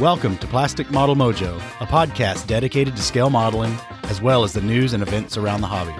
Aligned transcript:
Welcome 0.00 0.38
to 0.38 0.46
Plastic 0.46 0.90
Model 0.90 1.14
Mojo, 1.14 1.58
a 1.58 1.84
podcast 1.84 2.46
dedicated 2.46 2.96
to 2.96 3.02
scale 3.02 3.28
modeling 3.28 3.76
as 4.04 4.22
well 4.22 4.44
as 4.44 4.54
the 4.54 4.62
news 4.62 4.94
and 4.94 5.02
events 5.02 5.36
around 5.36 5.60
the 5.60 5.66
hobby, 5.66 5.92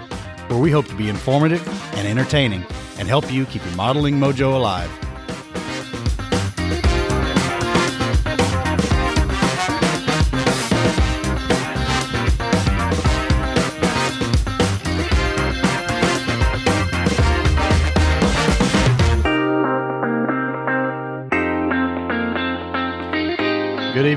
where 0.47 0.59
we 0.59 0.71
hope 0.71 0.87
to 0.87 0.95
be 0.95 1.07
informative 1.07 1.61
and 1.93 2.07
entertaining 2.07 2.65
and 2.97 3.07
help 3.07 3.31
you 3.31 3.45
keep 3.45 3.63
your 3.63 3.75
modeling 3.75 4.15
mojo 4.15 4.55
alive. 4.55 4.89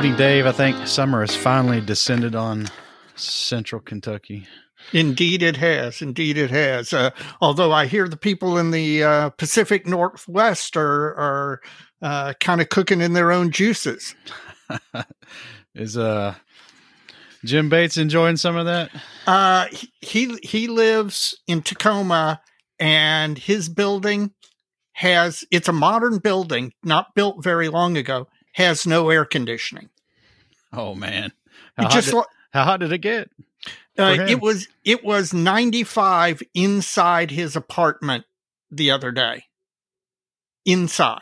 Evening, 0.05 0.19
Dave. 0.19 0.45
I 0.45 0.53
think 0.53 0.87
summer 0.87 1.23
has 1.23 1.35
finally 1.35 1.81
descended 1.81 2.35
on 2.35 2.67
central 3.15 3.81
Kentucky. 3.81 4.47
Indeed, 4.93 5.43
it 5.43 5.57
has. 5.57 6.03
Indeed, 6.03 6.37
it 6.37 6.51
has. 6.51 6.93
Uh, 6.93 7.09
although 7.41 7.73
I 7.73 7.87
hear 7.87 8.07
the 8.07 8.19
people 8.19 8.59
in 8.59 8.71
the 8.71 9.03
uh, 9.03 9.31
Pacific 9.31 9.87
Northwest 9.87 10.77
are 10.77 11.15
are 11.15 11.61
uh, 12.03 12.35
kind 12.39 12.61
of 12.61 12.69
cooking 12.69 13.01
in 13.01 13.15
their 13.15 13.33
own 13.33 13.51
juices. 13.51 14.15
Is 15.75 15.97
uh 15.97 16.35
Jim 17.43 17.71
Bates 17.71 17.97
enjoying 17.97 18.37
some 18.37 18.57
of 18.59 18.67
that? 18.67 18.91
Uh, 19.27 19.69
he 20.03 20.37
he 20.43 20.69
lives 20.69 21.35
in 21.47 21.63
Tacoma, 21.63 22.43
and 22.79 23.39
his 23.39 23.71
building 23.71 24.33
has 24.93 25.45
it's 25.51 25.69
a 25.69 25.73
modern 25.73 26.19
building, 26.19 26.75
not 26.83 27.15
built 27.15 27.43
very 27.43 27.71
long 27.71 27.97
ago, 27.97 28.29
has 28.53 28.87
no 28.87 29.09
air 29.09 29.25
conditioning. 29.25 29.89
Oh 30.77 30.95
man, 30.95 31.33
how, 31.77 31.89
hot 31.89 32.05
did, 32.05 32.15
how 32.53 32.65
hot 32.65 32.81
did 32.81 32.93
it 32.93 32.99
get? 32.99 33.31
Uh, 33.97 34.17
it 34.29 34.41
was 34.41 34.67
it 34.85 35.05
was 35.05 35.33
95 35.33 36.43
inside 36.53 37.31
his 37.31 37.55
apartment 37.57 38.25
the 38.71 38.91
other 38.91 39.13
day. 39.13 39.45
Inside. 40.65 41.21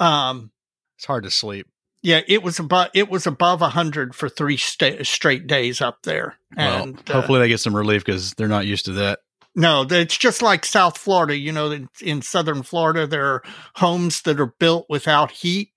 Um 0.00 0.50
It's 0.96 1.04
hard 1.04 1.24
to 1.24 1.30
sleep. 1.30 1.66
yeah, 2.02 2.20
it 2.26 2.42
was 2.42 2.58
above 2.58 2.88
it 2.94 3.10
was 3.10 3.26
above 3.26 3.60
100 3.60 4.14
for 4.14 4.28
3 4.28 4.56
sta- 4.56 5.04
straight 5.04 5.46
days 5.46 5.80
up 5.80 6.02
there. 6.02 6.36
Well, 6.56 6.82
And 6.84 7.10
uh, 7.10 7.12
hopefully 7.14 7.40
they 7.40 7.48
get 7.48 7.60
some 7.60 7.76
relief 7.76 8.04
because 8.04 8.34
they're 8.34 8.48
not 8.48 8.66
used 8.66 8.86
to 8.86 8.92
that. 8.92 9.18
no, 9.54 9.86
it's 9.90 10.16
just 10.16 10.40
like 10.42 10.64
South 10.64 10.96
Florida, 10.96 11.36
you 11.36 11.52
know, 11.52 11.70
in, 11.70 11.88
in 12.00 12.22
southern 12.22 12.62
Florida 12.62 13.06
there 13.06 13.26
are 13.26 13.42
homes 13.76 14.22
that 14.22 14.40
are 14.40 14.54
built 14.58 14.86
without 14.88 15.30
heat. 15.30 15.70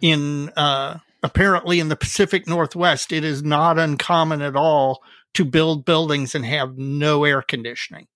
In 0.00 0.48
uh 0.56 0.98
apparently 1.24 1.80
in 1.80 1.88
the 1.88 1.96
Pacific 1.96 2.46
Northwest, 2.46 3.10
it 3.10 3.24
is 3.24 3.42
not 3.42 3.78
uncommon 3.78 4.42
at 4.42 4.54
all 4.54 5.02
to 5.32 5.44
build 5.44 5.86
buildings 5.86 6.34
and 6.34 6.44
have 6.44 6.76
no 6.76 7.24
air 7.24 7.42
conditioning. 7.42 8.06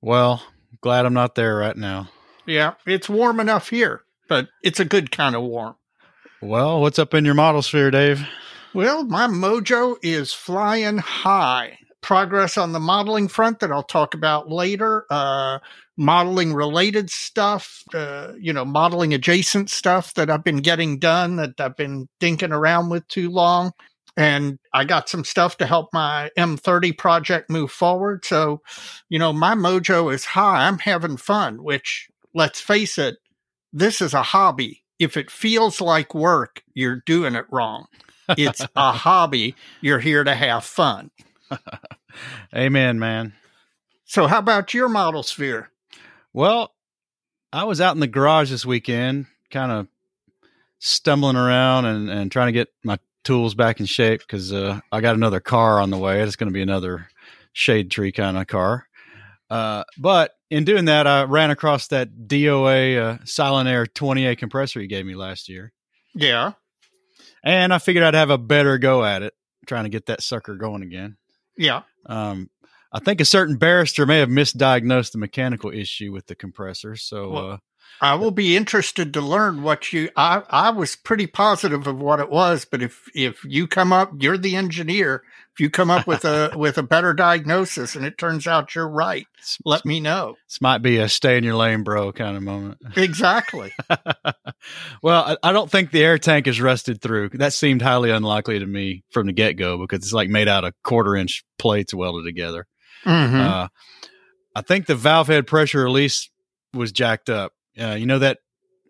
Well, 0.00 0.42
glad 0.80 1.06
I'm 1.06 1.14
not 1.14 1.34
there 1.34 1.56
right 1.56 1.76
now. 1.76 2.08
Yeah, 2.46 2.74
it's 2.86 3.08
warm 3.08 3.38
enough 3.38 3.68
here, 3.68 4.02
but 4.28 4.48
it's 4.62 4.80
a 4.80 4.84
good 4.84 5.12
kind 5.12 5.36
of 5.36 5.42
warm. 5.42 5.76
Well, 6.40 6.80
what's 6.80 6.98
up 6.98 7.14
in 7.14 7.24
your 7.24 7.34
model 7.34 7.62
sphere, 7.62 7.90
Dave? 7.90 8.26
Well, 8.74 9.04
my 9.04 9.26
mojo 9.28 9.96
is 10.02 10.32
flying 10.32 10.98
high. 10.98 11.78
Progress 12.00 12.58
on 12.58 12.72
the 12.72 12.80
modeling 12.80 13.28
front 13.28 13.60
that 13.60 13.70
I'll 13.70 13.82
talk 13.82 14.14
about 14.14 14.50
later. 14.50 15.06
Uh, 15.08 15.58
modeling 15.96 16.52
related 16.52 17.10
stuff, 17.10 17.82
uh, 17.94 18.32
you 18.38 18.52
know, 18.52 18.64
modeling 18.64 19.14
adjacent 19.14 19.70
stuff 19.70 20.14
that 20.14 20.30
I've 20.30 20.44
been 20.44 20.58
getting 20.58 20.98
done 20.98 21.36
that 21.36 21.60
I've 21.60 21.76
been 21.76 22.08
dinking 22.20 22.52
around 22.52 22.90
with 22.90 23.06
too 23.08 23.30
long. 23.30 23.72
And 24.16 24.58
I 24.72 24.84
got 24.84 25.08
some 25.08 25.24
stuff 25.24 25.56
to 25.58 25.66
help 25.66 25.88
my 25.92 26.30
M30 26.38 26.96
project 26.96 27.50
move 27.50 27.72
forward. 27.72 28.24
So, 28.24 28.62
you 29.08 29.18
know, 29.18 29.32
my 29.32 29.54
mojo 29.54 30.12
is 30.12 30.24
high. 30.24 30.68
I'm 30.68 30.78
having 30.78 31.16
fun, 31.16 31.62
which 31.62 32.08
let's 32.32 32.60
face 32.60 32.96
it, 32.96 33.16
this 33.72 34.00
is 34.00 34.14
a 34.14 34.22
hobby. 34.22 34.84
If 35.00 35.16
it 35.16 35.32
feels 35.32 35.80
like 35.80 36.14
work, 36.14 36.62
you're 36.74 37.02
doing 37.04 37.34
it 37.34 37.46
wrong. 37.50 37.86
It's 38.28 38.64
a 38.76 38.92
hobby. 38.92 39.56
You're 39.80 39.98
here 39.98 40.22
to 40.22 40.34
have 40.34 40.64
fun. 40.64 41.10
Amen, 42.54 43.00
man. 43.00 43.34
So, 44.04 44.28
how 44.28 44.38
about 44.38 44.74
your 44.74 44.88
model 44.88 45.24
sphere? 45.24 45.70
Well, 46.34 46.74
I 47.52 47.62
was 47.62 47.80
out 47.80 47.94
in 47.94 48.00
the 48.00 48.08
garage 48.08 48.50
this 48.50 48.66
weekend, 48.66 49.26
kind 49.52 49.70
of 49.70 49.86
stumbling 50.80 51.36
around 51.36 51.84
and, 51.84 52.10
and 52.10 52.32
trying 52.32 52.48
to 52.48 52.52
get 52.52 52.68
my 52.82 52.98
tools 53.22 53.54
back 53.54 53.78
in 53.78 53.86
shape 53.86 54.20
because 54.20 54.52
uh, 54.52 54.80
I 54.90 55.00
got 55.00 55.14
another 55.14 55.38
car 55.38 55.80
on 55.80 55.90
the 55.90 55.96
way. 55.96 56.20
It's 56.20 56.34
going 56.34 56.50
to 56.50 56.52
be 56.52 56.60
another 56.60 57.08
shade 57.52 57.88
tree 57.92 58.10
kind 58.10 58.36
of 58.36 58.48
car. 58.48 58.88
Uh, 59.48 59.84
but 59.96 60.32
in 60.50 60.64
doing 60.64 60.86
that, 60.86 61.06
I 61.06 61.22
ran 61.22 61.52
across 61.52 61.86
that 61.88 62.08
DOA 62.26 62.98
uh, 62.98 63.18
Silentaire 63.18 63.86
20A 63.86 64.36
compressor 64.36 64.80
you 64.80 64.88
gave 64.88 65.06
me 65.06 65.14
last 65.14 65.48
year. 65.48 65.72
Yeah. 66.16 66.54
And 67.44 67.72
I 67.72 67.78
figured 67.78 68.02
I'd 68.02 68.14
have 68.14 68.30
a 68.30 68.38
better 68.38 68.76
go 68.78 69.04
at 69.04 69.22
it, 69.22 69.34
trying 69.68 69.84
to 69.84 69.90
get 69.90 70.06
that 70.06 70.20
sucker 70.20 70.56
going 70.56 70.82
again. 70.82 71.16
Yeah. 71.56 71.82
Um, 72.06 72.50
I 72.94 73.00
think 73.00 73.20
a 73.20 73.24
certain 73.24 73.56
barrister 73.56 74.06
may 74.06 74.20
have 74.20 74.28
misdiagnosed 74.28 75.12
the 75.12 75.18
mechanical 75.18 75.72
issue 75.72 76.12
with 76.12 76.26
the 76.26 76.36
compressor. 76.36 76.94
So, 76.94 77.28
Well, 77.28 77.50
uh, 77.50 77.56
I 78.00 78.14
will 78.14 78.30
be 78.30 78.56
interested 78.56 79.12
to 79.14 79.20
learn 79.20 79.62
what 79.62 79.92
you 79.92 80.10
I 80.16 80.42
I 80.48 80.70
was 80.70 80.96
pretty 80.96 81.26
positive 81.26 81.86
of 81.86 82.00
what 82.00 82.20
it 82.20 82.30
was, 82.30 82.64
but 82.64 82.82
if 82.82 83.08
if 83.14 83.44
you 83.44 83.66
come 83.66 83.92
up, 83.92 84.12
you're 84.18 84.38
the 84.38 84.56
engineer. 84.56 85.22
If 85.52 85.60
you 85.60 85.70
come 85.70 85.90
up 85.90 86.06
with 86.06 86.24
a 86.24 86.52
with 86.56 86.76
a 86.76 86.82
better 86.82 87.14
diagnosis 87.14 87.94
and 87.94 88.04
it 88.04 88.18
turns 88.18 88.46
out 88.46 88.74
you're 88.74 88.88
right, 88.88 89.26
let 89.64 89.84
me 89.84 90.00
know. 90.00 90.34
this 90.48 90.60
might 90.60 90.78
be 90.78 90.98
a 90.98 91.08
stay 91.08 91.36
in 91.38 91.44
your 91.44 91.54
lane, 91.54 91.82
bro, 91.82 92.12
kind 92.12 92.36
of 92.36 92.42
moment. 92.42 92.78
Exactly. 92.96 93.72
well, 95.02 95.36
I, 95.42 95.48
I 95.48 95.52
don't 95.52 95.70
think 95.70 95.90
the 95.90 96.04
air 96.04 96.18
tank 96.18 96.46
is 96.46 96.60
rusted 96.60 97.00
through. 97.00 97.30
That 97.30 97.52
seemed 97.52 97.82
highly 97.82 98.10
unlikely 98.10 98.58
to 98.58 98.66
me 98.66 99.04
from 99.10 99.26
the 99.26 99.32
get 99.32 99.52
go 99.52 99.78
because 99.78 100.04
it's 100.04 100.12
like 100.12 100.28
made 100.28 100.48
out 100.48 100.64
of 100.64 100.74
quarter 100.82 101.14
inch 101.16 101.44
plates 101.58 101.94
welded 101.94 102.24
together. 102.24 102.66
Mhm. 103.04 103.40
Uh, 103.40 103.68
I 104.54 104.60
think 104.62 104.86
the 104.86 104.94
valve 104.94 105.28
head 105.28 105.46
pressure 105.46 105.82
release 105.82 106.30
was 106.72 106.92
jacked 106.92 107.30
up. 107.30 107.52
Uh, 107.80 107.96
you 107.98 108.06
know 108.06 108.18
that 108.18 108.38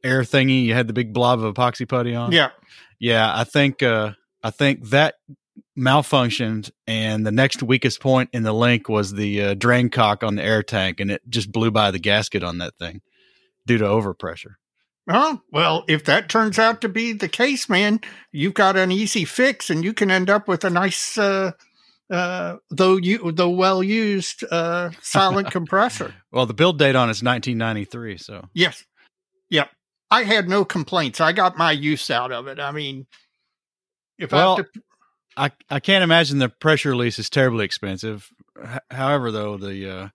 air 0.03 0.23
thingy 0.23 0.65
you 0.65 0.75
had 0.75 0.87
the 0.87 0.93
big 0.93 1.13
blob 1.13 1.43
of 1.43 1.55
epoxy 1.55 1.89
putty 1.89 2.15
on? 2.15 2.33
yeah. 2.33 2.51
Yeah, 3.01 3.31
I 3.35 3.45
think 3.45 3.83
uh, 3.83 4.13
I 4.43 4.51
think 4.51 4.89
that 4.91 5.17
malfunctioned, 5.79 6.71
and 6.87 7.27
the 7.27 7.33
next 7.33 7.63
weakest 7.63 8.01
point 8.01 8.31
in 8.33 8.45
the 8.45 8.53
link 8.53 8.89
was 8.89 9.13
the 9.13 9.43
uh, 9.43 9.55
drain 9.55 9.91
cock 9.91 10.23
on 10.23 10.37
the 10.37 10.43
air 10.43 10.63
tank, 10.63 11.01
and 11.01 11.11
it 11.11 11.23
just 11.29 11.51
blew 11.53 11.71
by 11.71 11.91
the 11.91 11.99
gasket 11.99 12.43
on 12.43 12.59
that 12.59 12.77
thing 12.79 13.03
due 13.67 13.79
to 13.79 13.85
overpressure. 13.85 14.55
Oh, 15.09 15.41
well, 15.53 15.85
if 15.87 16.05
that 16.05 16.31
turns 16.31 16.59
out 16.59 16.81
to 16.81 16.89
be 16.89 17.13
the 17.13 17.29
case, 17.29 17.69
man, 17.69 18.01
you've 18.33 18.55
got 18.55 18.77
an 18.77 18.91
easy 18.91 19.25
fix 19.27 19.69
and 19.69 19.85
you 19.85 19.93
can 19.93 20.11
end 20.11 20.31
up 20.31 20.49
with 20.49 20.65
a 20.65 20.71
nice 20.71 21.19
uh 21.19 21.53
uh 22.10 22.56
though 22.70 22.97
you 22.97 23.32
though 23.32 23.50
well 23.50 23.82
used 23.82 24.44
uh 24.50 24.91
silent 25.00 25.50
compressor. 25.53 26.15
Well, 26.31 26.47
the 26.47 26.54
build 26.54 26.78
date 26.78 26.97
on 26.97 27.10
it's 27.10 27.22
1993, 27.22 28.19
so 28.19 28.48
Yes. 28.54 28.84
Yep. 29.50 29.70
I 30.10 30.22
had 30.25 30.48
no 30.48 30.65
complaints. 30.65 31.20
I 31.20 31.32
got 31.32 31.56
my 31.56 31.72
use 31.72 32.10
out 32.10 32.32
of 32.32 32.47
it. 32.47 32.60
I 32.60 32.72
mean, 32.72 33.06
if 34.18 34.33
Well, 34.33 34.54
I 34.54 34.62
to, 34.62 34.83
I 35.36 35.51
I 35.71 35.80
can't 35.80 36.04
imagine 36.04 36.39
the 36.39 36.48
pressure 36.48 36.91
release 36.91 37.18
is 37.18 37.30
terribly 37.30 37.65
expensive. 37.65 38.28
H- 38.62 38.80
however, 38.91 39.30
though 39.30 39.57
the 39.57 39.91
uh, 39.91 40.09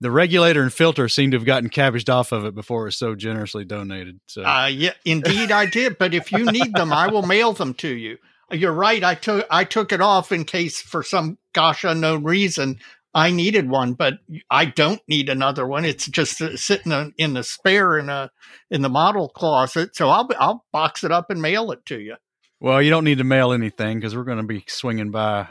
the 0.00 0.10
regulator 0.10 0.62
and 0.62 0.72
filter 0.72 1.08
seem 1.08 1.30
to 1.30 1.36
have 1.36 1.46
gotten 1.46 1.68
cabbaged 1.68 2.10
off 2.10 2.32
of 2.32 2.44
it 2.44 2.54
before 2.54 2.82
it 2.82 2.86
was 2.86 2.96
so 2.96 3.14
generously 3.14 3.64
donated. 3.64 4.20
So 4.26 4.44
uh, 4.44 4.66
yeah, 4.66 4.94
indeed 5.04 5.52
I 5.52 5.66
did. 5.66 5.98
But 5.98 6.14
if 6.14 6.32
you 6.32 6.50
need 6.50 6.74
them, 6.74 6.92
I 6.92 7.08
will 7.08 7.22
mail 7.22 7.52
them 7.52 7.74
to 7.74 7.88
you. 7.88 8.18
You're 8.50 8.72
right. 8.72 9.02
I 9.02 9.14
took 9.14 9.46
I 9.50 9.64
took 9.64 9.92
it 9.92 10.00
off 10.00 10.32
in 10.32 10.44
case 10.44 10.80
for 10.80 11.02
some 11.02 11.38
gosh 11.52 11.84
unknown 11.84 12.24
reason 12.24 12.78
I 13.14 13.30
needed 13.30 13.70
one, 13.70 13.94
but 13.94 14.14
I 14.50 14.64
don't 14.64 15.00
need 15.06 15.28
another 15.28 15.66
one. 15.66 15.84
It's 15.84 16.06
just 16.06 16.42
uh, 16.42 16.56
sitting 16.56 16.90
in- 16.90 17.14
in 17.16 17.34
the 17.34 17.44
spare 17.44 17.96
in 17.96 18.08
a 18.08 18.30
in 18.70 18.82
the 18.82 18.88
model 18.88 19.28
closet. 19.28 19.94
So 19.94 20.08
I'll 20.08 20.28
I'll 20.38 20.64
box 20.72 21.04
it 21.04 21.12
up 21.12 21.30
and 21.30 21.40
mail 21.40 21.70
it 21.70 21.86
to 21.86 22.00
you. 22.00 22.16
Well, 22.60 22.82
you 22.82 22.90
don't 22.90 23.04
need 23.04 23.18
to 23.18 23.24
mail 23.24 23.52
anything 23.52 23.98
because 23.98 24.16
we're 24.16 24.24
going 24.24 24.38
to 24.38 24.44
be 24.44 24.64
swinging 24.66 25.10
by 25.10 25.48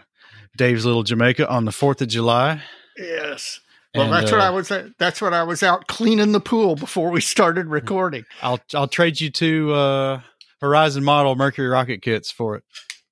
Dave's 0.58 0.86
Little 0.86 1.04
Jamaica 1.04 1.48
on 1.50 1.66
the 1.66 1.72
Fourth 1.72 2.02
of 2.02 2.08
July. 2.10 2.62
Yes. 2.98 3.60
Well, 3.96 4.06
And, 4.06 4.14
that's 4.14 4.32
what 4.32 4.42
uh, 4.42 4.46
I 4.46 4.50
was. 4.50 4.72
At, 4.72 4.98
that's 4.98 5.22
what 5.22 5.34
I 5.34 5.44
was 5.44 5.62
out 5.64 5.88
cleaning 5.88 6.32
the 6.32 6.40
pool 6.40 6.76
before 6.76 7.12
we 7.12 7.22
started 7.22 7.68
recording. 7.68 8.26
I'll 8.42 8.60
I'll 8.74 8.88
trade 8.88 9.22
you 9.22 9.30
two 9.30 9.72
uh, 9.72 10.22
Horizon 10.64 11.04
model 11.04 11.36
Mercury 11.36 11.68
rocket 11.68 12.02
kits 12.02 12.32
for 12.32 12.56
it. 12.56 12.64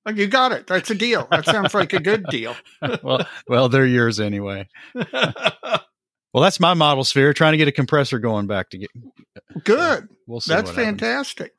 Oh, 0.06 0.10
you 0.10 0.26
got 0.26 0.50
it. 0.52 0.66
That's 0.66 0.90
a 0.90 0.94
deal. 0.96 1.28
That 1.30 1.44
sounds 1.44 1.74
like 1.74 1.92
a 1.92 2.00
good 2.00 2.24
deal. 2.30 2.56
well, 3.04 3.24
well, 3.46 3.68
they're 3.68 3.86
yours 3.86 4.18
anyway. 4.18 4.66
Well, 6.34 6.42
that's 6.42 6.58
my 6.60 6.72
model 6.72 7.04
sphere. 7.04 7.34
Trying 7.34 7.52
to 7.52 7.58
get 7.58 7.68
a 7.68 7.72
compressor 7.72 8.18
going 8.18 8.46
back 8.46 8.70
to 8.70 8.78
get. 8.78 8.88
good. 9.64 10.08
We'll 10.26 10.40
see. 10.40 10.54
That's 10.54 10.70
what 10.70 10.78
happens. 10.78 10.98
fantastic. 11.02 11.52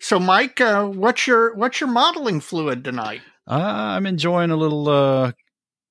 So, 0.00 0.18
Mike, 0.18 0.62
uh, 0.62 0.86
what's 0.86 1.26
your 1.26 1.54
what's 1.54 1.78
your 1.78 1.90
modeling 1.90 2.40
fluid 2.40 2.84
tonight? 2.84 3.20
Uh, 3.46 3.56
I'm 3.60 4.06
enjoying 4.06 4.50
a 4.50 4.56
little 4.56 4.88
uh, 4.88 5.32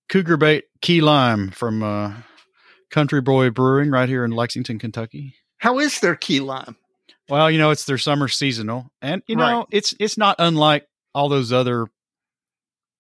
Cougar 0.10 0.38
Bait 0.38 0.64
Key 0.82 1.02
Lime 1.02 1.52
from 1.52 1.84
uh, 1.84 2.14
Country 2.90 3.22
Boy 3.22 3.52
Brewing 3.52 3.92
right 3.92 4.10
here 4.10 4.26
in 4.26 4.32
Lexington, 4.32 4.80
Kentucky. 4.80 5.36
How 5.60 5.78
is 5.78 6.00
their 6.00 6.16
key 6.16 6.40
lime? 6.40 6.76
Well, 7.30 7.50
you 7.50 7.58
know, 7.58 7.72
it's 7.72 7.86
their 7.86 7.98
summer 7.98 8.28
seasonal, 8.28 8.92
and 9.02 9.22
you 9.28 9.36
know, 9.36 9.60
Right. 9.60 9.66
it's 9.72 9.94
it's 10.00 10.18
not 10.18 10.36
unlike 10.40 10.88
all 11.16 11.30
those 11.30 11.52
other 11.54 11.88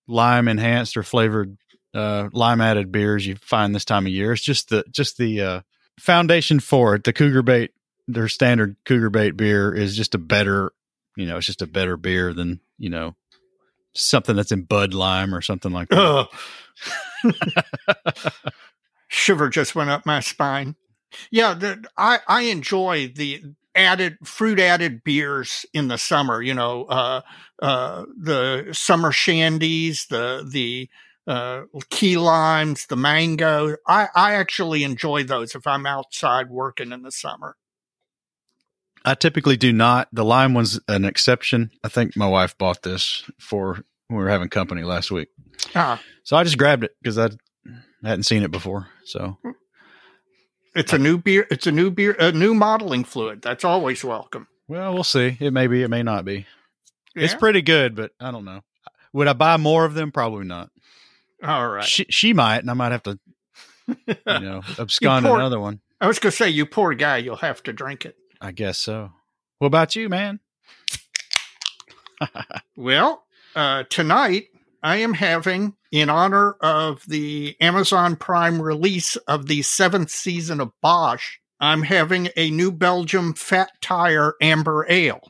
lime 0.07 0.47
enhanced 0.47 0.97
or 0.97 1.03
flavored 1.03 1.57
uh, 1.93 2.29
lime 2.33 2.61
added 2.61 2.91
beers 2.91 3.25
you 3.25 3.35
find 3.35 3.73
this 3.75 3.85
time 3.85 4.05
of 4.05 4.11
year. 4.11 4.31
It's 4.33 4.41
just 4.41 4.69
the 4.69 4.83
just 4.91 5.17
the 5.17 5.41
uh, 5.41 5.61
foundation 5.99 6.59
for 6.59 6.95
it. 6.95 7.03
The 7.03 7.13
Cougar 7.13 7.43
Bait, 7.43 7.71
their 8.07 8.27
standard 8.27 8.75
Cougar 8.85 9.09
Bait 9.09 9.31
beer, 9.37 9.73
is 9.73 9.95
just 9.95 10.15
a 10.15 10.17
better, 10.17 10.71
you 11.17 11.25
know, 11.25 11.37
it's 11.37 11.45
just 11.45 11.61
a 11.61 11.67
better 11.67 11.97
beer 11.97 12.33
than 12.33 12.59
you 12.77 12.89
know 12.89 13.15
something 13.93 14.35
that's 14.35 14.51
in 14.51 14.63
Bud 14.63 14.93
Lime 14.93 15.35
or 15.35 15.41
something 15.41 15.71
like 15.71 15.89
that. 15.89 16.27
Shiver 19.07 19.49
just 19.49 19.75
went 19.75 19.89
up 19.89 20.05
my 20.05 20.19
spine. 20.21 20.75
Yeah, 21.29 21.53
the, 21.53 21.85
I 21.97 22.19
I 22.27 22.41
enjoy 22.43 23.11
the 23.15 23.43
added 23.75 24.17
fruit 24.23 24.59
added 24.59 25.03
beers 25.03 25.65
in 25.73 25.87
the 25.87 25.97
summer. 25.97 26.41
You 26.41 26.53
know, 26.53 26.85
uh, 26.85 27.21
uh, 27.61 28.05
the 28.17 28.69
summer 28.71 29.11
shandies, 29.11 30.07
the 30.07 30.47
the 30.49 30.89
uh, 31.25 31.63
key 31.89 32.17
limes, 32.17 32.85
the 32.87 32.95
mango. 32.97 33.75
I 33.87 34.07
I 34.15 34.33
actually 34.33 34.83
enjoy 34.83 35.23
those 35.23 35.55
if 35.55 35.65
I'm 35.67 35.85
outside 35.85 36.49
working 36.49 36.91
in 36.91 37.03
the 37.03 37.11
summer. 37.11 37.55
I 39.05 39.15
typically 39.15 39.57
do 39.57 39.73
not. 39.73 40.07
The 40.13 40.23
lime 40.23 40.53
one's 40.53 40.79
an 40.87 41.03
exception. 41.05 41.71
I 41.83 41.89
think 41.89 42.15
my 42.15 42.27
wife 42.27 42.57
bought 42.57 42.83
this 42.83 43.29
for 43.37 43.83
when 44.07 44.17
we 44.17 44.23
were 44.23 44.29
having 44.29 44.49
company 44.49 44.83
last 44.83 45.11
week. 45.11 45.27
Ah, 45.75 46.01
So 46.23 46.37
I 46.37 46.43
just 46.43 46.57
grabbed 46.57 46.85
it 46.85 46.91
because 47.01 47.17
I 47.17 47.29
hadn't 48.03 48.23
seen 48.23 48.43
it 48.43 48.51
before. 48.51 48.87
So 49.05 49.37
it's 50.75 50.93
a 50.93 50.97
new 50.97 51.17
beer. 51.17 51.47
It's 51.51 51.67
a 51.67 51.71
new 51.71 51.91
beer. 51.91 52.15
A 52.19 52.31
new 52.31 52.53
modeling 52.53 53.03
fluid. 53.03 53.41
That's 53.41 53.63
always 53.63 54.03
welcome. 54.03 54.47
well, 54.67 54.93
we'll 54.93 55.03
see. 55.03 55.37
It 55.39 55.51
may 55.51 55.67
be, 55.67 55.83
it 55.83 55.89
may 55.89 56.03
not 56.03 56.25
be. 56.25 56.45
It's 57.15 57.35
pretty 57.35 57.61
good, 57.61 57.95
but 57.95 58.11
I 58.19 58.31
don't 58.31 58.45
know. 58.45 58.61
Would 59.13 59.27
I 59.27 59.33
buy 59.33 59.57
more 59.57 59.85
of 59.85 59.93
them? 59.93 60.11
Probably 60.11 60.45
not. 60.45 60.71
all 61.43 61.67
right. 61.69 61.83
She 61.85 62.05
she 62.09 62.33
might, 62.33 62.57
and 62.59 62.71
I 62.71 62.73
might 62.73 62.91
have 62.91 63.03
to, 63.03 63.19
you 63.87 64.15
know, 64.25 64.61
abscond 64.79 65.25
poor- 65.25 65.35
another 65.37 65.59
one. 65.59 65.79
I 66.01 66.07
was 66.07 66.17
gonna 66.19 66.31
say, 66.31 66.49
you 66.49 66.65
poor 66.65 66.93
guy, 66.95 67.17
you'll 67.17 67.35
have 67.37 67.61
to 67.63 67.73
drink 67.73 68.05
it. 68.05 68.15
I 68.41 68.51
guess 68.51 68.77
so. 68.79 69.11
What 69.59 69.67
about 69.67 69.95
you, 69.95 70.09
man? 70.09 70.39
Well, 72.75 73.23
uh, 73.55 73.83
tonight 73.89 74.47
I 74.83 74.97
am 74.97 75.13
having, 75.13 75.75
in 75.93 76.09
honor 76.09 76.57
of 76.59 77.03
the 77.07 77.55
Amazon 77.61 78.17
Prime 78.17 78.61
release 78.61 79.15
of 79.15 79.47
the 79.47 79.61
seventh 79.61 80.09
season 80.09 80.59
of 80.59 80.73
Bosch, 80.81 81.37
I'm 81.61 81.83
having 81.83 82.27
a 82.35 82.51
New 82.51 82.69
Belgium 82.69 83.33
Fat 83.33 83.71
Tire 83.81 84.33
Amber 84.41 84.85
Ale, 84.89 85.21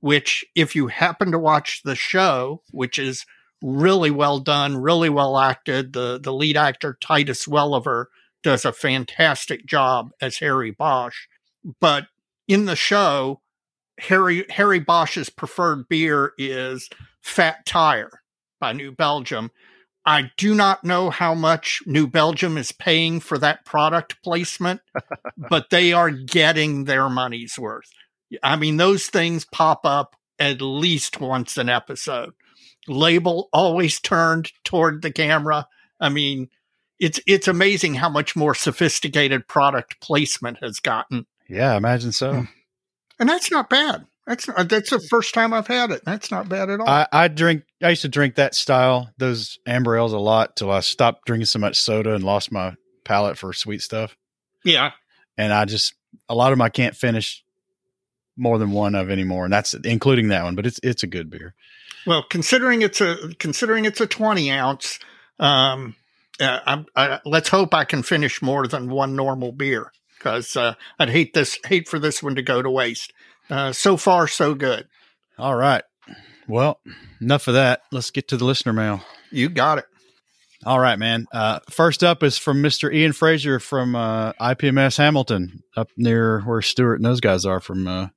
which, 0.00 0.42
if 0.54 0.74
you 0.74 0.86
happen 0.86 1.32
to 1.32 1.38
watch 1.38 1.82
the 1.84 1.94
show, 1.94 2.62
which 2.70 2.98
is 2.98 3.26
really 3.60 4.10
well 4.10 4.38
done, 4.38 4.78
really 4.78 5.10
well 5.10 5.36
acted, 5.36 5.92
the, 5.92 6.18
the 6.18 6.32
lead 6.32 6.56
actor, 6.56 6.96
Titus 6.98 7.46
Welliver, 7.46 8.06
does 8.42 8.64
a 8.64 8.72
fantastic 8.72 9.66
job 9.66 10.12
as 10.18 10.38
Harry 10.38 10.70
Bosch. 10.70 11.26
But 11.78 12.06
in 12.46 12.64
the 12.64 12.76
show, 12.76 13.42
Harry 13.98 14.46
Harry 14.48 14.78
Bosch's 14.78 15.28
preferred 15.28 15.88
beer 15.88 16.32
is 16.38 16.88
Fat 17.20 17.66
Tire 17.66 18.17
by 18.60 18.72
New 18.72 18.92
Belgium. 18.92 19.50
I 20.04 20.30
do 20.36 20.54
not 20.54 20.84
know 20.84 21.10
how 21.10 21.34
much 21.34 21.82
New 21.84 22.06
Belgium 22.06 22.56
is 22.56 22.72
paying 22.72 23.20
for 23.20 23.36
that 23.38 23.64
product 23.64 24.22
placement, 24.22 24.80
but 25.36 25.70
they 25.70 25.92
are 25.92 26.10
getting 26.10 26.84
their 26.84 27.08
money's 27.08 27.58
worth. 27.58 27.90
I 28.42 28.56
mean, 28.56 28.76
those 28.76 29.06
things 29.06 29.44
pop 29.44 29.80
up 29.84 30.16
at 30.38 30.62
least 30.62 31.20
once 31.20 31.56
an 31.56 31.68
episode. 31.68 32.32
Label 32.86 33.48
always 33.52 34.00
turned 34.00 34.52
toward 34.64 35.02
the 35.02 35.12
camera. 35.12 35.66
I 36.00 36.08
mean, 36.08 36.48
it's 36.98 37.20
it's 37.26 37.48
amazing 37.48 37.94
how 37.94 38.08
much 38.08 38.34
more 38.34 38.54
sophisticated 38.54 39.46
product 39.46 40.00
placement 40.00 40.58
has 40.62 40.80
gotten 40.80 41.26
Yeah, 41.48 41.76
imagine 41.76 42.12
so. 42.12 42.32
Mm. 42.32 42.48
and 43.18 43.28
that's 43.28 43.50
not 43.50 43.70
bad. 43.70 44.06
That's 44.26 44.46
not, 44.46 44.68
that's 44.68 44.90
the 44.90 45.00
first 45.00 45.32
time 45.32 45.54
I've 45.54 45.66
had 45.66 45.90
it. 45.90 46.02
That's 46.04 46.30
not 46.30 46.48
bad 46.48 46.68
at 46.70 46.80
all. 46.80 46.88
I, 46.88 47.06
I 47.12 47.28
drink. 47.28 47.62
I 47.82 47.90
used 47.90 48.02
to 48.02 48.08
drink 48.08 48.34
that 48.34 48.54
style, 48.54 49.10
those 49.18 49.58
amber 49.66 49.96
ales, 49.96 50.12
a 50.12 50.18
lot 50.18 50.56
till 50.56 50.70
I 50.70 50.80
stopped 50.80 51.26
drinking 51.26 51.46
so 51.46 51.58
much 51.58 51.76
soda 51.76 52.14
and 52.14 52.24
lost 52.24 52.50
my 52.50 52.74
palate 53.04 53.38
for 53.38 53.52
sweet 53.52 53.82
stuff. 53.82 54.16
yeah, 54.64 54.92
And 55.36 55.52
I 55.52 55.64
just 55.64 55.94
a 56.28 56.34
lot 56.34 56.52
of 56.52 56.58
them 56.58 56.62
I 56.62 56.68
can't 56.70 56.96
finish 56.96 57.44
more 58.36 58.58
than 58.58 58.72
one 58.72 58.94
of 58.94 59.10
anymore, 59.10 59.44
and 59.44 59.52
that's 59.52 59.74
including 59.74 60.28
that 60.28 60.44
one. 60.44 60.54
But 60.54 60.66
it's 60.66 60.80
it's 60.82 61.02
a 61.02 61.06
good 61.06 61.30
beer. 61.30 61.54
well, 62.06 62.24
considering 62.28 62.82
it's 62.82 63.00
a 63.00 63.16
considering 63.38 63.84
it's 63.84 64.00
a 64.00 64.06
twenty 64.06 64.50
ounce, 64.50 64.98
um, 65.38 65.94
uh, 66.40 66.60
I'm, 66.66 66.86
I, 66.96 67.20
let's 67.24 67.48
hope 67.48 67.74
I 67.74 67.84
can 67.84 68.02
finish 68.02 68.42
more 68.42 68.66
than 68.66 68.90
one 68.90 69.16
normal 69.16 69.52
beer 69.52 69.92
because 70.18 70.56
uh, 70.56 70.74
I'd 70.98 71.10
hate 71.10 71.34
this 71.34 71.58
hate 71.64 71.88
for 71.88 71.98
this 71.98 72.22
one 72.22 72.34
to 72.34 72.42
go 72.42 72.62
to 72.62 72.70
waste. 72.70 73.12
Uh, 73.50 73.72
so 73.72 73.96
far, 73.96 74.28
so 74.28 74.54
good. 74.54 74.88
All 75.38 75.54
right. 75.54 75.82
Well, 76.48 76.80
enough 77.20 77.46
of 77.48 77.54
that. 77.54 77.82
Let's 77.92 78.10
get 78.10 78.28
to 78.28 78.36
the 78.36 78.44
listener 78.44 78.72
mail. 78.72 79.02
You 79.30 79.48
got 79.48 79.78
it. 79.78 79.84
All 80.64 80.80
right, 80.80 80.98
man. 80.98 81.26
Uh, 81.30 81.60
first 81.70 82.02
up 82.02 82.22
is 82.22 82.36
from 82.36 82.62
Mr. 82.62 82.92
Ian 82.92 83.12
Fraser 83.12 83.60
from 83.60 83.94
uh, 83.94 84.32
IPMS 84.34 84.96
Hamilton, 84.96 85.62
up 85.76 85.88
near 85.96 86.40
where 86.40 86.62
Stuart 86.62 86.96
and 86.96 87.04
those 87.04 87.20
guys 87.20 87.44
are 87.46 87.60
from 87.60 87.86
uh, 87.86 88.08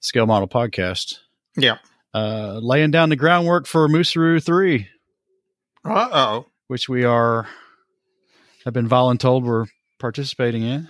Scale 0.00 0.26
Model 0.26 0.48
Podcast. 0.48 1.18
Yeah. 1.56 1.76
Uh, 2.12 2.58
laying 2.62 2.90
down 2.90 3.10
the 3.10 3.16
groundwork 3.16 3.66
for 3.66 3.86
Moosaroo 3.88 4.42
3, 4.42 4.88
Uh 5.84 6.08
oh. 6.12 6.46
which 6.68 6.88
we 6.88 7.04
are, 7.04 7.46
have 8.64 8.74
been 8.74 8.88
voluntold 8.88 9.42
we're 9.44 9.66
participating 10.00 10.62
in. 10.62 10.88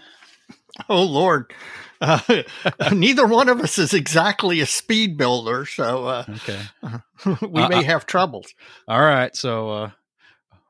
Oh 0.88 1.02
Lord. 1.02 1.52
Uh, 2.00 2.42
neither 2.92 3.26
one 3.26 3.48
of 3.48 3.60
us 3.60 3.78
is 3.78 3.94
exactly 3.94 4.60
a 4.60 4.66
speed 4.66 5.16
builder, 5.16 5.66
so 5.66 6.06
uh, 6.06 6.24
Okay. 6.28 6.60
we 7.50 7.62
Uh, 7.62 7.68
may 7.68 7.78
uh, 7.78 7.82
have 7.82 8.06
troubles. 8.06 8.54
All 8.88 9.00
right. 9.00 9.34
So, 9.36 9.70
uh, 9.70 9.90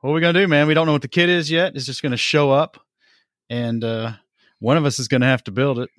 what 0.01 0.11
are 0.11 0.13
we 0.13 0.21
going 0.21 0.33
to 0.33 0.39
do, 0.41 0.47
man? 0.47 0.67
We 0.67 0.73
don't 0.73 0.85
know 0.85 0.91
what 0.93 1.01
the 1.01 1.07
kit 1.07 1.29
is 1.29 1.49
yet. 1.49 1.75
It's 1.75 1.85
just 1.85 2.01
going 2.01 2.11
to 2.11 2.17
show 2.17 2.51
up, 2.51 2.79
and 3.49 3.83
uh, 3.83 4.13
one 4.59 4.77
of 4.77 4.85
us 4.85 4.99
is 4.99 5.07
going 5.07 5.21
to 5.21 5.27
have 5.27 5.43
to 5.45 5.51
build 5.51 5.79
it. 5.79 5.89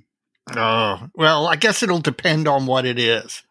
Oh, 0.54 1.09
well, 1.14 1.49
I 1.49 1.56
guess 1.56 1.83
it'll 1.83 1.99
depend 1.99 2.47
on 2.47 2.66
what 2.66 2.85
it 2.87 2.99
is. 2.99 3.42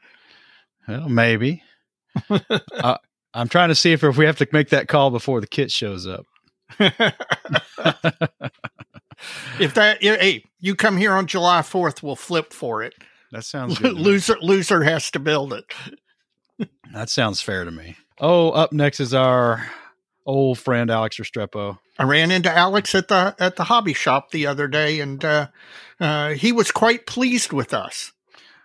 Well, 0.88 1.10
maybe. 1.10 1.62
uh, 2.30 2.98
I'm 3.34 3.50
trying 3.50 3.68
to 3.68 3.76
see 3.76 3.92
if, 3.92 4.02
if 4.04 4.16
we 4.18 4.26
have 4.26 4.38
to 4.38 4.48
make 4.54 4.70
that 4.70 4.88
call 4.88 5.12
before 5.12 5.42
the 5.42 5.48
kit 5.48 5.72
shows 5.72 6.08
up. 6.08 6.26
If 9.60 9.74
that, 9.76 10.02
hey, 10.02 10.44
you 10.60 10.76
come 10.76 10.98
here 10.98 11.14
on 11.14 11.28
July 11.28 11.62
4th, 11.62 12.04
we'll 12.04 12.16
flip 12.16 12.54
for 12.54 12.84
it. 12.84 12.94
That 13.32 13.44
sounds 13.44 13.80
good. 13.80 13.94
loser, 13.94 14.38
loser 14.42 14.84
has 14.84 15.12
to 15.12 15.20
build 15.20 15.54
it. 15.54 15.66
That 16.94 17.10
sounds 17.10 17.42
fair 17.42 17.66
to 17.66 17.72
me. 17.72 17.98
Oh, 18.20 18.52
up 18.52 18.72
next 18.72 19.00
is 19.00 19.14
our 19.14 19.70
old 20.26 20.58
friend 20.58 20.90
Alex 20.90 21.18
Restrepo. 21.18 21.80
I 22.00 22.04
ran 22.04 22.32
into 22.32 22.52
Alex 22.52 22.96
at 22.96 23.08
the 23.08 23.36
at 23.40 23.56
the 23.56 23.66
hobby 23.66 23.94
shop 23.94 24.32
the 24.32 24.48
other 24.48 24.68
day, 24.68 25.00
and 25.00 25.24
uh, 25.24 25.48
uh, 26.00 26.30
he 26.30 26.52
was 26.52 26.72
quite 26.72 27.06
pleased 27.06 27.54
with 27.54 27.74
us. 27.74 28.12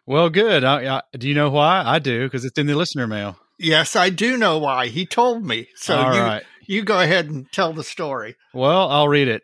Well, 0.07 0.31
good. 0.31 0.65
I, 0.65 0.97
I, 0.97 1.03
do 1.17 1.29
you 1.29 1.35
know 1.35 1.51
why? 1.51 1.83
I 1.85 1.99
do 1.99 2.25
because 2.27 2.45
it's 2.45 2.59
in 2.59 2.67
the 2.67 2.75
listener 2.75 3.07
mail. 3.07 3.39
Yes, 3.59 3.95
I 3.95 4.11
do 4.11 4.37
know 4.37 4.59
why. 4.59 4.87
He 4.87 5.07
told 5.07 5.45
me. 5.45 5.69
So 5.77 5.97
All 5.97 6.15
you 6.15 6.21
right. 6.21 6.43
you 6.67 6.83
go 6.83 7.01
ahead 7.01 7.29
and 7.29 7.51
tell 7.53 7.73
the 7.73 7.85
story. 7.85 8.37
Well, 8.55 8.89
I'll 8.89 9.09
read 9.09 9.29
it. 9.29 9.43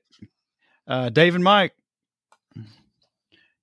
Uh, 0.87 1.09
Dave 1.09 1.35
and 1.35 1.43
Mike 1.45 1.73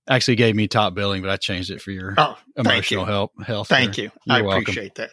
actually 0.07 0.35
gave 0.35 0.55
me 0.55 0.67
top 0.67 0.93
billing, 0.93 1.21
but 1.21 1.31
I 1.31 1.37
changed 1.37 1.69
it 1.71 1.81
for 1.81 1.91
your 1.91 2.13
Oh, 2.17 2.37
emotional 2.57 3.05
you. 3.05 3.11
help 3.11 3.31
health. 3.43 3.67
Thank 3.69 3.95
there. 3.95 4.05
you. 4.05 4.11
I 4.29 4.37
You're 4.37 4.47
welcome. 4.47 4.61
appreciate 4.63 4.95
that. 4.95 5.11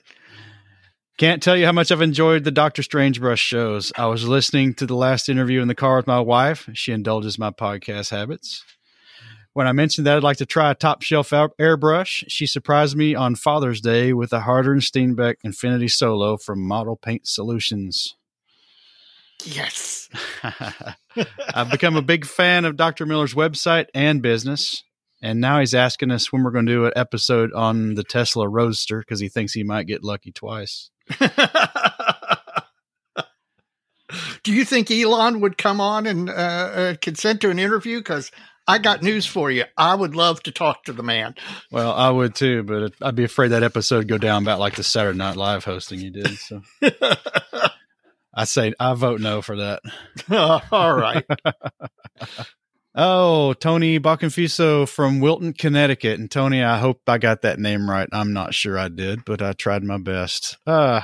Can't 1.19 1.43
tell 1.43 1.57
you 1.57 1.67
how 1.67 1.73
much 1.73 1.93
I've 1.93 2.01
enjoyed 2.01 2.45
the 2.45 2.51
Doctor 2.51 2.83
Strange 2.83 3.21
Brush 3.21 3.41
shows. 3.41 3.93
I 3.97 4.07
was 4.07 4.27
listening 4.27 4.73
to 4.75 4.87
the 4.87 4.97
last 4.97 5.29
interview 5.29 5.61
in 5.61 5.69
the 5.69 5.75
car 5.75 5.97
with 5.97 6.07
my 6.07 6.19
wife. 6.21 6.69
She 6.73 6.93
indulges 6.93 7.39
my 7.39 7.51
podcast 7.51 8.11
habits. 8.11 8.65
When 9.53 9.67
I 9.67 9.73
mentioned 9.73 10.07
that 10.07 10.17
I'd 10.17 10.23
like 10.23 10.39
to 10.39 10.47
try 10.47 10.71
a 10.71 10.75
top 10.75 11.03
shelf 11.03 11.31
airbrush, 11.31 12.25
she 12.29 12.47
surprised 12.47 12.97
me 12.97 13.15
on 13.15 13.35
Father's 13.35 13.81
Day 13.81 14.13
with 14.15 14.33
a 14.33 14.41
Harder 14.41 14.73
and 14.73 14.81
Steenbeck 14.81 15.35
Infinity 15.45 15.89
Solo 15.89 16.37
from 16.39 16.67
Model 16.67 16.97
Paint 16.97 17.27
Solutions. 17.27 18.17
Yes. 19.47 20.09
I've 21.55 21.71
become 21.71 21.97
a 21.97 22.03
big 22.03 22.25
fan 22.25 22.65
of 22.65 22.77
Dr. 22.77 23.07
Miller's 23.07 23.35
website 23.35 23.87
and 23.95 24.23
business. 24.23 24.83
And 25.23 25.41
now 25.41 25.61
he's 25.61 25.75
asking 25.75 26.11
us 26.11 26.33
when 26.33 26.43
we're 26.43 26.51
going 26.51 26.67
to 26.67 26.73
do 26.73 26.87
an 26.87 26.93
episode 26.97 27.53
on 27.53 27.95
the 27.95 28.05
Tesla 28.05 28.49
Roadster 28.49 29.01
because 29.01 29.21
he 29.21 29.29
thinks 29.29 29.53
he 29.53 29.63
might 29.65 29.87
get 29.87 30.03
lucky 30.03 30.33
twice. 30.33 30.91
do 34.43 34.53
you 34.53 34.65
think 34.65 34.91
Elon 34.91 35.41
would 35.41 35.59
come 35.59 35.81
on 35.81 36.07
and 36.07 36.31
uh, 36.31 36.33
uh, 36.33 36.95
consent 37.03 37.43
to 37.43 37.51
an 37.51 37.59
interview? 37.59 37.99
Because 37.99 38.31
I 38.67 38.79
got 38.79 39.03
news 39.03 39.27
for 39.27 39.51
you. 39.51 39.65
I 39.77 39.95
would 39.95 40.15
love 40.15 40.43
to 40.45 40.53
talk 40.53 40.85
to 40.85 40.93
the 40.93 41.03
man. 41.03 41.35
Well, 41.71 41.93
I 41.93 42.09
would 42.09 42.35
too, 42.35 42.63
but 42.63 42.95
I'd 43.03 43.17
be 43.17 43.25
afraid 43.25 43.49
that 43.49 43.63
episode 43.63 43.99
would 43.99 44.09
go 44.09 44.19
down 44.19 44.43
about 44.43 44.61
like 44.61 44.77
the 44.77 44.85
Saturday 44.85 45.19
Night 45.19 45.37
Live 45.37 45.65
hosting 45.65 45.99
he 45.99 46.11
did. 46.11 46.39
So 46.39 46.63
I 48.41 48.45
say 48.45 48.73
I 48.81 48.95
vote 48.95 49.21
no 49.21 49.43
for 49.43 49.57
that. 49.57 49.83
All 50.73 50.95
right. 50.95 51.25
oh, 52.95 53.53
Tony 53.53 54.01
Bacconfiso 54.01 54.89
from 54.89 55.21
Wilton, 55.21 55.53
Connecticut. 55.53 56.19
And 56.19 56.31
Tony, 56.31 56.63
I 56.63 56.79
hope 56.79 57.03
I 57.07 57.19
got 57.19 57.43
that 57.43 57.59
name 57.59 57.89
right. 57.89 58.09
I'm 58.13 58.33
not 58.33 58.55
sure 58.55 58.79
I 58.79 58.89
did, 58.89 59.25
but 59.27 59.43
I 59.43 59.53
tried 59.53 59.85
my 59.85 59.99
best. 59.99 60.57
Uh, 60.67 61.03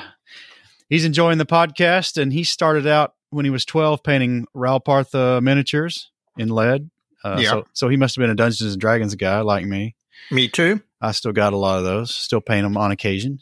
he's 0.89 1.05
enjoying 1.05 1.37
the 1.37 1.45
podcast, 1.45 2.21
and 2.21 2.33
he 2.33 2.43
started 2.43 2.87
out 2.87 3.13
when 3.29 3.45
he 3.45 3.51
was 3.51 3.67
12 3.67 4.03
painting 4.03 4.47
Ral 4.55 4.81
Partha 4.81 5.41
miniatures 5.43 6.11
in 6.39 6.49
lead 6.49 6.91
uh, 7.23 7.39
yeah. 7.39 7.51
So, 7.51 7.65
so 7.73 7.89
he 7.89 7.97
must 7.97 8.15
have 8.17 8.23
been 8.23 8.31
a 8.31 8.35
Dungeons 8.35 8.73
and 8.73 8.81
Dragons 8.81 9.15
guy 9.15 9.41
like 9.41 9.67
me. 9.67 9.97
Me 10.31 10.49
too. 10.49 10.81
I 11.01 11.13
still 11.13 11.33
got 11.33 11.53
a 11.53 11.57
lot 11.57 11.79
of 11.79 11.85
those. 11.85 12.15
Still 12.15 12.41
paint 12.41 12.65
them 12.65 12.77
on 12.77 12.93
occasion. 12.93 13.41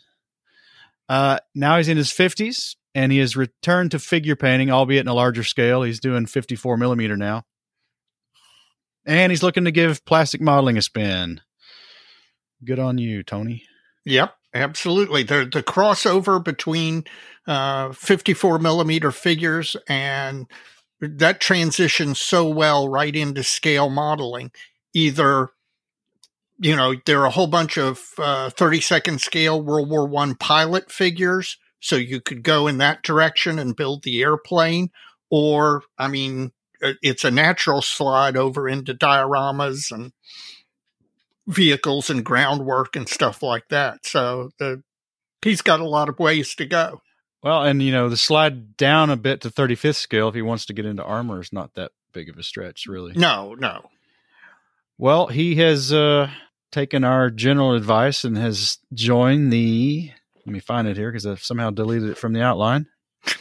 Uh, 1.08 1.38
now 1.54 1.76
he's 1.76 1.88
in 1.88 1.98
his 1.98 2.10
fifties 2.10 2.76
and 2.94 3.10
he 3.10 3.18
has 3.18 3.36
returned 3.36 3.90
to 3.90 3.98
figure 3.98 4.36
painting, 4.36 4.70
albeit 4.70 5.02
in 5.02 5.08
a 5.08 5.14
larger 5.14 5.44
scale. 5.44 5.82
He's 5.82 6.00
doing 6.00 6.26
54 6.26 6.76
millimeter 6.76 7.16
now. 7.16 7.44
And 9.06 9.30
he's 9.32 9.42
looking 9.42 9.64
to 9.64 9.70
give 9.70 10.04
plastic 10.04 10.40
modeling 10.40 10.78
a 10.78 10.82
spin. 10.82 11.40
Good 12.64 12.78
on 12.78 12.98
you, 12.98 13.22
Tony. 13.22 13.64
Yep, 14.06 14.34
absolutely. 14.54 15.22
The 15.22 15.48
the 15.50 15.62
crossover 15.62 16.42
between 16.42 17.04
uh, 17.46 17.92
54 17.92 18.58
millimeter 18.58 19.10
figures 19.10 19.76
and 19.88 20.46
that 21.00 21.40
transitions 21.40 22.20
so 22.20 22.48
well 22.48 22.88
right 22.88 23.14
into 23.14 23.42
scale 23.42 23.90
modeling. 23.90 24.50
Either, 24.94 25.50
you 26.58 26.76
know, 26.76 26.94
there 27.04 27.20
are 27.20 27.26
a 27.26 27.30
whole 27.30 27.46
bunch 27.46 27.76
of 27.76 28.00
uh, 28.18 28.50
30 28.50 28.80
second 28.80 29.20
scale 29.20 29.60
World 29.60 29.90
War 29.90 30.06
One 30.06 30.34
pilot 30.34 30.90
figures, 30.90 31.58
so 31.84 31.96
you 31.96 32.18
could 32.18 32.42
go 32.42 32.66
in 32.66 32.78
that 32.78 33.02
direction 33.02 33.58
and 33.58 33.76
build 33.76 34.04
the 34.04 34.22
airplane. 34.22 34.88
Or, 35.28 35.82
I 35.98 36.08
mean, 36.08 36.52
uh, 36.82 36.94
it's 37.02 37.24
a 37.24 37.30
natural 37.30 37.82
slide 37.82 38.38
over 38.38 38.66
into 38.66 38.94
dioramas 38.94 39.92
and 39.92 40.12
vehicles 41.46 42.08
and 42.08 42.24
groundwork 42.24 42.96
and 42.96 43.06
stuff 43.06 43.42
like 43.42 43.68
that. 43.68 44.06
So 44.06 44.48
the 44.58 44.82
he's 45.42 45.60
got 45.60 45.80
a 45.80 45.86
lot 45.86 46.08
of 46.08 46.18
ways 46.18 46.54
to 46.54 46.64
go. 46.64 47.02
Well, 47.42 47.64
and 47.64 47.82
you 47.82 47.92
know, 47.92 48.08
the 48.08 48.16
slide 48.16 48.78
down 48.78 49.10
a 49.10 49.16
bit 49.16 49.42
to 49.42 49.50
35th 49.50 49.96
scale 49.96 50.28
if 50.28 50.34
he 50.34 50.40
wants 50.40 50.64
to 50.66 50.72
get 50.72 50.86
into 50.86 51.04
armor 51.04 51.42
is 51.42 51.52
not 51.52 51.74
that 51.74 51.92
big 52.14 52.30
of 52.30 52.38
a 52.38 52.42
stretch, 52.42 52.86
really. 52.86 53.12
No, 53.14 53.54
no. 53.58 53.90
Well, 54.96 55.26
he 55.26 55.56
has 55.56 55.92
uh, 55.92 56.30
taken 56.72 57.04
our 57.04 57.28
general 57.28 57.74
advice 57.74 58.24
and 58.24 58.38
has 58.38 58.78
joined 58.94 59.52
the. 59.52 60.12
Let 60.46 60.52
me 60.52 60.60
find 60.60 60.86
it 60.86 60.96
here 60.96 61.10
because 61.10 61.26
I've 61.26 61.42
somehow 61.42 61.70
deleted 61.70 62.10
it 62.10 62.18
from 62.18 62.32
the 62.32 62.42
outline. 62.42 62.86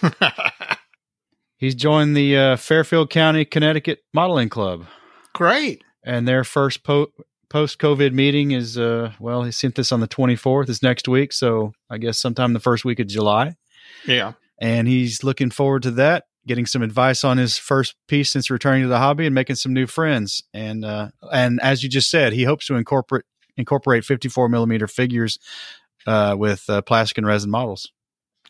He's 1.57 1.75
joined 1.75 2.15
the 2.15 2.37
uh, 2.37 2.55
Fairfield 2.57 3.09
County, 3.09 3.45
Connecticut 3.45 3.99
Modeling 4.13 4.49
Club. 4.49 4.85
Great. 5.33 5.83
And 6.03 6.27
their 6.27 6.43
first 6.43 6.83
po- 6.83 7.11
post 7.49 7.79
COVID 7.79 8.13
meeting 8.13 8.51
is, 8.51 8.77
uh, 8.77 9.13
well, 9.19 9.43
he 9.43 9.51
sent 9.51 9.75
this 9.75 9.91
on 9.91 9.99
the 9.99 10.07
24th, 10.07 10.69
is 10.69 10.83
next 10.83 11.07
week. 11.07 11.31
So 11.31 11.73
I 11.89 11.97
guess 11.97 12.19
sometime 12.19 12.53
the 12.53 12.59
first 12.59 12.83
week 12.83 12.99
of 12.99 13.07
July. 13.07 13.55
Yeah. 14.05 14.33
And 14.59 14.87
he's 14.87 15.23
looking 15.23 15.51
forward 15.51 15.83
to 15.83 15.91
that, 15.91 16.25
getting 16.47 16.65
some 16.65 16.81
advice 16.81 17.23
on 17.23 17.37
his 17.37 17.57
first 17.57 17.95
piece 18.07 18.31
since 18.31 18.49
returning 18.49 18.83
to 18.83 18.89
the 18.89 18.97
hobby 18.97 19.25
and 19.25 19.35
making 19.35 19.55
some 19.55 19.73
new 19.73 19.87
friends. 19.87 20.43
And 20.53 20.83
uh, 20.83 21.09
and 21.31 21.61
as 21.61 21.83
you 21.83 21.89
just 21.89 22.09
said, 22.09 22.33
he 22.33 22.43
hopes 22.43 22.67
to 22.67 22.75
incorporate 22.75 23.25
incorporate 23.55 24.03
54 24.03 24.49
millimeter 24.49 24.87
figures 24.87 25.37
uh, 26.07 26.35
with 26.37 26.69
uh, 26.69 26.81
plastic 26.81 27.17
and 27.17 27.27
resin 27.27 27.49
models. 27.49 27.91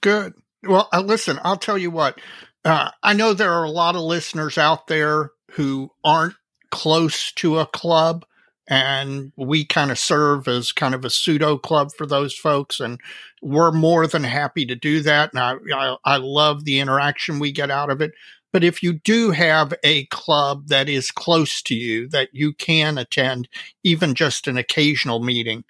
Good. 0.02 0.34
Well, 0.64 0.88
uh, 0.94 1.02
listen, 1.02 1.40
I'll 1.44 1.58
tell 1.58 1.78
you 1.78 1.92
what. 1.92 2.20
Uh, 2.66 2.92
I 3.02 3.14
know 3.14 3.34
there 3.34 3.52
are 3.52 3.66
a 3.66 3.72
lot 3.72 3.96
of 3.96 4.02
listeners 4.02 4.58
out 4.58 4.88
there 4.88 5.32
who 5.52 5.92
aren't 6.04 6.36
close 6.72 7.32
to 7.34 7.60
a 7.60 7.66
club 7.66 8.26
and 8.68 9.32
we 9.36 9.66
kind 9.66 9.92
of 9.92 10.00
serve 10.00 10.48
as 10.48 10.72
kind 10.72 10.96
of 10.96 11.04
a 11.04 11.10
pseudo 11.10 11.58
club 11.58 11.92
for 11.92 12.06
those 12.06 12.34
folks 12.34 12.80
and 12.80 13.00
we're 13.42 13.72
more 13.72 14.08
than 14.08 14.24
happy 14.24 14.66
to 14.66 14.76
do 14.76 15.02
that 15.02 15.32
and 15.34 15.40
I, 15.40 15.56
I, 15.76 15.98
I 16.06 16.18
love 16.18 16.64
the 16.64 16.80
interaction 16.80 17.40
we 17.40 17.52
get 17.52 17.70
out 17.70 17.90
of 17.90 18.02
it 18.02 18.12
but 18.52 18.64
if 18.64 18.82
you 18.82 18.94
do 18.94 19.32
have 19.32 19.74
a 19.84 20.06
club 20.06 20.68
that 20.68 20.88
is 20.88 21.12
close 21.12 21.62
to 21.64 21.76
you 21.76 22.08
that 22.10 22.30
you 22.32 22.54
can 22.54 22.98
attend 22.98 23.50
even 23.84 24.16
just 24.16 24.48
an 24.48 24.58
occasional 24.58 25.20
meeting 25.20 25.66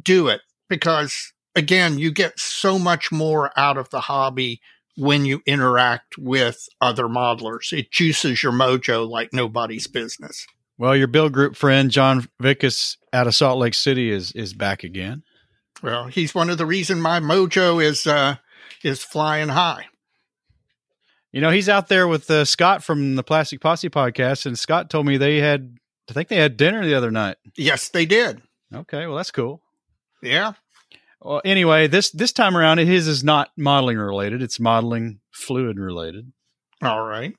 do 0.00 0.28
it 0.28 0.42
because 0.68 1.32
again 1.54 1.98
you 1.98 2.10
get 2.10 2.38
so 2.38 2.78
much 2.78 3.10
more 3.12 3.50
out 3.56 3.76
of 3.76 3.90
the 3.90 4.00
hobby 4.00 4.60
when 4.96 5.24
you 5.24 5.42
interact 5.46 6.16
with 6.18 6.68
other 6.80 7.04
modelers 7.04 7.72
it 7.72 7.90
juices 7.90 8.42
your 8.42 8.52
mojo 8.52 9.08
like 9.08 9.32
nobody's 9.32 9.86
business 9.86 10.46
well, 10.76 10.96
your 10.96 11.06
Bill 11.06 11.28
Group 11.28 11.56
friend 11.56 11.90
John 11.90 12.28
Vitkus 12.42 12.96
out 13.12 13.26
of 13.26 13.34
Salt 13.34 13.58
Lake 13.58 13.74
City 13.74 14.10
is 14.10 14.32
is 14.32 14.54
back 14.54 14.82
again. 14.82 15.22
Well, 15.82 16.06
he's 16.06 16.34
one 16.34 16.50
of 16.50 16.58
the 16.58 16.66
reason 16.66 17.00
my 17.00 17.20
mojo 17.20 17.82
is 17.82 18.06
uh, 18.06 18.36
is 18.82 19.02
flying 19.02 19.50
high. 19.50 19.86
You 21.32 21.40
know, 21.40 21.50
he's 21.50 21.68
out 21.68 21.88
there 21.88 22.06
with 22.06 22.30
uh, 22.30 22.44
Scott 22.44 22.82
from 22.82 23.16
the 23.16 23.22
Plastic 23.22 23.60
Posse 23.60 23.88
podcast, 23.88 24.46
and 24.46 24.58
Scott 24.58 24.88
told 24.88 25.04
me 25.04 25.16
they 25.16 25.38
had, 25.38 25.76
I 26.08 26.12
think 26.12 26.28
they 26.28 26.36
had 26.36 26.56
dinner 26.56 26.84
the 26.84 26.94
other 26.94 27.10
night. 27.10 27.36
Yes, 27.56 27.88
they 27.88 28.06
did. 28.06 28.40
Okay, 28.72 29.06
well 29.06 29.16
that's 29.16 29.32
cool. 29.32 29.60
Yeah. 30.24 30.52
Well, 31.20 31.40
anyway, 31.44 31.86
this 31.86 32.10
this 32.10 32.32
time 32.32 32.56
around, 32.56 32.78
his 32.78 33.08
is 33.08 33.24
not 33.24 33.50
modeling 33.56 33.96
related; 33.98 34.42
it's 34.42 34.60
modeling 34.60 35.20
fluid 35.30 35.78
related. 35.78 36.32
All 36.82 37.02
right. 37.02 37.34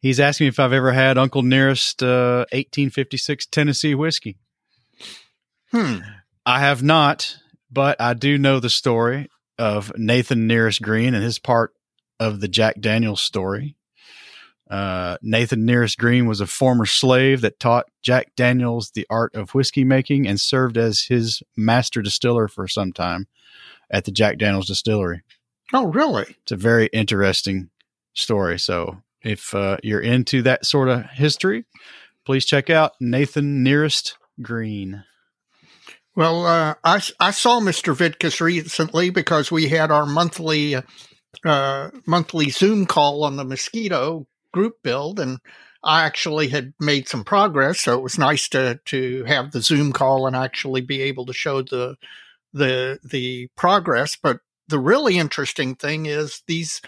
He's 0.00 0.20
asking 0.20 0.44
me 0.44 0.48
if 0.48 0.60
I've 0.60 0.72
ever 0.72 0.92
had 0.92 1.18
Uncle 1.18 1.42
Nearest 1.42 2.02
uh, 2.04 2.46
1856 2.52 3.46
Tennessee 3.46 3.96
whiskey. 3.96 4.38
Hmm. 5.72 5.98
I 6.46 6.60
have 6.60 6.82
not, 6.84 7.36
but 7.70 8.00
I 8.00 8.14
do 8.14 8.38
know 8.38 8.60
the 8.60 8.70
story 8.70 9.28
of 9.58 9.92
Nathan 9.96 10.46
Nearest 10.46 10.80
Green 10.80 11.14
and 11.14 11.24
his 11.24 11.40
part 11.40 11.74
of 12.20 12.40
the 12.40 12.48
Jack 12.48 12.80
Daniels 12.80 13.20
story. 13.20 13.76
Uh, 14.70 15.16
Nathan 15.22 15.64
Nearest 15.64 15.98
Green 15.98 16.26
was 16.26 16.40
a 16.40 16.46
former 16.46 16.84
slave 16.84 17.40
that 17.40 17.58
taught 17.58 17.86
Jack 18.02 18.32
Daniels 18.36 18.90
the 18.90 19.06
art 19.08 19.34
of 19.34 19.54
whiskey 19.54 19.82
making 19.82 20.26
and 20.26 20.38
served 20.38 20.76
as 20.76 21.04
his 21.04 21.42
master 21.56 22.02
distiller 22.02 22.48
for 22.48 22.68
some 22.68 22.92
time 22.92 23.28
at 23.90 24.04
the 24.04 24.10
Jack 24.10 24.36
Daniels 24.38 24.66
distillery. 24.66 25.22
Oh, 25.72 25.86
really? 25.86 26.36
It's 26.42 26.52
a 26.52 26.56
very 26.56 26.88
interesting 26.92 27.70
story. 28.14 28.58
So 28.58 29.02
if 29.22 29.54
uh, 29.54 29.78
you're 29.82 30.00
into 30.00 30.42
that 30.42 30.66
sort 30.66 30.88
of 30.88 31.04
history, 31.10 31.64
please 32.26 32.44
check 32.44 32.68
out 32.68 32.92
Nathan 33.00 33.62
Nearest 33.62 34.18
Green. 34.42 35.04
Well, 36.14 36.46
uh, 36.46 36.74
I, 36.84 37.00
I 37.20 37.30
saw 37.30 37.60
Mr. 37.60 37.94
Vitkus 37.94 38.40
recently 38.40 39.10
because 39.10 39.50
we 39.50 39.68
had 39.68 39.90
our 39.90 40.04
monthly 40.04 40.76
uh, 41.44 41.90
monthly 42.06 42.50
Zoom 42.50 42.86
call 42.86 43.22
on 43.22 43.36
the 43.36 43.44
mosquito 43.44 44.26
group 44.58 44.82
build, 44.82 45.20
and 45.20 45.38
I 45.84 46.04
actually 46.04 46.48
had 46.48 46.74
made 46.80 47.08
some 47.08 47.22
progress. 47.22 47.80
So 47.80 47.96
it 47.96 48.02
was 48.02 48.18
nice 48.18 48.48
to 48.48 48.80
to 48.86 49.24
have 49.24 49.52
the 49.52 49.62
Zoom 49.62 49.92
call 49.92 50.26
and 50.26 50.34
actually 50.34 50.80
be 50.80 51.02
able 51.02 51.26
to 51.26 51.32
show 51.32 51.62
the 51.62 51.96
the 52.52 52.98
the 53.04 53.48
progress. 53.56 54.16
But 54.20 54.40
the 54.66 54.80
really 54.80 55.16
interesting 55.16 55.76
thing 55.76 56.06
is 56.06 56.42
these 56.48 56.80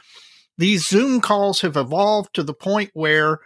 these 0.58 0.88
Zoom 0.88 1.20
calls 1.20 1.60
have 1.60 1.76
evolved 1.76 2.34
to 2.34 2.42
the 2.42 2.54
point 2.54 2.90
where 2.92 3.38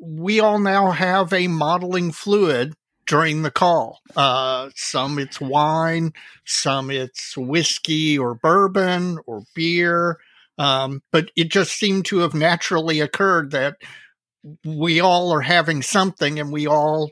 we 0.00 0.38
all 0.38 0.60
now 0.60 0.92
have 0.92 1.32
a 1.32 1.48
modeling 1.48 2.12
fluid 2.12 2.74
during 3.06 3.42
the 3.42 3.50
call. 3.50 4.00
Uh, 4.14 4.70
some 4.74 5.18
it's 5.18 5.40
wine, 5.40 6.12
some 6.44 6.90
it's 6.90 7.36
whiskey 7.36 8.16
or 8.16 8.34
bourbon 8.34 9.18
or 9.26 9.42
beer. 9.54 10.18
Um, 10.58 11.02
but 11.12 11.30
it 11.36 11.50
just 11.50 11.72
seemed 11.72 12.06
to 12.06 12.18
have 12.18 12.34
naturally 12.34 13.00
occurred 13.00 13.50
that 13.50 13.76
we 14.64 15.00
all 15.00 15.32
are 15.32 15.40
having 15.42 15.82
something 15.82 16.38
and 16.38 16.52
we 16.52 16.66
all 16.66 17.10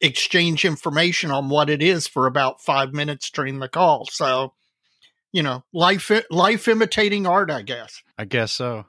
exchange 0.00 0.64
information 0.64 1.30
on 1.30 1.48
what 1.48 1.70
it 1.70 1.80
is 1.80 2.06
for 2.06 2.26
about 2.26 2.60
five 2.60 2.92
minutes 2.92 3.30
during 3.30 3.60
the 3.60 3.68
call. 3.68 4.06
So 4.10 4.52
you 5.32 5.42
know, 5.42 5.64
life 5.72 6.10
life 6.30 6.68
imitating 6.68 7.26
art, 7.26 7.50
I 7.50 7.62
guess. 7.62 8.02
I 8.18 8.26
guess 8.26 8.52
so. 8.52 8.84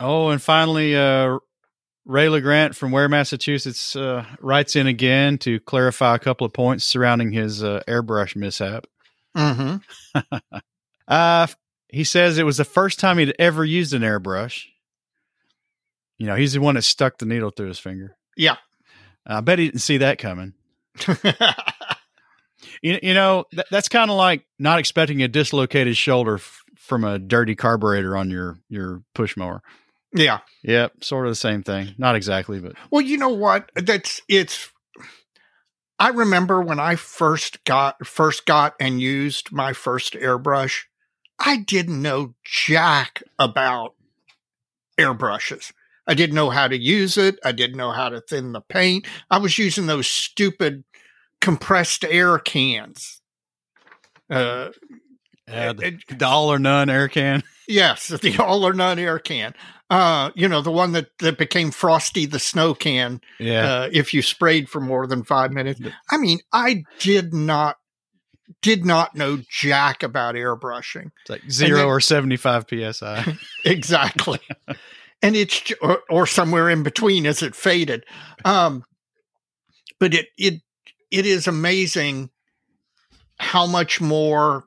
Oh, 0.00 0.30
and 0.30 0.40
finally, 0.40 0.96
uh, 0.96 1.38
Ray 2.06 2.26
LeGrant 2.26 2.74
from 2.74 2.90
Ware, 2.90 3.08
Massachusetts, 3.08 3.94
uh, 3.94 4.24
writes 4.40 4.76
in 4.76 4.86
again 4.86 5.38
to 5.38 5.60
clarify 5.60 6.14
a 6.14 6.18
couple 6.18 6.46
of 6.46 6.52
points 6.52 6.84
surrounding 6.84 7.32
his 7.32 7.62
uh, 7.62 7.82
airbrush 7.86 8.34
mishap. 8.34 8.86
Mm-hmm. 9.36 10.20
Uh, 11.06 11.46
he 11.88 12.04
says 12.04 12.38
it 12.38 12.44
was 12.46 12.56
the 12.58 12.64
first 12.64 12.98
time 13.00 13.18
he'd 13.18 13.34
ever 13.38 13.64
used 13.64 13.94
an 13.94 14.02
airbrush. 14.02 14.64
You 16.18 16.26
know, 16.26 16.34
he's 16.34 16.52
the 16.54 16.60
one 16.60 16.74
that 16.74 16.82
stuck 16.82 17.18
the 17.18 17.26
needle 17.26 17.50
through 17.50 17.68
his 17.68 17.78
finger. 17.78 18.16
Yeah. 18.36 18.56
I 19.26 19.40
bet 19.40 19.58
he 19.58 19.66
didn't 19.66 19.80
see 19.80 19.98
that 19.98 20.18
coming. 20.18 20.54
You, 22.82 22.98
you 23.02 23.14
know, 23.14 23.44
that, 23.52 23.66
that's 23.70 23.88
kind 23.88 24.10
of 24.10 24.16
like 24.16 24.44
not 24.58 24.78
expecting 24.78 25.22
a 25.22 25.28
dislocated 25.28 25.96
shoulder 25.96 26.34
f- 26.36 26.62
from 26.76 27.04
a 27.04 27.18
dirty 27.18 27.54
carburetor 27.54 28.16
on 28.16 28.30
your 28.30 28.58
your 28.68 29.02
push 29.14 29.36
mower. 29.36 29.62
yeah. 30.12 30.40
Yep, 30.62 31.04
sort 31.04 31.26
of 31.26 31.32
the 31.32 31.36
same 31.36 31.62
thing. 31.62 31.94
Not 31.98 32.14
exactly, 32.16 32.60
but 32.60 32.74
Well, 32.90 33.00
you 33.00 33.16
know 33.16 33.30
what? 33.30 33.70
That's 33.74 34.20
it's. 34.28 34.70
I 35.98 36.10
remember 36.10 36.60
when 36.62 36.78
I 36.78 36.94
first 36.96 37.64
got 37.64 38.06
first 38.06 38.46
got 38.46 38.74
and 38.78 39.00
used 39.00 39.50
my 39.50 39.72
first 39.72 40.14
airbrush. 40.14 40.82
I 41.38 41.58
didn't 41.58 42.02
know 42.02 42.34
jack 42.44 43.22
about 43.38 43.94
airbrushes. 44.98 45.72
I 46.06 46.14
didn't 46.14 46.34
know 46.34 46.50
how 46.50 46.68
to 46.68 46.76
use 46.76 47.16
it. 47.16 47.38
I 47.44 47.52
didn't 47.52 47.76
know 47.76 47.92
how 47.92 48.08
to 48.08 48.20
thin 48.20 48.52
the 48.52 48.62
paint. 48.62 49.06
I 49.30 49.38
was 49.38 49.58
using 49.58 49.86
those 49.86 50.08
stupid 50.08 50.84
compressed 51.40 52.04
air 52.04 52.38
cans. 52.38 53.20
Uh, 54.30 54.70
yeah, 55.46 55.72
the, 55.72 55.98
the 56.08 56.26
all 56.26 56.52
or 56.52 56.58
none 56.58 56.90
air 56.90 57.08
can. 57.08 57.42
Yes, 57.70 58.08
the 58.08 58.38
all 58.38 58.66
or 58.66 58.72
none 58.72 58.98
air 58.98 59.18
can. 59.18 59.52
Uh, 59.90 60.30
you 60.34 60.48
know, 60.48 60.62
the 60.62 60.70
one 60.70 60.92
that, 60.92 61.10
that 61.18 61.36
became 61.36 61.70
Frosty 61.70 62.24
the 62.24 62.38
Snow 62.38 62.72
Can 62.72 63.20
Yeah, 63.38 63.70
uh, 63.70 63.88
if 63.92 64.14
you 64.14 64.22
sprayed 64.22 64.70
for 64.70 64.80
more 64.80 65.06
than 65.06 65.22
five 65.22 65.52
minutes. 65.52 65.78
I 66.10 66.16
mean, 66.16 66.38
I 66.50 66.84
did 66.98 67.34
not 67.34 67.76
did 68.62 68.84
not 68.84 69.14
know 69.14 69.38
jack 69.50 70.02
about 70.02 70.34
airbrushing. 70.34 71.10
it's 71.22 71.30
like 71.30 71.50
zero 71.50 71.78
then- 71.78 71.86
or 71.86 72.00
seventy 72.00 72.36
five 72.36 72.66
psi. 72.68 73.36
Exactly. 73.64 74.40
and 75.22 75.36
it's 75.36 75.72
or, 75.82 76.00
or 76.08 76.26
somewhere 76.26 76.70
in 76.70 76.82
between 76.82 77.26
as 77.26 77.42
it 77.42 77.54
faded. 77.54 78.04
Um, 78.44 78.84
but 79.98 80.14
it 80.14 80.28
it 80.36 80.62
it 81.10 81.26
is 81.26 81.46
amazing 81.46 82.30
how 83.38 83.66
much 83.66 84.00
more 84.00 84.64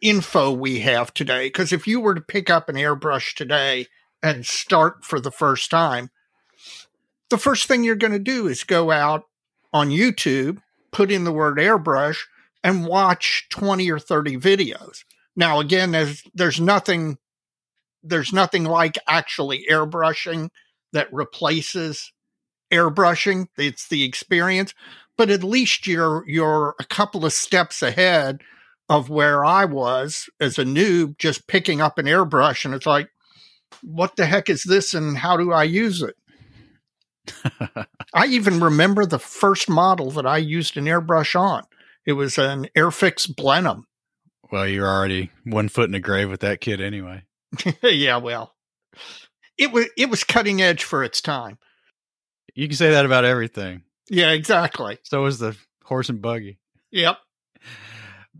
info 0.00 0.52
we 0.52 0.80
have 0.80 1.12
today. 1.14 1.46
Because 1.48 1.72
if 1.72 1.86
you 1.86 2.00
were 2.00 2.14
to 2.14 2.20
pick 2.20 2.50
up 2.50 2.68
an 2.68 2.76
airbrush 2.76 3.34
today 3.34 3.86
and 4.22 4.44
start 4.46 5.04
for 5.04 5.20
the 5.20 5.30
first 5.30 5.70
time, 5.70 6.10
the 7.30 7.38
first 7.38 7.66
thing 7.66 7.84
you're 7.84 7.94
going 7.96 8.12
to 8.12 8.18
do 8.18 8.46
is 8.46 8.64
go 8.64 8.90
out 8.90 9.24
on 9.72 9.90
YouTube, 9.90 10.58
put 10.92 11.10
in 11.10 11.24
the 11.24 11.32
word 11.32 11.58
airbrush, 11.58 12.18
and 12.68 12.86
watch 12.86 13.46
20 13.50 13.90
or 13.90 13.98
30 13.98 14.36
videos. 14.36 15.04
Now, 15.34 15.58
again, 15.58 15.92
there's, 15.92 16.22
there's 16.34 16.60
nothing 16.60 17.16
there's 18.02 18.32
nothing 18.32 18.64
like 18.64 18.96
actually 19.08 19.66
airbrushing 19.70 20.50
that 20.92 21.12
replaces 21.12 22.12
airbrushing. 22.72 23.48
It's 23.56 23.88
the 23.88 24.04
experience, 24.04 24.72
but 25.16 25.30
at 25.30 25.42
least 25.42 25.86
you're 25.86 26.24
you're 26.28 26.74
a 26.78 26.84
couple 26.84 27.24
of 27.24 27.32
steps 27.32 27.82
ahead 27.82 28.42
of 28.88 29.10
where 29.10 29.44
I 29.44 29.64
was 29.64 30.30
as 30.40 30.58
a 30.58 30.64
noob, 30.64 31.18
just 31.18 31.48
picking 31.48 31.80
up 31.80 31.98
an 31.98 32.06
airbrush, 32.06 32.64
and 32.64 32.72
it's 32.72 32.86
like, 32.86 33.10
what 33.82 34.16
the 34.16 34.26
heck 34.26 34.48
is 34.48 34.62
this, 34.62 34.94
and 34.94 35.18
how 35.18 35.36
do 35.36 35.52
I 35.52 35.64
use 35.64 36.02
it? 36.02 36.16
I 38.14 38.26
even 38.26 38.60
remember 38.60 39.04
the 39.04 39.18
first 39.18 39.68
model 39.68 40.10
that 40.12 40.26
I 40.26 40.38
used 40.38 40.76
an 40.76 40.84
airbrush 40.84 41.38
on. 41.38 41.64
It 42.08 42.14
was 42.14 42.38
an 42.38 42.68
Airfix 42.74 43.28
Blenheim. 43.36 43.84
well, 44.50 44.66
you're 44.66 44.88
already 44.88 45.30
one 45.44 45.68
foot 45.68 45.84
in 45.84 45.92
the 45.92 46.00
grave 46.00 46.30
with 46.30 46.40
that 46.40 46.62
kid 46.62 46.80
anyway. 46.80 47.24
yeah, 47.82 48.16
well, 48.16 48.54
it 49.58 49.70
was 49.72 49.86
it 49.96 50.08
was 50.08 50.24
cutting 50.24 50.62
edge 50.62 50.84
for 50.84 51.04
its 51.04 51.20
time. 51.20 51.58
You 52.54 52.66
can 52.66 52.76
say 52.78 52.90
that 52.92 53.04
about 53.04 53.26
everything. 53.26 53.82
Yeah, 54.08 54.30
exactly. 54.30 54.96
So 55.02 55.22
was 55.22 55.38
the 55.38 55.54
horse 55.84 56.08
and 56.08 56.22
buggy. 56.22 56.58
Yep. 56.92 57.18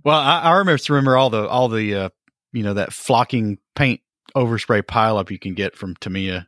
Well, 0.02 0.18
I, 0.18 0.40
I 0.40 0.56
remember 0.58 0.82
remember 0.88 1.16
all 1.18 1.28
the 1.28 1.46
all 1.46 1.68
the 1.68 1.94
uh, 1.94 2.08
you 2.52 2.62
know 2.62 2.72
that 2.74 2.94
flocking 2.94 3.58
paint 3.76 4.00
overspray 4.34 4.82
pileup 4.82 5.30
you 5.30 5.38
can 5.38 5.52
get 5.52 5.76
from 5.76 5.94
Tamiya 5.96 6.46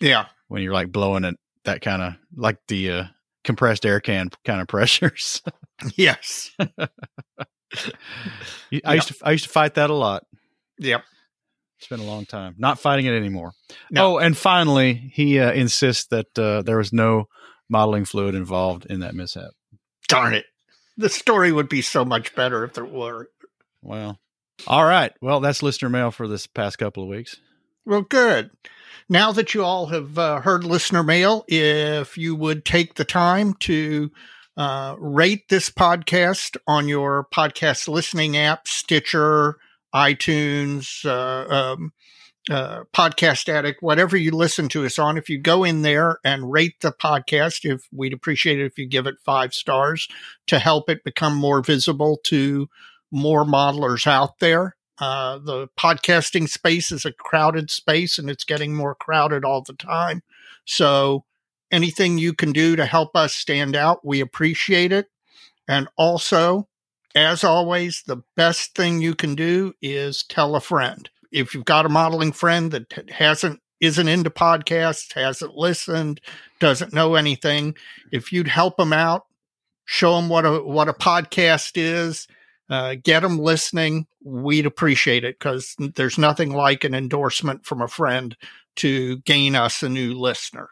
Yeah. 0.00 0.26
when 0.46 0.62
you're 0.62 0.72
like 0.72 0.92
blowing 0.92 1.24
it 1.24 1.36
that 1.64 1.80
kind 1.80 2.00
of 2.02 2.14
like 2.36 2.58
the 2.68 2.90
uh, 2.92 3.04
compressed 3.44 3.84
air 3.84 3.98
can 4.00 4.30
kind 4.44 4.60
of 4.60 4.68
pressures. 4.68 5.42
Yes. 5.96 6.50
I 8.84 8.94
used 8.94 9.08
to 9.08 9.14
I 9.22 9.32
used 9.32 9.44
to 9.44 9.50
fight 9.50 9.74
that 9.74 9.90
a 9.90 9.94
lot. 9.94 10.24
Yep. 10.78 11.02
It's 11.78 11.88
been 11.88 12.00
a 12.00 12.04
long 12.04 12.26
time. 12.26 12.54
Not 12.58 12.78
fighting 12.78 13.06
it 13.06 13.14
anymore. 13.14 13.52
No. 13.90 14.14
Oh, 14.14 14.18
and 14.18 14.36
finally, 14.36 14.92
he 15.14 15.38
uh, 15.38 15.52
insists 15.52 16.06
that 16.08 16.38
uh, 16.38 16.62
there 16.62 16.76
was 16.76 16.92
no 16.92 17.26
modeling 17.70 18.04
fluid 18.04 18.34
involved 18.34 18.84
in 18.86 19.00
that 19.00 19.14
mishap. 19.14 19.52
Darn 20.08 20.34
it. 20.34 20.44
The 20.98 21.08
story 21.08 21.52
would 21.52 21.68
be 21.68 21.80
so 21.80 22.04
much 22.04 22.34
better 22.34 22.64
if 22.64 22.74
there 22.74 22.84
were. 22.84 23.30
Well, 23.80 24.18
all 24.66 24.84
right. 24.84 25.12
Well, 25.22 25.40
that's 25.40 25.62
listener 25.62 25.88
mail 25.88 26.10
for 26.10 26.28
this 26.28 26.46
past 26.46 26.76
couple 26.78 27.02
of 27.02 27.08
weeks. 27.08 27.36
Well, 27.86 28.02
good. 28.02 28.50
Now 29.08 29.32
that 29.32 29.54
you 29.54 29.64
all 29.64 29.86
have 29.86 30.18
uh, 30.18 30.40
heard 30.40 30.64
listener 30.64 31.02
mail, 31.02 31.44
if 31.48 32.18
you 32.18 32.36
would 32.36 32.64
take 32.64 32.94
the 32.94 33.04
time 33.04 33.54
to 33.60 34.10
uh, 34.60 34.94
rate 34.98 35.48
this 35.48 35.70
podcast 35.70 36.54
on 36.66 36.86
your 36.86 37.26
podcast 37.32 37.88
listening 37.88 38.36
app, 38.36 38.68
Stitcher, 38.68 39.56
iTunes, 39.94 41.02
uh, 41.06 41.48
um, 41.50 41.94
uh, 42.50 42.84
Podcast 42.92 43.48
Addict, 43.48 43.82
whatever 43.82 44.18
you 44.18 44.32
listen 44.32 44.68
to 44.68 44.84
us 44.84 44.98
on, 44.98 45.16
if 45.16 45.30
you 45.30 45.38
go 45.38 45.64
in 45.64 45.80
there 45.80 46.18
and 46.26 46.52
rate 46.52 46.74
the 46.82 46.92
podcast, 46.92 47.60
if 47.64 47.88
we'd 47.90 48.12
appreciate 48.12 48.60
it 48.60 48.66
if 48.66 48.76
you 48.76 48.86
give 48.86 49.06
it 49.06 49.14
five 49.24 49.54
stars 49.54 50.06
to 50.46 50.58
help 50.58 50.90
it 50.90 51.04
become 51.04 51.34
more 51.34 51.62
visible 51.62 52.20
to 52.24 52.68
more 53.10 53.46
modelers 53.46 54.06
out 54.06 54.40
there. 54.40 54.76
Uh, 54.98 55.38
the 55.38 55.68
podcasting 55.78 56.46
space 56.46 56.92
is 56.92 57.06
a 57.06 57.12
crowded 57.14 57.70
space 57.70 58.18
and 58.18 58.28
it's 58.28 58.44
getting 58.44 58.74
more 58.74 58.94
crowded 58.94 59.42
all 59.42 59.62
the 59.62 59.72
time. 59.72 60.22
So 60.66 61.24
anything 61.70 62.18
you 62.18 62.32
can 62.32 62.52
do 62.52 62.76
to 62.76 62.84
help 62.84 63.14
us 63.14 63.34
stand 63.34 63.76
out, 63.76 64.04
we 64.04 64.20
appreciate 64.20 64.92
it. 64.92 65.06
And 65.68 65.88
also, 65.96 66.68
as 67.14 67.44
always, 67.44 68.02
the 68.06 68.22
best 68.36 68.74
thing 68.74 69.00
you 69.00 69.14
can 69.14 69.34
do 69.34 69.74
is 69.82 70.22
tell 70.22 70.56
a 70.56 70.60
friend. 70.60 71.08
If 71.32 71.54
you've 71.54 71.64
got 71.64 71.86
a 71.86 71.90
modeling 71.90 72.32
friend 72.32 72.70
that 72.72 73.10
hasn't 73.10 73.60
isn't 73.80 74.08
into 74.08 74.30
podcasts, 74.30 75.14
hasn't 75.14 75.54
listened, 75.54 76.20
doesn't 76.58 76.92
know 76.92 77.14
anything, 77.14 77.74
if 78.12 78.30
you'd 78.30 78.48
help 78.48 78.76
them 78.76 78.92
out, 78.92 79.24
show 79.86 80.16
them 80.16 80.28
what 80.28 80.44
a 80.44 80.62
what 80.62 80.88
a 80.88 80.92
podcast 80.92 81.72
is, 81.76 82.26
uh, 82.68 82.96
get 83.02 83.20
them 83.20 83.38
listening. 83.38 84.06
We'd 84.24 84.66
appreciate 84.66 85.24
it 85.24 85.38
because 85.38 85.74
there's 85.78 86.18
nothing 86.18 86.52
like 86.52 86.84
an 86.84 86.94
endorsement 86.94 87.64
from 87.64 87.80
a 87.80 87.88
friend 87.88 88.36
to 88.76 89.18
gain 89.18 89.56
us 89.56 89.82
a 89.82 89.88
new 89.88 90.14
listener. 90.14 90.68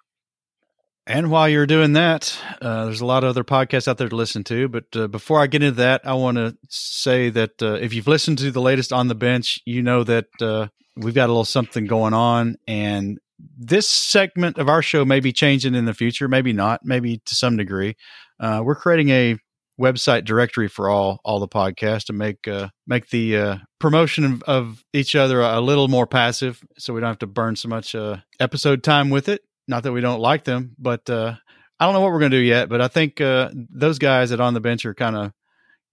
And 1.09 1.31
while 1.31 1.49
you're 1.49 1.67
doing 1.67 1.95
that, 1.95 2.39
uh, 2.61 2.85
there's 2.85 3.01
a 3.01 3.07
lot 3.07 3.25
of 3.25 3.31
other 3.31 3.43
podcasts 3.43 3.89
out 3.89 3.97
there 3.97 4.11
to 4.11 4.15
listen 4.15 4.45
to. 4.45 4.69
But 4.69 4.85
uh, 4.95 5.09
before 5.09 5.41
I 5.41 5.47
get 5.47 5.63
into 5.63 5.77
that, 5.77 6.03
I 6.05 6.13
want 6.13 6.37
to 6.37 6.55
say 6.69 7.31
that 7.31 7.63
uh, 7.63 7.79
if 7.81 7.95
you've 7.95 8.07
listened 8.07 8.37
to 8.39 8.51
the 8.51 8.61
latest 8.61 8.93
on 8.93 9.09
the 9.09 9.15
bench, 9.15 9.59
you 9.65 9.83
know 9.83 10.05
that 10.05 10.27
uh, 10.43 10.69
we've 10.97 11.15
got 11.15 11.31
a 11.31 11.33
little 11.33 11.47
something 11.47 11.87
going 11.87 12.13
on. 12.13 12.57
And 12.67 13.19
this 13.57 13.89
segment 13.89 14.59
of 14.59 14.69
our 14.69 14.83
show 14.83 15.07
may 15.07 15.21
be 15.21 15.33
changing 15.33 15.75
in 15.75 15.87
the 15.87 15.95
future, 15.95 16.29
maybe 16.29 16.53
not, 16.53 16.81
maybe 16.85 17.23
to 17.25 17.35
some 17.35 17.57
degree. 17.57 17.97
Uh, 18.39 18.61
we're 18.63 18.75
creating 18.75 19.09
a 19.09 19.37
website 19.81 20.25
directory 20.27 20.69
for 20.69 20.91
all 20.91 21.21
all 21.25 21.39
the 21.39 21.49
podcasts 21.49 22.05
to 22.05 22.13
make 22.13 22.47
uh, 22.49 22.69
make 22.87 23.09
the 23.11 23.37
uh, 23.37 23.57
promotion 23.79 24.25
of, 24.25 24.43
of 24.43 24.85
each 24.93 25.15
other 25.15 25.41
a 25.41 25.61
little 25.61 25.89
more 25.89 26.07
passive, 26.07 26.63
so 26.77 26.93
we 26.93 27.01
don't 27.01 27.09
have 27.09 27.19
to 27.19 27.27
burn 27.27 27.57
so 27.57 27.69
much 27.69 27.95
uh, 27.95 28.17
episode 28.41 28.83
time 28.83 29.09
with 29.09 29.29
it. 29.29 29.41
Not 29.69 29.83
that 29.83 29.93
we 29.93 30.01
don't 30.01 30.21
like 30.21 30.45
them, 30.45 30.75
but 30.79 31.09
uh, 31.11 31.35
I 31.79 31.85
don't 31.85 31.95
know 31.95 32.01
what 32.01 32.11
we're 32.11 32.21
going 32.21 32.33
to 32.33 32.39
do 32.39 32.43
yet. 32.43 32.69
But 32.69 32.81
I 32.81 32.89
think 32.89 33.21
uh, 33.21 33.51
those 33.55 33.99
guys 33.99 34.31
that 34.31 34.41
on 34.41 34.55
the 34.55 34.61
bench 34.61 34.85
are 34.87 34.95
kind 34.95 35.15
of 35.15 35.33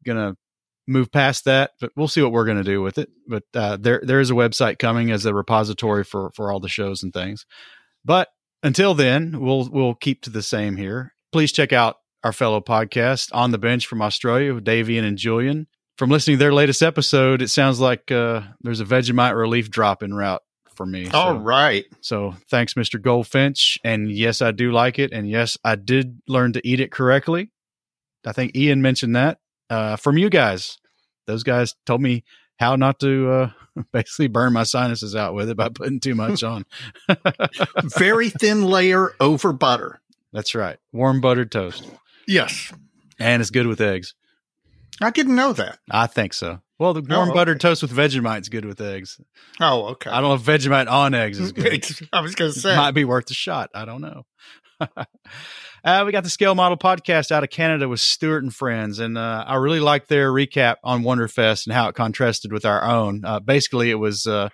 going 0.05 0.17
to 0.17 0.37
move 0.87 1.11
past 1.11 1.45
that. 1.45 1.71
But 1.79 1.91
we'll 1.95 2.07
see 2.07 2.21
what 2.21 2.31
we're 2.31 2.45
going 2.45 2.57
to 2.57 2.63
do 2.63 2.81
with 2.81 2.97
it. 2.97 3.09
But 3.27 3.43
uh, 3.53 3.77
there 3.77 4.01
there 4.03 4.21
is 4.21 4.31
a 4.31 4.35
website 4.35 4.79
coming 4.79 5.11
as 5.11 5.25
a 5.25 5.33
repository 5.33 6.03
for 6.03 6.31
for 6.31 6.51
all 6.51 6.59
the 6.59 6.69
shows 6.69 7.03
and 7.03 7.13
things. 7.13 7.45
But 8.05 8.29
until 8.63 8.93
then, 8.93 9.39
we'll 9.41 9.69
we'll 9.69 9.95
keep 9.95 10.21
to 10.23 10.29
the 10.29 10.41
same 10.41 10.77
here. 10.77 11.13
Please 11.31 11.51
check 11.51 11.73
out 11.73 11.97
our 12.23 12.33
fellow 12.33 12.61
podcast 12.61 13.29
on 13.33 13.51
the 13.51 13.57
bench 13.57 13.85
from 13.85 14.01
Australia 14.01 14.53
with 14.53 14.65
Davian 14.65 15.03
and 15.03 15.17
Julian. 15.17 15.67
From 15.97 16.09
listening 16.09 16.37
to 16.37 16.39
their 16.39 16.53
latest 16.53 16.81
episode, 16.81 17.41
it 17.41 17.49
sounds 17.49 17.79
like 17.79 18.11
uh, 18.11 18.41
there's 18.61 18.81
a 18.81 18.85
Vegemite 18.85 19.37
relief 19.37 19.69
drop 19.69 20.01
en 20.01 20.13
route 20.13 20.41
for 20.75 20.85
me. 20.85 21.09
All 21.09 21.33
so, 21.33 21.39
right. 21.39 21.85
So 22.01 22.35
thanks, 22.49 22.73
Mr. 22.73 23.01
Goldfinch. 23.01 23.77
And 23.83 24.11
yes, 24.11 24.41
I 24.41 24.51
do 24.51 24.71
like 24.71 24.99
it. 24.99 25.11
And 25.11 25.29
yes, 25.29 25.57
I 25.63 25.75
did 25.75 26.21
learn 26.27 26.53
to 26.53 26.67
eat 26.67 26.79
it 26.79 26.91
correctly. 26.91 27.51
I 28.25 28.31
think 28.31 28.55
Ian 28.55 28.81
mentioned 28.81 29.15
that 29.15 29.39
uh, 29.69 29.95
from 29.95 30.17
you 30.17 30.29
guys. 30.29 30.77
Those 31.27 31.43
guys 31.43 31.75
told 31.85 32.01
me 32.01 32.23
how 32.59 32.75
not 32.75 32.99
to 32.99 33.29
uh, 33.31 33.49
basically 33.91 34.27
burn 34.27 34.53
my 34.53 34.63
sinuses 34.63 35.15
out 35.15 35.33
with 35.33 35.49
it 35.49 35.57
by 35.57 35.69
putting 35.69 35.99
too 35.99 36.15
much 36.15 36.43
on. 36.43 36.65
Very 37.83 38.29
thin 38.29 38.63
layer 38.63 39.13
over 39.19 39.53
butter. 39.53 40.01
That's 40.31 40.53
right. 40.53 40.77
Warm 40.91 41.21
buttered 41.21 41.51
toast. 41.51 41.89
Yes. 42.27 42.71
And 43.19 43.41
it's 43.41 43.51
good 43.51 43.67
with 43.67 43.81
eggs. 43.81 44.13
I 45.01 45.09
didn't 45.09 45.35
know 45.35 45.53
that. 45.53 45.79
I 45.89 46.07
think 46.07 46.33
so. 46.33 46.61
Well, 46.77 46.93
the 46.93 47.03
Oh, 47.09 47.21
okay. 47.23 47.33
buttered 47.33 47.59
toast 47.61 47.81
with 47.81 47.91
Vegemite's 47.91 48.49
good 48.49 48.65
with 48.65 48.81
eggs. 48.81 49.19
Oh, 49.61 49.85
okay. 49.91 50.09
I 50.09 50.19
don't 50.19 50.29
know 50.29 50.35
if 50.35 50.41
Vegemite 50.61 50.89
on 50.91 51.13
eggs 51.13 51.39
is 51.39 51.51
good. 51.53 51.85
I 52.13 52.21
was 52.21 52.35
going 52.35 52.51
to 52.51 52.59
say. 52.59 52.75
Might 52.75 52.91
be 52.91 53.05
worth 53.05 53.29
a 53.31 53.33
shot. 53.33 53.69
I 53.73 53.85
don't 53.85 54.01
know. 54.01 54.23
uh, 55.85 56.03
we 56.05 56.11
got 56.11 56.23
the 56.25 56.29
Scale 56.29 56.53
Model 56.53 56.77
podcast 56.77 57.31
out 57.31 57.43
of 57.43 57.49
Canada 57.49 57.87
with 57.87 58.01
Stewart 58.01 58.43
and 58.43 58.53
friends, 58.53 58.99
and 58.99 59.17
uh, 59.17 59.45
I 59.47 59.55
really 59.55 59.79
liked 59.79 60.09
their 60.09 60.31
recap 60.31 60.75
on 60.83 61.03
Wonderfest 61.03 61.65
and 61.65 61.73
how 61.73 61.87
it 61.87 61.95
contrasted 61.95 62.51
with 62.51 62.65
our 62.65 62.83
own. 62.83 63.23
Uh, 63.23 63.39
basically, 63.39 63.89
it 63.89 63.95
was 63.95 64.27
uh, 64.27 64.49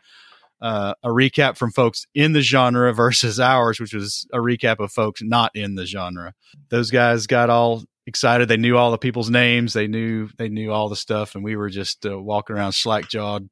uh, 0.62 0.94
a 1.02 1.10
recap 1.10 1.58
from 1.58 1.72
folks 1.72 2.06
in 2.14 2.34
the 2.34 2.42
genre 2.42 2.94
versus 2.94 3.40
ours, 3.40 3.80
which 3.80 3.96
was 3.96 4.28
a 4.32 4.38
recap 4.38 4.80
of 4.80 4.92
folks 4.92 5.22
not 5.24 5.50
in 5.56 5.74
the 5.74 5.88
genre. 5.88 6.34
Those 6.70 6.92
guys 6.92 7.26
got 7.26 7.50
all 7.50 7.84
excited. 8.12 8.48
They 8.48 8.58
knew 8.58 8.78
all 8.78 8.92
the 8.92 8.98
people's 8.98 9.30
names. 9.30 9.74
They 9.74 9.88
knew 9.88 10.30
they 10.38 10.50
knew 10.50 10.72
all 10.72 10.90
the 10.90 10.96
stuff, 10.96 11.36
and 11.36 11.44
we 11.44 11.56
were 11.56 11.70
just 11.70 12.06
uh, 12.06 12.20
walking 12.20 12.56
around 12.56 12.74
slack 12.74 13.10
jawed, 13.10 13.50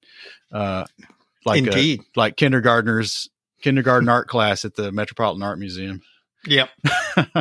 uh, 0.51 0.85
like 1.45 1.63
uh, 1.63 1.71
Indeed. 1.71 2.01
like 2.15 2.35
kindergartners 2.37 3.29
kindergarten 3.61 4.09
art 4.09 4.27
class 4.27 4.65
at 4.65 4.75
the 4.75 4.91
Metropolitan 4.91 5.43
Art 5.43 5.59
Museum. 5.59 6.01
Yep. 6.45 6.69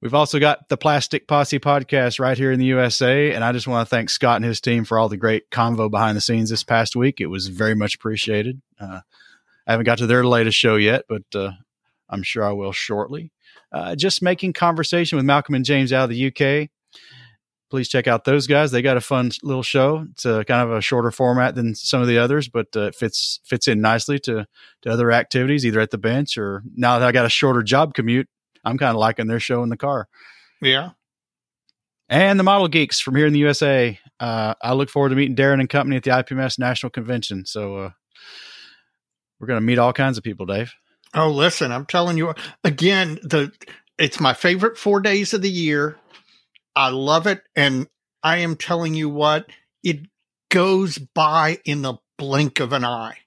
We've 0.00 0.14
also 0.14 0.38
got 0.38 0.68
the 0.68 0.76
Plastic 0.76 1.26
Posse 1.26 1.58
podcast 1.58 2.20
right 2.20 2.36
here 2.36 2.52
in 2.52 2.58
the 2.58 2.66
USA. 2.66 3.32
And 3.32 3.42
I 3.42 3.52
just 3.52 3.66
want 3.66 3.88
to 3.88 3.90
thank 3.90 4.10
Scott 4.10 4.36
and 4.36 4.44
his 4.44 4.60
team 4.60 4.84
for 4.84 4.98
all 4.98 5.08
the 5.08 5.16
great 5.16 5.48
convo 5.50 5.90
behind 5.90 6.16
the 6.16 6.20
scenes 6.20 6.50
this 6.50 6.62
past 6.62 6.94
week. 6.94 7.20
It 7.20 7.28
was 7.28 7.48
very 7.48 7.74
much 7.74 7.94
appreciated. 7.94 8.60
Uh, 8.78 9.00
I 9.66 9.72
haven't 9.72 9.86
got 9.86 9.98
to 9.98 10.06
their 10.06 10.24
latest 10.24 10.58
show 10.58 10.76
yet, 10.76 11.04
but 11.08 11.22
uh, 11.34 11.52
I'm 12.10 12.22
sure 12.22 12.44
I 12.44 12.52
will 12.52 12.72
shortly. 12.72 13.30
Uh, 13.74 13.96
just 13.96 14.22
making 14.22 14.52
conversation 14.52 15.16
with 15.16 15.24
Malcolm 15.24 15.56
and 15.56 15.64
James 15.64 15.92
out 15.92 16.04
of 16.04 16.10
the 16.10 16.28
UK. 16.28 16.70
Please 17.70 17.88
check 17.88 18.06
out 18.06 18.24
those 18.24 18.46
guys. 18.46 18.70
They 18.70 18.82
got 18.82 18.96
a 18.96 19.00
fun 19.00 19.32
little 19.42 19.64
show. 19.64 20.06
It's 20.12 20.24
a 20.24 20.44
kind 20.44 20.62
of 20.62 20.76
a 20.76 20.80
shorter 20.80 21.10
format 21.10 21.56
than 21.56 21.74
some 21.74 22.00
of 22.00 22.06
the 22.06 22.18
others, 22.18 22.48
but 22.48 22.68
uh, 22.76 22.82
it 22.82 22.94
fits 22.94 23.40
fits 23.44 23.66
in 23.66 23.80
nicely 23.80 24.20
to 24.20 24.46
to 24.82 24.90
other 24.90 25.10
activities, 25.10 25.66
either 25.66 25.80
at 25.80 25.90
the 25.90 25.98
bench 25.98 26.38
or 26.38 26.62
now 26.76 27.00
that 27.00 27.08
I 27.08 27.10
got 27.10 27.26
a 27.26 27.30
shorter 27.30 27.64
job 27.64 27.94
commute. 27.94 28.28
I'm 28.64 28.78
kind 28.78 28.90
of 28.90 28.96
liking 28.96 29.26
their 29.26 29.40
show 29.40 29.64
in 29.64 29.70
the 29.70 29.76
car. 29.76 30.06
Yeah. 30.62 30.90
And 32.08 32.38
the 32.38 32.44
Model 32.44 32.68
Geeks 32.68 33.00
from 33.00 33.16
here 33.16 33.26
in 33.26 33.32
the 33.32 33.40
USA. 33.40 33.98
Uh, 34.20 34.54
I 34.62 34.74
look 34.74 34.88
forward 34.88 35.08
to 35.08 35.16
meeting 35.16 35.34
Darren 35.34 35.58
and 35.58 35.68
company 35.68 35.96
at 35.96 36.04
the 36.04 36.10
IPMS 36.10 36.60
National 36.60 36.90
Convention. 36.90 37.44
So 37.44 37.76
uh, 37.78 37.90
we're 39.40 39.48
going 39.48 39.60
to 39.60 39.66
meet 39.66 39.78
all 39.78 39.92
kinds 39.92 40.16
of 40.16 40.22
people, 40.22 40.46
Dave. 40.46 40.72
Oh, 41.14 41.30
listen, 41.30 41.70
I'm 41.70 41.86
telling 41.86 42.18
you 42.18 42.34
again, 42.64 43.18
the 43.22 43.52
it's 43.98 44.18
my 44.18 44.34
favorite 44.34 44.76
4 44.76 45.00
days 45.00 45.32
of 45.32 45.42
the 45.42 45.50
year. 45.50 45.96
I 46.74 46.88
love 46.88 47.26
it 47.28 47.42
and 47.54 47.86
I 48.22 48.38
am 48.38 48.56
telling 48.56 48.94
you 48.94 49.08
what, 49.08 49.46
it 49.84 50.00
goes 50.50 50.98
by 50.98 51.58
in 51.64 51.82
the 51.82 51.94
blink 52.18 52.58
of 52.58 52.72
an 52.72 52.84
eye. 52.84 53.18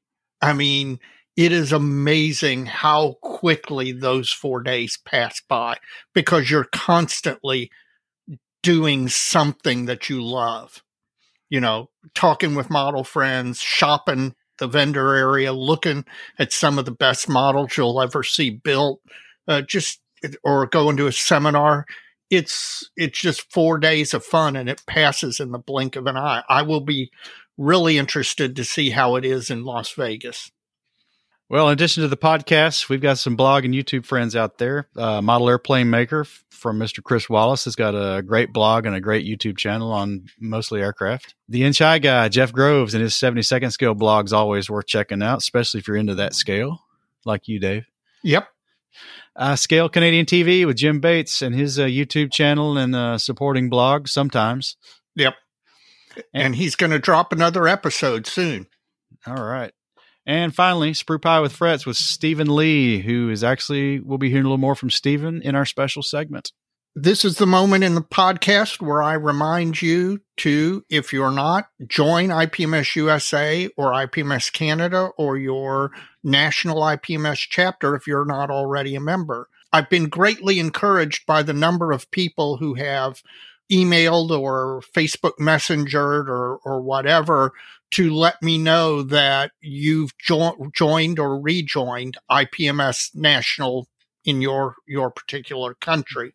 I 0.42 0.54
mean, 0.54 1.00
it 1.38 1.52
is 1.52 1.72
amazing 1.72 2.66
how 2.66 3.16
quickly 3.22 3.94
those 3.94 4.32
4 4.32 4.62
days 4.64 4.98
pass 5.06 5.42
by 5.48 5.78
because 6.14 6.52
you're 6.52 6.68
constantly 6.72 7.72
doing 8.64 9.08
something 9.08 9.86
that 9.86 10.10
you 10.10 10.22
love. 10.22 10.84
You 11.50 11.62
know, 11.62 11.90
talking 12.14 12.56
with 12.56 12.70
model 12.70 13.06
friends, 13.06 13.62
shopping 13.62 14.36
the 14.58 14.68
vendor 14.68 15.14
area, 15.16 15.54
looking 15.54 16.06
at 16.40 16.52
some 16.52 16.80
of 16.80 16.86
the 16.86 16.92
best 16.92 17.30
models 17.30 17.78
you'll 17.78 18.02
ever 18.02 18.24
see 18.24 18.50
built. 18.50 19.02
Uh, 19.48 19.62
just 19.62 20.02
or 20.44 20.66
going 20.66 20.98
to 20.98 21.08
a 21.08 21.12
seminar. 21.12 21.86
It's 22.30 22.90
it's 22.98 23.20
just 23.20 23.52
four 23.52 23.78
days 23.78 24.14
of 24.14 24.26
fun, 24.26 24.56
and 24.56 24.70
it 24.70 24.86
passes 24.86 25.40
in 25.40 25.52
the 25.52 25.60
blink 25.60 25.96
of 25.96 26.08
an 26.08 26.18
eye. 26.18 26.44
I 26.50 26.64
will 26.64 26.82
be 26.82 27.12
really 27.58 27.98
interested 27.98 28.56
to 28.56 28.66
see 28.66 28.90
how 28.92 29.16
it 29.16 29.26
is 29.26 29.50
in 29.50 29.64
Las 29.64 29.92
Vegas. 29.94 30.52
Well, 31.50 31.70
in 31.70 31.74
addition 31.74 32.04
to 32.04 32.10
the 32.10 32.18
podcast, 32.18 32.90
we've 32.90 33.02
got 33.02 33.18
some 33.18 33.38
blog 33.38 33.64
and 33.64 33.74
YouTube 33.74 34.06
friends 34.06 34.36
out 34.36 34.58
there. 34.58 34.90
Uh, 34.98 35.22
Model 35.22 35.48
Airplane 35.48 35.90
Maker 35.90 36.22
f- 36.22 36.44
from 36.50 36.78
Mr. 36.78 37.02
Chris 37.02 37.30
Wallace 37.30 37.64
has 37.64 37.76
got 37.76 37.92
a 37.92 38.22
great 38.22 38.52
blog 38.52 38.86
and 38.86 38.94
a 38.94 39.00
great 39.00 39.26
YouTube 39.26 39.58
channel 39.58 39.94
on 39.94 40.26
mostly 40.42 40.82
aircraft. 40.82 41.36
The 41.48 41.64
Inch 41.64 41.80
High 41.80 42.00
guy, 42.00 42.28
Jeff 42.28 42.52
Groves, 42.52 42.94
and 42.94 43.02
his 43.02 43.14
72nd 43.14 43.72
scale 43.72 43.94
blog 43.94 44.26
is 44.26 44.34
always 44.34 44.70
worth 44.70 44.88
checking 44.88 45.24
out, 45.24 45.38
especially 45.38 45.80
if 45.80 45.88
you're 45.88 45.96
into 45.96 46.16
that 46.16 46.36
scale, 46.36 46.84
like 47.24 47.48
you, 47.48 47.60
Dave. 47.60 47.86
Yep. 48.24 48.50
Uh, 49.34 49.56
Scale 49.56 49.88
Canadian 49.88 50.26
TV 50.26 50.66
with 50.66 50.76
Jim 50.76 51.00
Bates 51.00 51.42
and 51.42 51.56
his 51.56 51.80
uh, 51.80 51.86
YouTube 51.86 52.30
channel 52.32 52.78
and 52.78 52.94
uh, 52.94 53.18
supporting 53.18 53.70
blog 53.70 54.10
sometimes. 54.10 54.76
Yep. 55.16 55.36
And 56.34 56.56
he's 56.56 56.76
going 56.76 56.92
to 56.92 57.00
drop 57.00 57.32
another 57.32 57.68
episode 57.70 58.28
soon. 58.28 58.68
All 59.26 59.36
right. 59.36 59.72
And 60.28 60.54
finally, 60.54 60.92
Sprue 60.92 61.22
Pie 61.22 61.40
with 61.40 61.54
Frets 61.54 61.86
with 61.86 61.96
Stephen 61.96 62.54
Lee, 62.54 63.00
who 63.00 63.30
is 63.30 63.46
actually, 63.46 64.02
we'll 64.02 64.18
be 64.18 64.30
hearing 64.30 64.44
a 64.44 64.50
little 64.50 64.58
more 64.58 64.76
from 64.76 64.90
Stephen 64.90 65.42
in 65.42 65.56
our 65.56 65.66
special 65.66 66.04
segment. 66.04 66.52
This 66.94 67.24
is 67.24 67.38
the 67.38 67.46
moment 67.46 67.86
in 67.86 67.96
the 67.96 68.02
podcast 68.02 68.82
where 68.82 69.02
I 69.02 69.14
remind 69.14 69.82
you 69.82 70.20
to, 70.38 70.84
if 70.90 71.14
you're 71.14 71.32
not, 71.32 71.70
join 71.88 72.28
IPMS 72.28 72.94
USA 72.98 73.70
or 73.78 73.92
IPMS 73.92 74.52
Canada 74.52 75.12
or 75.18 75.38
your 75.38 75.92
national 76.26 76.82
IPMS 76.82 77.46
chapter 77.50 77.96
if 77.96 78.06
you're 78.06 78.26
not 78.26 78.50
already 78.50 78.96
a 78.96 79.00
member. 79.00 79.48
I've 79.72 79.90
been 79.90 80.10
greatly 80.10 80.60
encouraged 80.60 81.26
by 81.26 81.42
the 81.42 81.54
number 81.54 81.94
of 81.94 82.12
people 82.12 82.58
who 82.58 82.74
have 82.74 83.22
emailed 83.72 84.32
or 84.32 84.82
Facebook 84.94 85.34
messengered 85.40 86.28
or, 86.28 86.58
or 86.66 86.82
whatever 86.82 87.54
to 87.92 88.14
let 88.14 88.42
me 88.42 88.58
know 88.58 89.02
that 89.02 89.52
you've 89.62 90.18
jo- 90.18 90.70
joined 90.74 91.20
or 91.20 91.40
rejoined 91.40 92.18
IPMS 92.30 93.16
National 93.16 93.88
in 94.26 94.42
your 94.42 94.76
your 94.88 95.10
particular 95.10 95.74
country. 95.76 96.34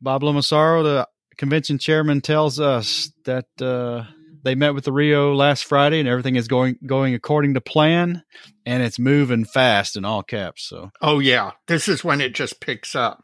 Bob 0.00 0.22
Lomasaro, 0.22 0.82
the 0.82 1.08
convention 1.36 1.78
chairman, 1.78 2.20
tells 2.20 2.60
us 2.60 3.12
that 3.24 3.46
uh, 3.60 4.04
they 4.42 4.54
met 4.54 4.74
with 4.74 4.84
the 4.84 4.92
Rio 4.92 5.34
last 5.34 5.64
Friday 5.64 6.00
and 6.00 6.08
everything 6.08 6.36
is 6.36 6.48
going 6.48 6.78
going 6.86 7.14
according 7.14 7.54
to 7.54 7.60
plan 7.60 8.22
and 8.64 8.82
it's 8.82 8.98
moving 8.98 9.44
fast 9.44 9.96
in 9.96 10.04
all 10.04 10.22
caps. 10.22 10.64
So 10.64 10.90
Oh 11.00 11.18
yeah. 11.18 11.52
This 11.66 11.88
is 11.88 12.04
when 12.04 12.20
it 12.20 12.34
just 12.34 12.60
picks 12.60 12.94
up. 12.94 13.22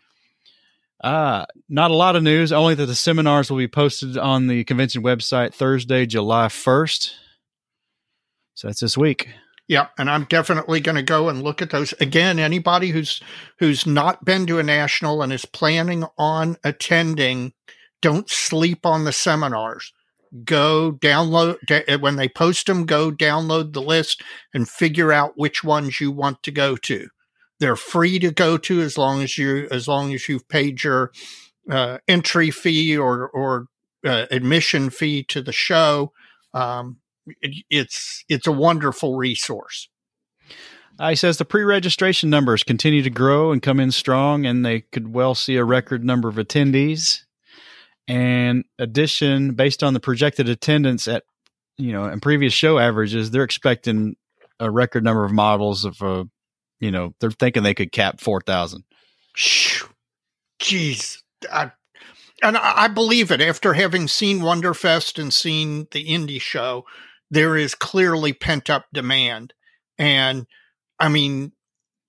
Uh, 1.02 1.44
not 1.68 1.90
a 1.90 1.94
lot 1.94 2.16
of 2.16 2.22
news, 2.22 2.50
only 2.50 2.74
that 2.74 2.86
the 2.86 2.94
seminars 2.94 3.50
will 3.50 3.58
be 3.58 3.68
posted 3.68 4.16
on 4.16 4.46
the 4.46 4.64
convention 4.64 5.02
website 5.02 5.52
Thursday, 5.52 6.06
July 6.06 6.46
1st. 6.46 7.12
So 8.54 8.68
that's 8.68 8.80
this 8.80 8.96
week. 8.96 9.28
Yeah, 9.66 9.88
and 9.98 10.10
I'm 10.10 10.24
definitely 10.24 10.80
going 10.80 10.96
to 10.96 11.02
go 11.02 11.28
and 11.28 11.42
look 11.42 11.62
at 11.62 11.70
those 11.70 11.92
again. 11.94 12.38
Anybody 12.38 12.90
who's 12.90 13.22
who's 13.58 13.86
not 13.86 14.24
been 14.24 14.46
to 14.46 14.58
a 14.58 14.62
national 14.62 15.22
and 15.22 15.32
is 15.32 15.46
planning 15.46 16.04
on 16.18 16.56
attending, 16.62 17.54
don't 18.02 18.28
sleep 18.28 18.84
on 18.84 19.04
the 19.04 19.12
seminars 19.12 19.92
go 20.44 20.92
download 20.92 21.56
eh, 21.70 21.96
when 21.96 22.16
they 22.16 22.28
post 22.28 22.66
them 22.66 22.86
go 22.86 23.10
download 23.10 23.72
the 23.72 23.82
list 23.82 24.22
and 24.52 24.68
figure 24.68 25.12
out 25.12 25.38
which 25.38 25.62
ones 25.62 26.00
you 26.00 26.10
want 26.10 26.42
to 26.42 26.50
go 26.50 26.76
to. 26.76 27.08
They're 27.60 27.76
free 27.76 28.18
to 28.18 28.32
go 28.32 28.56
to 28.58 28.80
as 28.80 28.98
long 28.98 29.22
as 29.22 29.38
you 29.38 29.68
as 29.70 29.86
long 29.86 30.12
as 30.12 30.28
you've 30.28 30.48
paid 30.48 30.82
your 30.82 31.12
uh, 31.70 31.98
entry 32.08 32.50
fee 32.50 32.96
or 32.96 33.28
or 33.28 33.66
uh, 34.04 34.26
admission 34.30 34.90
fee 34.90 35.22
to 35.24 35.40
the 35.40 35.52
show. 35.52 36.12
Um, 36.52 36.98
it, 37.40 37.64
it's 37.70 38.24
it's 38.28 38.46
a 38.46 38.52
wonderful 38.52 39.16
resource. 39.16 39.88
Uh, 40.98 41.10
he 41.10 41.16
says 41.16 41.38
the 41.38 41.44
pre-registration 41.44 42.30
numbers 42.30 42.62
continue 42.62 43.02
to 43.02 43.10
grow 43.10 43.50
and 43.50 43.62
come 43.62 43.80
in 43.80 43.90
strong, 43.90 44.46
and 44.46 44.64
they 44.64 44.80
could 44.80 45.12
well 45.12 45.34
see 45.34 45.56
a 45.56 45.64
record 45.64 46.04
number 46.04 46.28
of 46.28 46.36
attendees 46.36 47.23
and 48.08 48.64
addition 48.78 49.54
based 49.54 49.82
on 49.82 49.94
the 49.94 50.00
projected 50.00 50.48
attendance 50.48 51.08
at 51.08 51.24
you 51.78 51.92
know 51.92 52.04
and 52.04 52.20
previous 52.22 52.52
show 52.52 52.78
averages 52.78 53.30
they're 53.30 53.44
expecting 53.44 54.16
a 54.60 54.70
record 54.70 55.02
number 55.02 55.24
of 55.24 55.32
models 55.32 55.84
of 55.84 56.00
uh 56.02 56.24
you 56.80 56.90
know 56.90 57.14
they're 57.20 57.30
thinking 57.30 57.62
they 57.62 57.74
could 57.74 57.92
cap 57.92 58.20
4000 58.20 58.84
jeez. 60.60 61.18
I, 61.50 61.72
and 62.42 62.56
I 62.56 62.88
believe 62.88 63.30
it. 63.30 63.40
After 63.40 63.74
having 63.74 64.08
seen 64.08 64.40
wonderfest 64.40 65.20
and 65.20 65.32
seen 65.32 65.88
the 65.90 66.06
indie 66.06 66.40
show 66.40 66.84
there 67.30 67.56
is 67.56 67.74
clearly 67.74 68.32
pent 68.32 68.70
up 68.70 68.86
demand. 68.92 69.54
And 69.98 70.46
i 71.00 71.08
mean 71.08 71.52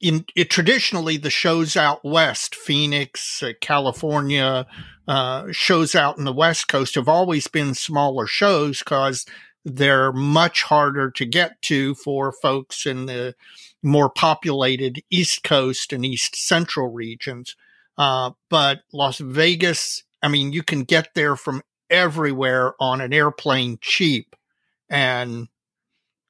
in 0.01 0.25
it 0.35 0.49
traditionally 0.49 1.17
the 1.17 1.29
shows 1.29 1.75
out 1.77 2.03
west 2.03 2.53
phoenix 2.53 3.41
uh, 3.41 3.51
california 3.61 4.65
uh, 5.07 5.45
shows 5.51 5.93
out 5.93 6.17
in 6.17 6.23
the 6.23 6.33
West 6.33 6.67
Coast 6.67 6.95
have 6.95 7.07
always 7.07 7.47
been 7.47 7.73
smaller 7.73 8.25
shows 8.25 8.79
because 8.79 9.25
they're 9.63 10.11
much 10.11 10.63
harder 10.63 11.11
to 11.11 11.25
get 11.25 11.61
to 11.63 11.95
for 11.95 12.31
folks 12.31 12.85
in 12.85 13.05
the 13.05 13.35
more 13.83 14.09
populated 14.09 15.03
East 15.11 15.43
Coast 15.43 15.93
and 15.93 16.05
East 16.05 16.35
Central 16.35 16.91
regions. 16.91 17.55
Uh, 17.97 18.31
but 18.49 18.81
Las 18.91 19.19
Vegas, 19.19 20.03
I 20.21 20.27
mean, 20.27 20.53
you 20.53 20.63
can 20.63 20.83
get 20.83 21.09
there 21.13 21.35
from 21.35 21.61
everywhere 21.89 22.73
on 22.79 22.99
an 22.99 23.13
airplane 23.13 23.77
cheap. 23.81 24.35
And 24.89 25.47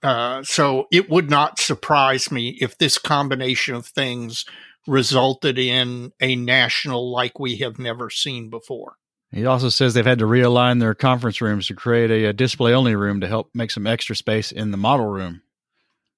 uh, 0.05 0.43
so 0.43 0.87
it 0.91 1.09
would 1.09 1.31
not 1.31 1.59
surprise 1.59 2.31
me 2.31 2.49
if 2.61 2.77
this 2.77 2.99
combination 2.99 3.73
of 3.73 3.87
things 3.87 4.45
resulted 4.85 5.57
in 5.57 6.13
a 6.21 6.35
national 6.35 7.11
like 7.11 7.39
we 7.39 7.55
have 7.55 7.79
never 7.79 8.11
seen 8.11 8.51
before. 8.51 8.97
He 9.31 9.47
also 9.47 9.69
says 9.69 9.95
they've 9.95 10.05
had 10.05 10.19
to 10.19 10.25
realign 10.25 10.79
their 10.79 10.93
conference 10.93 11.41
rooms 11.41 11.65
to 11.67 11.73
create 11.73 12.11
a, 12.11 12.25
a 12.25 12.33
display 12.33 12.71
only 12.71 12.95
room 12.95 13.19
to 13.21 13.27
help 13.27 13.49
make 13.55 13.71
some 13.71 13.87
extra 13.87 14.15
space 14.15 14.51
in 14.51 14.69
the 14.69 14.77
model 14.77 15.07
room. 15.07 15.41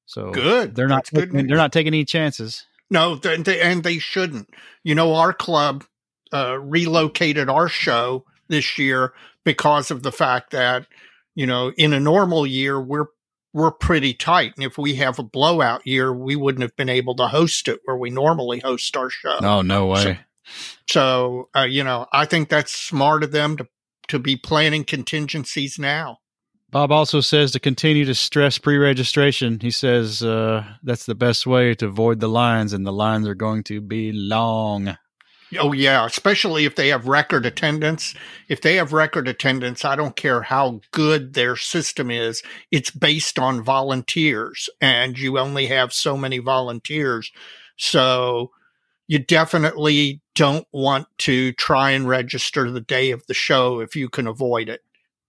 So 0.05 0.31
good. 0.31 0.75
They're 0.75 0.89
not 0.89 1.05
taking, 1.05 1.47
they're 1.47 1.55
not 1.55 1.71
taking 1.71 1.93
any 1.93 2.03
chances. 2.03 2.65
No, 2.89 3.15
they, 3.15 3.61
and 3.61 3.83
they 3.83 3.99
shouldn't. 3.99 4.49
You 4.83 4.95
know, 4.95 5.15
our 5.15 5.31
club 5.31 5.85
uh, 6.33 6.59
relocated 6.59 7.49
our 7.49 7.69
show 7.69 8.25
this 8.49 8.77
year 8.77 9.13
because 9.45 9.91
of 9.91 10.03
the 10.03 10.11
fact 10.11 10.51
that 10.51 10.87
you 11.35 11.45
know 11.45 11.71
in 11.77 11.93
a 11.93 12.01
normal 12.01 12.45
year 12.45 12.81
we're 12.81 13.07
we're 13.53 13.71
pretty 13.71 14.13
tight. 14.13 14.53
And 14.55 14.65
if 14.65 14.77
we 14.77 14.95
have 14.95 15.19
a 15.19 15.23
blowout 15.23 15.85
year, 15.85 16.13
we 16.13 16.35
wouldn't 16.35 16.61
have 16.61 16.75
been 16.75 16.89
able 16.89 17.15
to 17.15 17.27
host 17.27 17.67
it 17.67 17.79
where 17.85 17.97
we 17.97 18.09
normally 18.09 18.59
host 18.59 18.95
our 18.95 19.09
show. 19.09 19.37
Oh, 19.41 19.61
no 19.61 19.87
way. 19.87 20.03
So, 20.03 20.15
so 20.89 21.49
uh, 21.55 21.63
you 21.63 21.83
know, 21.83 22.07
I 22.11 22.25
think 22.25 22.49
that's 22.49 22.73
smart 22.73 23.23
of 23.23 23.31
them 23.31 23.57
to, 23.57 23.67
to 24.09 24.19
be 24.19 24.35
planning 24.35 24.83
contingencies 24.83 25.79
now. 25.79 26.19
Bob 26.69 26.91
also 26.91 27.21
says 27.21 27.51
to 27.51 27.59
continue 27.59 28.03
to 28.05 28.13
stress 28.13 28.57
pre 28.57 28.77
registration. 28.77 29.59
He 29.61 29.71
says 29.71 30.21
uh, 30.21 30.65
that's 30.83 31.05
the 31.05 31.15
best 31.15 31.47
way 31.47 31.73
to 31.75 31.85
avoid 31.85 32.19
the 32.19 32.27
lines, 32.27 32.73
and 32.73 32.85
the 32.85 32.91
lines 32.91 33.27
are 33.27 33.35
going 33.35 33.63
to 33.63 33.79
be 33.79 34.11
long. 34.11 34.97
Oh 35.57 35.71
yeah, 35.71 36.05
especially 36.05 36.65
if 36.65 36.75
they 36.75 36.89
have 36.89 37.07
record 37.07 37.45
attendance. 37.45 38.13
If 38.49 38.61
they 38.61 38.75
have 38.75 38.91
record 38.91 39.27
attendance, 39.27 39.85
I 39.85 39.95
don't 39.95 40.15
care 40.15 40.41
how 40.41 40.81
good 40.91 41.33
their 41.33 41.55
system 41.55 42.11
is. 42.11 42.43
It's 42.69 42.91
based 42.91 43.39
on 43.39 43.63
volunteers 43.63 44.69
and 44.81 45.17
you 45.17 45.39
only 45.39 45.67
have 45.67 45.93
so 45.93 46.17
many 46.17 46.39
volunteers. 46.39 47.31
So 47.77 48.51
you 49.07 49.19
definitely 49.19 50.21
don't 50.35 50.67
want 50.73 51.07
to 51.19 51.53
try 51.53 51.91
and 51.91 52.09
register 52.09 52.69
the 52.69 52.81
day 52.81 53.11
of 53.11 53.25
the 53.27 53.33
show 53.33 53.79
if 53.79 53.95
you 53.95 54.09
can 54.09 54.27
avoid 54.27 54.67
it. 54.67 54.81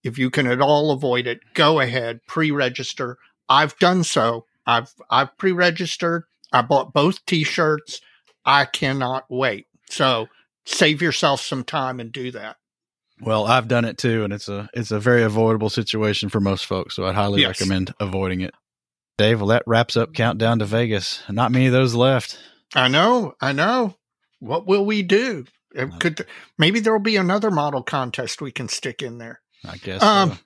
If 0.03 0.19
you 0.19 0.31
can 0.31 0.49
at 0.49 0.61
all 0.61 0.91
avoid 0.91 1.29
it, 1.29 1.41
go 1.55 1.79
ahead, 1.79 2.21
pre-register. 2.27 3.19
I've 3.49 3.79
done 3.79 4.03
so. 4.03 4.47
I've 4.67 4.93
I've 5.11 5.37
pre-registered. 5.39 6.25
I 6.53 6.63
bought 6.63 6.93
both 6.93 7.25
t-shirts. 7.25 8.01
I 8.45 8.65
cannot 8.65 9.27
wait. 9.29 9.68
So 9.91 10.29
save 10.65 11.03
yourself 11.03 11.41
some 11.41 11.65
time 11.65 12.01
and 12.01 12.13
do 12.13 12.31
that. 12.33 12.57
Well, 13.21 13.47
I've 13.47 13.69
done 13.69 13.85
it 13.85 13.99
too, 13.99 14.25
and 14.25 14.33
it's 14.33 14.49
a 14.49 14.69
it's 14.73 14.91
a 14.91 15.01
very 15.01 15.23
avoidable 15.23 15.71
situation 15.71 16.29
for 16.29 16.41
most 16.41 16.67
folks. 16.67 16.95
So 16.95 17.05
I'd 17.05 17.17
highly 17.17 17.43
yes. 17.43 17.61
recommend 17.61 17.93
avoiding 17.99 18.43
it. 18.43 18.55
Dave, 19.17 19.41
well, 19.41 19.49
that 19.49 19.65
wraps 19.67 19.97
up 19.97 20.15
Countdown 20.15 20.61
to 20.61 20.65
Vegas. 20.65 21.23
Not 21.29 21.51
many 21.51 21.67
of 21.67 21.73
those 21.73 21.95
left. 21.95 22.39
I 22.75 22.87
know, 22.87 23.35
I 23.41 23.53
know. 23.53 23.97
What 24.39 24.67
will 24.67 24.87
we 24.87 25.03
do? 25.03 25.47
It 25.75 25.93
uh, 25.93 25.97
could 25.99 26.27
maybe 26.57 26.79
there 26.79 26.93
will 26.93 27.01
be 27.01 27.17
another 27.17 27.51
model 27.51 27.83
contest 27.83 28.41
we 28.41 28.53
can 28.53 28.69
stick 28.69 29.03
in 29.03 29.19
there. 29.19 29.41
I 29.65 29.77
guess. 29.79 30.03
Um, 30.03 30.39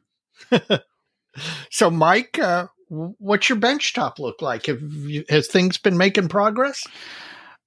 so. 0.49 0.79
so, 1.71 1.91
Mike, 1.91 2.39
uh, 2.39 2.69
what's 2.89 3.49
your 3.49 3.59
bench 3.59 3.93
top 3.93 4.19
look 4.19 4.41
like? 4.41 4.67
Have 4.67 4.81
you, 4.83 5.25
has 5.29 5.49
things 5.49 5.77
been 5.77 5.99
making 5.99 6.29
progress? 6.29 6.87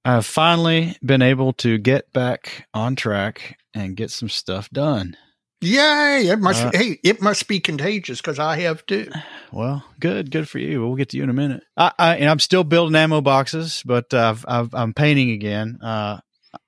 I've 0.06 0.24
finally 0.24 0.96
been 1.04 1.20
able 1.20 1.52
to 1.54 1.78
get 1.78 2.12
back 2.12 2.68
on 2.72 2.94
track 2.94 3.58
and 3.74 3.96
get 3.96 4.12
some 4.12 4.28
stuff 4.28 4.70
done. 4.70 5.16
Yay! 5.60 6.28
It 6.28 6.38
must 6.38 6.64
uh, 6.64 6.70
hey, 6.72 7.00
it 7.02 7.20
must 7.20 7.48
be 7.48 7.58
contagious 7.58 8.20
because 8.20 8.38
I 8.38 8.60
have 8.60 8.86
too. 8.86 9.10
Well, 9.50 9.84
good, 9.98 10.30
good 10.30 10.48
for 10.48 10.58
you. 10.58 10.80
We'll 10.80 10.94
get 10.94 11.08
to 11.08 11.16
you 11.16 11.24
in 11.24 11.30
a 11.30 11.34
minute. 11.34 11.64
I, 11.76 11.92
I 11.98 12.16
and 12.18 12.30
I'm 12.30 12.38
still 12.38 12.62
building 12.62 12.94
ammo 12.94 13.20
boxes, 13.20 13.82
but 13.84 14.14
I've, 14.14 14.44
I've 14.46 14.72
I'm 14.74 14.94
painting 14.94 15.30
again. 15.30 15.78
Uh, 15.82 16.20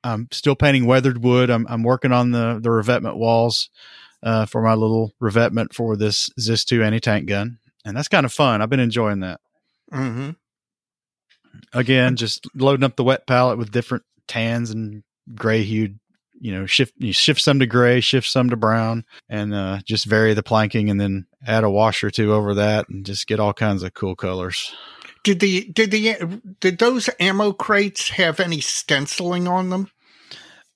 I'm 0.02 0.26
still 0.32 0.56
painting 0.56 0.86
weathered 0.86 1.22
wood. 1.22 1.48
I'm 1.48 1.64
I'm 1.68 1.84
working 1.84 2.12
on 2.12 2.32
the 2.32 2.58
the 2.60 2.70
revetment 2.70 3.18
walls 3.18 3.70
uh, 4.22 4.46
for 4.46 4.62
my 4.62 4.74
little 4.74 5.12
revetment 5.20 5.74
for 5.74 5.96
this 5.96 6.28
Zis 6.40 6.64
two 6.64 6.82
anti 6.82 6.98
tank 6.98 7.28
gun, 7.28 7.58
and 7.84 7.96
that's 7.96 8.08
kind 8.08 8.26
of 8.26 8.32
fun. 8.32 8.62
I've 8.62 8.70
been 8.70 8.80
enjoying 8.80 9.20
that. 9.20 9.40
Mm-hmm. 9.92 10.30
Again, 11.72 12.16
just 12.16 12.46
loading 12.54 12.84
up 12.84 12.96
the 12.96 13.04
wet 13.04 13.26
palette 13.26 13.58
with 13.58 13.72
different 13.72 14.04
tans 14.26 14.70
and 14.70 15.02
gray 15.34 15.62
hued. 15.62 15.98
You 16.40 16.52
know, 16.52 16.66
shift 16.66 16.94
you 16.98 17.12
shift 17.12 17.40
some 17.40 17.58
to 17.58 17.66
gray, 17.66 18.00
shift 18.00 18.28
some 18.28 18.50
to 18.50 18.56
brown, 18.56 19.04
and 19.28 19.52
uh, 19.52 19.80
just 19.84 20.06
vary 20.06 20.34
the 20.34 20.42
planking, 20.42 20.88
and 20.88 21.00
then 21.00 21.26
add 21.44 21.64
a 21.64 21.70
wash 21.70 22.04
or 22.04 22.10
two 22.10 22.32
over 22.32 22.54
that, 22.54 22.88
and 22.88 23.04
just 23.04 23.26
get 23.26 23.40
all 23.40 23.52
kinds 23.52 23.82
of 23.82 23.94
cool 23.94 24.14
colors. 24.14 24.72
Did 25.24 25.40
the 25.40 25.64
did 25.72 25.90
the 25.90 26.40
did 26.60 26.78
those 26.78 27.10
ammo 27.18 27.52
crates 27.52 28.10
have 28.10 28.38
any 28.38 28.60
stenciling 28.60 29.48
on 29.48 29.70
them? 29.70 29.90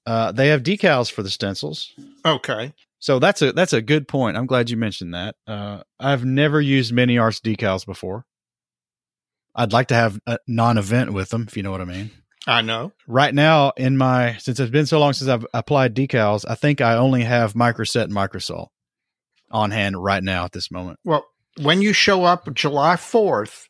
Uh, 0.04 0.32
they 0.32 0.48
have 0.48 0.62
decals 0.62 1.10
for 1.10 1.22
the 1.22 1.30
stencils. 1.30 1.92
Okay. 2.24 2.74
So 2.98 3.18
that's 3.18 3.42
a 3.42 3.52
that's 3.52 3.72
a 3.72 3.82
good 3.82 4.06
point. 4.06 4.36
I'm 4.36 4.46
glad 4.46 4.70
you 4.70 4.76
mentioned 4.76 5.14
that. 5.14 5.36
Uh, 5.46 5.82
I've 5.98 6.24
never 6.24 6.60
used 6.60 6.92
MiniArt's 6.92 7.40
decals 7.40 7.86
before. 7.86 8.26
I'd 9.54 9.72
like 9.72 9.88
to 9.88 9.94
have 9.94 10.18
a 10.26 10.38
non-event 10.46 11.12
with 11.12 11.30
them, 11.30 11.44
if 11.46 11.56
you 11.56 11.62
know 11.62 11.70
what 11.70 11.80
I 11.80 11.86
mean. 11.86 12.10
I 12.46 12.62
know. 12.62 12.92
Right 13.06 13.34
now, 13.34 13.72
in 13.76 13.96
my 13.96 14.36
since 14.38 14.58
it's 14.58 14.70
been 14.70 14.86
so 14.86 14.98
long 14.98 15.12
since 15.12 15.28
I've 15.28 15.46
applied 15.54 15.94
decals, 15.94 16.44
I 16.48 16.54
think 16.54 16.80
I 16.80 16.96
only 16.96 17.22
have 17.22 17.54
Microset 17.54 18.04
and 18.04 18.12
Microsol 18.12 18.68
on 19.50 19.70
hand 19.70 20.02
right 20.02 20.22
now 20.22 20.44
at 20.44 20.52
this 20.52 20.70
moment. 20.70 20.98
Well, 21.04 21.24
when 21.60 21.82
you 21.82 21.92
show 21.92 22.24
up 22.24 22.52
July 22.54 22.96
4th, 22.96 23.68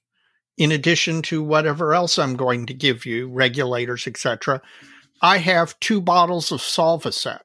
in 0.56 0.72
addition 0.72 1.22
to 1.22 1.42
whatever 1.42 1.92
else 1.92 2.18
I'm 2.18 2.36
going 2.36 2.66
to 2.66 2.74
give 2.74 3.04
you, 3.04 3.28
regulators, 3.28 4.06
etc., 4.06 4.62
I 5.20 5.38
have 5.38 5.78
two 5.80 6.00
bottles 6.00 6.52
of 6.52 6.60
Solvaset. 6.60 7.40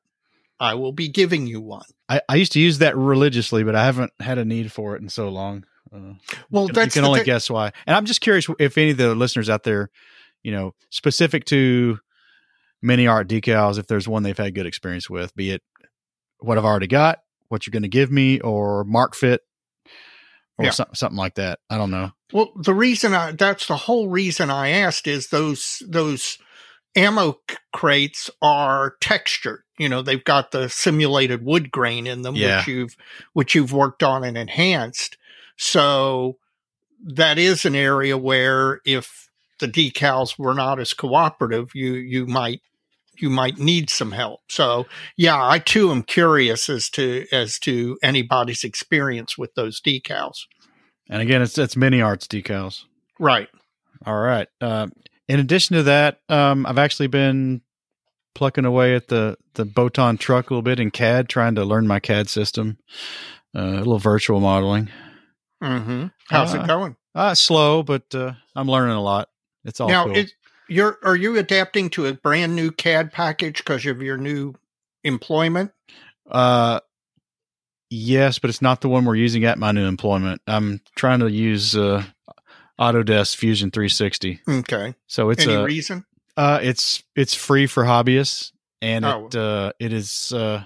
I 0.59 0.73
will 0.75 0.91
be 0.91 1.07
giving 1.07 1.45
you 1.45 1.61
one. 1.61 1.85
I, 2.09 2.21
I 2.29 2.35
used 2.35 2.53
to 2.53 2.59
use 2.59 2.79
that 2.79 2.97
religiously, 2.97 3.63
but 3.63 3.75
I 3.75 3.85
haven't 3.85 4.13
had 4.19 4.37
a 4.37 4.45
need 4.45 4.71
for 4.71 4.95
it 4.95 5.01
in 5.01 5.09
so 5.09 5.29
long. 5.29 5.65
Uh, 5.93 6.13
well, 6.49 6.67
you 6.67 6.73
that's 6.73 6.93
can 6.93 7.05
only 7.05 7.19
thi- 7.21 7.25
guess 7.25 7.49
why. 7.49 7.71
And 7.85 7.95
I'm 7.95 8.05
just 8.05 8.21
curious 8.21 8.47
if 8.59 8.77
any 8.77 8.91
of 8.91 8.97
the 8.97 9.15
listeners 9.15 9.49
out 9.49 9.63
there, 9.63 9.89
you 10.43 10.51
know, 10.51 10.73
specific 10.89 11.45
to 11.45 11.99
MiniArt 12.83 13.25
decals, 13.25 13.77
if 13.79 13.87
there's 13.87 14.07
one 14.07 14.23
they've 14.23 14.37
had 14.37 14.53
good 14.55 14.65
experience 14.65 15.09
with, 15.09 15.35
be 15.35 15.51
it 15.51 15.61
what 16.39 16.57
I've 16.57 16.65
already 16.65 16.87
got, 16.87 17.19
what 17.49 17.65
you're 17.65 17.71
going 17.71 17.83
to 17.83 17.89
give 17.89 18.11
me, 18.11 18.39
or 18.39 18.83
Mark 18.83 19.15
Fit, 19.15 19.41
or 20.57 20.65
Yeah. 20.65 20.71
some, 20.71 20.87
something 20.93 21.17
like 21.17 21.35
that. 21.35 21.59
I 21.69 21.77
don't 21.77 21.91
know. 21.91 22.11
Well, 22.33 22.51
the 22.55 22.73
reason 22.73 23.13
I 23.13 23.31
that's 23.31 23.67
the 23.67 23.77
whole 23.77 24.09
reason 24.09 24.49
I 24.51 24.69
asked 24.69 25.07
is 25.07 25.29
those 25.29 25.81
those 25.87 26.37
ammo 26.95 27.37
crates 27.73 28.29
are 28.41 28.95
textured. 29.01 29.61
You 29.79 29.87
know, 29.89 30.01
they've 30.01 30.23
got 30.23 30.51
the 30.51 30.67
simulated 30.69 31.43
wood 31.45 31.71
grain 31.71 32.05
in 32.07 32.23
them, 32.23 32.35
Yeah. 32.35 32.57
which 32.57 32.67
you've 32.67 32.95
which 33.33 33.55
you've 33.55 33.71
worked 33.73 34.03
on 34.03 34.23
and 34.23 34.37
enhanced. 34.37 35.17
So 35.57 36.37
that 37.03 37.37
is 37.37 37.65
an 37.65 37.75
area 37.75 38.17
where 38.17 38.81
if 38.85 39.29
the 39.59 39.67
decals 39.67 40.37
were 40.37 40.53
not 40.53 40.79
as 40.79 40.93
cooperative, 40.93 41.71
you 41.73 41.93
you 41.93 42.25
might 42.25 42.61
you 43.19 43.29
might 43.29 43.57
need 43.57 43.89
some 43.89 44.11
help. 44.11 44.41
So 44.49 44.85
yeah, 45.15 45.37
I 45.37 45.59
too 45.59 45.91
am 45.91 46.03
curious 46.03 46.69
as 46.69 46.89
to 46.91 47.25
as 47.31 47.59
to 47.59 47.97
anybody's 48.03 48.63
experience 48.63 49.37
with 49.37 49.53
those 49.55 49.81
decals. 49.81 50.45
And 51.09 51.21
again, 51.21 51.41
it's 51.41 51.57
it's 51.57 51.75
MiniArt's 51.75 52.27
decals. 52.27 52.83
Right. 53.19 53.47
All 54.05 54.19
right. 54.19 54.47
Um, 54.61 54.91
in 55.27 55.39
addition 55.39 55.75
to 55.77 55.83
that, 55.83 56.19
um, 56.29 56.65
I've 56.65 56.77
actually 56.77 57.07
been 57.07 57.61
plucking 58.35 58.65
away 58.65 58.95
at 58.95 59.07
the 59.07 59.37
the 59.55 59.65
Botan 59.65 60.19
truck 60.19 60.49
a 60.49 60.53
little 60.53 60.61
bit 60.61 60.79
in 60.79 60.91
CAD, 60.91 61.29
trying 61.29 61.55
to 61.55 61.65
learn 61.65 61.87
my 61.87 61.99
CAD 61.99 62.29
system. 62.29 62.77
Uh, 63.55 63.61
a 63.61 63.77
little 63.77 63.97
virtual 63.97 64.39
modeling. 64.39 64.89
Mm-hmm. 65.63 66.07
How's 66.29 66.53
Uh, 66.55 66.59
it 66.61 66.67
going? 66.67 66.95
Uh, 67.15 67.33
slow, 67.35 67.83
but 67.83 68.03
uh, 68.13 68.33
I'm 68.55 68.67
learning 68.69 68.95
a 68.95 69.01
lot. 69.01 69.29
It's 69.65 69.79
all 69.79 69.89
now, 69.89 70.05
cool. 70.05 70.15
it, 70.17 70.31
you're 70.69 70.97
are 71.03 71.15
you 71.15 71.37
adapting 71.37 71.89
to 71.91 72.05
a 72.05 72.13
brand 72.13 72.55
new 72.55 72.71
CAD 72.71 73.11
package 73.11 73.57
because 73.57 73.85
of 73.85 74.01
your 74.01 74.17
new 74.17 74.53
employment? 75.03 75.71
uh, 76.29 76.79
yes, 77.89 78.37
but 78.39 78.49
it's 78.49 78.61
not 78.61 78.81
the 78.81 78.89
one 78.89 79.05
we're 79.05 79.15
using 79.15 79.45
at 79.45 79.57
my 79.57 79.71
new 79.71 79.85
employment. 79.85 80.41
I'm 80.47 80.81
trying 80.95 81.19
to 81.19 81.31
use 81.31 81.75
uh, 81.75 82.03
Autodesk 82.79 83.35
Fusion 83.37 83.71
360. 83.71 84.41
Okay. 84.47 84.93
So 85.07 85.29
it's 85.29 85.43
Any 85.45 85.55
a 85.55 85.63
reason? 85.63 86.05
Uh, 86.35 86.59
it's 86.61 87.01
it's 87.15 87.33
free 87.33 87.65
for 87.65 87.83
hobbyists, 87.83 88.51
and 88.81 89.05
Oh. 89.05 89.25
it 89.27 89.35
uh, 89.35 89.71
it 89.79 89.91
is 89.93 90.31
uh, 90.33 90.63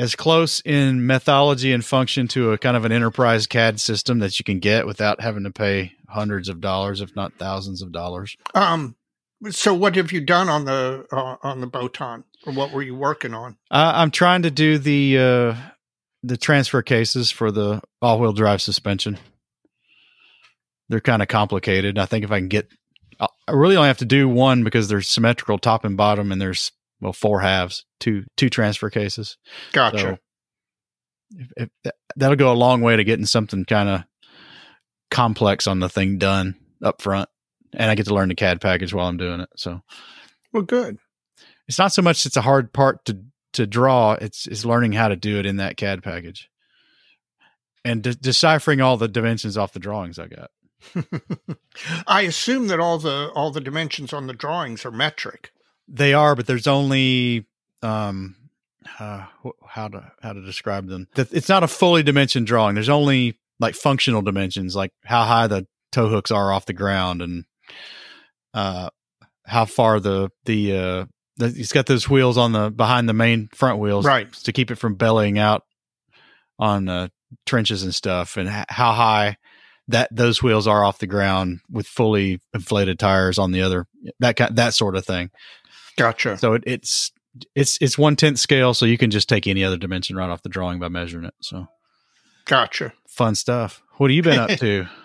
as 0.00 0.16
close 0.16 0.60
in 0.64 1.06
methodology 1.06 1.72
and 1.72 1.84
function 1.84 2.26
to 2.28 2.52
a 2.52 2.58
kind 2.58 2.74
of 2.74 2.86
an 2.86 2.92
enterprise 2.92 3.46
CAD 3.46 3.78
system 3.78 4.18
that 4.20 4.38
you 4.38 4.44
can 4.44 4.58
get 4.58 4.86
without 4.86 5.20
having 5.20 5.44
to 5.44 5.50
pay 5.50 5.92
hundreds 6.08 6.48
of 6.48 6.60
dollars, 6.60 7.02
if 7.02 7.14
not 7.14 7.34
thousands 7.34 7.82
of 7.82 7.92
dollars. 7.92 8.36
Um. 8.54 8.96
So, 9.50 9.72
what 9.72 9.96
have 9.96 10.12
you 10.12 10.20
done 10.20 10.50
on 10.50 10.66
the 10.66 11.06
uh, 11.10 11.36
on 11.42 11.60
the 11.60 11.66
Botan, 11.66 12.24
or 12.46 12.52
what 12.52 12.72
were 12.72 12.82
you 12.82 12.94
working 12.94 13.32
on? 13.32 13.56
Uh, 13.70 13.92
I'm 13.94 14.10
trying 14.10 14.42
to 14.42 14.50
do 14.50 14.76
the 14.76 15.18
uh, 15.18 15.54
the 16.22 16.36
transfer 16.36 16.82
cases 16.82 17.30
for 17.30 17.50
the 17.50 17.80
all 18.02 18.20
wheel 18.20 18.34
drive 18.34 18.60
suspension. 18.60 19.18
They're 20.90 21.00
kind 21.00 21.22
of 21.22 21.28
complicated. 21.28 21.98
I 21.98 22.04
think 22.04 22.24
if 22.24 22.30
I 22.30 22.38
can 22.38 22.48
get, 22.48 22.68
I 23.18 23.28
really 23.52 23.76
only 23.76 23.88
have 23.88 23.98
to 23.98 24.04
do 24.04 24.28
one 24.28 24.62
because 24.62 24.88
they're 24.88 25.00
symmetrical 25.00 25.58
top 25.58 25.86
and 25.86 25.96
bottom, 25.96 26.32
and 26.32 26.40
there's 26.40 26.72
well 27.00 27.12
four 27.12 27.40
halves, 27.40 27.84
two 27.98 28.24
two 28.36 28.50
transfer 28.50 28.90
cases. 28.90 29.36
Gotcha. 29.72 29.98
So 29.98 30.18
if, 31.36 31.52
if 31.56 31.68
that, 31.84 31.94
that'll 32.16 32.36
go 32.36 32.52
a 32.52 32.54
long 32.54 32.80
way 32.80 32.96
to 32.96 33.04
getting 33.04 33.26
something 33.26 33.64
kind 33.64 33.88
of 33.88 34.04
complex 35.10 35.66
on 35.66 35.80
the 35.80 35.88
thing 35.88 36.18
done 36.18 36.56
up 36.82 37.02
front. 37.02 37.28
And 37.72 37.90
I 37.90 37.94
get 37.94 38.06
to 38.06 38.14
learn 38.14 38.28
the 38.28 38.34
CAD 38.34 38.60
package 38.60 38.92
while 38.92 39.06
I'm 39.06 39.16
doing 39.16 39.40
it. 39.40 39.48
So 39.56 39.80
well, 40.52 40.62
good. 40.62 40.98
it's 41.68 41.78
not 41.78 41.92
so 41.92 42.02
much 42.02 42.26
it's 42.26 42.36
a 42.36 42.42
hard 42.42 42.72
part 42.72 43.04
to 43.06 43.22
to 43.54 43.66
draw, 43.66 44.12
it's 44.12 44.46
is 44.46 44.64
learning 44.64 44.92
how 44.92 45.08
to 45.08 45.16
do 45.16 45.38
it 45.38 45.46
in 45.46 45.56
that 45.56 45.76
CAD 45.76 46.02
package. 46.02 46.48
And 47.84 48.02
de- 48.02 48.14
deciphering 48.14 48.80
all 48.80 48.96
the 48.96 49.08
dimensions 49.08 49.56
off 49.56 49.72
the 49.72 49.78
drawings 49.78 50.18
I 50.18 50.26
got. 50.28 50.50
I 52.06 52.22
assume 52.22 52.68
that 52.68 52.80
all 52.80 52.98
the 52.98 53.30
all 53.34 53.50
the 53.50 53.60
dimensions 53.60 54.12
on 54.12 54.26
the 54.26 54.32
drawings 54.32 54.84
are 54.84 54.90
metric. 54.90 55.52
They 55.92 56.14
are, 56.14 56.34
but 56.36 56.46
there's 56.46 56.66
only 56.66 57.46
um 57.82 58.36
uh, 58.98 59.26
how 59.66 59.88
to 59.88 60.12
how 60.22 60.32
to 60.32 60.40
describe 60.42 60.86
them. 60.86 61.08
It's 61.16 61.48
not 61.48 61.62
a 61.62 61.68
fully 61.68 62.02
dimensioned 62.02 62.46
drawing. 62.46 62.74
There's 62.74 62.88
only 62.88 63.38
like 63.58 63.74
functional 63.74 64.22
dimensions, 64.22 64.74
like 64.76 64.92
how 65.04 65.24
high 65.24 65.46
the 65.46 65.66
tow 65.92 66.08
hooks 66.08 66.30
are 66.30 66.52
off 66.52 66.66
the 66.66 66.72
ground 66.72 67.20
and 67.22 67.44
uh 68.54 68.90
how 69.46 69.64
far 69.64 70.00
the 70.00 70.30
the 70.44 70.76
uh 70.76 71.04
the, 71.36 71.46
it's 71.56 71.72
got 71.72 71.86
those 71.86 72.08
wheels 72.08 72.36
on 72.38 72.52
the 72.52 72.70
behind 72.70 73.08
the 73.08 73.12
main 73.14 73.48
front 73.54 73.78
wheels 73.78 74.04
Right. 74.06 74.32
to 74.32 74.52
keep 74.52 74.70
it 74.70 74.76
from 74.76 74.94
bellying 74.94 75.38
out 75.38 75.62
on 76.58 76.88
uh, 76.88 77.08
trenches 77.46 77.82
and 77.82 77.94
stuff 77.94 78.36
and 78.36 78.48
h- 78.48 78.66
how 78.68 78.92
high 78.92 79.36
that 79.88 80.08
those 80.14 80.42
wheels 80.42 80.66
are 80.66 80.84
off 80.84 80.98
the 80.98 81.06
ground 81.06 81.60
with 81.70 81.86
fully 81.86 82.40
inflated 82.54 82.98
tires 82.98 83.38
on 83.38 83.50
the 83.52 83.62
other 83.62 83.86
that 84.20 84.36
kind 84.36 84.54
that 84.56 84.74
sort 84.74 84.94
of 84.96 85.04
thing 85.04 85.30
Gotcha. 86.00 86.38
so 86.38 86.54
it, 86.54 86.64
it's 86.66 87.12
it's 87.54 87.78
it's 87.80 87.98
one 87.98 88.16
tenth 88.16 88.38
scale, 88.38 88.74
so 88.74 88.86
you 88.86 88.98
can 88.98 89.10
just 89.10 89.28
take 89.28 89.46
any 89.46 89.62
other 89.62 89.76
dimension 89.76 90.16
right 90.16 90.30
off 90.30 90.42
the 90.42 90.48
drawing 90.48 90.78
by 90.78 90.88
measuring 90.88 91.26
it. 91.26 91.34
So 91.40 91.68
Gotcha. 92.46 92.92
fun 93.06 93.34
stuff. 93.34 93.82
What 93.98 94.10
have 94.10 94.16
you 94.16 94.22
been 94.22 94.38
up 94.38 94.50
to? 94.58 94.86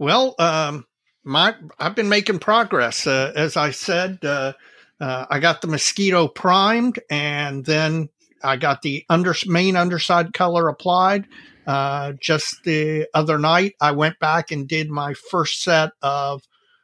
Well, 0.00 0.36
um, 0.38 0.86
my 1.24 1.56
I've 1.76 1.96
been 1.96 2.08
making 2.08 2.38
progress. 2.38 3.04
Uh, 3.04 3.32
as 3.34 3.56
I 3.56 3.72
said, 3.72 4.24
uh, 4.24 4.52
uh, 5.00 5.26
I 5.28 5.40
got 5.40 5.60
the 5.60 5.66
mosquito 5.66 6.28
primed, 6.28 7.00
and 7.10 7.64
then 7.64 8.08
I 8.40 8.58
got 8.58 8.82
the 8.82 9.04
under 9.08 9.34
main 9.46 9.74
underside 9.74 10.32
color 10.32 10.68
applied. 10.68 11.26
Uh, 11.66 12.12
just 12.20 12.62
the 12.62 13.08
other 13.12 13.40
night, 13.40 13.74
I 13.80 13.90
went 13.90 14.20
back 14.20 14.52
and 14.52 14.68
did 14.68 14.88
my 14.88 15.14
first 15.14 15.62
set 15.64 15.90
of 16.00 16.42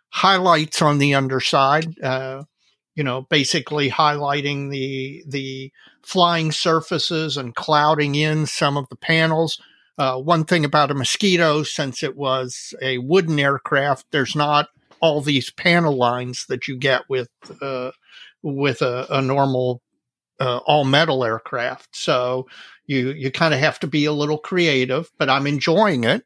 highlights 0.08 0.82
on 0.82 0.98
the 0.98 1.14
underside. 1.14 1.94
You 2.94 3.04
know, 3.04 3.22
basically 3.22 3.90
highlighting 3.90 4.70
the 4.70 5.24
the 5.26 5.72
flying 6.02 6.52
surfaces 6.52 7.36
and 7.36 7.54
clouding 7.54 8.14
in 8.14 8.46
some 8.46 8.76
of 8.76 8.88
the 8.88 8.96
panels. 8.96 9.60
Uh, 9.96 10.18
one 10.18 10.44
thing 10.44 10.64
about 10.64 10.90
a 10.90 10.94
mosquito, 10.94 11.62
since 11.62 12.02
it 12.02 12.16
was 12.16 12.74
a 12.82 12.98
wooden 12.98 13.38
aircraft, 13.38 14.06
there's 14.10 14.34
not 14.34 14.68
all 15.00 15.20
these 15.20 15.50
panel 15.50 15.96
lines 15.96 16.46
that 16.48 16.66
you 16.66 16.76
get 16.76 17.02
with 17.08 17.28
uh, 17.60 17.90
with 18.42 18.82
a, 18.82 19.06
a 19.10 19.22
normal 19.22 19.82
uh, 20.40 20.58
all 20.66 20.84
metal 20.84 21.24
aircraft. 21.24 21.94
So 21.96 22.46
you 22.86 23.10
you 23.10 23.30
kind 23.30 23.54
of 23.54 23.60
have 23.60 23.78
to 23.80 23.86
be 23.86 24.04
a 24.04 24.12
little 24.12 24.38
creative, 24.38 25.10
but 25.18 25.30
I'm 25.30 25.46
enjoying 25.46 26.04
it. 26.04 26.24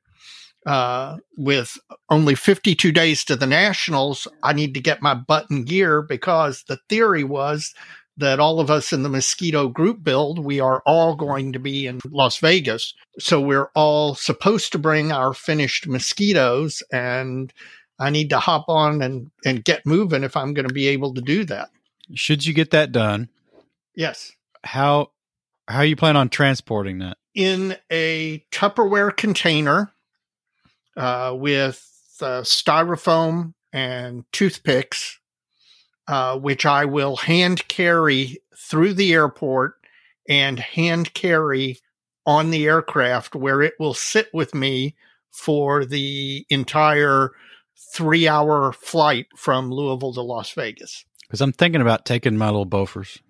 Uh, 0.69 1.17
with 1.39 1.79
only 2.11 2.35
52 2.35 2.93
days 2.93 3.25
to 3.25 3.35
the 3.37 3.47
nationals, 3.47 4.29
I 4.43 4.53
need 4.53 4.75
to 4.75 4.81
get 4.81 5.01
my 5.01 5.15
button 5.15 5.65
gear 5.65 6.03
because 6.03 6.65
the 6.65 6.79
theory 6.91 7.25
was 7.25 7.73
that 8.19 8.39
all 8.39 8.61
of 8.61 8.71
us 8.71 8.93
in 8.93 9.03
the 9.03 9.09
mosquito 9.09 9.69
group 9.69 10.05
build, 10.05 10.39
we 10.39 10.61
are 10.61 10.83
all 10.85 11.17
going 11.17 11.55
to 11.55 11.59
be 11.59 11.87
in 11.87 12.01
Las 12.11 12.37
Vegas. 12.37 12.93
So 13.19 13.41
we're 13.41 13.71
all 13.75 14.15
supposed 14.15 14.73
to 14.73 14.79
bring 14.79 15.11
our 15.11 15.33
finished 15.33 15.87
mosquitoes 15.87 16.83
and 16.93 17.51
I 17.99 18.11
need 18.11 18.29
to 18.29 18.39
hop 18.39 18.67
on 18.69 19.01
and, 19.01 19.31
and 19.47 19.65
get 19.65 19.87
moving 19.87 20.23
if 20.23 20.37
I'm 20.37 20.53
going 20.53 20.69
to 20.69 20.75
be 20.75 20.89
able 20.89 21.15
to 21.15 21.23
do 21.23 21.47
that. 21.47 21.71
Should 22.13 22.45
you 22.45 22.53
get 22.53 22.73
that 22.73 22.93
done? 22.93 23.31
Yes. 23.95 24.33
How 24.65 25.13
how 25.67 25.81
you 25.81 25.97
plan 25.97 26.19
on 26.19 26.29
transporting 26.29 26.99
that? 26.99 27.17
In 27.35 27.75
a 27.91 28.45
Tupperware 28.53 29.17
container 29.17 29.95
uh, 30.99 31.35
with 31.35 31.85
uh, 32.21 32.43
styrofoam 32.43 33.55
and 33.73 34.25
toothpicks, 34.33 35.19
uh, 36.09 36.39
which 36.39 36.67
I 36.67 36.85
will 36.85 37.17
hand 37.17 37.67
carry 37.69 38.39
through 38.57 38.95
the 38.95 39.13
airport 39.13 39.75
and 40.29 40.59
hand 40.59 41.15
carry 41.15 41.79
on 42.27 42.51
the 42.51 42.67
aircraft 42.67 43.35
where 43.35 43.63
it 43.63 43.75
will 43.79 43.95
sit 43.95 44.29
with 44.35 44.55
me 44.55 44.97
for 45.31 45.85
the 45.85 46.45
entire 46.51 47.31
three 47.95 48.27
hour 48.29 48.73
flight 48.73 49.27
from 49.37 49.71
Louisville 49.71 50.13
to 50.15 50.21
Las 50.21 50.51
Vegas. 50.53 51.05
Because 51.23 51.41
I'm 51.41 51.53
thinking 51.53 51.81
about 51.81 52.05
taking 52.05 52.37
my 52.37 52.47
little 52.47 52.67
Bofors. 52.67 53.21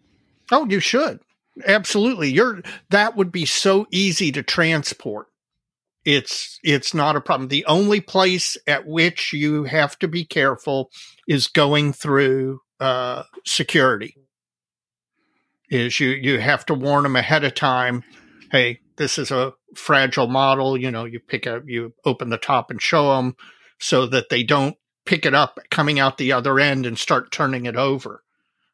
Oh, 0.51 0.66
you 0.69 0.81
should. 0.81 1.21
Absolutely. 1.66 2.31
You're 2.31 2.62
that 2.91 3.16
would 3.16 3.31
be 3.31 3.45
so 3.45 3.87
easy 3.91 4.33
to 4.33 4.43
transport. 4.43 5.27
It's 6.09 6.59
it's 6.65 6.95
not 6.95 7.17
a 7.17 7.21
problem. 7.21 7.49
The 7.49 7.67
only 7.67 8.01
place 8.01 8.57
at 8.67 8.87
which 8.87 9.35
you 9.35 9.65
have 9.65 9.99
to 9.99 10.09
be 10.09 10.25
careful 10.25 10.91
is 11.29 11.49
going 11.49 11.93
through 11.93 12.61
uh, 12.81 13.25
security. 13.45 14.17
Is 15.69 16.01
you 16.01 16.09
you 16.09 16.41
have 16.41 16.65
to 16.65 16.75
warn 16.75 17.03
them 17.03 17.15
ahead 17.15 17.45
of 17.45 17.55
time. 17.55 18.05
Hey, 18.51 18.81
this 18.97 19.19
is 19.19 19.31
a 19.31 19.53
fragile 19.77 20.29
model. 20.29 20.79
You 20.79 20.91
know, 20.91 21.05
you 21.05 21.21
pick 21.21 21.47
up, 21.47 21.65
you 21.67 21.93
open 22.07 22.31
the 22.31 22.39
top 22.39 22.71
and 22.71 22.81
show 22.81 23.15
them 23.15 23.37
so 23.79 24.07
that 24.07 24.31
they 24.31 24.43
don't 24.43 24.79
pick 25.05 25.27
it 25.27 25.35
up 25.35 25.59
coming 25.71 26.01
out 26.01 26.17
the 26.17 26.33
other 26.33 26.59
end 26.59 26.87
and 26.87 26.99
start 26.99 27.31
turning 27.31 27.67
it 27.67 27.77
over. 27.77 28.25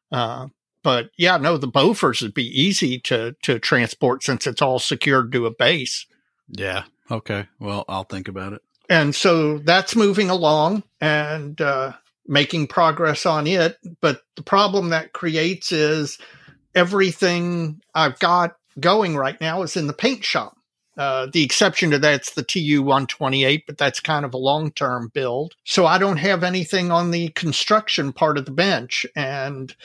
Uh, 0.09 0.47
but 0.83 1.09
yeah, 1.17 1.35
no, 1.35 1.57
the 1.57 1.67
Bofors 1.67 2.21
would 2.21 2.33
be 2.33 2.47
easy 2.47 2.97
to 2.99 3.35
to 3.43 3.59
transport 3.59 4.23
since 4.23 4.47
it's 4.47 4.61
all 4.61 4.79
secured 4.79 5.33
to 5.33 5.45
a 5.45 5.51
base. 5.51 6.05
Yeah. 6.47 6.85
Okay. 7.09 7.47
Well, 7.59 7.85
I'll 7.87 8.03
think 8.03 8.27
about 8.27 8.53
it. 8.53 8.61
And 8.89 9.15
so 9.15 9.59
that's 9.59 9.95
moving 9.95 10.29
along 10.29 10.83
and 11.01 11.59
uh, 11.59 11.93
making 12.27 12.67
progress 12.67 13.25
on 13.25 13.47
it. 13.47 13.77
But 14.01 14.21
the 14.35 14.43
problem 14.43 14.89
that 14.89 15.13
creates 15.13 15.71
is 15.71 16.17
everything 16.73 17.81
I've 17.93 18.19
got 18.19 18.55
going 18.79 19.15
right 19.15 19.39
now 19.39 19.63
is 19.63 19.77
in 19.77 19.87
the 19.87 19.93
paint 19.93 20.23
shop. 20.23 20.57
Uh, 20.97 21.27
the 21.31 21.43
exception 21.43 21.91
to 21.91 21.99
that's 21.99 22.33
the 22.35 22.43
TU 22.43 22.81
128, 22.81 23.65
but 23.67 23.77
that's 23.77 23.99
kind 23.99 24.23
of 24.23 24.33
a 24.33 24.37
long 24.37 24.71
term 24.71 25.11
build. 25.13 25.55
So 25.65 25.85
I 25.85 25.97
don't 25.97 26.17
have 26.17 26.43
anything 26.43 26.89
on 26.89 27.11
the 27.11 27.29
construction 27.29 28.13
part 28.13 28.37
of 28.37 28.45
the 28.45 28.51
bench, 28.51 29.05
and 29.13 29.75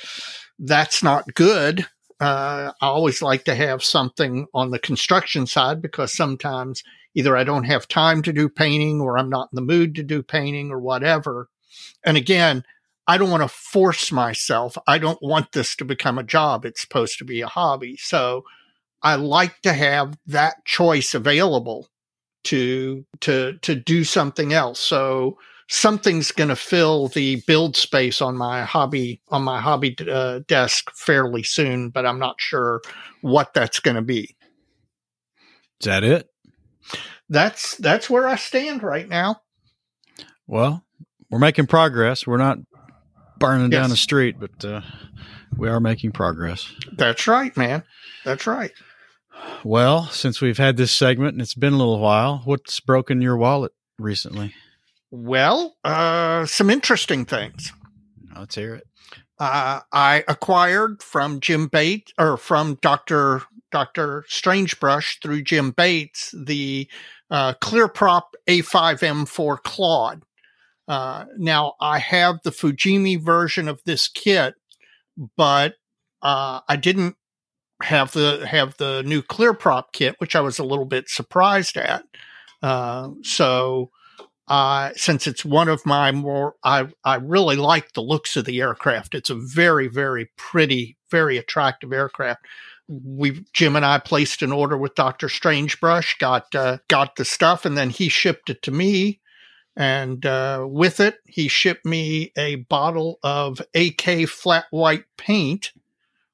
that's 0.61 1.03
not 1.03 1.35
good. 1.35 1.87
Uh, 2.21 2.73
I 2.81 2.87
always 2.87 3.23
like 3.23 3.45
to 3.45 3.57
have 3.57 3.83
something 3.83 4.47
on 4.55 4.71
the 4.71 4.79
construction 4.79 5.47
side 5.47 5.83
because 5.83 6.13
sometimes 6.13 6.85
either 7.15 7.37
I 7.37 7.45
don't 7.45 7.65
have 7.65 7.89
time 7.89 8.23
to 8.23 8.33
do 8.33 8.49
painting 8.49 9.01
or 9.01 9.19
I'm 9.19 9.31
not 9.31 9.49
in 9.53 9.57
the 9.57 9.63
mood 9.63 9.95
to 9.97 10.03
do 10.03 10.23
painting 10.23 10.71
or 10.71 10.81
whatever. 10.81 11.49
And 12.05 12.17
again, 12.17 12.65
I 13.07 13.19
don't 13.19 13.31
want 13.31 13.43
to 13.43 13.49
force 13.49 14.13
myself. 14.13 14.77
I 14.87 14.99
don't 14.99 15.21
want 15.21 15.53
this 15.53 15.75
to 15.77 15.85
become 15.85 16.19
a 16.19 16.23
job. 16.23 16.65
It's 16.65 16.81
supposed 16.81 17.19
to 17.19 17.25
be 17.25 17.41
a 17.41 17.49
hobby. 17.49 17.97
So 17.97 18.45
I 19.03 19.17
like 19.17 19.61
to 19.63 19.73
have 19.73 20.17
that 20.27 20.65
choice 20.65 21.15
available 21.15 21.89
to 22.45 23.05
to 23.21 23.59
to 23.63 23.75
do 23.75 24.05
something 24.05 24.53
else. 24.53 24.81
So 24.81 25.39
something's 25.69 26.33
going 26.33 26.49
to 26.49 26.57
fill 26.57 27.09
the 27.09 27.43
build 27.47 27.77
space 27.77 28.21
on 28.21 28.37
my 28.37 28.63
hobby 28.63 29.21
on 29.29 29.43
my 29.43 29.61
hobby 29.61 29.97
uh, 30.09 30.41
desk 30.47 30.91
fairly 30.95 31.43
soon, 31.43 31.91
but 31.91 32.07
I'm 32.07 32.19
not 32.19 32.41
sure 32.41 32.81
what 33.23 33.55
that's 33.55 33.81
going 33.81 33.97
to 33.97 34.03
be. 34.03 34.37
Is 35.81 35.87
that 35.87 36.05
it? 36.05 36.29
That's 37.29 37.77
that's 37.77 38.11
where 38.11 38.27
I 38.27 38.37
stand 38.37 38.83
right 38.83 39.09
now. 39.09 39.41
Well, 40.47 40.85
we're 41.31 41.39
making 41.39 41.67
progress. 41.67 42.27
We're 42.27 42.37
not 42.37 42.59
burning 43.39 43.71
yes. 43.71 43.81
down 43.81 43.91
the 43.91 43.97
street, 43.97 44.37
but 44.39 44.65
uh, 44.65 44.81
we 45.57 45.69
are 45.69 45.81
making 45.81 46.13
progress. 46.13 46.73
That's 46.93 47.27
right, 47.27 47.57
man. 47.57 47.85
That's 48.25 48.47
right. 48.47 48.73
Well, 49.65 50.07
since 50.07 50.41
we've 50.41 50.59
had 50.59 50.77
this 50.77 50.93
segment 50.93 51.35
and 51.35 51.43
it's 51.43 51.55
been 51.55 51.73
a 51.73 51.79
little 51.79 52.01
while, 52.01 52.43
what's 52.45 52.81
broken 52.81 53.23
your 53.23 53.37
wallet 53.37 53.73
recently? 53.99 54.55
Well, 55.11 55.77
uh, 55.85 56.47
some 56.47 56.71
interesting 56.71 57.25
things. 57.25 57.73
Let's 58.37 58.55
hear 58.55 58.75
it. 58.75 58.87
Uh, 59.39 59.81
I 59.91 60.23
acquired 60.29 61.03
from 61.03 61.41
Jim 61.41 61.67
Bates 61.69 62.13
or 62.19 62.37
from 62.37 62.79
Doctor 62.83 63.43
Doctor 63.71 64.25
Strangebrush 64.29 65.23
through 65.23 65.43
Jim 65.43 65.71
Bates 65.71 66.35
the 66.37 66.89
uh, 67.31 67.55
ClearProp 67.55 68.23
A5M4 68.49 69.63
Claude. 69.63 70.23
Uh, 70.89 71.27
now 71.39 71.75
I 71.81 71.99
have 71.99 72.41
the 72.43 72.51
Fujimi 72.51 73.23
version 73.23 73.69
of 73.69 73.81
this 73.85 74.09
kit, 74.09 74.55
but 75.37 75.75
uh, 76.23 76.61
I 76.69 76.77
didn't 76.77 77.17
have 77.83 78.13
the 78.13 78.47
have 78.47 78.77
the 78.77 79.03
new 79.05 79.23
ClearProp 79.23 79.93
kit, 79.93 80.17
which 80.19 80.35
I 80.37 80.41
was 80.41 80.59
a 80.59 80.65
little 80.65 80.85
bit 80.85 81.09
surprised 81.09 81.77
at. 81.77 82.05
Uh, 82.63 83.11
so, 83.23 83.91
uh, 84.49 84.91
since 84.97 85.27
it's 85.27 85.45
one 85.45 85.69
of 85.69 85.87
my 85.87 86.13
more, 86.13 86.55
I 86.65 86.89
I 87.05 87.17
really 87.17 87.57
like 87.57 87.93
the 87.93 88.03
looks 88.03 88.37
of 88.37 88.45
the 88.45 88.61
aircraft. 88.61 89.15
It's 89.15 89.31
a 89.31 89.35
very 89.35 89.89
very 89.89 90.31
pretty, 90.37 90.99
very 91.11 91.39
attractive 91.39 91.93
aircraft. 91.93 92.45
We 92.91 93.45
Jim 93.53 93.77
and 93.77 93.87
I 93.87 93.99
placed 93.99 94.43
an 94.43 94.53
order 94.53 94.77
with 94.77 94.95
Doctor 94.95 95.29
Strangebrush, 95.29 96.19
got 96.19 96.55
uh, 96.55 96.79
got 96.89 97.17
the 97.17 97.25
stuff, 97.25 97.65
and 97.65 97.77
then 97.77 97.91
he 97.91 98.09
shipped 98.09 98.51
it 98.51 98.63
to 98.63 98.71
me. 98.71 99.21
And 99.77 100.27
uh, 100.27 100.67
with 100.69 100.99
it, 100.99 101.19
he 101.25 101.47
shipped 101.47 101.87
me 101.87 102.33
a 102.37 102.57
bottle 102.57 103.19
of 103.23 103.63
AK 103.75 104.29
flat 104.29 104.67
white 104.71 105.05
paint 105.17 105.73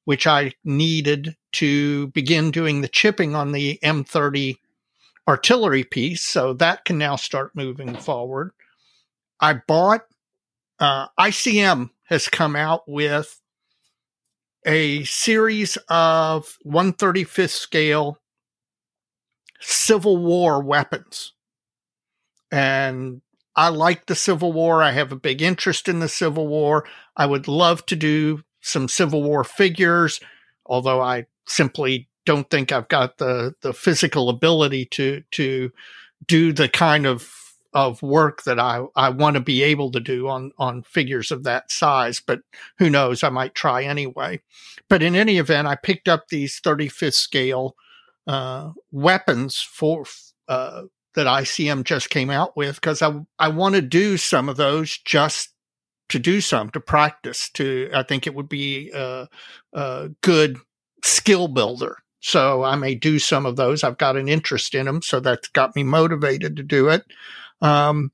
which 0.07 0.27
I 0.27 0.53
needed 0.65 1.37
to 1.53 2.07
begin 2.09 2.53
doing 2.53 2.81
the 2.81 2.89
chipping 2.89 3.35
on 3.35 3.51
the 3.51 3.79
M30 3.83 4.57
artillery 5.29 5.83
piece. 5.83 6.23
So 6.23 6.55
that 6.55 6.85
can 6.85 6.97
now 6.97 7.17
start 7.17 7.57
moving 7.57 7.97
forward. 7.97 8.53
I 9.41 9.55
bought, 9.67 10.03
uh, 10.79 11.09
ICM 11.19 11.91
has 12.05 12.29
come 12.29 12.55
out 12.55 12.85
with 12.87 13.41
a 14.67 15.05
series 15.05 15.79
of 15.89 16.59
135th 16.67 17.51
scale 17.51 18.19
Civil 19.61 20.19
War 20.19 20.63
weapons. 20.63 21.33
And 22.51 23.23
I 23.55 23.69
like 23.69 24.07
the 24.07 24.15
Civil 24.15 24.53
War. 24.53 24.83
I 24.83 24.91
have 24.91 25.13
a 25.13 25.17
big 25.17 25.41
interest 25.41 25.89
in 25.89 26.01
the 26.01 26.09
Civil 26.09 26.47
War. 26.47 26.85
I 27.17 27.27
would 27.27 27.49
love 27.49 27.87
to 27.87 27.97
do 27.97 28.43
some 28.61 28.89
Civil 28.89 29.23
War 29.23 29.45
figures, 29.45 30.21
although 30.67 31.01
I 31.01 31.27
simply 31.47 32.09
don't 32.27 32.51
think 32.51 32.73
I've 32.73 32.89
got 32.89 33.19
the 33.19 33.55
the 33.63 33.73
physical 33.73 34.29
ability 34.29 34.87
to 34.87 35.23
to 35.33 35.71
do 36.27 36.53
the 36.53 36.69
kind 36.69 37.07
of 37.07 37.31
of 37.77 38.01
work 38.01 38.43
that 38.45 38.59
I, 38.59 38.87
I 38.97 39.11
want 39.11 39.35
to 39.35 39.41
be 39.41 39.63
able 39.63 39.91
to 39.93 40.01
do 40.01 40.29
on 40.29 40.51
on 40.57 40.83
figures 40.83 41.31
of 41.31 41.45
that 41.45 41.71
size, 41.71 42.23
but 42.27 42.41
who 42.79 42.89
knows? 42.89 43.23
I 43.23 43.29
might 43.29 43.55
try 43.55 43.85
anyway. 43.85 44.41
But 44.89 45.03
in 45.03 45.15
any 45.15 45.37
event, 45.37 45.69
I 45.69 45.77
picked 45.77 46.09
up 46.09 46.29
these 46.29 46.59
35th 46.59 47.13
scale 47.13 47.77
uh, 48.27 48.73
weapons 48.91 49.61
for 49.61 50.07
uh, 50.49 50.85
that 51.15 51.27
ICM 51.27 51.85
just 51.85 52.09
came 52.09 52.31
out 52.31 52.57
with 52.57 52.77
because 52.77 53.03
I 53.03 53.21
I 53.39 53.49
want 53.49 53.75
to 53.75 53.83
do 53.83 54.17
some 54.17 54.49
of 54.49 54.57
those 54.57 54.97
just 54.97 55.51
to 56.09 56.19
do 56.19 56.41
some 56.41 56.71
to 56.71 56.79
practice 56.79 57.51
to 57.51 57.91
i 57.93 58.01
think 58.01 58.29
it 58.29 58.35
would 58.37 58.49
be 58.49 58.93
a, 58.95 59.29
a, 59.73 60.09
good 60.21 60.57
skill 61.03 61.49
builder 61.49 61.99
so 62.21 62.63
i 62.63 62.77
may 62.77 62.95
do 62.95 63.19
some 63.19 63.47
of 63.47 63.57
those 63.57 63.83
i've 63.85 63.99
got 63.99 64.17
an 64.17 64.29
interest 64.29 64.75
in 64.75 64.87
them 64.87 65.03
so 65.03 65.21
that's 65.21 65.49
got 65.49 65.75
me 65.77 65.83
motivated 65.83 66.57
to 66.57 66.63
do 66.63 66.89
it 66.89 67.05
um, 67.61 68.11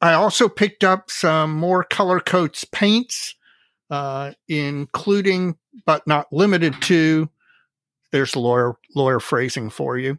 i 0.00 0.12
also 0.12 0.48
picked 0.48 0.84
up 0.84 1.10
some 1.10 1.52
more 1.52 1.84
color 1.84 2.20
coats 2.20 2.64
paints 2.64 3.34
uh, 3.90 4.32
including 4.48 5.56
but 5.84 6.06
not 6.06 6.32
limited 6.32 6.74
to 6.80 7.28
there's 8.10 8.36
lawyer 8.36 8.74
lawyer 8.94 9.20
phrasing 9.20 9.70
for 9.70 9.98
you 9.98 10.18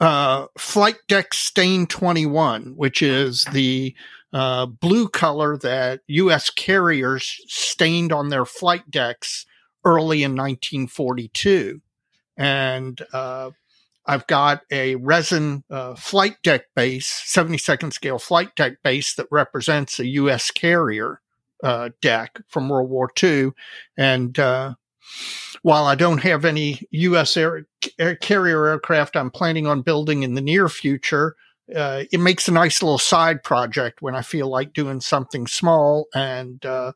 uh, 0.00 0.46
flight 0.58 0.96
deck 1.08 1.32
stain 1.34 1.86
21 1.86 2.74
which 2.76 3.02
is 3.02 3.44
the 3.46 3.94
uh, 4.34 4.66
blue 4.66 5.08
color 5.08 5.56
that 5.56 6.00
U.S. 6.08 6.50
carriers 6.50 7.40
stained 7.46 8.12
on 8.12 8.30
their 8.30 8.44
flight 8.44 8.90
decks 8.90 9.46
early 9.84 10.24
in 10.24 10.32
1942. 10.32 11.80
And 12.36 13.00
uh, 13.12 13.50
I've 14.06 14.26
got 14.26 14.62
a 14.70 14.96
resin 14.96 15.64
uh, 15.70 15.94
flight 15.94 16.36
deck 16.42 16.66
base, 16.76 17.22
72nd 17.26 17.92
scale 17.92 18.18
flight 18.18 18.54
deck 18.54 18.82
base 18.82 19.14
that 19.14 19.28
represents 19.30 19.98
a 19.98 20.06
U.S. 20.06 20.50
carrier 20.50 21.20
uh, 21.62 21.90
deck 22.02 22.40
from 22.48 22.68
World 22.68 22.90
War 22.90 23.10
II. 23.22 23.52
And 23.96 24.38
uh, 24.38 24.74
while 25.62 25.86
I 25.86 25.94
don't 25.94 26.22
have 26.22 26.44
any 26.44 26.82
U.S. 26.90 27.36
Air, 27.36 27.66
air 27.98 28.16
carrier 28.16 28.66
aircraft 28.66 29.16
I'm 29.16 29.30
planning 29.30 29.66
on 29.66 29.82
building 29.82 30.22
in 30.22 30.34
the 30.34 30.42
near 30.42 30.68
future, 30.68 31.36
uh, 31.74 32.04
it 32.12 32.20
makes 32.20 32.46
a 32.46 32.52
nice 32.52 32.82
little 32.82 32.98
side 32.98 33.42
project 33.42 34.02
when 34.02 34.14
I 34.14 34.20
feel 34.20 34.48
like 34.48 34.74
doing 34.74 35.00
something 35.00 35.46
small 35.46 36.06
and, 36.14 36.64
uh, 36.66 36.92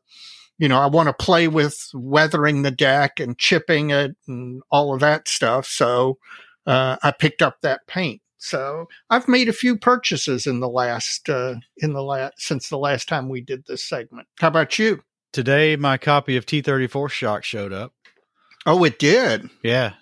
you 0.59 0.67
know, 0.67 0.77
I 0.79 0.85
want 0.85 1.07
to 1.07 1.13
play 1.13 1.47
with 1.47 1.89
weathering 1.95 2.61
the 2.61 2.69
deck 2.71 3.19
and 3.19 3.37
chipping 3.39 3.89
it 3.89 4.15
and 4.27 4.61
all 4.71 4.93
of 4.93 4.99
that 4.99 5.27
stuff. 5.27 5.65
So, 5.65 6.19
uh, 6.67 6.97
I 7.01 7.09
picked 7.11 7.41
up 7.41 7.57
that 7.61 7.87
paint. 7.87 8.21
So 8.37 8.87
I've 9.09 9.27
made 9.27 9.49
a 9.49 9.53
few 9.53 9.77
purchases 9.77 10.45
in 10.47 10.59
the 10.59 10.69
last, 10.69 11.27
uh, 11.29 11.55
in 11.77 11.93
the 11.93 12.03
last, 12.03 12.35
since 12.37 12.69
the 12.69 12.77
last 12.77 13.07
time 13.09 13.27
we 13.29 13.41
did 13.41 13.65
this 13.65 13.83
segment. 13.83 14.27
How 14.39 14.49
about 14.49 14.77
you? 14.77 15.01
today 15.31 15.75
my 15.75 15.95
copy 15.97 16.37
of 16.37 16.45
T34 16.45 17.09
Shock 17.09 17.43
showed 17.43 17.71
up. 17.73 17.93
Oh, 18.65 18.83
it 18.83 18.97
did. 18.99 19.49
Yeah, 19.63 19.93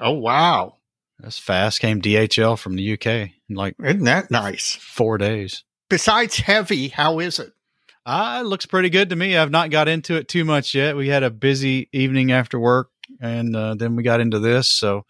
Oh, 0.00 0.12
wow. 0.12 0.76
that's 1.18 1.38
fast. 1.38 1.80
Came 1.80 2.00
DHL 2.00 2.56
from 2.58 2.76
the 2.76 2.92
UK 2.92 3.06
in 3.48 3.56
like 3.56 3.74
Isn't 3.82 4.04
that 4.04 4.30
nice? 4.30 4.76
four 4.76 5.18
days. 5.18 5.64
Besides 5.88 6.36
heavy, 6.38 6.88
how 6.88 7.18
is 7.18 7.38
it? 7.38 7.52
Uh, 8.08 8.40
it 8.40 8.46
looks 8.46 8.64
pretty 8.64 8.88
good 8.88 9.10
to 9.10 9.16
me. 9.16 9.36
I've 9.36 9.50
not 9.50 9.68
got 9.68 9.86
into 9.86 10.16
it 10.16 10.28
too 10.28 10.42
much 10.42 10.74
yet. 10.74 10.96
We 10.96 11.08
had 11.08 11.22
a 11.22 11.30
busy 11.30 11.90
evening 11.92 12.32
after 12.32 12.58
work, 12.58 12.88
and 13.20 13.54
uh, 13.54 13.74
then 13.74 13.96
we 13.96 14.02
got 14.02 14.20
into 14.20 14.38
this. 14.38 14.66
So 14.66 15.04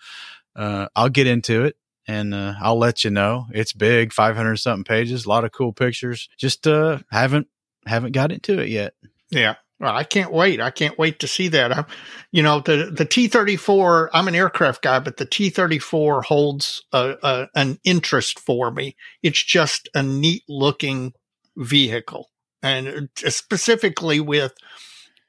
uh, 0.57 0.89
I'll 0.97 1.09
get 1.09 1.29
into 1.29 1.63
it, 1.65 1.77
and 2.09 2.35
uh, 2.35 2.55
I'll 2.61 2.77
let 2.77 3.05
you 3.05 3.11
know. 3.11 3.47
It's 3.53 3.73
big, 3.73 4.13
five 4.13 4.35
hundred 4.35 4.57
something 4.57 4.83
pages, 4.83 5.27
a 5.27 5.29
lot 5.29 5.45
of 5.45 5.53
cool 5.53 5.73
pictures. 5.73 6.29
Just 6.39 6.67
uh, 6.67 6.99
haven't 7.13 7.47
haven't 7.87 8.11
got 8.11 8.33
into 8.33 8.59
it 8.59 8.69
yet. 8.69 8.95
Yeah. 9.31 9.55
Well, 9.79 9.95
I 9.95 10.03
can't 10.03 10.33
wait. 10.33 10.61
I 10.61 10.71
can't 10.71 10.99
wait 10.99 11.21
to 11.21 11.29
see 11.29 11.47
that. 11.47 11.73
I'm, 11.73 11.87
you 12.33 12.43
know, 12.43 12.59
the 12.59 12.91
the 12.93 13.05
T 13.05 13.29
thirty 13.29 13.55
four. 13.55 14.11
I'm 14.13 14.27
an 14.27 14.35
aircraft 14.35 14.83
guy, 14.83 14.99
but 14.99 15.19
the 15.19 15.25
T 15.25 15.51
thirty 15.51 15.79
four 15.79 16.23
holds 16.23 16.83
a, 16.93 17.15
a, 17.23 17.49
an 17.55 17.79
interest 17.85 18.41
for 18.41 18.73
me. 18.73 18.97
It's 19.23 19.41
just 19.41 19.89
a 19.95 20.03
neat 20.03 20.43
looking 20.49 21.13
vehicle, 21.57 22.29
and 22.63 23.09
specifically 23.17 24.21
with 24.21 24.55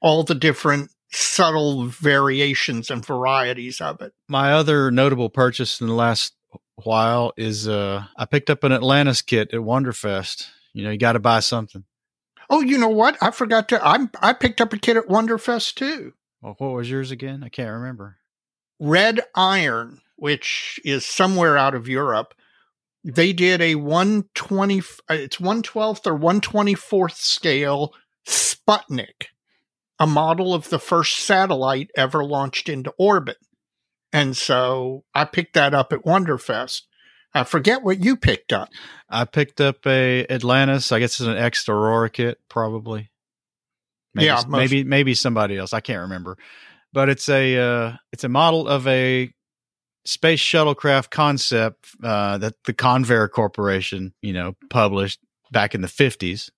all 0.01 0.23
the 0.23 0.35
different 0.35 0.91
subtle 1.11 1.85
variations 1.85 2.89
and 2.91 3.05
varieties 3.05 3.81
of 3.81 4.01
it. 4.01 4.13
My 4.27 4.53
other 4.53 4.91
notable 4.91 5.29
purchase 5.29 5.81
in 5.81 5.87
the 5.87 5.93
last 5.93 6.33
while 6.75 7.33
is 7.37 7.67
uh, 7.67 8.05
I 8.15 8.25
picked 8.25 8.49
up 8.49 8.63
an 8.63 8.71
Atlantis 8.71 9.21
kit 9.21 9.53
at 9.53 9.59
Wonderfest. 9.61 10.47
You 10.73 10.83
know, 10.83 10.91
you 10.91 10.97
got 10.97 11.13
to 11.13 11.19
buy 11.19 11.39
something. 11.39 11.83
Oh, 12.49 12.61
you 12.61 12.77
know 12.77 12.89
what? 12.89 13.17
I 13.21 13.31
forgot 13.31 13.69
to. 13.69 13.85
I 13.85 14.07
I 14.21 14.33
picked 14.33 14.61
up 14.61 14.73
a 14.73 14.77
kit 14.77 14.97
at 14.97 15.07
Wonderfest 15.07 15.75
too. 15.75 16.13
Well, 16.41 16.55
what 16.57 16.73
was 16.73 16.89
yours 16.89 17.11
again? 17.11 17.43
I 17.43 17.49
can't 17.49 17.71
remember. 17.71 18.17
Red 18.79 19.21
Iron, 19.35 20.01
which 20.15 20.79
is 20.85 21.05
somewhere 21.05 21.57
out 21.57 21.75
of 21.75 21.87
Europe, 21.87 22.33
they 23.15 23.33
did 23.33 23.61
a 23.61 23.75
120, 23.75 24.79
uh, 24.79 24.81
it's 25.09 25.37
112th 25.37 26.07
or 26.07 26.17
124th 26.17 27.15
scale 27.15 27.93
Sputnik, 28.27 29.27
a 29.99 30.07
model 30.07 30.53
of 30.53 30.69
the 30.69 30.79
first 30.79 31.17
satellite 31.17 31.89
ever 31.95 32.23
launched 32.23 32.69
into 32.69 32.93
orbit. 32.97 33.37
And 34.11 34.35
so 34.35 35.03
I 35.13 35.25
picked 35.25 35.53
that 35.53 35.73
up 35.73 35.93
at 35.93 36.03
Wonderfest. 36.03 36.81
I 37.33 37.43
forget 37.43 37.83
what 37.83 38.03
you 38.03 38.17
picked 38.17 38.51
up. 38.51 38.69
I 39.09 39.25
picked 39.25 39.61
up 39.61 39.85
a 39.85 40.25
Atlantis. 40.29 40.91
I 40.91 40.99
guess 40.99 41.19
it's 41.19 41.27
an 41.27 41.37
X 41.37 41.69
Aurora 41.69 42.09
kit, 42.09 42.39
probably. 42.49 43.11
Maybe, 44.15 44.25
Yeah, 44.25 44.35
most- 44.35 44.49
maybe 44.49 44.83
maybe 44.83 45.13
somebody 45.13 45.57
else. 45.57 45.71
I 45.71 45.79
can't 45.79 46.01
remember, 46.01 46.37
but 46.91 47.09
it's 47.09 47.29
a 47.29 47.57
uh, 47.57 47.93
it's 48.11 48.23
a 48.23 48.29
model 48.29 48.67
of 48.67 48.87
a 48.87 49.31
space 50.09 50.41
shuttlecraft 50.41 51.11
concept 51.11 51.89
uh, 52.03 52.37
that 52.39 52.55
the 52.65 52.73
Convair 52.73 53.29
Corporation, 53.29 54.13
you 54.21 54.33
know, 54.33 54.55
published 54.69 55.19
back 55.51 55.75
in 55.75 55.81
the 55.81 55.87
fifties. 55.87 56.49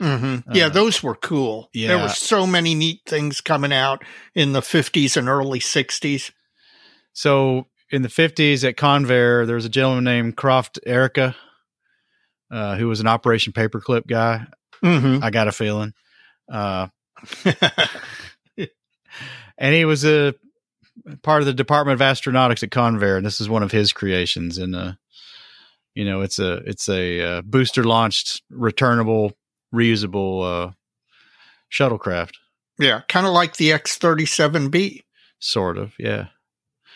Mm-hmm. 0.00 0.52
yeah, 0.54 0.66
Uh, 0.66 0.68
those 0.68 1.02
were 1.02 1.16
cool. 1.16 1.70
Yeah. 1.72 1.88
There 1.88 1.98
were 1.98 2.08
so 2.08 2.46
many 2.46 2.74
neat 2.74 3.00
things 3.04 3.40
coming 3.40 3.72
out 3.72 4.04
in 4.34 4.52
the 4.52 4.60
50s 4.60 5.16
and 5.16 5.28
early 5.28 5.58
60s. 5.58 6.30
So 7.12 7.66
in 7.90 8.02
the 8.02 8.08
fifties 8.08 8.62
at 8.64 8.76
Convair, 8.76 9.44
there 9.44 9.56
was 9.56 9.64
a 9.64 9.68
gentleman 9.70 10.04
named 10.04 10.36
Krafft 10.36 10.78
Ehricke, 10.86 11.34
uh, 12.52 12.76
who 12.76 12.86
was 12.86 13.00
an 13.00 13.08
Operation 13.08 13.52
Paperclip 13.52 14.06
guy. 14.06 14.46
Mm-hmm. 14.84 15.24
I 15.24 15.30
got 15.30 15.48
a 15.48 15.52
feeling. 15.52 15.94
Uh, 16.48 16.86
and 19.58 19.74
he 19.74 19.84
was 19.84 20.04
a 20.04 20.34
part 21.22 21.42
of 21.42 21.46
the 21.46 21.54
Department 21.54 22.00
of 22.00 22.06
Astronautics 22.06 22.62
at 22.62 22.70
Convair, 22.70 23.16
and 23.16 23.26
this 23.26 23.40
is 23.40 23.48
one 23.48 23.62
of 23.62 23.72
his 23.72 23.92
creations. 23.92 24.58
And 24.58 24.74
uh, 24.74 24.92
you 25.94 26.04
know, 26.04 26.20
it's 26.20 26.38
a 26.38 26.54
it's 26.66 26.88
a 26.88 27.20
uh, 27.20 27.42
booster 27.42 27.84
launched, 27.84 28.42
returnable, 28.50 29.32
reusable 29.74 30.68
uh, 30.68 30.70
shuttlecraft, 31.70 32.34
yeah, 32.78 33.02
kind 33.08 33.26
of 33.26 33.32
like 33.32 33.56
the 33.56 33.70
X37B. 33.70 35.02
sort 35.38 35.78
of. 35.78 35.94
Yeah, 35.98 36.26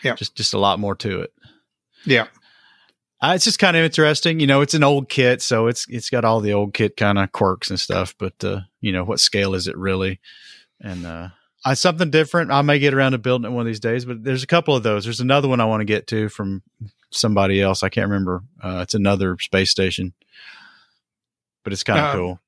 Yeah. 0.03 0.15
Just 0.15 0.35
just 0.35 0.53
a 0.53 0.59
lot 0.59 0.79
more 0.79 0.95
to 0.95 1.21
it. 1.21 1.33
Yeah. 2.05 2.27
Uh, 3.21 3.33
it's 3.35 3.45
just 3.45 3.59
kind 3.59 3.77
of 3.77 3.85
interesting, 3.85 4.41
you 4.41 4.47
know. 4.47 4.59
It's 4.59 4.73
an 4.73 4.83
old 4.83 5.07
kit, 5.07 5.41
so 5.41 5.67
it's 5.67 5.85
it's 5.87 6.09
got 6.09 6.25
all 6.25 6.41
the 6.41 6.51
old 6.51 6.73
kit 6.73 6.97
kind 6.97 7.17
of 7.17 7.31
quirks 7.31 7.69
and 7.69 7.79
stuff. 7.79 8.13
But 8.19 8.43
uh, 8.43 8.61
you 8.81 8.91
know, 8.91 9.05
what 9.05 9.21
scale 9.21 9.53
is 9.55 9.67
it 9.67 9.77
really? 9.77 10.19
And 10.81 11.05
uh, 11.05 11.29
I 11.65 11.75
something 11.75 12.09
different. 12.09 12.51
I 12.51 12.61
may 12.61 12.79
get 12.79 12.93
around 12.93 13.13
to 13.13 13.17
building 13.17 13.49
it 13.49 13.53
one 13.53 13.61
of 13.61 13.67
these 13.67 13.79
days. 13.79 14.05
But 14.05 14.23
there's 14.23 14.43
a 14.43 14.47
couple 14.47 14.75
of 14.75 14.83
those. 14.83 15.05
There's 15.05 15.21
another 15.21 15.47
one 15.47 15.61
I 15.61 15.65
want 15.65 15.81
to 15.81 15.85
get 15.85 16.07
to 16.07 16.29
from 16.29 16.61
somebody 17.11 17.61
else. 17.61 17.83
I 17.83 17.89
can't 17.89 18.09
remember. 18.09 18.43
Uh, 18.61 18.79
it's 18.81 18.95
another 18.95 19.37
space 19.39 19.71
station, 19.71 20.13
but 21.63 21.71
it's 21.71 21.83
kind 21.83 21.99
of 21.99 22.05
Uh, 22.05 22.13
cool. 22.13 22.39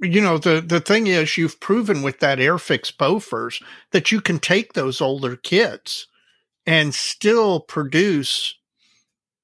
You 0.00 0.20
know, 0.20 0.38
the, 0.38 0.60
the 0.60 0.80
thing 0.80 1.08
is, 1.08 1.36
you've 1.36 1.58
proven 1.58 2.02
with 2.02 2.20
that 2.20 2.38
Airfix 2.38 2.92
Bofors 2.94 3.60
that 3.90 4.12
you 4.12 4.20
can 4.20 4.38
take 4.38 4.72
those 4.72 5.00
older 5.00 5.34
kits 5.34 6.06
and 6.64 6.94
still 6.94 7.58
produce 7.58 8.54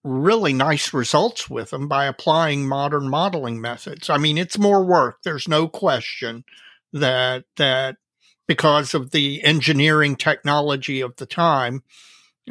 really 0.05 0.52
nice 0.52 0.94
results 0.94 1.50
with 1.50 1.70
them 1.70 1.88
by 1.88 2.07
applying 2.07 2.68
modern 2.68 3.09
modeling 3.09 3.61
methods. 3.61 4.09
I 4.09 4.16
mean, 4.16 4.38
it's 4.38 4.57
more 4.57 4.84
work. 4.84 5.18
There's 5.24 5.48
no 5.48 5.66
question 5.66 6.44
that, 6.92 7.46
that 7.57 7.96
because 8.47 8.95
of 8.95 9.11
the 9.11 9.42
engineering 9.45 10.16
technology 10.16 11.01
of 11.01 11.16
the 11.16 11.26
time, 11.26 11.82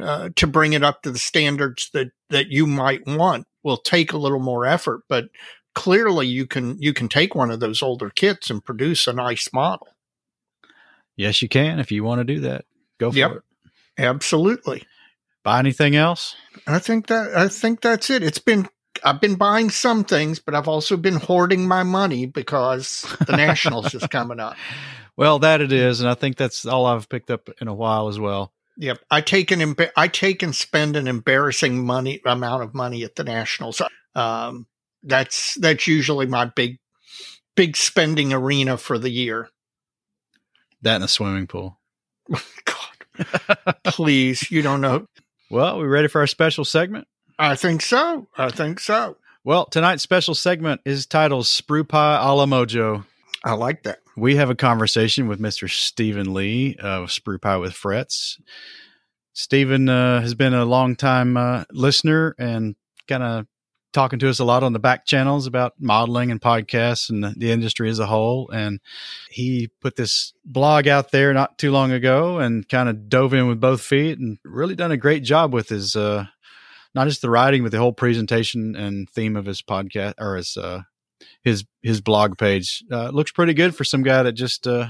uh, 0.02 0.30
to 0.36 0.48
bring 0.48 0.74
it 0.74 0.84
up 0.84 1.04
to 1.04 1.12
the 1.12 1.20
standards 1.20 1.90
that, 1.94 2.12
that 2.30 2.48
you 2.48 2.66
might 2.66 3.06
want 3.06 3.46
will 3.64 3.78
take 3.78 4.12
a 4.12 4.18
little 4.18 4.40
more 4.40 4.66
effort, 4.66 5.02
but 5.08 5.26
clearly 5.76 6.28
you 6.28 6.46
can 6.46 6.78
you 6.80 6.94
can 6.94 7.08
take 7.08 7.34
one 7.36 7.50
of 7.52 7.60
those 7.60 7.82
older 7.82 8.10
kits 8.10 8.50
and 8.50 8.64
produce 8.64 9.08
a 9.08 9.14
nice 9.14 9.52
model. 9.54 9.88
Yes, 11.16 11.42
you 11.42 11.50
can 11.50 11.80
if 11.80 11.92
you 11.92 12.04
want 12.04 12.20
to 12.20 12.24
do 12.24 12.42
that. 12.42 12.66
Go 13.00 13.12
for 13.12 13.18
Yep. 13.18 13.32
it. 13.32 13.42
Absolutely. 13.98 14.84
Buy 15.44 15.60
anything 15.60 15.96
else? 15.96 16.36
I 16.68 16.80
think 16.80 17.08
that 17.08 17.36
I 17.36 17.48
think 17.48 17.82
that's 17.82 18.10
it. 18.10 18.24
It's 18.24 18.40
been 18.40 18.68
I've 19.04 19.22
been 19.22 19.36
buying 19.36 19.70
some 19.70 20.04
things, 20.04 20.40
but 20.40 20.56
I've 20.56 20.68
also 20.68 20.98
been 20.98 21.16
hoarding 21.16 21.68
my 21.68 21.84
money 21.84 22.26
because 22.26 23.06
the 23.26 23.36
Nationals 23.38 23.94
is 23.94 24.06
coming 24.08 24.40
up. 24.40 24.56
Well, 25.16 25.40
that 25.40 25.62
it 25.62 25.72
is, 25.72 26.00
and 26.00 26.10
I 26.10 26.16
think 26.16 26.38
that's 26.38 26.66
all 26.66 26.86
I've 26.86 27.10
picked 27.10 27.30
up 27.30 27.50
in 27.62 27.68
a 27.68 27.74
while 27.74 28.08
as 28.08 28.20
well. 28.20 28.52
Yep, 28.78 29.00
I 29.12 29.22
take 29.22 29.52
an 29.52 29.76
I 29.96 30.08
take 30.08 30.42
and 30.42 30.56
spend 30.56 30.96
an 30.96 31.08
embarrassing 31.08 31.86
money 31.86 32.22
amount 32.26 32.64
of 32.64 32.74
money 32.74 33.04
at 33.04 33.16
the 33.16 33.24
Nationals. 33.24 33.82
Um, 34.16 34.66
that's 35.04 35.56
that's 35.56 35.86
usually 35.86 36.26
my 36.26 36.46
big 36.46 36.80
big 37.56 37.78
spending 37.78 38.34
arena 38.34 38.78
for 38.78 38.98
the 38.98 39.12
year. 39.12 39.50
That 40.82 40.98
in 40.98 41.04
a 41.04 41.08
swimming 41.08 41.48
pool. 41.48 41.80
God, 42.32 43.76
please, 43.84 44.50
you 44.50 44.62
don't 44.62 44.82
know. 44.82 45.06
Well, 45.52 45.78
we 45.78 45.86
ready 45.86 46.08
for 46.08 46.20
our 46.20 46.26
special 46.26 46.66
segment? 46.66 47.08
I 47.40 47.56
think 47.56 47.82
so. 47.82 48.28
I 48.38 48.50
think 48.50 48.80
so. 48.80 49.18
Well, 49.44 49.66
tonight's 49.66 50.04
special 50.04 50.36
segment 50.36 50.82
is 50.86 51.06
titled 51.06 51.46
Sprue 51.46 51.88
Pie 51.88 52.18
a 52.22 52.34
la 52.34 52.46
Mojo. 52.46 53.06
I 53.44 53.54
like 53.54 53.84
that. 53.84 54.00
We 54.16 54.36
have 54.38 54.50
a 54.50 54.56
conversation 54.56 55.28
with 55.28 55.40
Mr. 55.40 55.70
Stephen 55.70 56.34
Lee 56.34 56.76
of 56.76 57.10
Sprue 57.10 57.42
Pie 57.42 57.58
with 57.58 57.74
Frets. 57.74 58.40
Stephen 59.34 59.90
uh, 59.90 60.22
has 60.22 60.36
been 60.36 60.54
a 60.54 60.66
long 60.66 60.96
time 60.96 61.36
uh, 61.36 61.66
listener 61.72 62.36
and 62.38 62.76
kind 63.08 63.24
of 63.24 63.48
talking 63.92 64.20
to 64.20 64.30
us 64.30 64.40
a 64.40 64.46
lot 64.46 64.64
on 64.64 64.74
the 64.74 64.80
back 64.80 65.06
channels 65.06 65.46
about 65.46 65.74
modeling 65.80 66.32
and 66.32 66.42
podcasts 66.42 67.10
and 67.10 67.24
the, 67.24 67.34
the 67.38 67.52
industry 67.52 67.90
as 67.90 68.00
a 68.00 68.08
whole. 68.08 68.50
And 68.50 68.80
he 69.30 69.70
put 69.82 69.96
this 69.96 70.34
blog 70.46 70.88
out 70.88 71.12
there 71.12 71.34
not 71.34 71.58
too 71.58 71.72
long 71.72 71.92
ago 71.92 72.40
and 72.40 72.68
kind 72.68 72.90
of 72.90 73.10
dove 73.10 73.34
in 73.34 73.48
with 73.48 73.60
both 73.60 73.82
feet 73.82 74.20
and 74.20 74.38
really 74.44 74.76
done 74.76 74.92
a 74.92 74.98
great 74.98 75.24
job 75.24 75.54
with 75.54 75.70
his 75.70 75.96
uh, 75.96 76.26
not 76.94 77.08
just 77.08 77.22
the 77.22 77.30
writing, 77.30 77.64
but 77.64 77.72
the 77.72 77.80
whole 77.80 77.94
presentation 77.94 78.76
and 78.76 79.10
theme 79.10 79.36
of 79.36 79.46
his 79.46 79.62
podcast 79.62 80.16
or 80.20 80.36
his 80.36 80.58
uh, 80.58 80.82
his 81.44 81.66
his 81.82 82.02
blog 82.02 82.38
page. 82.38 82.84
Uh, 82.92 83.10
looks 83.10 83.32
pretty 83.32 83.54
good 83.54 83.76
for 83.76 83.84
some 83.84 84.04
guy 84.04 84.24
that 84.24 84.34
just 84.34 84.68
uh, 84.68 84.90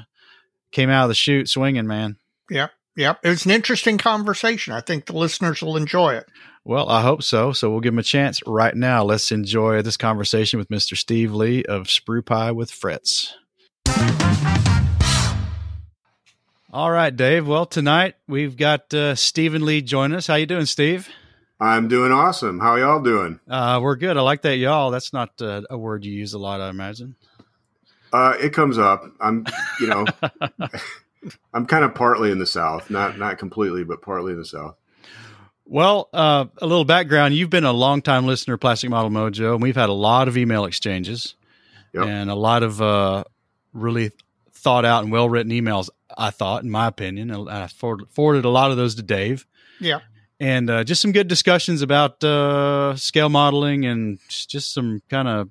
came 0.72 0.90
out 0.90 1.04
of 1.04 1.10
the 1.10 1.16
chute 1.16 1.50
swinging, 1.50 1.88
man. 1.88 2.18
Yeah, 2.50 2.68
yep. 2.96 3.20
It 3.24 3.30
was 3.30 3.46
an 3.46 3.52
interesting 3.52 3.98
conversation. 3.98 4.74
I 4.74 4.82
think 4.82 5.06
the 5.06 5.14
listeners 5.14 5.62
will 5.62 5.78
enjoy 5.78 6.16
it. 6.16 6.26
Well, 6.66 6.90
I 6.90 7.02
hope 7.02 7.24
so. 7.24 7.52
So 7.52 7.70
we'll 7.70 7.82
give 7.82 7.94
him 7.94 8.00
a 8.00 8.04
chance 8.04 8.42
right 8.48 8.76
now. 8.76 9.04
Let's 9.04 9.32
enjoy 9.32 9.82
this 9.82 9.98
conversation 9.98 10.60
with 10.60 10.70
Mr. 10.70 10.96
Steve 10.96 11.34
Lee 11.34 11.64
of 11.66 11.88
Sprue 11.88 12.26
Pie 12.26 12.52
with 12.52 12.72
Frets. 12.72 13.34
All 16.72 16.90
right, 16.90 17.16
Dave. 17.16 17.48
Well, 17.48 17.66
tonight 17.66 18.16
we've 18.28 18.58
got 18.58 18.92
uh, 18.94 19.14
Stephen 19.14 19.64
Lee 19.66 19.82
join 19.82 20.14
us. 20.14 20.26
How 20.26 20.36
you 20.36 20.46
doing, 20.46 20.66
Steve? 20.66 21.08
I'm 21.64 21.88
doing 21.88 22.12
awesome. 22.12 22.60
How 22.60 22.76
y'all 22.76 23.02
doing? 23.02 23.40
Uh, 23.48 23.80
we're 23.82 23.96
good. 23.96 24.18
I 24.18 24.22
like 24.22 24.42
that, 24.42 24.58
y'all. 24.58 24.92
That's 24.92 25.14
not 25.14 25.42
uh, 25.42 25.62
a 25.70 25.78
word 25.78 26.04
you 26.04 26.12
use 26.12 26.34
a 26.34 26.40
lot, 26.40 26.60
I 26.60 26.70
imagine. 26.70 27.16
Uh, 28.12 28.36
it 28.40 28.52
comes 28.54 28.78
up. 28.78 29.06
I'm, 29.22 29.46
you 29.80 29.88
know, 29.88 30.06
I'm 31.54 31.66
kind 31.66 31.86
of 31.86 31.96
partly 31.96 32.32
in 32.32 32.38
the 32.40 32.46
South, 32.46 32.90
not 32.90 33.18
not 33.18 33.38
completely, 33.38 33.84
but 33.86 34.02
partly 34.02 34.34
in 34.34 34.40
the 34.40 34.46
South. 34.46 34.76
Well, 35.66 36.10
uh, 36.14 36.46
a 36.62 36.68
little 36.68 36.84
background. 36.86 37.34
You've 37.34 37.50
been 37.50 37.64
a 37.64 37.72
longtime 37.72 38.26
listener 38.28 38.56
of 38.56 38.60
Plastic 38.60 38.90
Model 38.90 39.10
Mojo, 39.10 39.54
and 39.54 39.64
we've 39.64 39.76
had 39.78 39.88
a 39.90 39.94
lot 39.94 40.28
of 40.28 40.38
email 40.38 40.66
exchanges 40.66 41.36
Yep. 41.94 42.06
and 42.06 42.30
a 42.30 42.36
lot 42.36 42.64
of 42.64 42.82
uh, 42.82 43.24
really 43.72 44.12
thought 44.52 44.84
out 44.84 45.04
and 45.04 45.12
well 45.12 45.30
written 45.30 45.52
emails. 45.54 45.90
I 46.16 46.30
thought, 46.30 46.64
in 46.64 46.70
my 46.70 46.88
opinion, 46.88 47.32
and 47.32 47.50
I 47.50 47.68
forwarded, 47.68 48.10
forwarded 48.10 48.46
a 48.46 48.50
lot 48.50 48.72
of 48.72 48.78
those 48.78 48.96
to 48.96 49.02
Dave. 49.04 49.48
Yeah. 49.80 50.00
And 50.40 50.70
uh, 50.70 50.84
just 50.84 51.02
some 51.02 51.12
good 51.12 51.28
discussions 51.28 51.82
about 51.82 52.24
uh, 52.24 52.96
scale 52.96 53.30
modeling 53.30 53.86
and 53.86 54.20
just 54.30 54.74
some 54.74 55.02
kind 55.10 55.28
of 55.28 55.50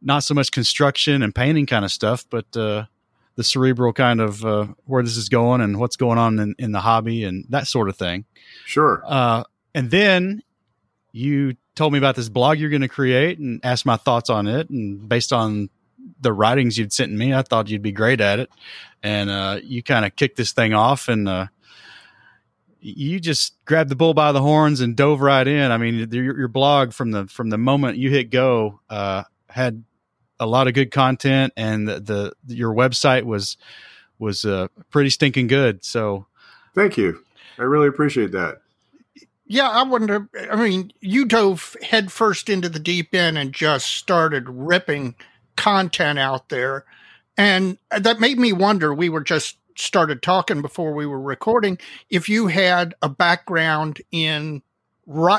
not 0.00 0.20
so 0.20 0.34
much 0.34 0.50
construction 0.50 1.22
and 1.22 1.34
painting 1.34 1.66
kind 1.66 1.84
of 1.84 1.90
stuff, 1.90 2.24
but 2.30 2.56
uh, 2.56 2.84
the 3.36 3.44
cerebral 3.44 3.92
kind 3.92 4.20
of 4.20 4.44
uh, 4.44 4.66
where 4.84 5.02
this 5.02 5.16
is 5.16 5.28
going 5.28 5.60
and 5.60 5.78
what's 5.78 5.96
going 5.96 6.18
on 6.18 6.38
in, 6.38 6.54
in 6.58 6.72
the 6.72 6.80
hobby 6.80 7.24
and 7.24 7.44
that 7.48 7.66
sort 7.66 7.88
of 7.88 7.96
thing. 7.96 8.24
Sure. 8.64 9.02
Uh, 9.06 9.44
and 9.74 9.90
then 9.90 10.42
you 11.12 11.56
told 11.74 11.92
me 11.92 11.98
about 11.98 12.16
this 12.16 12.28
blog 12.28 12.58
you're 12.58 12.70
going 12.70 12.82
to 12.82 12.88
create 12.88 13.38
and 13.38 13.60
asked 13.64 13.86
my 13.86 13.96
thoughts 13.96 14.30
on 14.30 14.46
it. 14.46 14.68
And 14.70 15.08
based 15.08 15.32
on 15.32 15.70
the 16.20 16.32
writings 16.32 16.76
you'd 16.76 16.92
sent 16.92 17.12
me, 17.12 17.32
I 17.32 17.42
thought 17.42 17.68
you'd 17.68 17.82
be 17.82 17.92
great 17.92 18.20
at 18.20 18.38
it. 18.38 18.50
And 19.02 19.30
uh, 19.30 19.60
you 19.62 19.82
kind 19.82 20.04
of 20.04 20.16
kicked 20.16 20.36
this 20.36 20.52
thing 20.52 20.74
off 20.74 21.08
and 21.08 21.28
uh, 21.28 21.46
you 22.80 23.20
just 23.20 23.54
grabbed 23.64 23.90
the 23.90 23.96
bull 23.96 24.14
by 24.14 24.32
the 24.32 24.40
horns 24.40 24.80
and 24.80 24.96
dove 24.96 25.20
right 25.20 25.46
in. 25.46 25.70
I 25.70 25.78
mean, 25.78 26.08
your, 26.10 26.38
your 26.38 26.48
blog 26.48 26.92
from 26.92 27.10
the 27.10 27.26
from 27.26 27.50
the 27.50 27.58
moment 27.58 27.98
you 27.98 28.10
hit 28.10 28.30
go 28.30 28.80
uh, 28.88 29.24
had 29.48 29.84
a 30.40 30.46
lot 30.46 30.68
of 30.68 30.74
good 30.74 30.90
content, 30.90 31.52
and 31.56 31.88
the, 31.88 32.00
the 32.00 32.54
your 32.54 32.72
website 32.72 33.24
was 33.24 33.56
was 34.18 34.44
uh, 34.44 34.68
pretty 34.90 35.10
stinking 35.10 35.46
good. 35.48 35.84
So 35.84 36.26
Thank 36.74 36.96
you. 36.96 37.24
I 37.58 37.62
really 37.62 37.88
appreciate 37.88 38.32
that. 38.32 38.62
Yeah, 39.46 39.68
I 39.68 39.82
wonder. 39.82 40.28
I 40.50 40.56
mean, 40.56 40.92
you 41.00 41.24
dove 41.24 41.74
headfirst 41.82 42.48
into 42.48 42.68
the 42.68 42.78
deep 42.78 43.14
end 43.14 43.36
and 43.36 43.52
just 43.52 43.88
started 43.88 44.48
ripping 44.48 45.16
content 45.56 46.18
out 46.18 46.50
there. 46.50 46.84
And 47.36 47.78
that 47.90 48.20
made 48.20 48.38
me 48.38 48.52
wonder. 48.52 48.94
We 48.94 49.08
were 49.08 49.22
just 49.22 49.57
started 49.80 50.22
talking 50.22 50.62
before 50.62 50.92
we 50.92 51.06
were 51.06 51.20
recording. 51.20 51.78
If 52.10 52.28
you 52.28 52.48
had 52.48 52.94
a 53.02 53.08
background 53.08 54.00
in 54.10 54.62
ri- 55.06 55.38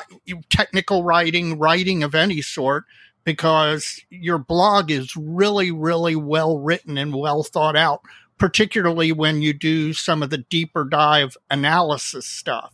technical 0.49 1.03
writing, 1.03 1.57
writing 1.57 2.03
of 2.03 2.15
any 2.15 2.41
sort, 2.41 2.85
because 3.23 4.01
your 4.09 4.37
blog 4.37 4.89
is 4.89 5.15
really, 5.15 5.71
really 5.71 6.15
well 6.15 6.57
written 6.57 6.97
and 6.97 7.13
well 7.13 7.43
thought 7.43 7.75
out, 7.75 8.01
particularly 8.37 9.11
when 9.11 9.41
you 9.41 9.53
do 9.53 9.93
some 9.93 10.23
of 10.23 10.29
the 10.29 10.37
deeper 10.37 10.83
dive 10.85 11.37
analysis 11.51 12.25
stuff. 12.25 12.73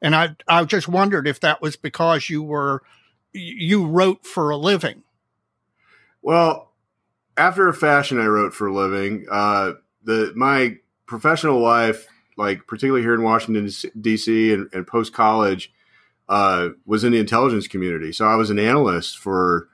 And 0.00 0.14
I 0.14 0.36
I 0.46 0.64
just 0.64 0.86
wondered 0.88 1.26
if 1.26 1.40
that 1.40 1.60
was 1.60 1.76
because 1.76 2.30
you 2.30 2.42
were 2.42 2.82
you 3.32 3.86
wrote 3.86 4.24
for 4.24 4.50
a 4.50 4.56
living. 4.56 5.02
Well, 6.22 6.72
after 7.36 7.68
a 7.68 7.74
fashion, 7.74 8.20
I 8.20 8.26
wrote 8.26 8.54
for 8.54 8.68
a 8.68 8.74
living. 8.74 9.26
Uh, 9.30 9.72
the 10.04 10.32
my 10.36 10.76
professional 11.08 11.58
life, 11.58 12.06
like 12.36 12.66
particularly 12.68 13.02
here 13.02 13.14
in 13.14 13.22
Washington 13.22 13.68
D.C. 14.00 14.52
and, 14.52 14.68
and 14.72 14.86
post 14.86 15.12
college, 15.12 15.72
uh, 16.28 16.68
was 16.86 17.02
in 17.02 17.12
the 17.12 17.18
intelligence 17.18 17.66
community. 17.66 18.12
So 18.12 18.26
I 18.26 18.36
was 18.36 18.50
an 18.50 18.58
analyst 18.58 19.18
for, 19.18 19.68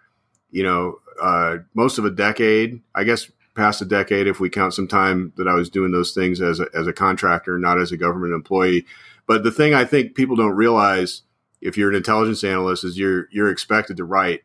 you 0.51 0.63
know, 0.63 1.01
uh, 1.21 1.59
most 1.75 1.99
of 1.99 2.05
a 2.05 2.11
decade. 2.11 2.81
I 2.95 3.05
guess 3.05 3.31
past 3.55 3.83
a 3.83 3.85
decade 3.85 4.27
if 4.27 4.41
we 4.41 4.49
count 4.49 4.75
some 4.75 4.89
time 4.89 5.33
that 5.37 5.47
I 5.47 5.55
was 5.55 5.71
doing 5.71 5.93
those 5.93 6.13
things 6.13 6.41
as 6.41 6.61
a, 6.61 6.67
as 6.75 6.87
a 6.87 6.93
contractor, 6.93 7.59
not 7.59 7.81
as 7.81 7.93
a 7.93 7.97
government 7.97 8.33
employee. 8.33 8.87
But 9.27 9.43
the 9.43 9.53
thing 9.53 9.75
I 9.75 9.85
think 9.85 10.15
people 10.15 10.37
don't 10.37 10.57
realize 10.57 11.23
if 11.61 11.77
you're 11.77 11.91
an 11.91 11.97
intelligence 11.97 12.45
analyst 12.45 12.85
is 12.85 12.99
you're 12.99 13.29
you're 13.33 13.51
expected 13.51 13.97
to 13.97 14.05
write 14.05 14.43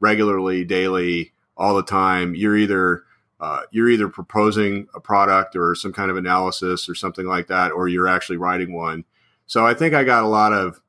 regularly, 0.00 0.64
daily, 0.64 1.32
all 1.56 1.74
the 1.74 1.82
time. 1.82 2.34
You're 2.34 2.56
either 2.56 3.02
uh, 3.40 3.62
you're 3.70 3.88
either 3.88 4.08
proposing 4.08 4.88
a 4.94 5.00
product 5.00 5.54
or 5.54 5.74
some 5.74 5.92
kind 5.92 6.10
of 6.10 6.16
analysis 6.16 6.88
or 6.88 6.94
something 6.94 7.26
like 7.26 7.46
that, 7.48 7.70
or 7.72 7.88
you're 7.88 8.08
actually 8.08 8.36
writing 8.36 8.72
one. 8.72 9.04
So 9.46 9.66
I 9.66 9.74
think 9.74 9.94
I 9.94 10.04
got 10.04 10.24
a 10.24 10.28
lot 10.28 10.52
of 10.52 10.80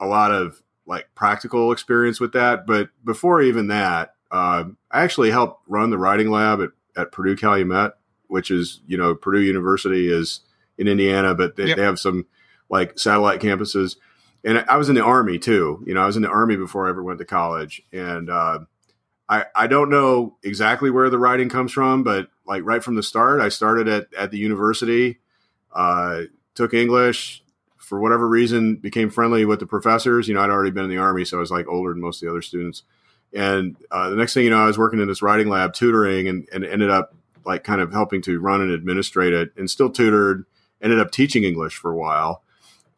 a 0.00 0.06
lot 0.06 0.32
of 0.32 0.62
like 0.86 1.08
practical 1.14 1.72
experience 1.72 2.20
with 2.20 2.32
that. 2.32 2.66
But 2.66 2.90
before 3.04 3.40
even 3.42 3.68
that, 3.68 4.14
uh, 4.30 4.64
I 4.90 5.02
actually 5.02 5.30
helped 5.30 5.62
run 5.68 5.90
the 5.90 5.98
writing 5.98 6.30
lab 6.30 6.60
at, 6.60 6.70
at 6.96 7.12
Purdue 7.12 7.36
Calumet, 7.36 7.92
which 8.28 8.50
is 8.50 8.80
you 8.86 8.96
know 8.96 9.14
Purdue 9.14 9.42
University 9.42 10.08
is 10.08 10.40
in 10.78 10.88
Indiana, 10.88 11.34
but 11.34 11.56
they, 11.56 11.66
Yep. 11.68 11.76
they 11.76 11.82
have 11.82 11.98
some 12.00 12.26
like 12.68 12.98
satellite 12.98 13.40
campuses. 13.40 13.96
And 14.44 14.64
I 14.68 14.76
was 14.76 14.88
in 14.88 14.94
the 14.94 15.02
army 15.02 15.38
too. 15.38 15.82
You 15.86 15.94
know, 15.94 16.02
I 16.02 16.06
was 16.06 16.16
in 16.16 16.22
the 16.22 16.28
army 16.28 16.56
before 16.56 16.86
I 16.86 16.90
ever 16.90 17.02
went 17.02 17.18
to 17.18 17.24
college, 17.24 17.82
and 17.92 18.28
uh, 18.28 18.60
I 19.28 19.44
I 19.54 19.66
don't 19.66 19.90
know 19.90 20.36
exactly 20.42 20.90
where 20.90 21.10
the 21.10 21.18
writing 21.18 21.48
comes 21.48 21.72
from, 21.72 22.02
but 22.02 22.28
like 22.46 22.62
right 22.64 22.82
from 22.82 22.94
the 22.94 23.02
start, 23.02 23.40
I 23.40 23.48
started 23.48 23.88
at 23.88 24.06
at 24.16 24.30
the 24.30 24.38
university, 24.38 25.18
uh, 25.74 26.22
took 26.54 26.74
English 26.74 27.42
for 27.78 28.00
whatever 28.00 28.28
reason, 28.28 28.76
became 28.76 29.10
friendly 29.10 29.44
with 29.44 29.60
the 29.60 29.66
professors. 29.66 30.28
You 30.28 30.34
know, 30.34 30.40
I'd 30.40 30.50
already 30.50 30.70
been 30.70 30.84
in 30.84 30.90
the 30.90 30.98
army, 30.98 31.24
so 31.24 31.36
I 31.36 31.40
was 31.40 31.50
like 31.50 31.68
older 31.68 31.92
than 31.92 32.00
most 32.00 32.22
of 32.22 32.26
the 32.26 32.32
other 32.32 32.42
students. 32.42 32.82
And 33.32 33.76
uh, 33.90 34.10
the 34.10 34.16
next 34.16 34.34
thing 34.34 34.44
you 34.44 34.50
know, 34.50 34.62
I 34.62 34.66
was 34.66 34.78
working 34.78 35.00
in 35.00 35.08
this 35.08 35.22
writing 35.22 35.48
lab 35.48 35.74
tutoring, 35.74 36.28
and, 36.28 36.48
and 36.52 36.64
ended 36.64 36.90
up 36.90 37.14
like 37.44 37.64
kind 37.64 37.80
of 37.80 37.92
helping 37.92 38.22
to 38.22 38.40
run 38.40 38.62
and 38.62 38.72
administrate 38.72 39.32
it, 39.32 39.52
and 39.56 39.70
still 39.70 39.90
tutored. 39.90 40.44
Ended 40.82 41.00
up 41.00 41.10
teaching 41.10 41.44
English 41.44 41.76
for 41.76 41.90
a 41.90 41.96
while, 41.96 42.42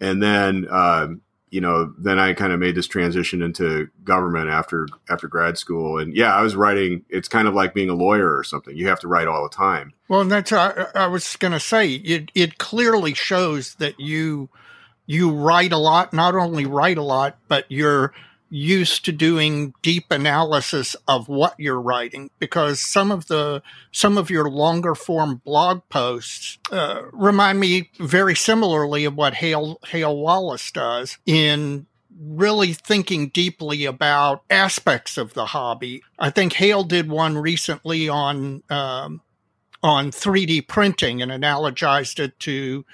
and 0.01 0.21
then 0.21 0.67
um, 0.71 1.21
you 1.51 1.61
know, 1.61 1.95
then 1.97 2.19
I 2.19 2.33
kind 2.33 2.53
of 2.53 2.59
made 2.59 2.75
this 2.75 2.89
transition 2.89 3.41
into 3.41 3.89
government 4.05 4.51
after 4.51 4.89
after 5.09 5.29
grad 5.29 5.57
school. 5.59 5.99
And 5.99 6.15
yeah, 6.15 6.35
I 6.35 6.43
was 6.43 6.57
writing. 6.57 7.05
It's 7.09 7.29
kind 7.29 7.47
of 7.47 7.55
like 7.55 7.73
being 7.73 7.89
a 7.89 7.95
lawyer 7.95 8.37
or 8.37 8.43
something. 8.43 8.77
You 8.77 8.89
have 8.89 9.01
to 9.01 9.09
write 9.09 9.29
all 9.29 9.43
the 9.43 9.55
time. 9.55 9.93
Well, 10.09 10.23
and 10.23 10.31
that's 10.31 10.53
I, 10.53 10.87
I 10.95 11.07
was 11.07 11.37
going 11.37 11.53
to 11.53 11.61
say. 11.61 11.95
It 11.95 12.31
it 12.35 12.59
clearly 12.59 13.15
shows 13.15 13.75
that 13.77 14.01
you 14.01 14.49
you 15.07 15.31
write 15.31 15.73
a 15.73 15.79
lot. 15.79 16.13
Not 16.13 16.35
only 16.35 16.67
write 16.67 16.99
a 16.99 17.03
lot, 17.03 17.39
but 17.49 17.65
you're 17.69 18.13
used 18.49 19.05
to 19.05 19.13
doing 19.13 19.75
deep 19.83 20.07
analysis 20.11 20.95
of 21.09 21.29
what 21.29 21.55
you're 21.59 21.81
writing 21.81 22.31
because 22.39 22.81
some 22.81 23.11
of 23.11 23.27
the 23.27 23.63
some 23.93 24.17
of 24.17 24.31
your 24.31 24.49
longer 24.49 24.95
form 24.95 25.41
blog 25.45 25.83
posts 25.89 26.59
uh, 26.71 27.03
remind 27.13 27.59
me 27.59 27.91
very 27.99 28.37
similarly 28.37 29.05
of 29.05 29.17
what 29.17 29.35
Hale 29.35 29.81
Hale 29.87 30.17
Wallace 30.17 30.71
does 30.71 31.19
in 31.27 31.87
really 32.19 32.73
thinking 32.73 33.29
deeply 33.29 33.85
about 33.85 34.43
aspects 34.49 35.19
of 35.19 35.35
the 35.35 35.47
hobby. 35.47 36.03
I 36.19 36.31
think 36.31 36.55
Hale 36.55 36.85
did 36.85 37.09
one 37.09 37.37
recently 37.37 38.09
on 38.09 38.63
um, 38.71 39.21
on 39.83 40.11
3D 40.11 40.67
printing 40.67 41.21
and 41.23 41.31
analogized 41.31 42.19
it 42.19 42.39
to 42.41 42.85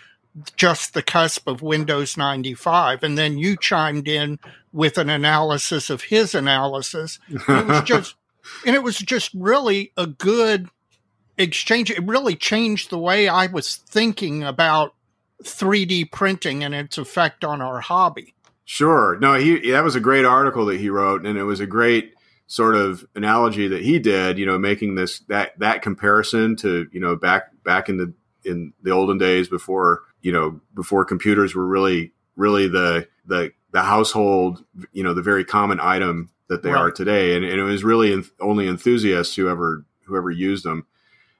just 0.56 0.94
the 0.94 1.02
cusp 1.02 1.46
of 1.46 1.62
Windows 1.62 2.16
95. 2.16 3.02
And 3.02 3.18
then 3.18 3.38
you 3.38 3.56
chimed 3.56 4.08
in 4.08 4.38
with 4.72 4.98
an 4.98 5.10
analysis 5.10 5.90
of 5.90 6.04
his 6.04 6.34
analysis. 6.34 7.18
And 7.28 7.60
it 7.60 7.66
was 7.66 7.82
just, 7.84 8.14
and 8.66 8.74
it 8.74 8.82
was 8.82 8.98
just 8.98 9.30
really 9.34 9.92
a 9.96 10.06
good 10.06 10.68
exchange. 11.36 11.90
It 11.90 12.06
really 12.06 12.36
changed 12.36 12.90
the 12.90 12.98
way 12.98 13.28
I 13.28 13.46
was 13.46 13.76
thinking 13.76 14.42
about 14.42 14.94
3D 15.42 16.10
printing 16.10 16.64
and 16.64 16.74
its 16.74 16.98
effect 16.98 17.44
on 17.44 17.60
our 17.60 17.80
hobby. 17.80 18.34
Sure. 18.64 19.18
No, 19.20 19.34
he 19.34 19.72
that 19.72 19.84
was 19.84 19.96
a 19.96 20.00
great 20.00 20.24
article 20.24 20.66
that 20.66 20.80
he 20.80 20.88
wrote, 20.88 21.26
and 21.26 21.36
it 21.36 21.42
was 21.44 21.60
a 21.60 21.66
great 21.66 22.14
sort 22.46 22.74
of 22.74 23.04
analogy 23.14 23.68
that 23.68 23.82
he 23.82 23.98
did. 23.98 24.38
You 24.38 24.46
know, 24.46 24.58
making 24.58 24.94
this 24.94 25.18
that 25.28 25.58
that 25.58 25.82
comparison 25.82 26.56
to 26.56 26.88
you 26.92 27.00
know 27.00 27.16
back 27.16 27.50
back 27.64 27.88
in 27.88 27.96
the 27.96 28.14
in 28.44 28.72
the 28.82 28.90
olden 28.90 29.18
days 29.18 29.48
before 29.48 30.02
you 30.22 30.32
know 30.32 30.60
before 30.74 31.04
computers 31.04 31.54
were 31.54 31.66
really 31.66 32.12
really 32.36 32.68
the 32.68 33.06
the 33.26 33.52
the 33.72 33.82
household 33.82 34.64
you 34.92 35.02
know 35.02 35.14
the 35.14 35.22
very 35.22 35.44
common 35.44 35.78
item 35.80 36.30
that 36.48 36.62
they 36.62 36.70
Right. 36.70 36.80
are 36.80 36.90
today, 36.90 37.34
and, 37.34 37.44
and 37.44 37.58
it 37.58 37.62
was 37.64 37.82
really 37.84 38.12
en- 38.12 38.24
only 38.40 38.66
enthusiasts 38.68 39.34
who 39.36 39.48
ever 39.48 39.84
who 40.04 40.16
ever 40.16 40.30
used 40.30 40.64
them. 40.64 40.86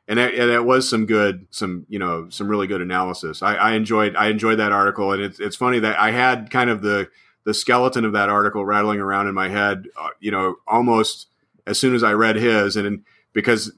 And 0.08 0.18
it, 0.18 0.34
and 0.34 0.50
it 0.50 0.64
was 0.64 0.88
some 0.88 1.06
good, 1.06 1.46
some 1.50 1.86
you 1.88 1.98
know, 1.98 2.28
some 2.28 2.48
really 2.48 2.66
good 2.66 2.80
analysis. 2.80 3.42
I, 3.42 3.54
I 3.54 3.72
enjoyed, 3.72 4.16
I 4.16 4.28
enjoyed 4.28 4.58
that 4.58 4.72
article, 4.72 5.12
and 5.12 5.22
it's 5.22 5.38
it's 5.38 5.54
funny 5.56 5.78
that 5.80 5.98
I 5.98 6.10
had 6.10 6.50
kind 6.50 6.70
of 6.70 6.82
the 6.82 7.08
the 7.44 7.54
skeleton 7.54 8.04
of 8.04 8.12
that 8.12 8.28
article 8.28 8.64
rattling 8.64 9.00
around 9.00 9.28
in 9.28 9.34
my 9.34 9.48
head, 9.48 9.86
uh, 9.98 10.08
you 10.20 10.30
know, 10.30 10.56
almost 10.66 11.26
as 11.66 11.78
soon 11.78 11.94
as 11.94 12.02
I 12.02 12.12
read 12.12 12.36
his, 12.36 12.76
and 12.76 13.04
because 13.32 13.72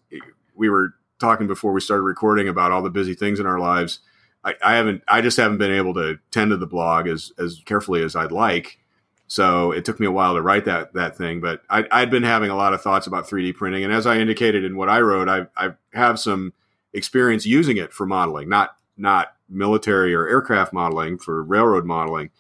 we 0.55 0.69
were 0.69 0.95
talking 1.19 1.47
before 1.47 1.73
we 1.73 1.81
started 1.81 2.03
recording 2.03 2.49
about 2.49 2.73
all 2.73 2.83
the 2.83 2.91
busy 2.91 3.15
things 3.15 3.39
in 3.41 3.47
our 3.47 3.59
lives, 3.59 4.01
I, 4.45 4.74
haven't, 4.74 5.03
I 5.09 5.20
just 5.20 5.36
haven't 5.36 5.59
been 5.59 5.72
able 5.72 5.95
to 5.95 6.18
tend 6.30 6.51
to 6.51 6.57
the 6.57 6.66
blog 6.66 7.09
as 7.09 7.32
as 7.38 7.62
carefully 7.64 8.03
as 8.03 8.14
I'd 8.14 8.32
like. 8.32 8.78
So 9.26 9.72
it 9.72 9.84
took 9.84 9.99
me 9.99 10.07
a 10.07 10.12
while 10.12 10.34
to 10.34 10.42
write 10.42 10.66
that 10.66 10.92
that 10.95 11.16
thing, 11.16 11.40
but 11.40 11.62
I, 11.70 11.84
I'd 11.90 12.11
been 12.11 12.22
having 12.22 12.51
a 12.51 12.57
lot 12.57 12.74
of 12.74 12.82
thoughts 12.82 13.07
about 13.07 13.26
3D 13.26 13.55
printing, 13.55 13.84
and 13.84 13.92
as 13.92 14.07
I 14.07 14.18
indicated 14.18 14.64
in 14.64 14.76
what 14.76 14.90
I 14.90 15.01
wrote, 15.01 15.28
I, 15.28 15.47
I 15.57 15.72
have 15.95 16.20
some 16.20 16.53
experience 16.92 17.47
using 17.47 17.78
it 17.78 17.92
for 17.92 18.07
modeling, 18.07 18.49
not 18.49 18.76
not 18.97 19.34
military 19.49 20.14
or 20.14 20.28
aircraft 20.28 20.72
modeling 20.72 21.18
for 21.18 21.42
railroad 21.42 21.84
modeling, 21.84 22.30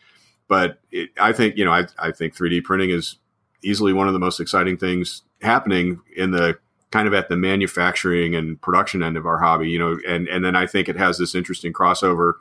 but 0.46 0.78
it, 0.92 1.10
I 1.18 1.32
think 1.32 1.56
you 1.56 1.64
know 1.64 1.72
I, 1.72 1.86
I 1.98 2.12
think 2.12 2.36
3D 2.36 2.64
printing 2.64 2.90
is 2.90 3.16
easily 3.62 3.94
one 3.94 4.06
of 4.06 4.12
the 4.12 4.20
most 4.20 4.40
exciting 4.40 4.76
things 4.76 5.22
happening 5.40 6.00
in 6.14 6.32
the 6.32 6.58
kind 6.94 7.08
of 7.08 7.12
at 7.12 7.28
the 7.28 7.36
manufacturing 7.36 8.36
and 8.36 8.60
production 8.60 9.02
end 9.02 9.16
of 9.16 9.26
our 9.26 9.36
hobby, 9.36 9.68
you 9.68 9.80
know, 9.80 9.98
and 10.06 10.28
and 10.28 10.44
then 10.44 10.54
I 10.54 10.64
think 10.64 10.88
it 10.88 10.96
has 10.96 11.18
this 11.18 11.34
interesting 11.34 11.72
crossover 11.72 12.34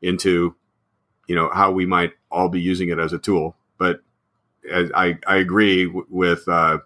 into 0.00 0.56
you 1.26 1.34
know 1.34 1.50
how 1.52 1.70
we 1.70 1.84
might 1.84 2.14
all 2.30 2.48
be 2.48 2.58
using 2.58 2.88
it 2.88 2.98
as 2.98 3.12
a 3.12 3.18
tool. 3.18 3.54
But 3.76 4.00
I 4.72 5.18
I 5.26 5.36
agree 5.36 5.84
with 6.08 6.48
uh, 6.48 6.78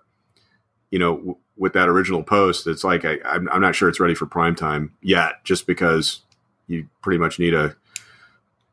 you 0.90 0.98
know 0.98 1.38
with 1.56 1.74
that 1.74 1.88
original 1.88 2.24
post. 2.24 2.66
It's 2.66 2.82
like 2.82 3.04
I, 3.04 3.18
I'm 3.24 3.48
I'm 3.50 3.60
not 3.60 3.76
sure 3.76 3.88
it's 3.88 4.00
ready 4.00 4.16
for 4.16 4.26
prime 4.26 4.56
time 4.56 4.92
yet, 5.00 5.44
just 5.44 5.68
because 5.68 6.22
you 6.66 6.88
pretty 7.02 7.18
much 7.18 7.38
need 7.38 7.54
a 7.54 7.76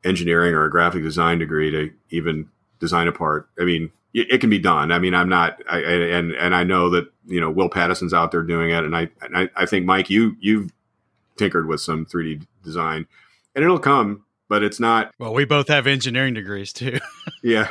engineering 0.03 0.55
or 0.55 0.65
a 0.65 0.71
graphic 0.71 1.03
design 1.03 1.37
degree 1.37 1.69
to 1.69 1.91
even 2.09 2.49
design 2.79 3.07
a 3.07 3.11
part. 3.11 3.47
I 3.59 3.63
mean, 3.63 3.91
it, 4.13 4.41
can 4.41 4.49
be 4.49 4.59
done. 4.59 4.91
I 4.91 4.99
mean, 4.99 5.13
I'm 5.13 5.29
not, 5.29 5.61
I, 5.69 5.79
and 5.79 6.31
and 6.31 6.55
I 6.55 6.63
know 6.63 6.89
that 6.91 7.11
you 7.25 7.39
know 7.39 7.49
Will 7.49 7.69
Pattison's 7.69 8.13
out 8.13 8.31
there 8.31 8.43
doing 8.43 8.71
it, 8.71 8.83
and 8.83 8.95
I 8.95 9.09
and 9.21 9.37
I, 9.37 9.49
I 9.55 9.65
think 9.65 9.85
Mike, 9.85 10.09
you 10.09 10.35
you've 10.39 10.71
tinkered 11.37 11.67
with 11.67 11.81
some 11.81 12.05
3D 12.05 12.45
design, 12.63 13.07
and 13.55 13.63
it'll 13.63 13.79
come, 13.79 14.25
but 14.47 14.63
it's 14.63 14.79
not. 14.79 15.13
Well, 15.19 15.33
we 15.33 15.45
both 15.45 15.67
have 15.67 15.87
engineering 15.87 16.33
degrees 16.33 16.73
too. 16.73 16.99
yeah, 17.43 17.69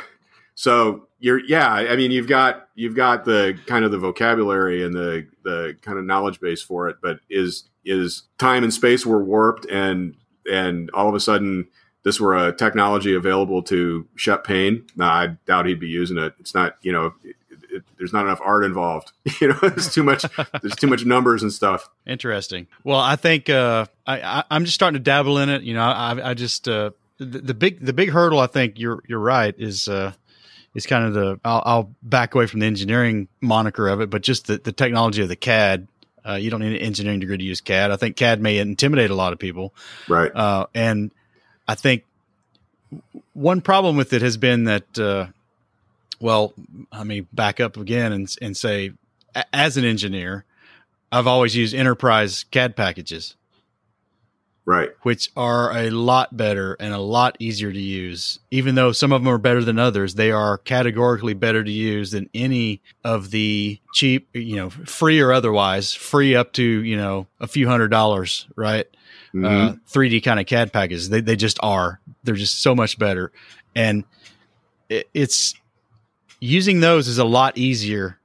so 0.55 1.07
you're 1.19 1.39
yeah. 1.39 1.71
I 1.71 1.95
mean, 1.95 2.11
you've 2.11 2.27
got 2.27 2.69
you've 2.75 2.95
got 2.95 3.25
the 3.25 3.57
kind 3.65 3.83
of 3.83 3.91
the 3.91 3.99
vocabulary 3.99 4.83
and 4.83 4.93
the 4.93 5.27
the 5.43 5.77
kind 5.81 5.97
of 5.97 6.05
knowledge 6.05 6.39
base 6.39 6.61
for 6.61 6.87
it, 6.87 6.97
but 7.01 7.19
is 7.29 7.69
is 7.83 8.23
time 8.37 8.63
and 8.63 8.73
space 8.73 9.05
were 9.05 9.23
warped, 9.23 9.65
and 9.65 10.15
and 10.49 10.89
all 10.91 11.09
of 11.09 11.15
a 11.15 11.19
sudden 11.19 11.67
this 12.03 12.19
were 12.19 12.47
a 12.47 12.55
technology 12.55 13.13
available 13.13 13.61
to 13.63 14.07
Shep 14.15 14.43
Paine, 14.43 14.85
no, 14.95 15.05
I 15.05 15.27
doubt 15.45 15.65
he'd 15.65 15.79
be 15.79 15.87
using 15.87 16.17
it. 16.17 16.33
It's 16.39 16.53
not, 16.55 16.75
you 16.81 16.91
know, 16.91 17.13
it, 17.23 17.35
it, 17.71 17.83
there's 17.97 18.13
not 18.13 18.25
enough 18.25 18.41
art 18.43 18.63
involved. 18.63 19.11
You 19.41 19.49
know, 19.49 19.59
there's 19.61 19.93
too 19.93 20.03
much. 20.03 20.25
there's 20.61 20.75
too 20.75 20.87
much 20.87 21.05
numbers 21.05 21.43
and 21.43 21.53
stuff. 21.53 21.89
Interesting. 22.05 22.67
Well, 22.83 22.99
I 22.99 23.15
think 23.15 23.49
uh, 23.49 23.85
I, 24.05 24.43
I 24.49 24.55
am 24.55 24.65
just 24.65 24.75
starting 24.75 24.95
to 24.95 25.03
dabble 25.03 25.37
in 25.37 25.47
it. 25.47 25.61
You 25.61 25.75
know, 25.75 25.83
I, 25.83 26.31
I 26.31 26.33
just 26.33 26.67
uh, 26.67 26.91
the, 27.19 27.39
the, 27.39 27.53
big 27.53 27.85
the 27.85 27.93
big 27.93 28.09
hurdle. 28.09 28.39
I 28.39 28.47
think 28.47 28.79
you're 28.79 29.01
you're 29.07 29.19
right. 29.19 29.55
Is 29.57 29.87
uh, 29.87 30.11
is 30.75 30.85
kind 30.85 31.05
of 31.05 31.13
the 31.13 31.39
I'll, 31.45 31.63
I'll, 31.65 31.95
back 32.03 32.35
away 32.35 32.47
from 32.47 32.59
the 32.59 32.65
engineering 32.65 33.29
moniker 33.39 33.87
of 33.87 34.01
it, 34.01 34.09
but 34.09 34.21
just 34.21 34.47
the, 34.47 34.57
the 34.57 34.71
technology 34.73 35.21
of 35.21 35.29
the 35.29 35.37
CAD. 35.37 35.87
Uh, 36.27 36.33
you 36.33 36.49
don't 36.49 36.59
need 36.59 36.75
an 36.75 36.81
engineering 36.81 37.21
degree 37.21 37.37
to 37.37 37.43
use 37.43 37.61
CAD. 37.61 37.91
I 37.91 37.95
think 37.95 38.17
CAD 38.17 38.41
may 38.41 38.57
intimidate 38.57 39.09
a 39.09 39.15
lot 39.15 39.31
of 39.31 39.39
people. 39.39 39.73
Right. 40.09 40.35
Uh, 40.35 40.67
and 40.75 41.11
I 41.69 41.75
think 41.75 42.03
one 43.33 43.61
problem 43.61 43.95
with 43.95 44.11
it 44.11 44.23
has 44.23 44.37
been 44.37 44.63
that, 44.63 44.97
uh, 44.97 45.27
well, 46.19 46.51
I 46.91 47.03
mean, 47.03 47.27
back 47.31 47.59
up 47.59 47.77
again 47.77 48.11
and, 48.11 48.35
and 48.41 48.57
say, 48.57 48.93
as 49.53 49.77
an 49.77 49.85
engineer, 49.85 50.45
I've 51.11 51.27
always 51.27 51.55
used 51.55 51.75
enterprise 51.75 52.43
CAD 52.49 52.75
packages. 52.75 53.35
Right. 54.65 54.89
Which 55.03 55.29
are 55.37 55.71
a 55.77 55.91
lot 55.91 56.35
better 56.35 56.73
and 56.79 56.91
a 56.91 56.97
lot 56.97 57.37
easier 57.37 57.71
to 57.71 57.79
use. 57.79 58.39
Even 58.49 58.73
though 58.73 58.91
some 58.91 59.11
of 59.11 59.21
them 59.21 59.31
are 59.31 59.37
better 59.37 59.63
than 59.63 59.77
others, 59.77 60.15
they 60.15 60.31
are 60.31 60.57
categorically 60.57 61.35
better 61.35 61.63
to 61.63 61.71
use 61.71 62.09
than 62.09 62.31
any 62.33 62.81
of 63.03 63.29
the 63.29 63.79
cheap, 63.93 64.27
you 64.33 64.55
know, 64.55 64.71
free 64.71 65.19
or 65.19 65.31
otherwise, 65.31 65.93
free 65.93 66.35
up 66.35 66.51
to, 66.53 66.63
you 66.63 66.97
know, 66.97 67.27
a 67.39 67.45
few 67.45 67.67
hundred 67.67 67.89
dollars, 67.89 68.47
right? 68.55 68.87
Mm-hmm. 69.33 69.45
uh, 69.45 69.73
3D 69.87 70.23
kind 70.23 70.39
of 70.39 70.45
CAD 70.45 70.73
packages. 70.73 71.09
They 71.09 71.21
they 71.21 71.35
just 71.35 71.59
are. 71.61 71.99
They're 72.23 72.35
just 72.35 72.61
so 72.61 72.75
much 72.75 72.97
better, 72.99 73.31
and 73.75 74.03
it, 74.89 75.09
it's 75.13 75.55
using 76.39 76.79
those 76.79 77.07
is 77.07 77.17
a 77.17 77.25
lot 77.25 77.57
easier 77.57 78.17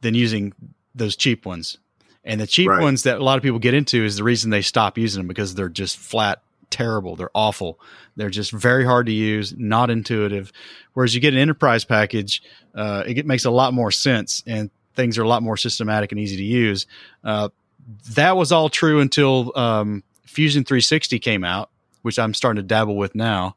than 0.00 0.14
using 0.14 0.52
those 0.94 1.16
cheap 1.16 1.46
ones. 1.46 1.78
And 2.24 2.40
the 2.40 2.46
cheap 2.46 2.68
right. 2.68 2.80
ones 2.80 3.02
that 3.02 3.18
a 3.18 3.24
lot 3.24 3.36
of 3.36 3.42
people 3.42 3.58
get 3.58 3.74
into 3.74 4.02
is 4.02 4.16
the 4.16 4.24
reason 4.24 4.50
they 4.50 4.62
stop 4.62 4.96
using 4.96 5.20
them 5.20 5.28
because 5.28 5.54
they're 5.54 5.68
just 5.68 5.98
flat 5.98 6.40
terrible. 6.70 7.16
They're 7.16 7.30
awful. 7.34 7.78
They're 8.16 8.30
just 8.30 8.50
very 8.50 8.84
hard 8.84 9.06
to 9.06 9.12
use, 9.12 9.54
not 9.56 9.90
intuitive. 9.90 10.52
Whereas 10.94 11.14
you 11.14 11.20
get 11.20 11.34
an 11.34 11.40
enterprise 11.40 11.84
package, 11.84 12.42
uh, 12.74 13.04
it 13.06 13.26
makes 13.26 13.44
a 13.44 13.50
lot 13.50 13.74
more 13.74 13.90
sense 13.90 14.42
and 14.46 14.70
things 14.94 15.18
are 15.18 15.22
a 15.22 15.28
lot 15.28 15.42
more 15.42 15.56
systematic 15.56 16.12
and 16.12 16.20
easy 16.20 16.36
to 16.36 16.42
use. 16.42 16.86
Uh, 17.22 17.50
that 18.14 18.36
was 18.36 18.52
all 18.52 18.68
true 18.68 19.00
until 19.00 19.52
um, 19.56 20.02
Fusion 20.34 20.64
360 20.64 21.18
came 21.20 21.44
out, 21.44 21.70
which 22.02 22.18
I'm 22.18 22.34
starting 22.34 22.62
to 22.62 22.66
dabble 22.66 22.96
with 22.96 23.14
now. 23.14 23.56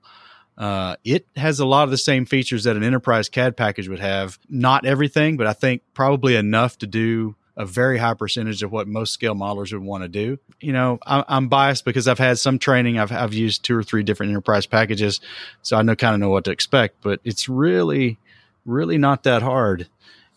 Uh, 0.58 0.96
it 1.04 1.28
has 1.36 1.60
a 1.60 1.66
lot 1.66 1.84
of 1.84 1.92
the 1.92 1.98
same 1.98 2.26
features 2.26 2.64
that 2.64 2.76
an 2.76 2.84
enterprise 2.84 3.30
CAD 3.30 3.56
package 3.56 3.88
would 3.90 4.00
have. 4.00 4.40
Not 4.50 4.86
everything, 4.86 5.38
but 5.38 5.46
I 5.46 5.54
think 5.54 5.84
probably 5.94 6.36
enough 6.36 6.78
to 6.80 6.88
do 6.88 7.36
a 7.56 7.66
very 7.66 7.98
high 7.98 8.14
percentage 8.14 8.62
of 8.62 8.72
what 8.72 8.88
most 8.88 9.14
scale 9.14 9.34
modelers 9.34 9.74
would 9.74 9.82
want 9.82 10.04
to 10.04 10.08
do. 10.08 10.38
You 10.62 10.74
know, 10.74 11.00
I, 11.06 11.24
am 11.28 11.48
biased 11.48 11.86
because 11.86 12.08
I've 12.08 12.20
had 12.20 12.38
some 12.38 12.60
training. 12.60 13.00
I've, 13.00 13.12
I've 13.12 13.34
used 13.34 13.64
two 13.64 13.76
or 13.76 13.84
three 13.84 14.04
different 14.04 14.32
enterprise 14.32 14.68
packages, 14.68 15.20
so 15.64 15.78
I 15.78 15.82
know 15.82 15.96
kind 15.96 16.14
of 16.14 16.20
know 16.20 16.30
what 16.30 16.46
to 16.46 16.52
expect. 16.52 17.02
But 17.02 17.20
it's 17.24 17.50
really, 17.50 18.20
really 18.66 19.00
not 19.00 19.24
that 19.24 19.42
hard, 19.42 19.88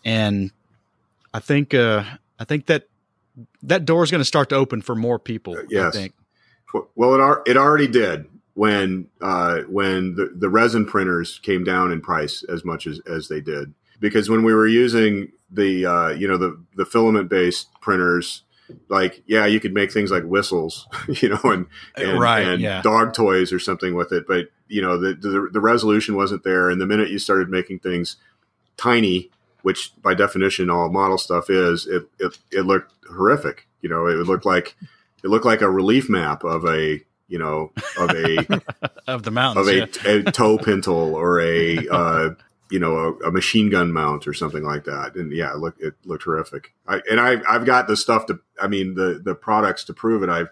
and 0.05 0.51
I 1.32 1.41
think 1.41 1.74
uh, 1.74 2.05
I 2.38 2.45
think 2.45 2.66
that 2.66 2.88
that 3.62 3.84
door 3.84 4.03
is 4.03 4.11
going 4.11 4.22
to 4.22 4.26
start 4.26 4.49
to 4.49 4.57
open 4.57 4.80
for 4.82 4.95
more 4.95 5.18
people. 5.18 5.57
Yes. 5.68 6.09
Well, 6.95 7.14
it 7.14 7.51
it 7.51 7.57
already 7.57 7.89
did 7.89 8.27
when 8.55 9.09
uh, 9.21 9.61
when 9.68 10.14
the, 10.16 10.33
the 10.35 10.49
resin 10.49 10.85
printers 10.85 11.39
came 11.39 11.64
down 11.64 11.93
in 11.93 12.01
price 12.01 12.43
as 12.43 12.64
much 12.64 12.87
as, 12.87 13.01
as 13.07 13.29
they 13.29 13.41
did. 13.41 13.73
Because 14.01 14.29
when 14.29 14.43
we 14.43 14.55
were 14.55 14.66
using 14.66 15.33
the 15.51 15.87
uh, 15.87 16.09
you 16.11 16.29
know 16.29 16.37
the 16.37 16.62
the 16.77 16.85
filament 16.85 17.29
based 17.29 17.68
printers 17.81 18.43
like 18.89 19.23
yeah 19.27 19.47
you 19.47 19.59
could 19.59 19.75
make 19.75 19.91
things 19.91 20.12
like 20.12 20.23
whistles 20.23 20.87
you 21.09 21.29
know 21.29 21.41
and 21.43 21.66
and, 21.97 22.21
right, 22.21 22.47
and 22.47 22.62
yeah. 22.62 22.81
dog 22.83 23.12
toys 23.14 23.53
or 23.53 23.59
something 23.59 23.95
with 23.95 24.12
it. 24.12 24.27
But 24.27 24.49
you 24.68 24.83
know 24.83 24.99
the, 24.99 25.14
the, 25.14 25.49
the 25.53 25.61
resolution 25.61 26.14
wasn't 26.16 26.45
there. 26.45 26.71
And 26.71 26.81
the 26.81 26.87
minute 26.87 27.11
you 27.11 27.18
started 27.18 27.49
making 27.49 27.81
things 27.81 28.16
tiny 28.77 29.31
which 29.62 29.93
by 30.01 30.14
definition 30.14 30.71
all 30.71 30.89
model 30.89 31.18
stuff 31.18 31.51
is 31.51 31.87
it 31.87 32.09
it, 32.18 32.39
it 32.51 32.62
looked 32.62 32.93
horrific. 33.09 33.66
You 33.83 33.89
know 33.89 34.07
it 34.07 34.16
looked 34.27 34.47
like 34.47 34.77
it 35.23 35.29
looked 35.29 35.47
like 35.47 35.61
a 35.61 35.71
relief 35.71 36.09
map 36.09 36.45
of 36.45 36.64
a 36.66 37.01
you 37.29 37.39
know 37.39 37.73
of 37.99 38.11
a 38.11 38.61
of 39.07 39.23
the 39.23 39.31
mountains 39.31 39.68
of 39.68 39.73
a, 39.73 39.79
yeah. 39.79 40.29
a 40.29 40.33
tow 40.33 40.59
pintle 40.59 41.14
or 41.14 41.41
a 41.41 41.89
uh, 41.89 42.31
you 42.71 42.79
know 42.79 42.97
a, 42.97 43.29
a, 43.29 43.33
machine 43.33 43.71
gun 43.71 43.93
mount 43.93 44.27
or 44.27 44.35
something 44.35 44.62
like 44.62 44.85
that. 44.85 45.14
And 45.14 45.33
yeah 45.33 45.53
it 45.53 45.59
looked 45.59 45.81
it 45.81 45.95
looked 46.05 46.25
terrific. 46.25 46.75
I, 46.87 47.01
and 47.11 47.21
I 47.21 47.41
I've 47.49 47.64
got 47.64 47.89
the 47.89 47.97
stuff 47.97 48.27
to 48.27 48.41
I 48.61 48.68
mean 48.68 48.95
the 48.95 49.21
the 49.23 49.35
products 49.35 49.85
to 49.85 49.95
prove 49.95 50.23
it. 50.23 50.29
I've 50.29 50.49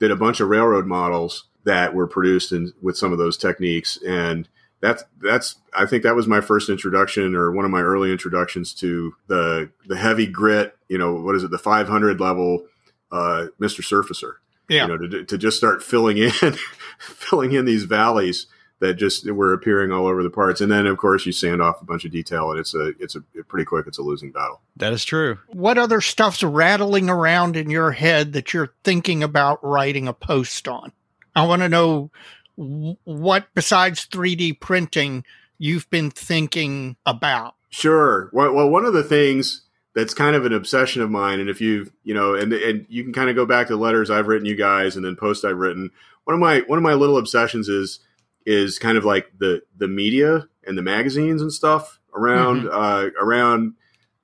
did 0.00 0.10
a 0.10 0.16
bunch 0.16 0.40
of 0.40 0.48
railroad 0.48 0.86
models 0.86 1.44
that 1.64 1.94
were 1.94 2.06
produced 2.06 2.52
in 2.52 2.72
with 2.82 2.96
some 2.96 3.12
of 3.12 3.18
those 3.18 3.36
techniques. 3.36 3.98
And 4.06 4.48
that's 4.80 5.04
that's 5.20 5.56
I 5.74 5.86
think 5.86 6.02
that 6.02 6.16
was 6.16 6.26
my 6.26 6.40
first 6.40 6.68
introduction 6.68 7.34
or 7.34 7.52
one 7.52 7.64
of 7.64 7.70
my 7.70 7.80
early 7.80 8.12
introductions 8.12 8.74
to 8.74 9.14
the 9.28 9.70
the 9.86 9.96
heavy 9.96 10.26
grit 10.26 10.76
you 10.88 10.98
know 10.98 11.14
what 11.14 11.34
is 11.34 11.42
it? 11.42 11.50
The 11.50 11.58
500 11.58 12.20
level 12.20 12.66
uh, 13.14 13.46
Mr. 13.60 13.80
Surfacer. 13.80 14.34
Yeah. 14.68 14.86
You 14.86 14.88
know, 14.88 15.08
to, 15.08 15.24
to 15.24 15.38
just 15.38 15.56
start 15.56 15.82
filling 15.82 16.18
in, 16.18 16.30
filling 16.98 17.52
in 17.52 17.64
these 17.64 17.84
valleys 17.84 18.46
that 18.80 18.94
just 18.94 19.30
were 19.30 19.52
appearing 19.52 19.92
all 19.92 20.06
over 20.06 20.22
the 20.22 20.30
parts. 20.30 20.60
And 20.60 20.70
then, 20.72 20.86
of 20.86 20.98
course, 20.98 21.24
you 21.24 21.32
sand 21.32 21.62
off 21.62 21.80
a 21.80 21.84
bunch 21.84 22.04
of 22.04 22.10
detail, 22.10 22.50
and 22.50 22.58
it's 22.58 22.74
a 22.74 22.92
it's 22.98 23.14
a 23.14 23.20
pretty 23.46 23.64
quick. 23.64 23.86
It's 23.86 23.98
a 23.98 24.02
losing 24.02 24.32
battle. 24.32 24.60
That 24.76 24.92
is 24.92 25.04
true. 25.04 25.38
What 25.48 25.78
other 25.78 26.00
stuff's 26.00 26.42
rattling 26.42 27.08
around 27.08 27.56
in 27.56 27.70
your 27.70 27.92
head 27.92 28.32
that 28.32 28.52
you're 28.52 28.72
thinking 28.82 29.22
about 29.22 29.62
writing 29.62 30.08
a 30.08 30.12
post 30.12 30.66
on? 30.66 30.92
I 31.36 31.46
want 31.46 31.62
to 31.62 31.68
know 31.68 32.10
what 32.56 33.46
besides 33.54 34.06
3D 34.06 34.60
printing 34.60 35.24
you've 35.58 35.88
been 35.90 36.10
thinking 36.10 36.96
about. 37.06 37.54
Sure. 37.70 38.30
Well, 38.32 38.54
well 38.54 38.68
one 38.68 38.84
of 38.84 38.92
the 38.92 39.02
things 39.02 39.63
that's 39.94 40.14
kind 40.14 40.34
of 40.34 40.44
an 40.44 40.52
obsession 40.52 41.02
of 41.02 41.10
mine. 41.10 41.40
And 41.40 41.48
if 41.48 41.60
you, 41.60 41.90
you 42.02 42.14
know, 42.14 42.34
and 42.34 42.52
and 42.52 42.86
you 42.88 43.04
can 43.04 43.12
kind 43.12 43.30
of 43.30 43.36
go 43.36 43.46
back 43.46 43.68
to 43.68 43.76
letters 43.76 44.10
I've 44.10 44.26
written 44.26 44.46
you 44.46 44.56
guys, 44.56 44.96
and 44.96 45.04
then 45.04 45.16
posts 45.16 45.44
I've 45.44 45.58
written. 45.58 45.90
One 46.24 46.34
of 46.34 46.40
my 46.40 46.60
one 46.60 46.78
of 46.78 46.82
my 46.82 46.94
little 46.94 47.16
obsessions 47.16 47.68
is 47.68 48.00
is 48.44 48.78
kind 48.78 48.98
of 48.98 49.04
like 49.04 49.30
the 49.38 49.62
the 49.76 49.88
media 49.88 50.48
and 50.66 50.76
the 50.76 50.82
magazines 50.82 51.40
and 51.40 51.52
stuff 51.52 52.00
around 52.14 52.64
mm-hmm. 52.64 52.76
uh, 52.76 53.22
around 53.22 53.74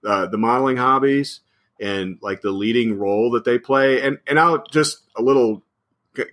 uh, 0.04 0.26
the 0.26 0.38
modeling 0.38 0.76
hobbies 0.76 1.40
and 1.80 2.18
like 2.20 2.40
the 2.42 2.50
leading 2.50 2.98
role 2.98 3.30
that 3.32 3.44
they 3.44 3.58
play. 3.58 4.02
And 4.02 4.18
and 4.26 4.38
I'll 4.38 4.64
just 4.70 5.02
a 5.16 5.22
little 5.22 5.62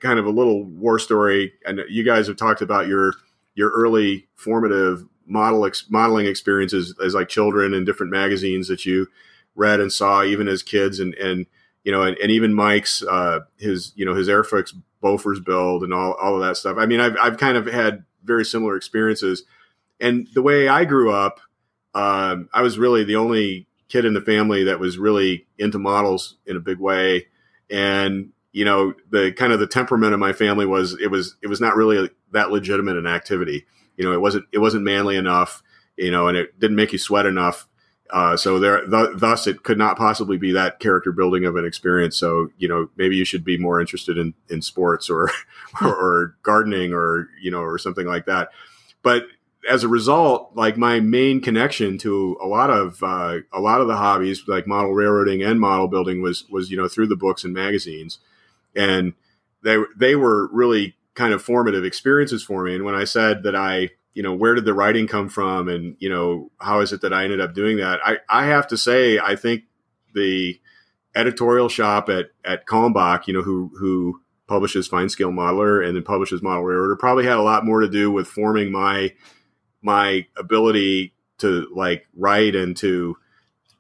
kind 0.01 0.19
of 0.19 0.25
a 0.25 0.31
little 0.31 0.63
war 0.63 0.99
story. 0.99 1.53
And 1.65 1.81
you 1.89 2.03
guys 2.03 2.27
have 2.27 2.37
talked 2.37 2.61
about 2.61 2.87
your 2.87 3.13
your 3.55 3.69
early 3.69 4.27
formative 4.35 5.05
model 5.27 5.65
ex- 5.65 5.85
modeling 5.89 6.25
experiences 6.25 6.95
as 7.03 7.13
like 7.13 7.27
children 7.27 7.73
in 7.73 7.85
different 7.85 8.11
magazines 8.11 8.67
that 8.67 8.85
you 8.85 9.07
read 9.55 9.79
and 9.79 9.91
saw 9.91 10.23
even 10.23 10.47
as 10.47 10.63
kids 10.63 10.99
and 10.99 11.13
and 11.15 11.45
you 11.83 11.91
know 11.91 12.03
and, 12.03 12.17
and 12.17 12.31
even 12.31 12.53
Mike's 12.53 13.03
uh, 13.03 13.39
his 13.57 13.91
you 13.95 14.05
know 14.05 14.15
his 14.15 14.27
Airfix 14.27 14.73
Bofors 15.03 15.43
build 15.43 15.83
and 15.83 15.93
all 15.93 16.13
all 16.13 16.35
of 16.35 16.41
that 16.41 16.57
stuff. 16.57 16.77
I 16.77 16.85
mean, 16.85 16.99
I've 16.99 17.17
I've 17.21 17.37
kind 17.37 17.57
of 17.57 17.65
had 17.65 18.03
very 18.23 18.45
similar 18.45 18.75
experiences, 18.75 19.43
and 19.99 20.27
the 20.33 20.41
way 20.41 20.67
I 20.67 20.85
grew 20.85 21.11
up, 21.11 21.39
um, 21.93 22.49
I 22.53 22.61
was 22.61 22.77
really 22.77 23.03
the 23.03 23.15
only 23.15 23.67
kid 23.89 24.05
in 24.05 24.13
the 24.13 24.21
family 24.21 24.65
that 24.65 24.79
was 24.79 24.97
really 24.97 25.47
into 25.57 25.79
models 25.79 26.35
in 26.45 26.57
a 26.57 26.61
big 26.61 26.79
way, 26.79 27.27
and 27.69 28.31
you 28.51 28.65
know 28.65 28.93
the 29.09 29.31
kind 29.31 29.53
of 29.53 29.59
the 29.59 29.67
temperament 29.67 30.13
of 30.13 30.19
my 30.19 30.33
family 30.33 30.65
was 30.65 30.99
it 31.01 31.11
was 31.11 31.35
it 31.41 31.47
was 31.47 31.61
not 31.61 31.75
really 31.75 32.09
that 32.31 32.51
legitimate 32.51 32.97
an 32.97 33.07
activity. 33.07 33.65
You 33.97 34.05
know, 34.05 34.13
it 34.13 34.21
wasn't 34.21 34.45
it 34.51 34.59
wasn't 34.59 34.83
manly 34.83 35.17
enough. 35.17 35.61
You 35.97 36.11
know, 36.11 36.27
and 36.27 36.37
it 36.37 36.59
didn't 36.59 36.75
make 36.75 36.93
you 36.93 36.99
sweat 36.99 37.25
enough. 37.25 37.67
Uh, 38.09 38.37
so 38.37 38.59
there, 38.59 38.87
th- 38.87 39.17
thus, 39.17 39.47
it 39.47 39.63
could 39.63 39.77
not 39.77 39.97
possibly 39.97 40.37
be 40.37 40.53
that 40.53 40.79
character 40.79 41.11
building 41.11 41.43
of 41.43 41.55
an 41.55 41.65
experience. 41.65 42.15
So 42.15 42.51
you 42.57 42.67
know, 42.67 42.89
maybe 42.95 43.17
you 43.17 43.25
should 43.25 43.43
be 43.43 43.57
more 43.57 43.81
interested 43.81 44.17
in 44.17 44.33
in 44.49 44.61
sports 44.61 45.09
or, 45.09 45.29
or, 45.81 45.93
or 45.93 46.35
gardening 46.43 46.93
or 46.93 47.29
you 47.41 47.51
know 47.51 47.61
or 47.61 47.77
something 47.77 48.07
like 48.07 48.25
that. 48.25 48.49
But 49.01 49.25
as 49.69 49.83
a 49.83 49.87
result, 49.87 50.51
like 50.55 50.77
my 50.77 50.99
main 50.99 51.41
connection 51.41 51.97
to 51.99 52.37
a 52.41 52.47
lot 52.47 52.69
of 52.69 53.01
uh, 53.03 53.39
a 53.51 53.59
lot 53.59 53.81
of 53.81 53.87
the 53.87 53.97
hobbies, 53.97 54.43
like 54.47 54.67
model 54.67 54.93
railroading 54.93 55.43
and 55.43 55.59
model 55.59 55.87
building, 55.87 56.21
was 56.21 56.45
was 56.49 56.71
you 56.71 56.77
know 56.77 56.87
through 56.87 57.07
the 57.07 57.15
books 57.15 57.43
and 57.43 57.53
magazines, 57.53 58.19
and 58.75 59.13
they 59.63 59.77
they 59.95 60.15
were 60.15 60.47
really 60.51 60.95
kind 61.17 61.33
of 61.33 61.41
formative 61.41 61.83
experiences 61.83 62.43
for 62.43 62.63
me. 62.63 62.75
And 62.75 62.85
when 62.85 62.95
I 62.95 63.03
said 63.03 63.43
that 63.43 63.55
I 63.55 63.89
you 64.13 64.23
know 64.23 64.33
where 64.33 64.55
did 64.55 64.65
the 64.65 64.73
writing 64.73 65.07
come 65.07 65.29
from 65.29 65.67
and 65.67 65.95
you 65.99 66.09
know 66.09 66.49
how 66.59 66.79
is 66.79 66.91
it 66.91 67.01
that 67.01 67.13
i 67.13 67.23
ended 67.23 67.41
up 67.41 67.53
doing 67.53 67.77
that? 67.77 67.99
I 68.05 68.17
i 68.29 68.45
have 68.45 68.67
to 68.67 68.77
say 68.77 69.19
i 69.19 69.35
think 69.35 69.63
the 70.15 70.59
editorial 71.15 71.69
shop 71.69 72.09
at 72.09 72.27
at 72.45 72.65
Kalmbach, 72.65 73.27
you 73.27 73.33
know 73.33 73.41
who 73.41 73.71
who 73.77 74.21
publishes 74.47 74.87
fine 74.87 75.09
scale 75.09 75.31
modeler 75.31 75.85
and 75.85 75.95
then 75.95 76.03
publishes 76.03 76.41
model 76.41 76.63
railroader 76.63 76.95
probably 76.95 77.25
had 77.25 77.37
a 77.37 77.41
lot 77.41 77.65
more 77.65 77.81
to 77.81 77.89
do 77.89 78.09
with 78.09 78.27
forming 78.27 78.71
my 78.71 79.13
my 79.81 80.25
ability 80.37 81.13
to 81.39 81.67
like 81.75 82.07
write 82.15 82.55
and 82.55 82.77
to 82.77 83.17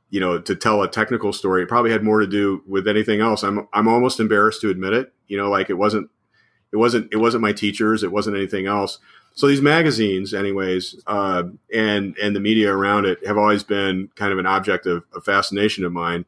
you 0.09 0.19
know 0.19 0.39
to 0.39 0.55
tell 0.55 0.83
a 0.83 0.89
technical 0.89 1.31
story. 1.31 1.63
It 1.63 1.69
probably 1.69 1.91
had 1.91 2.03
more 2.03 2.19
to 2.19 2.27
do 2.27 2.63
with 2.67 2.87
anything 2.87 3.21
else. 3.21 3.43
I'm 3.43 3.67
i'm 3.73 3.87
almost 3.87 4.19
embarrassed 4.19 4.61
to 4.61 4.69
admit 4.69 4.93
it. 4.93 5.13
You 5.27 5.37
know 5.37 5.49
like 5.49 5.69
it 5.69 5.77
wasn't 5.77 6.09
it 6.71 6.77
wasn't 6.77 7.07
it 7.11 7.17
wasn't 7.17 7.41
my 7.41 7.53
teachers 7.53 8.03
it 8.03 8.11
wasn't 8.11 8.35
anything 8.35 8.67
else 8.67 8.99
so 9.37 9.45
these 9.45 9.61
magazines, 9.61 10.33
anyways, 10.33 10.99
uh, 11.05 11.43
and 11.71 12.17
and 12.17 12.35
the 12.35 12.39
media 12.39 12.73
around 12.73 13.05
it 13.05 13.23
have 13.27 13.37
always 13.37 13.63
been 13.63 14.09
kind 14.15 14.33
of 14.33 14.39
an 14.39 14.47
object 14.47 14.87
of, 14.87 15.03
of, 15.13 15.23
fascination 15.23 15.85
of 15.85 15.93
mine. 15.93 16.25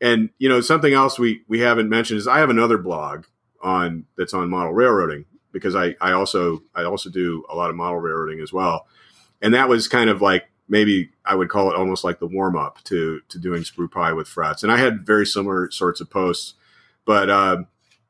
And 0.00 0.30
you 0.38 0.48
know, 0.48 0.60
something 0.60 0.94
else 0.94 1.18
we 1.18 1.42
we 1.48 1.58
haven't 1.58 1.88
mentioned 1.88 2.18
is 2.18 2.28
I 2.28 2.38
have 2.38 2.50
another 2.50 2.78
blog 2.78 3.24
on 3.60 4.04
that's 4.16 4.32
on 4.34 4.50
model 4.50 4.72
railroading 4.72 5.24
because 5.50 5.74
I 5.74 5.96
I 6.00 6.12
also 6.12 6.62
I 6.76 6.84
also 6.84 7.10
do 7.10 7.44
a 7.50 7.56
lot 7.56 7.70
of 7.70 7.76
model 7.76 7.98
railroading 7.98 8.38
as 8.38 8.52
well, 8.52 8.86
and 9.42 9.52
that 9.52 9.68
was 9.68 9.88
kind 9.88 10.08
of 10.08 10.22
like 10.22 10.44
maybe 10.68 11.10
I 11.24 11.34
would 11.34 11.48
call 11.48 11.72
it 11.72 11.76
almost 11.76 12.04
like 12.04 12.20
the 12.20 12.28
warm 12.28 12.56
up 12.56 12.84
to 12.84 13.20
to 13.30 13.38
doing 13.40 13.64
sprue 13.64 13.90
pie 13.90 14.12
with 14.12 14.28
frets. 14.28 14.62
And 14.62 14.70
I 14.70 14.76
had 14.76 15.04
very 15.04 15.26
similar 15.26 15.72
sorts 15.72 16.00
of 16.00 16.08
posts, 16.08 16.54
but 17.04 17.28
uh, 17.28 17.64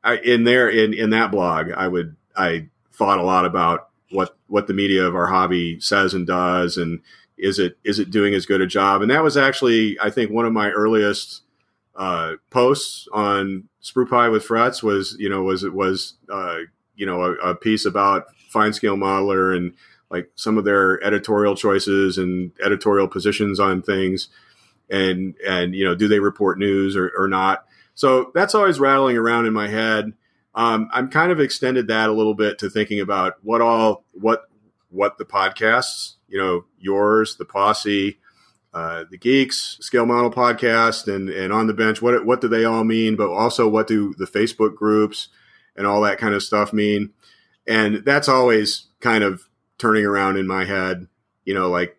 I, 0.05 0.17
in 0.17 0.43
there 0.43 0.69
in 0.69 0.93
in 0.93 1.09
that 1.09 1.31
blog, 1.31 1.71
I 1.71 1.87
would 1.87 2.15
I 2.37 2.67
thought 2.93 3.19
a 3.19 3.23
lot 3.23 3.45
about 3.45 3.89
what 4.11 4.37
what 4.47 4.67
the 4.67 4.73
media 4.73 5.03
of 5.03 5.15
our 5.15 5.27
hobby 5.27 5.79
says 5.79 6.13
and 6.13 6.27
does, 6.27 6.77
and 6.77 7.01
is 7.37 7.59
it 7.59 7.77
is 7.83 7.99
it 7.99 8.11
doing 8.11 8.35
as 8.35 8.45
good 8.45 8.61
a 8.61 8.67
job? 8.67 9.01
And 9.01 9.09
that 9.09 9.23
was 9.23 9.35
actually, 9.35 9.99
I 9.99 10.11
think, 10.11 10.31
one 10.31 10.45
of 10.45 10.53
my 10.53 10.69
earliest 10.69 11.41
uh, 11.95 12.33
posts 12.51 13.07
on 13.11 13.67
Sprue 13.81 14.07
Pie 14.07 14.29
with 14.29 14.45
Frets 14.45 14.83
was 14.83 15.15
you 15.19 15.27
know 15.27 15.41
was 15.41 15.63
it 15.63 15.73
was 15.73 16.13
uh, 16.29 16.59
you 16.95 17.05
know 17.05 17.23
a, 17.23 17.33
a, 17.51 17.55
piece 17.55 17.85
about 17.85 18.27
fine 18.49 18.73
scale 18.73 18.95
modeler 18.95 19.55
and 19.55 19.73
like 20.11 20.29
some 20.35 20.57
of 20.57 20.65
their 20.65 21.03
editorial 21.03 21.55
choices 21.55 22.17
and 22.17 22.51
editorial 22.63 23.07
positions 23.07 23.59
on 23.59 23.81
things 23.81 24.29
and 24.89 25.35
and 25.45 25.73
you 25.73 25.83
know 25.83 25.95
do 25.95 26.07
they 26.07 26.19
report 26.19 26.59
news 26.59 26.95
or, 26.95 27.11
or 27.17 27.27
not 27.27 27.65
so 27.95 28.31
that's 28.35 28.53
always 28.53 28.79
rattling 28.79 29.17
around 29.17 29.47
in 29.47 29.53
my 29.53 29.67
head 29.67 30.13
um, 30.55 30.89
I'm 30.93 31.09
kind 31.09 31.31
of 31.31 31.39
extended 31.41 31.87
that 31.87 32.09
a 32.09 32.13
little 32.13 32.33
bit 32.33 32.57
to 32.59 32.69
thinking 32.69 33.01
about 33.01 33.35
what 33.43 33.61
all 33.61 34.05
what 34.13 34.49
what 34.89 35.17
the 35.17 35.25
podcasts, 35.25 36.13
you 36.29 36.37
know, 36.37 36.63
yours, 36.79 37.35
the 37.35 37.43
posse, 37.43 38.17
uh, 38.73 39.03
the 39.11 39.17
geeks, 39.17 39.77
scale 39.81 40.05
model 40.05 40.31
podcast, 40.31 41.13
and 41.13 41.29
and 41.29 41.51
on 41.51 41.67
the 41.67 41.73
bench. 41.73 42.01
What 42.01 42.25
what 42.25 42.39
do 42.39 42.47
they 42.47 42.63
all 42.63 42.85
mean? 42.85 43.17
But 43.17 43.29
also, 43.29 43.67
what 43.67 43.87
do 43.87 44.13
the 44.17 44.25
Facebook 44.25 44.75
groups 44.75 45.27
and 45.75 45.85
all 45.85 46.01
that 46.01 46.19
kind 46.19 46.33
of 46.33 46.41
stuff 46.41 46.71
mean? 46.71 47.11
And 47.67 48.05
that's 48.05 48.29
always 48.29 48.87
kind 49.01 49.25
of 49.25 49.49
turning 49.77 50.05
around 50.05 50.37
in 50.37 50.47
my 50.47 50.63
head. 50.63 51.07
You 51.43 51.53
know, 51.53 51.69
like 51.69 51.97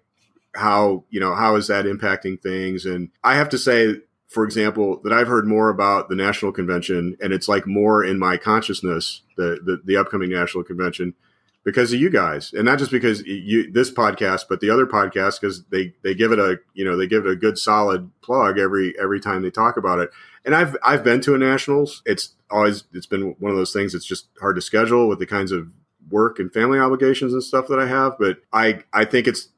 how 0.54 1.04
you 1.10 1.20
know 1.20 1.34
how 1.34 1.56
is 1.56 1.66
that 1.66 1.84
impacting 1.84 2.40
things? 2.40 2.86
And 2.86 3.10
I 3.22 3.34
have 3.34 3.50
to 3.50 3.58
say 3.58 3.96
for 4.36 4.44
example, 4.44 5.00
that 5.02 5.14
I've 5.14 5.28
heard 5.28 5.48
more 5.48 5.70
about 5.70 6.10
the 6.10 6.14
national 6.14 6.52
convention, 6.52 7.16
and 7.22 7.32
it's 7.32 7.48
like 7.48 7.66
more 7.66 8.04
in 8.04 8.18
my 8.18 8.36
consciousness 8.36 9.22
the 9.38 9.58
the, 9.64 9.80
the 9.82 9.96
upcoming 9.96 10.28
national 10.28 10.62
convention 10.62 11.14
because 11.64 11.90
of 11.94 12.00
you 12.00 12.10
guys, 12.10 12.52
and 12.52 12.66
not 12.66 12.78
just 12.78 12.90
because 12.90 13.22
you 13.22 13.72
this 13.72 13.90
podcast, 13.90 14.42
but 14.46 14.60
the 14.60 14.68
other 14.68 14.84
podcast 14.84 15.40
because 15.40 15.64
they 15.68 15.94
they 16.04 16.14
give 16.14 16.32
it 16.32 16.38
a 16.38 16.58
you 16.74 16.84
know 16.84 16.98
they 16.98 17.06
give 17.06 17.24
it 17.24 17.32
a 17.32 17.34
good 17.34 17.56
solid 17.56 18.10
plug 18.20 18.58
every 18.58 18.94
every 19.00 19.20
time 19.20 19.40
they 19.40 19.50
talk 19.50 19.78
about 19.78 20.00
it. 20.00 20.10
And 20.44 20.54
I've 20.54 20.76
I've 20.84 21.02
been 21.02 21.22
to 21.22 21.34
a 21.34 21.38
nationals. 21.38 22.02
It's 22.04 22.34
always 22.50 22.84
it's 22.92 23.06
been 23.06 23.36
one 23.38 23.50
of 23.50 23.56
those 23.56 23.72
things. 23.72 23.94
It's 23.94 24.04
just 24.04 24.28
hard 24.38 24.56
to 24.56 24.60
schedule 24.60 25.08
with 25.08 25.18
the 25.18 25.24
kinds 25.24 25.50
of 25.50 25.68
work 26.10 26.38
and 26.38 26.52
family 26.52 26.78
obligations 26.78 27.32
and 27.32 27.42
stuff 27.42 27.68
that 27.68 27.78
I 27.78 27.86
have. 27.86 28.18
But 28.18 28.40
I 28.52 28.82
I 28.92 29.06
think 29.06 29.28
it's 29.28 29.48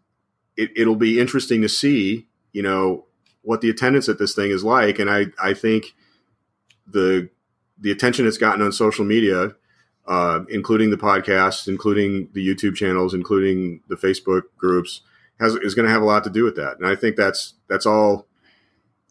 it, 0.56 0.70
it'll 0.76 0.94
be 0.94 1.18
interesting 1.18 1.62
to 1.62 1.68
see 1.68 2.28
you 2.52 2.62
know 2.62 3.06
what 3.48 3.62
the 3.62 3.70
attendance 3.70 4.10
at 4.10 4.18
this 4.18 4.34
thing 4.34 4.50
is 4.50 4.62
like, 4.62 4.98
and 4.98 5.08
I 5.08 5.28
I 5.42 5.54
think 5.54 5.94
the 6.86 7.30
the 7.78 7.90
attention 7.90 8.26
it's 8.26 8.36
gotten 8.36 8.60
on 8.60 8.72
social 8.72 9.06
media, 9.06 9.54
uh, 10.06 10.40
including 10.50 10.90
the 10.90 10.98
podcasts, 10.98 11.66
including 11.66 12.28
the 12.34 12.46
YouTube 12.46 12.74
channels, 12.74 13.14
including 13.14 13.80
the 13.88 13.96
Facebook 13.96 14.42
groups, 14.58 15.00
has 15.40 15.54
is 15.54 15.74
going 15.74 15.86
to 15.86 15.90
have 15.90 16.02
a 16.02 16.04
lot 16.04 16.24
to 16.24 16.30
do 16.30 16.44
with 16.44 16.56
that. 16.56 16.76
And 16.76 16.86
I 16.86 16.94
think 16.94 17.16
that's 17.16 17.54
that's 17.70 17.86
all 17.86 18.26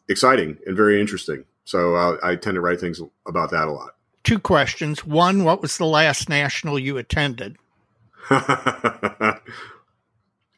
exciting 0.07 0.59
and 0.67 0.77
very 0.77 1.01
interesting. 1.01 1.45
So 1.65 1.95
I, 1.95 2.33
I 2.33 2.35
tend 2.35 2.53
to 2.55 2.61
write 2.61 2.79
things 2.79 3.01
about 3.27 3.49
that 3.49 3.67
a 3.67 3.71
lot. 3.71 3.95
Two 4.23 4.37
questions. 4.37 5.03
One, 5.03 5.45
what 5.45 5.63
was 5.63 5.79
the 5.79 5.87
last 5.87 6.29
national 6.29 6.77
you 6.77 6.99
attended? 6.99 7.57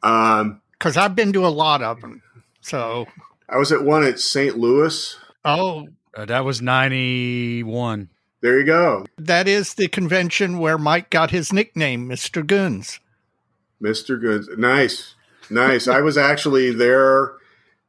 um, 0.02 0.60
because 0.72 0.98
I've 0.98 1.16
been 1.16 1.32
to 1.32 1.46
a 1.46 1.48
lot 1.48 1.82
of 1.82 2.02
them. 2.02 2.20
So 2.60 3.06
I 3.50 3.56
was 3.56 3.72
at 3.72 3.82
one 3.82 4.04
at 4.04 4.20
St. 4.20 4.56
Louis. 4.56 5.16
Oh, 5.44 5.88
uh, 6.14 6.24
that 6.24 6.44
was 6.44 6.62
91. 6.62 8.08
There 8.42 8.58
you 8.58 8.64
go. 8.64 9.06
That 9.18 9.48
is 9.48 9.74
the 9.74 9.88
convention 9.88 10.60
where 10.60 10.78
Mike 10.78 11.10
got 11.10 11.32
his 11.32 11.52
nickname, 11.52 12.08
Mr. 12.08 12.46
Goons. 12.46 13.00
Mr. 13.82 14.20
Goons. 14.20 14.48
Nice. 14.56 15.16
Nice. 15.50 15.88
I 15.88 16.00
was 16.00 16.16
actually 16.16 16.72
there 16.72 17.32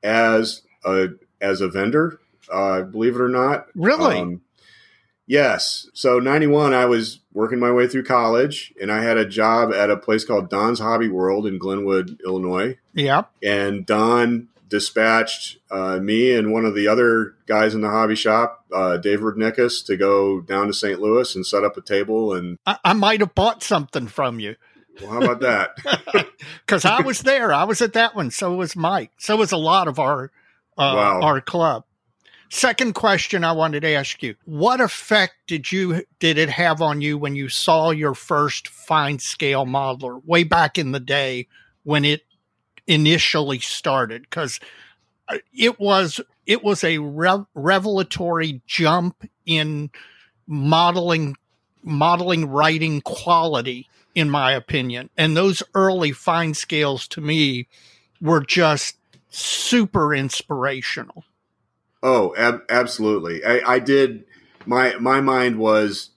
as 0.02 0.64
a 0.84 1.10
as 1.40 1.62
a 1.62 1.70
vendor, 1.70 2.20
uh, 2.52 2.82
believe 2.82 3.16
it 3.16 3.22
or 3.22 3.28
not. 3.28 3.68
Really? 3.76 4.20
Um, 4.20 4.42
yes. 5.28 5.88
So 5.94 6.20
91 6.20 6.74
I 6.74 6.86
was 6.86 7.20
working 7.34 7.60
my 7.60 7.72
way 7.72 7.88
through 7.88 8.04
college 8.04 8.74
and 8.82 8.92
I 8.92 9.04
had 9.04 9.18
a 9.18 9.26
job 9.26 9.72
at 9.74 9.90
a 9.90 9.98
place 9.98 10.26
called 10.26 10.50
Don's 10.50 10.80
Hobby 10.80 11.08
World 11.08 11.46
in 11.46 11.60
Glenwood, 11.60 12.20
Illinois. 12.26 12.78
Yeah. 12.94 13.24
And 13.44 13.86
Don 13.86 14.50
dispatched 14.72 15.58
uh, 15.70 16.00
me 16.00 16.34
and 16.34 16.52
one 16.52 16.66
of 16.66 16.74
the 16.74 16.88
other 16.88 17.36
guys 17.46 17.76
in 17.76 17.82
the 17.82 17.90
hobby 17.90 18.16
shop, 18.16 18.66
uh, 18.74 18.98
Dave 18.98 19.20
Rudnickus, 19.20 19.86
to 19.86 19.98
go 19.98 20.42
down 20.42 20.68
to 20.68 20.74
St. 20.74 21.00
Louis 21.00 21.36
and 21.36 21.46
set 21.46 21.64
up 21.64 21.78
a 21.78 21.82
table. 21.82 22.34
And 22.34 22.58
I, 22.66 22.80
I 22.84 22.94
might 22.94 23.20
have 23.20 23.36
bought 23.36 23.62
something 23.62 24.08
from 24.08 24.40
you. 24.40 24.56
Well, 25.00 25.12
how 25.12 25.22
about 25.22 25.42
that? 25.42 26.26
Because 26.66 26.86
I 26.86 27.02
was 27.02 27.22
there. 27.22 27.54
I 27.54 27.66
was 27.66 27.82
at 27.82 27.94
that 27.94 28.16
one. 28.16 28.32
So 28.32 28.56
was 28.56 28.76
Mike. 28.76 29.12
So 29.18 29.36
was 29.36 29.52
a 29.52 29.58
lot 29.58 29.88
of 29.88 30.00
our 30.00 30.32
uh, 30.78 30.94
wow. 30.96 31.22
our 31.22 31.42
club. 31.42 31.84
Second 32.50 32.94
question 32.94 33.44
I 33.44 33.52
wanted 33.52 33.82
to 33.82 33.90
ask 33.90 34.24
you: 34.24 34.36
What 34.46 34.82
effect 34.82 35.34
did 35.48 35.72
you 35.72 36.04
did 36.20 36.38
it 36.38 36.50
have 36.50 36.82
on 36.82 37.02
you 37.02 37.18
when 37.18 37.36
you 37.36 37.48
saw 37.48 37.92
your 37.92 38.14
first 38.14 38.70
fine 38.70 39.20
scale 39.20 39.66
modeler 39.66 40.24
way 40.26 40.44
back 40.44 40.78
in 40.78 40.94
the 40.94 41.00
day 41.00 41.48
when 41.84 42.06
it 42.06 42.22
initially 42.88 43.60
started 43.60 44.24
because 44.24 44.60
uh, 45.28 45.38
it 45.54 45.80
was 45.80 46.20
it 46.46 46.64
was 46.64 46.84
a 46.84 46.98
re- 46.98 47.46
revelatory 47.54 48.62
jump 48.66 49.28
in 49.46 49.90
modeling 50.48 51.36
modeling 51.84 52.48
writing 52.48 53.02
quality 53.02 53.88
in 54.14 54.30
my 54.30 54.52
opinion. 54.52 55.10
And 55.18 55.36
those 55.36 55.64
early 55.74 56.12
fine 56.12 56.54
scales 56.54 57.08
to 57.10 57.22
me 57.22 57.68
were 58.20 58.42
just 58.42 58.98
super 59.30 60.14
inspirational. 60.14 61.24
Oh, 62.04 62.36
ab- 62.36 62.64
absolutely. 62.70 63.44
I, 63.46 63.76
I 63.76 63.80
did. 63.80 64.26
My 64.66 64.96
my 64.96 65.22
mind 65.22 65.58
was 65.58 66.12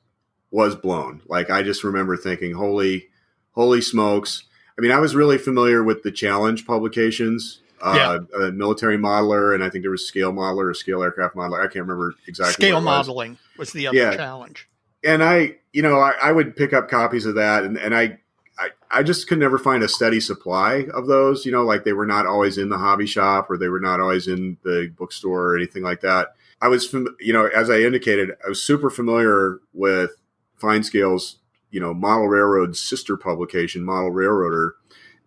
was 0.50 0.74
blown. 0.74 1.22
Like 1.26 1.50
I 1.50 1.62
just 1.62 1.84
remember 1.84 2.16
thinking, 2.16 2.54
"Holy, 2.54 3.08
holy 3.52 3.80
smokes!" 3.80 4.44
I 4.78 4.82
mean, 4.82 4.90
I 4.90 4.98
was 4.98 5.14
really 5.14 5.38
familiar 5.38 5.84
with 5.84 6.02
the 6.02 6.10
challenge 6.10 6.66
publications, 6.66 7.60
uh, 7.80 8.20
yeah. 8.38 8.50
military 8.50 8.98
modeler, 8.98 9.54
and 9.54 9.62
I 9.62 9.70
think 9.70 9.84
there 9.84 9.90
was 9.90 10.06
scale 10.06 10.32
modeler 10.32 10.70
or 10.70 10.74
scale 10.74 11.02
aircraft 11.02 11.36
modeler. 11.36 11.60
I 11.60 11.66
can't 11.66 11.86
remember 11.86 12.14
exactly. 12.26 12.66
Scale 12.66 12.80
modeling 12.80 13.38
was 13.56 13.72
the 13.72 13.86
other 13.86 13.96
yeah. 13.96 14.16
challenge. 14.16 14.68
And 15.04 15.22
I, 15.22 15.56
you 15.72 15.82
know, 15.82 16.00
I, 16.00 16.12
I, 16.22 16.32
would 16.32 16.56
pick 16.56 16.72
up 16.72 16.88
copies 16.88 17.26
of 17.26 17.34
that, 17.34 17.62
and, 17.62 17.76
and 17.76 17.94
I, 17.94 18.18
I, 18.58 18.70
I 18.90 19.02
just 19.02 19.28
could 19.28 19.38
never 19.38 19.58
find 19.58 19.82
a 19.82 19.88
steady 19.88 20.18
supply 20.18 20.86
of 20.94 21.06
those. 21.06 21.44
You 21.44 21.52
know, 21.52 21.62
like 21.62 21.84
they 21.84 21.92
were 21.92 22.06
not 22.06 22.26
always 22.26 22.58
in 22.58 22.68
the 22.68 22.78
hobby 22.78 23.06
shop 23.06 23.50
or 23.50 23.58
they 23.58 23.68
were 23.68 23.80
not 23.80 24.00
always 24.00 24.28
in 24.28 24.56
the 24.64 24.92
bookstore 24.96 25.50
or 25.50 25.56
anything 25.56 25.82
like 25.82 26.00
that. 26.00 26.34
I 26.60 26.68
was, 26.68 26.92
you 27.20 27.32
know, 27.32 27.46
as 27.46 27.68
I 27.68 27.80
indicated, 27.80 28.30
I 28.44 28.48
was 28.48 28.62
super 28.62 28.88
familiar 28.88 29.60
with 29.72 30.12
Fine 30.56 30.84
Scales 30.84 31.36
you 31.74 31.80
know 31.80 31.92
model 31.92 32.28
railroad's 32.28 32.80
sister 32.80 33.16
publication 33.16 33.84
model 33.84 34.10
railroader. 34.10 34.76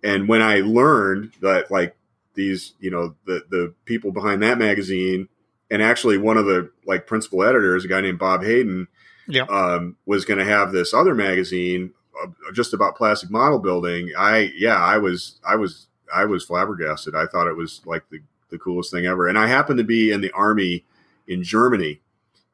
And 0.04 0.30
when 0.30 0.42
i 0.42 0.62
learned 0.62 1.34
that 1.42 1.70
like 1.70 1.96
these 2.36 2.74
you 2.80 2.90
know 2.90 3.16
the 3.26 3.44
the 3.50 3.74
people 3.84 4.12
behind 4.12 4.42
that 4.44 4.58
magazine 4.58 5.28
and 5.70 5.84
actually 5.84 6.18
one 6.18 6.38
of 6.38 6.46
the 6.46 6.72
like 6.86 7.06
principal 7.06 7.44
editors 7.44 7.84
a 7.84 7.88
guy 7.88 8.00
named 8.00 8.20
bob 8.20 8.44
hayden 8.44 8.88
yeah. 9.28 9.44
um, 9.50 9.98
was 10.06 10.24
going 10.24 10.38
to 10.38 10.46
have 10.46 10.72
this 10.72 10.94
other 10.94 11.14
magazine 11.14 11.92
uh, 12.24 12.28
just 12.54 12.74
about 12.74 12.96
plastic 12.96 13.30
model 13.30 13.60
building 13.60 14.12
i 14.18 14.52
yeah 14.56 14.78
i 14.78 14.98
was 14.98 15.40
i 15.46 15.56
was 15.56 15.88
i 16.14 16.26
was 16.26 16.46
flabbergasted. 16.46 17.16
I 17.16 17.26
thought 17.26 17.48
it 17.48 17.58
was 17.58 17.82
like 17.86 18.10
the, 18.10 18.20
the 18.50 18.58
coolest 18.58 18.92
thing 18.92 19.06
ever. 19.06 19.28
And 19.28 19.38
i 19.38 19.48
happened 19.48 19.80
to 19.80 19.84
be 19.84 20.12
in 20.12 20.22
the 20.22 20.32
army 20.32 20.86
in 21.28 21.44
germany 21.44 22.02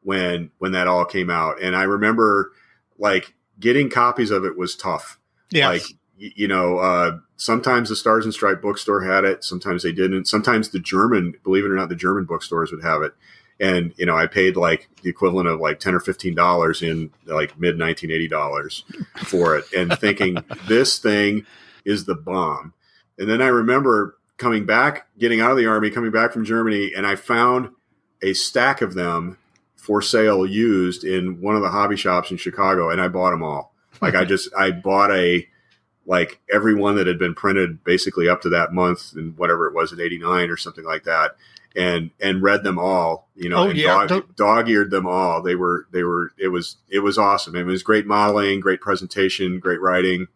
when 0.02 0.50
when 0.58 0.72
that 0.72 0.88
all 0.88 1.06
came 1.06 1.30
out. 1.30 1.62
And 1.62 1.76
i 1.76 1.84
remember 1.84 2.54
like 2.98 3.34
getting 3.60 3.90
copies 3.90 4.32
of 4.32 4.46
it 4.46 4.58
was 4.58 4.76
tough. 4.76 5.20
Yeah. 5.50 5.70
Like, 5.70 5.84
you 6.18 6.48
know, 6.48 6.78
uh, 6.78 7.18
sometimes 7.38 7.90
the 7.90 7.96
Stars 7.96 8.26
and 8.26 8.34
Stripe 8.34 8.62
bookstore 8.62 9.02
had 9.02 9.26
it. 9.26 9.44
Sometimes 9.44 9.84
they 9.84 9.92
didn't. 9.92 10.26
Sometimes 10.26 10.70
the 10.70 10.80
German, 10.80 11.36
believe 11.44 11.66
it 11.66 11.72
or 11.72 11.76
not, 11.76 11.90
the 11.90 11.96
German 11.96 12.26
bookstores 12.26 12.72
would 12.72 12.84
have 12.84 13.02
it. 13.02 13.14
And, 13.60 13.94
you 13.98 14.06
know, 14.06 14.18
I 14.18 14.28
paid 14.28 14.56
like 14.56 14.90
the 15.02 15.10
equivalent 15.10 15.48
of 15.48 15.60
like 15.60 15.80
10 15.80 15.94
or 15.94 16.00
$15 16.00 16.82
in 16.82 17.12
like 17.26 17.60
mid 17.60 17.80
1980 17.80 18.28
dollars 18.28 18.84
for 19.18 19.56
it 19.58 19.66
and 19.76 19.98
thinking 20.00 20.38
this 20.68 20.98
thing 20.98 21.46
is 21.86 22.06
the 22.06 22.16
bomb. 22.16 22.74
And 23.18 23.30
then 23.30 23.42
I 23.42 23.48
remember 23.48 24.18
coming 24.38 24.66
back, 24.66 25.08
getting 25.20 25.40
out 25.40 25.52
of 25.52 25.58
the 25.58 25.68
army, 25.68 25.92
coming 25.92 26.12
back 26.12 26.34
from 26.34 26.46
Germany, 26.46 26.94
and 26.96 27.06
I 27.06 27.16
found 27.16 27.70
a 28.22 28.34
stack 28.34 28.82
of 28.82 28.94
them 28.96 29.38
for 29.84 30.02
sale 30.02 30.46
used 30.46 31.04
in 31.04 31.42
one 31.42 31.58
of 31.58 31.62
the 31.62 31.70
hobby 31.70 31.98
shops 31.98 32.32
in 32.32 32.38
Chicago, 32.38 32.90
and 32.90 33.02
I 33.02 33.10
bought 33.10 33.32
them 33.32 33.44
all. 33.44 33.74
Like 34.02 34.16
I 34.16 34.24
just 34.34 34.50
I 34.58 34.72
bought 34.72 35.12
a 35.12 35.46
like 36.06 36.40
every 36.52 36.74
one 36.74 36.96
that 36.96 37.06
had 37.06 37.20
been 37.20 37.36
printed 37.36 37.84
basically 37.84 38.30
up 38.30 38.42
to 38.44 38.50
that 38.50 38.72
month 38.72 39.12
and 39.14 39.38
whatever 39.38 39.68
it 39.68 39.74
was 39.74 39.92
in 39.92 40.00
89 40.00 40.50
or 40.50 40.58
something 40.58 40.86
like 40.86 41.04
that 41.04 41.36
and 41.76 42.12
and 42.22 42.44
read 42.44 42.64
them 42.64 42.78
all 42.78 43.30
you 43.36 43.48
know 43.48 43.68
oh, 43.68 43.70
yeah. 43.70 44.06
dog, 44.06 44.36
dog-eared 44.36 44.92
them 44.92 45.08
all 45.08 45.42
they 45.42 45.56
were 45.56 45.88
they 45.92 46.04
were 46.04 46.34
it 46.38 46.50
was 46.50 46.76
it 46.90 47.00
was 47.00 47.18
awesome 47.18 47.56
it 47.56 47.64
was 47.64 47.84
great 47.84 48.06
modeling 48.06 48.60
great 48.60 48.82
presentation 48.82 49.60
great 49.60 49.80
writing 49.80 50.28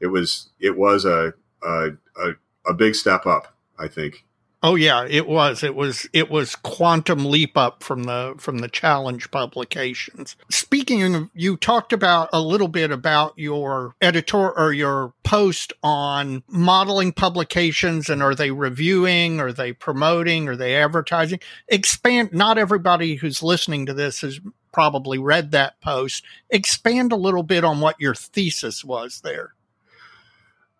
it 0.00 0.06
was 0.06 0.48
it 0.58 0.76
was 0.76 1.04
a 1.04 1.34
a, 1.62 1.90
a, 2.16 2.30
a 2.66 2.72
big 2.72 2.94
step 2.94 3.26
up 3.26 3.54
i 3.78 3.86
think 3.86 4.24
Oh 4.62 4.74
yeah, 4.74 5.06
it 5.08 5.26
was. 5.26 5.62
It 5.62 5.74
was 5.74 6.06
it 6.12 6.30
was 6.30 6.54
quantum 6.54 7.24
leap 7.24 7.56
up 7.56 7.82
from 7.82 8.02
the 8.04 8.34
from 8.36 8.58
the 8.58 8.68
challenge 8.68 9.30
publications. 9.30 10.36
Speaking 10.50 11.14
of 11.14 11.30
you 11.32 11.56
talked 11.56 11.94
about 11.94 12.28
a 12.30 12.42
little 12.42 12.68
bit 12.68 12.90
about 12.90 13.32
your 13.38 13.94
editor 14.02 14.50
or 14.50 14.74
your 14.74 15.14
post 15.22 15.72
on 15.82 16.42
modeling 16.46 17.12
publications 17.12 18.10
and 18.10 18.22
are 18.22 18.34
they 18.34 18.50
reviewing, 18.50 19.40
are 19.40 19.52
they 19.52 19.72
promoting, 19.72 20.46
are 20.46 20.56
they 20.56 20.76
advertising? 20.76 21.40
Expand 21.68 22.34
not 22.34 22.58
everybody 22.58 23.14
who's 23.14 23.42
listening 23.42 23.86
to 23.86 23.94
this 23.94 24.20
has 24.20 24.40
probably 24.72 25.18
read 25.18 25.52
that 25.52 25.80
post. 25.80 26.22
Expand 26.50 27.12
a 27.12 27.16
little 27.16 27.42
bit 27.42 27.64
on 27.64 27.80
what 27.80 27.98
your 27.98 28.14
thesis 28.14 28.84
was 28.84 29.22
there. 29.22 29.54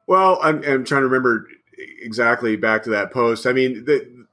Well, 0.07 0.39
I'm, 0.43 0.57
I'm 0.64 0.85
trying 0.85 1.03
to 1.03 1.09
remember 1.09 1.47
exactly 2.01 2.57
back 2.57 2.83
to 2.85 2.91
that 2.91 3.12
post. 3.12 3.47
I 3.47 3.53
mean, 3.53 3.85
the, 3.85 4.26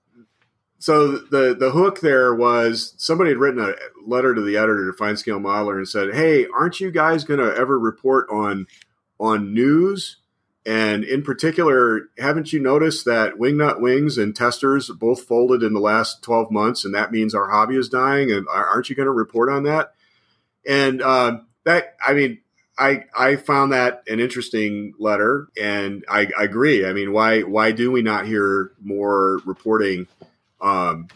so 0.80 1.18
the 1.18 1.56
the 1.58 1.72
hook 1.72 2.02
there 2.02 2.36
was 2.36 2.94
somebody 2.98 3.32
had 3.32 3.40
written 3.40 3.60
a 3.60 3.74
letter 4.06 4.36
to 4.36 4.42
the 4.42 4.58
editor 4.58 4.86
to 4.86 4.98
Fine 4.98 5.18
Scale 5.18 5.40
Modeler 5.40 5.78
and 5.78 5.88
said, 5.88 6.14
"Hey, 6.14 6.46
aren't 6.48 6.80
you 6.80 6.92
guys 6.92 7.24
going 7.24 7.40
to 7.40 7.56
ever 7.56 7.80
report 7.80 8.28
on 8.30 8.68
on 9.20 9.54
news? 9.54 10.18
And 10.66 11.06
in 11.06 11.24
particular, 11.24 12.10
haven't 12.20 12.52
you 12.52 12.60
noticed 12.60 13.06
that 13.06 13.36
Wingnut 13.36 13.80
Wings 13.80 14.18
and 14.18 14.36
Testors 14.36 14.90
both 14.90 15.24
folded 15.24 15.64
in 15.64 15.74
the 15.74 15.80
last 15.80 16.22
twelve 16.22 16.52
months, 16.52 16.86
and 16.86 16.94
that 16.94 17.12
means 17.12 17.34
our 17.34 17.50
hobby 17.50 17.78
is 17.78 17.90
dying? 17.90 18.32
And 18.32 18.46
aren't 18.50 18.90
you 18.90 18.96
going 18.96 19.08
to 19.08 19.12
report 19.12 19.50
on 19.50 19.64
that?" 19.64 19.94
And 20.68 21.02
uh, 21.02 21.40
that, 21.64 21.96
I 22.06 22.14
mean, 22.14 22.40
I 22.78 23.06
I 23.18 23.36
found 23.36 23.74
that 23.74 24.04
an 24.08 24.20
interesting 24.20 24.94
letter, 25.00 25.48
and 25.60 26.06
I, 26.08 26.28
I, 26.38 26.44
agree. 26.44 26.86
I 26.86 26.94
mean, 26.94 27.12
why 27.12 27.42
why 27.42 27.72
do 27.72 27.92
we 27.92 28.02
not 28.02 28.28
hear 28.28 28.72
more 28.82 29.40
reporting 29.46 30.08
um, 30.62 31.08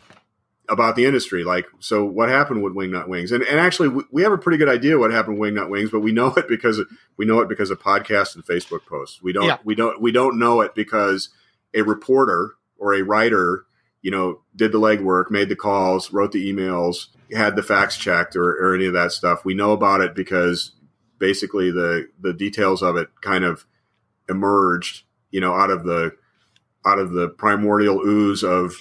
about 0.67 0.95
the 0.95 1.05
industry? 1.05 1.43
Like, 1.43 1.67
so 1.79 2.03
what 2.03 2.29
happened 2.29 2.63
with 2.63 2.73
Wingnut 2.73 3.07
Wings? 3.07 3.31
And 3.31 3.43
and 3.43 3.59
actually, 3.59 3.89
we, 3.89 4.03
we 4.11 4.23
have 4.23 4.31
a 4.31 4.39
pretty 4.39 4.57
good 4.57 4.69
idea 4.69 4.97
what 4.97 5.11
happened 5.11 5.37
with 5.37 5.53
Wingnut 5.53 5.69
Wings, 5.69 5.91
but 5.91 5.99
we 5.99 6.11
know 6.11 6.33
it 6.35 6.47
because 6.47 6.79
of, 6.79 6.87
we 7.17 7.25
know 7.25 7.39
it 7.41 7.49
because 7.49 7.69
of 7.69 7.79
podcasts 7.79 8.33
and 8.33 8.43
Facebook 8.43 8.85
posts. 8.87 9.21
We 9.21 9.31
don't 9.31 9.45
yeah. 9.45 9.57
we 9.63 9.75
don't 9.75 10.01
we 10.01 10.11
don't 10.11 10.39
know 10.39 10.61
it 10.61 10.73
because 10.73 11.29
a 11.75 11.83
reporter 11.83 12.55
or 12.79 12.95
a 12.95 13.03
writer, 13.03 13.65
you 14.01 14.09
know, 14.09 14.41
did 14.55 14.71
the 14.71 14.79
legwork, 14.79 15.29
made 15.29 15.49
the 15.49 15.55
calls, 15.55 16.11
wrote 16.11 16.31
the 16.31 16.51
emails, 16.51 17.07
had 17.31 17.55
the 17.55 17.61
facts 17.61 17.97
checked, 17.97 18.35
or, 18.35 18.49
or 18.49 18.73
any 18.73 18.87
of 18.87 18.93
that 18.93 19.11
stuff. 19.11 19.45
We 19.45 19.53
know 19.53 19.73
about 19.73 20.01
it 20.01 20.15
because 20.15 20.71
basically 21.21 21.71
the 21.71 22.09
the 22.19 22.33
details 22.33 22.81
of 22.81 22.97
it 22.97 23.07
kind 23.21 23.45
of 23.45 23.65
emerged, 24.27 25.03
you 25.29 25.39
know, 25.39 25.53
out 25.53 25.69
of 25.69 25.85
the 25.85 26.11
out 26.85 26.99
of 26.99 27.11
the 27.11 27.29
primordial 27.29 28.01
ooze 28.05 28.43
of 28.43 28.75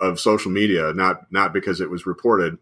of 0.00 0.20
social 0.20 0.50
media, 0.50 0.92
not 0.92 1.32
not 1.32 1.54
because 1.54 1.80
it 1.80 1.88
was 1.88 2.04
reported. 2.04 2.58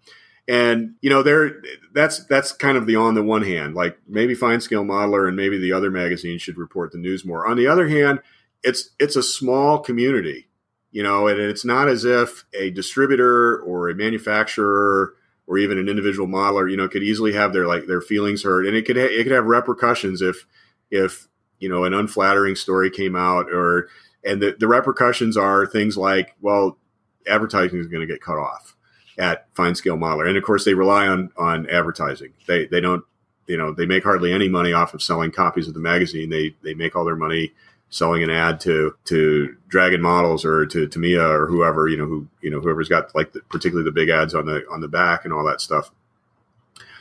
And 0.47 0.95
you 1.01 1.11
know, 1.11 1.23
there 1.23 1.63
that's 1.93 2.25
that's 2.27 2.53
kind 2.53 2.77
of 2.77 2.87
the 2.87 2.97
on 2.97 3.15
the 3.15 3.23
one 3.23 3.43
hand, 3.43 3.75
like 3.75 3.99
maybe 4.07 4.35
Fine 4.35 4.61
Scale 4.61 4.85
Modeler 4.85 5.27
and 5.27 5.37
maybe 5.37 5.59
the 5.59 5.73
other 5.73 5.91
magazine 5.91 6.39
should 6.39 6.59
report 6.59 6.93
the 6.93 6.99
news 6.99 7.25
more. 7.25 7.49
On 7.49 7.57
the 7.57 7.67
other 7.67 7.89
hand, 7.89 8.21
it's 8.63 8.91
it's 9.01 9.17
a 9.17 9.23
small 9.23 9.79
community, 9.79 10.49
you 10.91 11.03
know, 11.03 11.27
and 11.27 11.41
it's 11.41 11.65
not 11.65 11.89
as 11.89 12.05
if 12.05 12.45
a 12.55 12.71
distributor 12.71 13.61
or 13.61 13.89
a 13.89 13.95
manufacturer 13.95 15.15
or 15.47 15.59
even 15.59 15.79
an 15.79 15.89
individual 15.89 16.29
modeler, 16.29 16.71
you 16.71 16.77
know, 16.77 16.89
could 16.89 17.03
easily 17.03 17.33
have 17.33 17.53
their 17.53 17.67
like 17.67 17.87
their 17.87 18.01
feelings 18.01 18.43
hurt, 18.43 18.67
and 18.67 18.77
it 18.77 18.85
could 18.85 18.97
ha- 18.97 19.03
it 19.03 19.23
could 19.25 19.33
have 19.33 19.47
repercussions 19.47 20.23
if 20.23 20.47
if 20.91 21.29
you 21.59 21.69
know 21.69 21.85
an 21.85 21.95
unflattering 21.95 22.55
story 22.55 22.91
came 22.91 23.17
out, 23.17 23.53
or 23.53 23.89
and 24.25 24.41
the, 24.41 24.57
the 24.59 24.69
repercussions 24.69 25.37
are 25.37 25.67
things 25.67 25.97
like 25.97 26.37
well, 26.41 26.79
advertising 27.27 27.79
is 27.79 27.87
going 27.87 28.07
to 28.07 28.13
get 28.13 28.23
cut 28.23 28.39
off 28.39 28.77
at 29.19 29.47
fine 29.55 29.75
scale 29.75 29.97
modeler, 29.97 30.29
and 30.29 30.37
of 30.37 30.45
course 30.45 30.65
they 30.65 30.75
rely 30.75 31.07
on 31.07 31.31
on 31.37 31.69
advertising. 31.69 32.33
They 32.47 32.67
they 32.67 32.81
don't 32.81 33.05
you 33.47 33.57
know 33.57 33.73
they 33.73 33.87
make 33.87 34.05
hardly 34.05 34.33
any 34.33 34.49
money 34.49 34.73
off 34.73 34.95
of 34.95 35.03
selling 35.03 35.33
copies 35.33 35.69
of 35.69 35.75
the 35.75 35.81
magazine. 35.81 36.31
They 36.31 36.55
they 36.63 36.75
make 36.75 36.95
all 36.95 37.05
their 37.05 37.17
money 37.17 37.53
selling 37.93 38.23
an 38.23 38.31
ad 38.31 38.59
to 38.59 38.97
to 39.05 39.55
Dragon 39.69 40.01
Models 40.01 40.45
or 40.45 40.67
to 40.67 40.89
Tamiya 40.89 41.29
or 41.29 41.47
whoever 41.47 41.87
you 41.89 41.97
know 41.97 42.07
who 42.07 42.27
you 42.41 42.51
know 42.51 42.59
whoever's 42.59 42.89
got 42.89 43.15
like 43.15 43.33
the, 43.33 43.41
particularly 43.51 43.85
the 43.85 43.93
big 43.93 44.09
ads 44.09 44.35
on 44.35 44.47
the 44.47 44.65
on 44.69 44.81
the 44.81 44.89
back 44.89 45.25
and 45.25 45.33
all 45.33 45.45
that 45.45 45.61
stuff. 45.61 45.93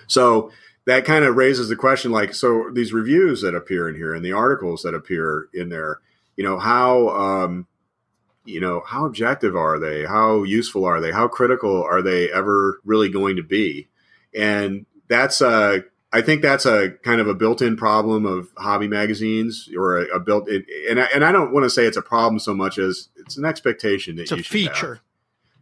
So 0.06 0.52
that 0.86 1.06
kind 1.06 1.26
of 1.26 1.36
raises 1.36 1.70
the 1.70 1.76
question 1.76 2.12
like 2.12 2.34
so 2.36 2.70
these 2.72 2.94
reviews 2.94 3.42
that 3.42 3.56
appear 3.56 3.88
in 3.90 3.96
here 3.96 4.14
and 4.14 4.24
the 4.24 4.34
articles 4.34 4.84
that 4.84 4.94
appear 4.94 5.48
in 5.54 5.70
there 5.70 6.02
you 6.36 6.44
know 6.44 6.60
how 6.60 7.10
um, 7.10 7.68
you 8.46 8.60
know 8.60 8.82
how 8.86 9.06
objective 9.06 9.56
are 9.56 9.80
they? 9.80 10.06
How 10.06 10.44
useful 10.44 10.86
are 10.86 11.00
they? 11.00 11.12
How 11.12 11.28
critical 11.28 11.84
are 11.84 12.02
they 12.02 12.32
ever 12.32 12.80
really 12.84 13.10
going 13.10 13.36
to 13.38 13.44
be? 13.44 13.88
And 14.36 14.86
that's 15.08 15.42
uh 15.42 15.80
I 16.14 16.22
think 16.22 16.42
that's 16.42 16.66
a 16.66 16.92
kind 17.04 17.22
of 17.22 17.28
a 17.28 17.34
built-in 17.34 17.78
problem 17.78 18.26
of 18.26 18.50
hobby 18.58 18.88
magazines, 18.88 19.70
or 19.76 19.98
a, 19.98 20.16
a 20.16 20.20
built. 20.20 20.50
in 20.50 20.66
and 20.90 21.00
I, 21.00 21.06
and 21.14 21.24
I 21.24 21.32
don't 21.32 21.54
want 21.54 21.64
to 21.64 21.70
say 21.70 21.86
it's 21.86 21.98
a 21.98 22.02
problem 22.02 22.40
so 22.40 22.54
much 22.54 22.78
as 22.78 23.10
it's 23.16 23.38
an 23.38 23.46
expectation 23.46 24.18
that 24.18 24.24
it's 24.24 24.32
you 24.32 24.38
a 24.38 24.44
feature. 24.44 24.96
Have. 24.96 25.04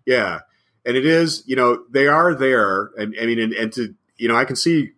Yeah, 0.06 0.40
and 0.86 0.98
it 0.98 1.06
is. 1.06 1.44
You 1.46 1.56
know, 1.56 1.84
they 1.90 2.08
are 2.08 2.34
there, 2.34 2.92
and 2.98 3.16
I 3.22 3.26
mean, 3.26 3.40
and, 3.40 3.54
and 3.54 3.72
to 3.74 3.94
you 4.18 4.28
know, 4.28 4.36
I 4.36 4.46
can 4.46 4.56
see 4.56 4.92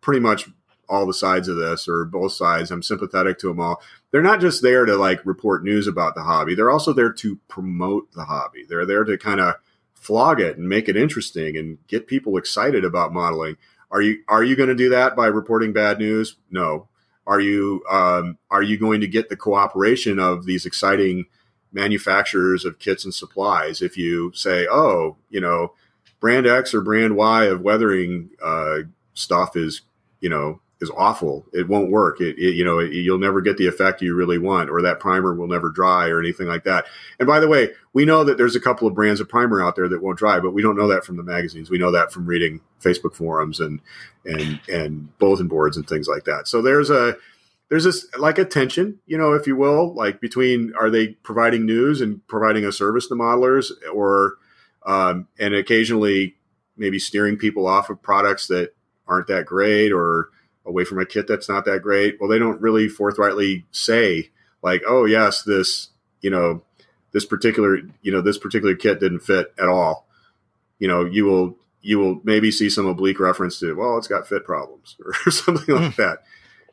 pretty 0.00 0.20
much 0.20 0.48
all 0.88 1.06
the 1.06 1.14
sides 1.14 1.48
of 1.48 1.56
this 1.56 1.88
or 1.88 2.04
both 2.04 2.32
sides. 2.32 2.70
I'm 2.70 2.82
sympathetic 2.82 3.38
to 3.40 3.48
them 3.48 3.60
all. 3.60 3.82
They're 4.10 4.22
not 4.22 4.40
just 4.40 4.62
there 4.62 4.84
to 4.84 4.96
like 4.96 5.24
report 5.24 5.64
news 5.64 5.86
about 5.86 6.14
the 6.14 6.22
hobby. 6.22 6.54
They're 6.54 6.70
also 6.70 6.92
there 6.92 7.12
to 7.12 7.36
promote 7.48 8.12
the 8.12 8.24
hobby. 8.24 8.64
They're 8.68 8.86
there 8.86 9.04
to 9.04 9.18
kind 9.18 9.40
of 9.40 9.56
flog 9.94 10.40
it 10.40 10.56
and 10.56 10.68
make 10.68 10.88
it 10.88 10.96
interesting 10.96 11.56
and 11.56 11.78
get 11.88 12.06
people 12.06 12.36
excited 12.36 12.84
about 12.84 13.12
modeling. 13.12 13.56
Are 13.90 14.02
you 14.02 14.22
are 14.28 14.44
you 14.44 14.56
going 14.56 14.68
to 14.68 14.74
do 14.74 14.88
that 14.90 15.16
by 15.16 15.26
reporting 15.26 15.72
bad 15.72 15.98
news? 15.98 16.36
No. 16.50 16.88
Are 17.26 17.40
you 17.40 17.82
um, 17.90 18.38
are 18.50 18.62
you 18.62 18.78
going 18.78 19.00
to 19.00 19.08
get 19.08 19.28
the 19.28 19.36
cooperation 19.36 20.18
of 20.18 20.46
these 20.46 20.66
exciting 20.66 21.26
manufacturers 21.72 22.64
of 22.64 22.78
kits 22.78 23.04
and 23.04 23.12
supplies 23.12 23.82
if 23.82 23.96
you 23.96 24.32
say, 24.34 24.66
oh, 24.70 25.16
you 25.30 25.40
know, 25.40 25.72
brand 26.20 26.46
X 26.46 26.72
or 26.74 26.80
brand 26.80 27.16
Y 27.16 27.44
of 27.44 27.60
weathering 27.60 28.30
uh, 28.42 28.78
stuff 29.14 29.56
is, 29.56 29.82
you 30.20 30.28
know, 30.28 30.60
is 30.80 30.90
awful. 30.96 31.46
It 31.52 31.68
won't 31.68 31.90
work. 31.90 32.20
It, 32.20 32.38
it 32.38 32.54
you 32.54 32.64
know, 32.64 32.78
it, 32.78 32.92
you'll 32.92 33.18
never 33.18 33.40
get 33.40 33.56
the 33.56 33.66
effect 33.66 34.02
you 34.02 34.14
really 34.14 34.38
want, 34.38 34.70
or 34.70 34.82
that 34.82 35.00
primer 35.00 35.34
will 35.34 35.48
never 35.48 35.70
dry, 35.70 36.08
or 36.08 36.20
anything 36.20 36.46
like 36.46 36.64
that. 36.64 36.86
And 37.18 37.26
by 37.26 37.40
the 37.40 37.48
way, 37.48 37.70
we 37.92 38.04
know 38.04 38.24
that 38.24 38.36
there's 38.38 38.56
a 38.56 38.60
couple 38.60 38.86
of 38.86 38.94
brands 38.94 39.20
of 39.20 39.28
primer 39.28 39.62
out 39.62 39.76
there 39.76 39.88
that 39.88 40.02
won't 40.02 40.18
dry, 40.18 40.38
but 40.40 40.52
we 40.52 40.62
don't 40.62 40.76
know 40.76 40.88
that 40.88 41.04
from 41.04 41.16
the 41.16 41.22
magazines. 41.22 41.70
We 41.70 41.78
know 41.78 41.90
that 41.92 42.12
from 42.12 42.26
reading 42.26 42.60
Facebook 42.80 43.14
forums 43.14 43.60
and 43.60 43.80
and 44.24 44.60
and 44.68 45.18
bulletin 45.18 45.48
boards 45.48 45.76
and 45.76 45.88
things 45.88 46.08
like 46.08 46.24
that. 46.24 46.48
So 46.48 46.62
there's 46.62 46.90
a 46.90 47.16
there's 47.68 47.84
this 47.84 48.06
like 48.18 48.38
a 48.38 48.44
tension, 48.44 48.98
you 49.06 49.18
know, 49.18 49.32
if 49.32 49.46
you 49.46 49.56
will, 49.56 49.92
like 49.94 50.20
between 50.20 50.72
are 50.78 50.90
they 50.90 51.08
providing 51.08 51.66
news 51.66 52.00
and 52.00 52.26
providing 52.28 52.64
a 52.64 52.72
service 52.72 53.08
to 53.08 53.14
modelers, 53.14 53.72
or 53.92 54.36
um, 54.84 55.26
and 55.38 55.54
occasionally 55.54 56.36
maybe 56.76 56.98
steering 56.98 57.36
people 57.36 57.66
off 57.66 57.90
of 57.90 58.02
products 58.02 58.46
that 58.48 58.74
aren't 59.08 59.26
that 59.28 59.46
great 59.46 59.92
or 59.92 60.30
away 60.64 60.84
from 60.84 60.98
a 60.98 61.06
kit 61.06 61.26
that's 61.26 61.48
not 61.48 61.64
that 61.64 61.82
great. 61.82 62.20
Well, 62.20 62.28
they 62.28 62.38
don't 62.38 62.60
really 62.60 62.88
forthrightly 62.88 63.64
say 63.70 64.30
like, 64.62 64.82
oh 64.86 65.04
yes, 65.04 65.42
this 65.42 65.88
you 66.20 66.30
know 66.30 66.62
this 67.12 67.24
particular 67.24 67.78
you 68.02 68.12
know 68.12 68.20
this 68.20 68.38
particular 68.38 68.76
kit 68.76 69.00
didn't 69.00 69.20
fit 69.20 69.52
at 69.58 69.68
all. 69.68 70.06
You 70.78 70.86
know, 70.86 71.04
you 71.04 71.24
will 71.24 71.56
you 71.86 72.00
will 72.00 72.20
maybe 72.24 72.50
see 72.50 72.68
some 72.68 72.86
oblique 72.86 73.20
reference 73.20 73.60
to 73.60 73.74
well, 73.74 73.96
it's 73.96 74.08
got 74.08 74.26
fit 74.26 74.44
problems 74.44 74.96
or 75.26 75.30
something 75.30 75.74
like 75.74 75.94
hmm. 75.94 76.02
that. 76.02 76.18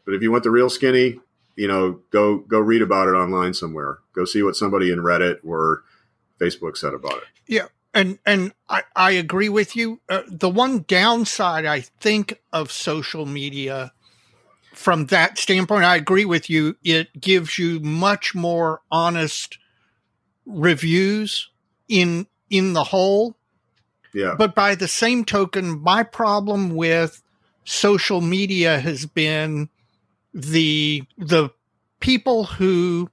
But 0.06 0.16
if 0.16 0.22
you 0.22 0.32
want 0.32 0.44
the 0.44 0.52
real 0.52 0.70
skinny, 0.70 1.20
you 1.56 1.68
know, 1.68 2.02
go 2.10 2.40
go 2.40 2.60
read 2.60 2.82
about 2.82 3.08
it 3.08 3.12
online 3.12 3.54
somewhere. 3.54 4.00
Go 4.16 4.26
see 4.26 4.42
what 4.42 4.56
somebody 4.56 4.92
in 4.92 5.00
Reddit 5.00 5.38
or 5.46 5.84
Facebook 6.40 6.78
said 6.78 6.94
about 6.94 7.18
it. 7.18 7.24
Yeah, 7.48 7.68
and 7.94 8.18
and 8.26 8.54
I, 8.68 8.84
I 8.96 9.12
agree 9.12 9.50
with 9.50 9.76
you. 9.76 10.02
Uh, 10.10 10.24
the 10.28 10.50
one 10.50 10.84
downside 10.88 11.66
I 11.66 11.82
think 11.82 12.42
of 12.52 12.72
social 12.72 13.26
media 13.26 13.94
from 14.74 15.06
that 15.08 15.38
standpoint, 15.38 15.86
I 15.86 15.96
agree 15.96 16.26
with 16.26 16.50
you. 16.50 16.76
It 16.84 17.22
gives 17.22 17.60
you 17.60 17.80
much 17.80 18.34
more 18.34 18.82
honest 18.92 19.60
reviews 20.46 21.50
in 21.88 22.26
in 22.50 22.74
the 22.74 22.86
whole. 22.86 23.38
Yeah. 24.14 24.36
But 24.38 24.56
by 24.56 24.76
the 24.76 24.88
same 24.88 25.26
token, 25.26 25.82
my 25.82 26.04
problem 26.04 26.76
with 26.76 27.22
social 27.66 28.22
media 28.22 28.80
has 28.80 29.06
been 29.06 29.70
the 30.34 31.04
the 31.18 31.50
people 32.00 32.46
who 32.46 33.10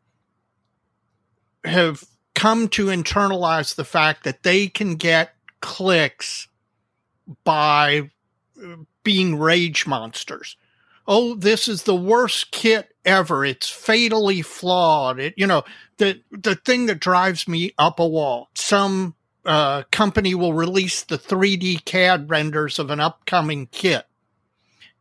have 1.64 2.04
come 2.34 2.68
to 2.68 2.86
internalize 2.86 3.74
the 3.74 3.84
fact 3.84 4.24
that 4.24 4.42
they 4.42 4.66
can 4.66 4.96
get 4.96 5.34
clicks 5.60 6.48
by 7.44 8.10
uh, 8.62 8.76
being 9.04 9.38
rage 9.38 9.86
monsters. 9.86 10.56
Oh, 11.06 11.34
this 11.34 11.68
is 11.68 11.82
the 11.82 11.94
worst 11.94 12.50
kit 12.50 12.94
ever. 13.04 13.44
It's 13.44 13.68
fatally 13.68 14.42
flawed. 14.42 15.18
It, 15.18 15.34
you 15.36 15.46
know, 15.46 15.64
the 15.98 16.20
the 16.30 16.54
thing 16.54 16.86
that 16.86 17.00
drives 17.00 17.46
me 17.46 17.72
up 17.78 17.98
a 17.98 18.06
wall. 18.06 18.48
Some 18.54 19.14
uh, 19.44 19.84
company 19.90 20.34
will 20.34 20.52
release 20.52 21.02
the 21.02 21.18
3D 21.18 21.84
CAD 21.84 22.30
renders 22.30 22.78
of 22.78 22.90
an 22.90 23.00
upcoming 23.00 23.66
kit, 23.66 24.06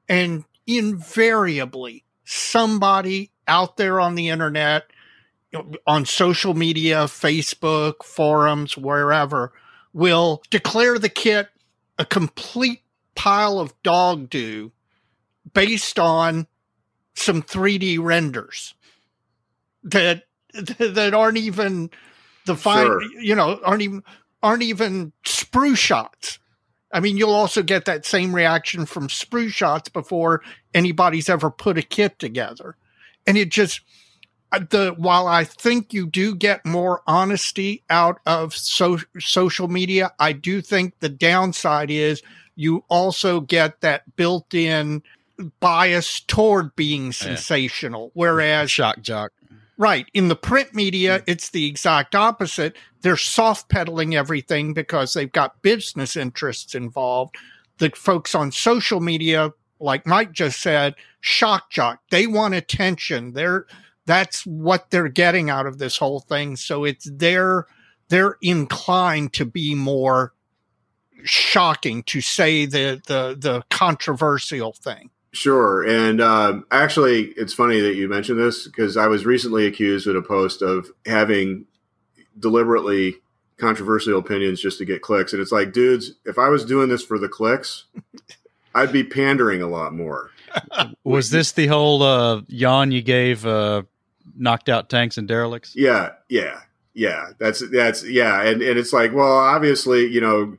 and 0.07 0.45
invariably, 0.65 2.03
somebody 2.23 3.31
out 3.47 3.77
there 3.77 3.99
on 3.99 4.15
the 4.15 4.29
internet 4.29 4.85
on 5.87 6.05
social 6.05 6.53
media, 6.53 7.05
Facebook, 7.05 8.03
forums, 8.03 8.77
wherever, 8.77 9.51
will 9.93 10.43
declare 10.49 10.99
the 10.99 11.09
kit 11.09 11.49
a 11.97 12.05
complete 12.05 12.81
pile 13.15 13.59
of 13.59 13.73
dog 13.83 14.29
do 14.29 14.71
based 15.53 15.99
on 15.99 16.47
some 17.15 17.41
3D 17.41 17.99
renders 17.99 18.75
that 19.83 20.23
that 20.53 21.13
aren't 21.13 21.37
even 21.37 21.89
the 22.45 22.55
fine, 22.55 22.85
sure. 22.85 23.03
you 23.21 23.35
know, 23.35 23.59
aren't 23.63 23.81
even 23.81 24.03
aren't 24.41 24.63
even 24.63 25.13
sprue 25.25 25.77
shots. 25.77 26.39
I 26.91 26.99
mean, 26.99 27.17
you'll 27.17 27.33
also 27.33 27.61
get 27.61 27.85
that 27.85 28.05
same 28.05 28.33
reaction 28.33 28.85
from 28.85 29.07
sprue 29.07 29.49
shots 29.49 29.89
before 29.89 30.41
anybody's 30.73 31.29
ever 31.29 31.51
put 31.51 31.77
a 31.77 31.83
kit 31.83 32.17
together. 32.17 32.75
And 33.27 33.37
it 33.37 33.49
just 33.49 33.81
uh, 34.51 34.61
the 34.69 34.95
while 34.97 35.27
I 35.27 35.43
think 35.43 35.93
you 35.93 36.07
do 36.07 36.33
get 36.35 36.65
more 36.65 37.01
honesty 37.05 37.83
out 37.89 38.19
of 38.25 38.55
so, 38.55 38.97
social 39.19 39.67
media, 39.67 40.11
I 40.19 40.33
do 40.33 40.61
think 40.61 40.99
the 40.99 41.09
downside 41.09 41.91
is 41.91 42.23
you 42.55 42.83
also 42.89 43.41
get 43.41 43.81
that 43.81 44.15
built-in 44.15 45.03
bias 45.59 46.21
toward 46.21 46.75
being 46.75 47.11
sensational. 47.11 48.05
Yeah. 48.05 48.11
Whereas 48.21 48.71
shock 48.71 49.01
jock, 49.01 49.31
right 49.79 50.05
in 50.13 50.27
the 50.27 50.35
print 50.35 50.75
media, 50.75 51.23
it's 51.25 51.49
the 51.49 51.65
exact 51.65 52.13
opposite. 52.13 52.75
They're 53.01 53.17
soft 53.17 53.69
pedaling 53.69 54.13
everything 54.13 54.73
because 54.73 55.13
they've 55.13 55.31
got 55.31 55.61
business 55.63 56.15
interests 56.15 56.75
involved. 56.75 57.35
The 57.79 57.89
folks 57.95 58.35
on 58.35 58.51
social 58.51 58.99
media, 58.99 59.53
like 59.79 60.05
Mike 60.05 60.33
just 60.33 60.61
said, 60.61 60.95
shock 61.21 61.71
jock. 61.71 62.01
They 62.11 62.27
want 62.27 62.53
attention. 62.53 63.33
They're 63.33 63.65
that's 64.05 64.45
what 64.45 64.91
they're 64.91 65.07
getting 65.07 65.49
out 65.49 65.65
of 65.65 65.77
this 65.77 65.97
whole 65.97 66.19
thing. 66.19 66.57
So 66.57 66.83
it's 66.83 67.09
they're 67.11 67.65
they're 68.09 68.37
inclined 68.41 69.33
to 69.33 69.45
be 69.45 69.75
more 69.75 70.33
shocking 71.23 72.03
to 72.03 72.19
say 72.19 72.65
the 72.65 73.01
the 73.07 73.37
the 73.39 73.63
controversial 73.69 74.73
thing. 74.73 75.09
Sure, 75.31 75.83
and 75.83 76.21
um, 76.21 76.65
actually, 76.71 77.25
it's 77.37 77.53
funny 77.53 77.79
that 77.81 77.95
you 77.95 78.09
mentioned 78.09 78.39
this 78.39 78.67
because 78.67 78.97
I 78.97 79.07
was 79.07 79.25
recently 79.25 79.67
accused 79.67 80.07
in 80.07 80.15
a 80.15 80.21
post 80.23 80.63
of 80.63 80.89
having 81.05 81.65
deliberately 82.39 83.15
controversial 83.57 84.17
opinions 84.17 84.59
just 84.59 84.79
to 84.79 84.85
get 84.85 85.03
clicks, 85.03 85.31
and 85.31 85.41
it's 85.41 85.51
like, 85.51 85.71
dudes, 85.71 86.13
if 86.25 86.39
I 86.39 86.49
was 86.49 86.65
doing 86.65 86.89
this 86.89 87.03
for 87.03 87.19
the 87.19 87.29
clicks, 87.29 87.85
I'd 88.75 88.91
be 88.91 89.03
pandering 89.03 89.61
a 89.61 89.67
lot 89.67 89.93
more. 89.93 90.31
was 91.03 91.29
this 91.29 91.51
the 91.51 91.67
whole 91.67 92.01
uh, 92.01 92.41
yawn 92.47 92.91
you 92.91 93.03
gave 93.03 93.45
uh, 93.45 93.83
knocked 94.35 94.69
out 94.69 94.89
tanks 94.89 95.17
and 95.17 95.27
derelicts. 95.27 95.75
Yeah, 95.75 96.13
yeah, 96.29 96.61
yeah. 96.93 97.31
That's 97.39 97.61
that's 97.71 98.03
yeah, 98.03 98.41
and 98.41 98.61
and 98.61 98.79
it's 98.79 98.93
like, 98.93 99.13
well, 99.13 99.37
obviously, 99.37 100.07
you 100.07 100.21
know, 100.21 100.57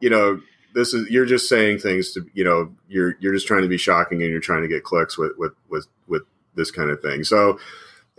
you 0.00 0.10
know, 0.10 0.40
this 0.74 0.94
is 0.94 1.08
you're 1.10 1.26
just 1.26 1.48
saying 1.48 1.78
things 1.78 2.12
to 2.12 2.24
you 2.34 2.44
know 2.44 2.72
you're 2.88 3.16
you're 3.20 3.34
just 3.34 3.46
trying 3.46 3.62
to 3.62 3.68
be 3.68 3.76
shocking 3.76 4.22
and 4.22 4.30
you're 4.30 4.40
trying 4.40 4.62
to 4.62 4.68
get 4.68 4.84
clicks 4.84 5.18
with 5.18 5.32
with 5.36 5.52
with 5.68 5.86
with 6.06 6.22
this 6.54 6.70
kind 6.70 6.90
of 6.90 7.00
thing. 7.00 7.24
So, 7.24 7.58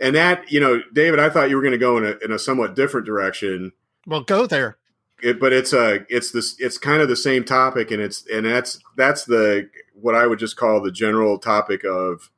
and 0.00 0.14
that 0.16 0.50
you 0.50 0.60
know, 0.60 0.82
David, 0.92 1.20
I 1.20 1.30
thought 1.30 1.50
you 1.50 1.56
were 1.56 1.62
going 1.62 1.72
to 1.72 1.78
go 1.78 1.96
in 1.98 2.04
a 2.04 2.16
in 2.24 2.32
a 2.32 2.38
somewhat 2.38 2.74
different 2.74 3.06
direction. 3.06 3.72
Well, 4.06 4.22
go 4.22 4.46
there. 4.46 4.76
It, 5.22 5.38
but 5.38 5.52
it's 5.52 5.72
a 5.72 6.04
it's 6.08 6.32
this 6.32 6.56
it's 6.58 6.78
kind 6.78 7.00
of 7.00 7.08
the 7.08 7.16
same 7.16 7.44
topic, 7.44 7.90
and 7.90 8.02
it's 8.02 8.26
and 8.28 8.44
that's 8.44 8.80
that's 8.96 9.24
the 9.24 9.68
what 9.94 10.14
I 10.14 10.26
would 10.26 10.38
just 10.38 10.56
call 10.56 10.80
the 10.80 10.90
general 10.90 11.38
topic 11.38 11.84
of 11.84 12.30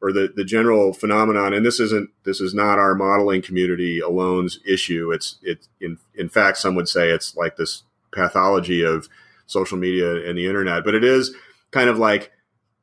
or 0.00 0.12
the, 0.12 0.32
the 0.34 0.44
general 0.44 0.92
phenomenon, 0.92 1.52
and 1.52 1.66
this 1.66 1.80
isn't 1.80 2.10
this 2.24 2.40
is 2.40 2.54
not 2.54 2.78
our 2.78 2.94
modeling 2.94 3.42
community 3.42 3.98
alone's 3.98 4.60
issue. 4.66 5.10
It's 5.10 5.38
it's 5.42 5.68
in 5.80 5.98
in 6.14 6.28
fact 6.28 6.58
some 6.58 6.74
would 6.76 6.88
say 6.88 7.10
it's 7.10 7.34
like 7.36 7.56
this 7.56 7.82
pathology 8.12 8.84
of 8.84 9.08
social 9.48 9.76
media 9.76 10.28
and 10.28 10.38
the 10.38 10.46
internet, 10.46 10.84
but 10.84 10.94
it 10.94 11.02
is 11.02 11.34
kind 11.72 11.90
of 11.90 11.98
like 11.98 12.30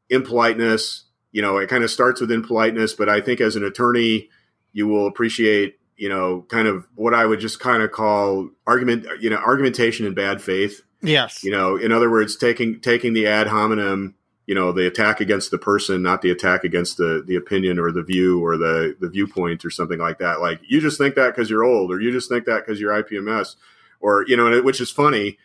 impoliteness. 0.09 1.05
You 1.31 1.41
know, 1.41 1.57
it 1.57 1.69
kind 1.69 1.83
of 1.83 1.91
starts 1.91 2.19
with 2.19 2.31
impoliteness, 2.31 2.93
but 2.93 3.07
I 3.07 3.21
think 3.21 3.39
as 3.39 3.55
an 3.55 3.63
attorney, 3.63 4.29
you 4.73 4.87
will 4.87 5.07
appreciate 5.07 5.79
you 5.95 6.09
know 6.09 6.45
kind 6.49 6.67
of 6.67 6.85
what 6.95 7.13
I 7.13 7.25
would 7.25 7.39
just 7.39 7.61
kind 7.61 7.81
of 7.81 7.91
call 7.91 8.49
argument 8.67 9.05
you 9.21 9.29
know 9.29 9.37
argumentation 9.37 10.05
in 10.05 10.13
bad 10.13 10.41
faith. 10.41 10.81
Yes. 11.01 11.43
You 11.43 11.51
know, 11.51 11.77
in 11.77 11.91
other 11.91 12.09
words, 12.09 12.35
taking 12.35 12.81
taking 12.81 13.13
the 13.13 13.27
ad 13.27 13.47
hominem 13.47 14.15
you 14.45 14.53
know 14.53 14.71
the 14.71 14.85
attack 14.85 15.19
against 15.19 15.51
the 15.51 15.57
person 15.57 16.01
not 16.01 16.21
the 16.21 16.29
attack 16.29 16.63
against 16.63 16.97
the 16.97 17.23
the 17.25 17.35
opinion 17.35 17.79
or 17.79 17.91
the 17.91 18.03
view 18.03 18.43
or 18.43 18.57
the 18.57 18.95
the 18.99 19.09
viewpoint 19.09 19.65
or 19.65 19.69
something 19.69 19.99
like 19.99 20.19
that 20.19 20.39
like 20.39 20.59
you 20.67 20.79
just 20.79 20.97
think 20.97 21.15
that 21.15 21.35
because 21.35 21.49
you're 21.49 21.63
old 21.63 21.91
or 21.91 21.99
you 21.99 22.11
just 22.11 22.29
think 22.29 22.45
that 22.45 22.65
because 22.65 22.79
you're 22.79 23.03
ipms 23.03 23.55
or 23.99 24.23
you 24.27 24.37
know 24.37 24.61
which 24.61 24.79
is 24.79 24.91
funny 24.91 25.37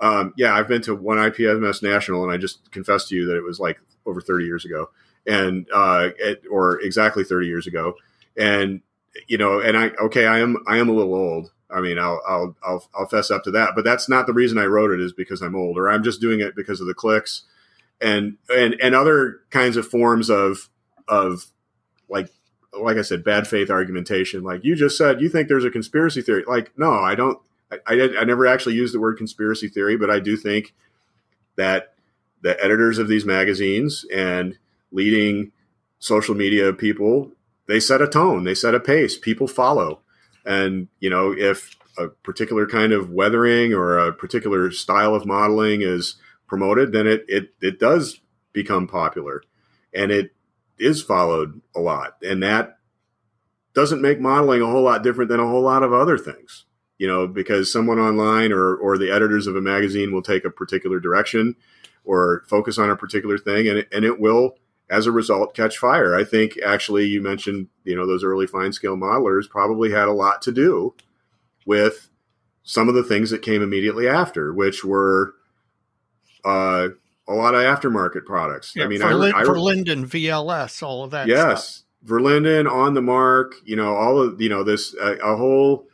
um, 0.00 0.32
yeah 0.36 0.54
i've 0.54 0.68
been 0.68 0.82
to 0.82 0.94
one 0.94 1.18
ipms 1.18 1.82
national 1.82 2.22
and 2.22 2.32
i 2.32 2.36
just 2.36 2.70
confessed 2.70 3.08
to 3.08 3.14
you 3.14 3.26
that 3.26 3.36
it 3.36 3.44
was 3.44 3.60
like 3.60 3.78
over 4.06 4.20
30 4.20 4.44
years 4.44 4.64
ago, 4.64 4.90
and 5.26 5.66
uh, 5.72 6.10
at, 6.24 6.40
or 6.50 6.80
exactly 6.80 7.24
30 7.24 7.46
years 7.46 7.66
ago, 7.66 7.94
and 8.36 8.80
you 9.28 9.38
know, 9.38 9.60
and 9.60 9.76
I 9.76 9.88
okay, 10.02 10.26
I 10.26 10.40
am 10.40 10.56
I 10.66 10.78
am 10.78 10.88
a 10.88 10.92
little 10.92 11.14
old. 11.14 11.52
I 11.70 11.80
mean, 11.80 11.98
I'll 11.98 12.20
I'll 12.26 12.56
I'll, 12.64 12.88
I'll 12.94 13.08
fess 13.08 13.30
up 13.30 13.44
to 13.44 13.50
that, 13.52 13.72
but 13.74 13.84
that's 13.84 14.08
not 14.08 14.26
the 14.26 14.32
reason 14.32 14.58
I 14.58 14.66
wrote 14.66 14.90
it. 14.90 15.00
Is 15.00 15.12
because 15.12 15.40
I'm 15.40 15.56
old, 15.56 15.78
or 15.78 15.88
I'm 15.88 16.02
just 16.02 16.20
doing 16.20 16.40
it 16.40 16.56
because 16.56 16.80
of 16.80 16.86
the 16.86 16.94
clicks, 16.94 17.42
and 18.00 18.36
and 18.54 18.74
and 18.82 18.94
other 18.94 19.40
kinds 19.50 19.76
of 19.76 19.86
forms 19.86 20.30
of 20.30 20.68
of 21.08 21.46
like 22.08 22.28
like 22.78 22.96
I 22.96 23.02
said, 23.02 23.24
bad 23.24 23.46
faith 23.46 23.70
argumentation. 23.70 24.42
Like 24.42 24.64
you 24.64 24.74
just 24.74 24.98
said, 24.98 25.20
you 25.20 25.28
think 25.28 25.48
there's 25.48 25.64
a 25.64 25.70
conspiracy 25.70 26.22
theory. 26.22 26.44
Like, 26.46 26.72
no, 26.76 26.92
I 26.92 27.14
don't. 27.14 27.38
I, 27.70 27.78
I, 27.86 28.10
I 28.20 28.24
never 28.24 28.46
actually 28.46 28.74
used 28.74 28.94
the 28.94 29.00
word 29.00 29.18
conspiracy 29.18 29.68
theory, 29.68 29.96
but 29.96 30.10
I 30.10 30.20
do 30.20 30.36
think 30.36 30.74
that 31.56 31.94
the 32.42 32.62
editors 32.62 32.98
of 32.98 33.08
these 33.08 33.24
magazines 33.24 34.04
and 34.12 34.58
leading 34.90 35.52
social 35.98 36.34
media 36.34 36.72
people 36.72 37.32
they 37.66 37.80
set 37.80 38.02
a 38.02 38.08
tone, 38.08 38.44
they 38.44 38.54
set 38.54 38.74
a 38.74 38.80
pace, 38.80 39.16
people 39.18 39.48
follow. 39.48 40.00
And, 40.44 40.88
you 41.00 41.08
know, 41.08 41.32
if 41.32 41.76
a 41.96 42.08
particular 42.08 42.66
kind 42.66 42.92
of 42.92 43.10
weathering 43.10 43.72
or 43.72 43.96
a 43.98 44.12
particular 44.12 44.70
style 44.70 45.14
of 45.14 45.26
modeling 45.26 45.80
is 45.82 46.16
promoted, 46.46 46.92
then 46.92 47.06
it, 47.06 47.24
it, 47.28 47.54
it 47.60 47.78
does 47.78 48.20
become 48.52 48.86
popular 48.86 49.42
and 49.94 50.10
it 50.12 50.34
is 50.78 51.02
followed 51.02 51.60
a 51.74 51.80
lot. 51.80 52.16
And 52.22 52.42
that 52.42 52.78
doesn't 53.74 54.02
make 54.02 54.20
modeling 54.20 54.60
a 54.60 54.66
whole 54.66 54.82
lot 54.82 55.02
different 55.02 55.30
than 55.30 55.40
a 55.40 55.46
whole 55.46 55.62
lot 55.62 55.82
of 55.82 55.92
other 55.92 56.18
things, 56.18 56.64
you 56.98 57.06
know, 57.06 57.26
because 57.26 57.72
someone 57.72 57.98
online 57.98 58.52
or, 58.52 58.74
or 58.76 58.96
the 58.96 59.10
editors 59.10 59.46
of 59.46 59.56
a 59.56 59.60
magazine 59.60 60.12
will 60.12 60.22
take 60.22 60.44
a 60.44 60.50
particular 60.50 61.00
direction 61.00 61.56
or 62.04 62.44
focus 62.48 62.78
on 62.78 62.90
a 62.90 62.96
particular 62.96 63.38
thing 63.38 63.66
and 63.68 63.78
it, 63.78 63.88
and 63.92 64.04
it 64.04 64.20
will 64.20 64.56
as 64.90 65.06
a 65.06 65.12
result 65.12 65.54
catch 65.54 65.78
fire. 65.78 66.14
I 66.14 66.24
think 66.24 66.58
actually 66.64 67.06
you 67.06 67.22
mentioned, 67.22 67.68
you 67.84 67.96
know, 67.96 68.06
those 68.06 68.22
early 68.22 68.46
fine 68.46 68.72
scale 68.72 68.96
modelers 68.96 69.48
probably 69.48 69.90
had 69.90 70.08
a 70.08 70.12
lot 70.12 70.42
to 70.42 70.52
do 70.52 70.94
with 71.66 72.10
some 72.62 72.88
of 72.88 72.94
the 72.94 73.02
things 73.02 73.30
that 73.30 73.42
came 73.42 73.62
immediately 73.62 74.08
after, 74.08 74.52
which 74.52 74.84
were 74.84 75.34
uh, 76.44 76.88
a 77.26 77.34
lot 77.34 77.54
of 77.54 77.62
aftermarket 77.62 78.24
products. 78.24 78.74
Yeah, 78.76 78.84
I 78.84 78.88
mean, 78.88 79.00
Verlin- 79.00 79.34
I, 79.34 79.40
I, 79.40 79.44
Verlinden, 79.44 80.06
VLS, 80.06 80.82
all 80.82 81.04
of 81.04 81.10
that. 81.12 81.26
yes, 81.26 81.66
stuff. 81.66 82.10
Verlinden 82.10 82.70
on 82.70 82.94
the 82.94 83.02
mark, 83.02 83.54
you 83.64 83.76
know, 83.76 83.94
all 83.94 84.20
of, 84.20 84.40
you 84.40 84.50
know, 84.50 84.62
this, 84.62 84.94
uh, 85.00 85.16
a 85.16 85.36
whole 85.36 85.88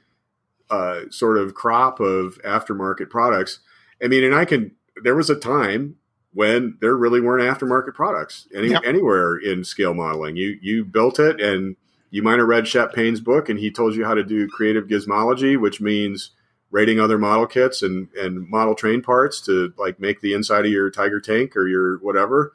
uh, 0.70 1.02
sort 1.10 1.36
of 1.38 1.55
crop 1.55 2.01
of 2.01 2.38
aftermarket 2.44 3.10
products. 3.10 3.60
I 4.02 4.09
mean, 4.09 4.24
and 4.24 4.34
I 4.34 4.44
can, 4.44 4.72
there 5.02 5.16
was 5.16 5.28
a 5.30 5.36
time 5.36 5.97
when 6.32 6.78
there 6.80 6.97
really 6.97 7.20
weren't 7.20 7.42
aftermarket 7.42 7.94
products 7.94 8.47
any, 8.55 8.68
Yep. 8.68 8.82
anywhere 8.84 9.36
in 9.36 9.64
scale 9.64 9.94
modeling. 9.94 10.36
You 10.36 10.56
you 10.62 10.84
built 10.84 11.18
it, 11.18 11.40
and 11.40 11.76
you 12.10 12.22
might 12.22 12.38
have 12.38 12.48
read 12.48 12.68
Shep 12.68 12.92
Paine's 12.94 13.20
book, 13.20 13.48
and 13.48 13.59
he 13.59 13.70
told 13.70 13.94
you 13.94 14.05
how 14.05 14.14
to 14.14 14.22
do 14.24 14.48
creative 14.48 14.86
gizmology, 14.86 15.60
which 15.60 15.80
means 15.80 16.30
rating 16.70 17.01
other 17.01 17.18
model 17.18 17.47
kits 17.47 17.82
and 17.82 18.09
and 18.16 18.48
model 18.48 18.74
train 18.76 19.02
parts 19.02 19.40
to 19.42 19.72
like 19.76 19.98
make 19.98 20.20
the 20.20 20.32
inside 20.32 20.64
of 20.64 20.70
your 20.70 20.88
Tiger 20.90 21.20
tank 21.20 21.56
or 21.56 21.66
your 21.66 21.98
whatever. 21.98 22.52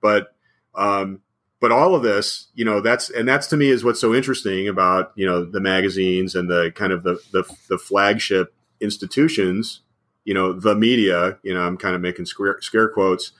But 0.00 0.34
um, 0.74 1.20
but 1.60 1.72
all 1.72 1.94
of 1.94 2.02
this, 2.02 2.48
you 2.54 2.64
know, 2.64 2.80
that's 2.80 3.10
and 3.10 3.28
that's 3.28 3.46
to 3.48 3.56
me 3.56 3.68
is 3.68 3.84
what's 3.84 4.00
so 4.00 4.14
interesting 4.14 4.68
about 4.68 5.12
you 5.16 5.26
know 5.26 5.44
the 5.44 5.60
magazines 5.60 6.34
and 6.34 6.48
the 6.48 6.72
kind 6.74 6.92
of 6.92 7.02
the 7.02 7.20
the, 7.32 7.44
the 7.68 7.78
flagship 7.78 8.54
institutions 8.80 9.80
you 10.24 10.32
know 10.32 10.52
the 10.52 10.76
media 10.76 11.36
you 11.42 11.52
know 11.52 11.62
i'm 11.62 11.76
kind 11.76 11.96
of 11.96 12.00
making 12.00 12.24
scare, 12.24 12.60
scare 12.60 12.88
quotes 12.88 13.32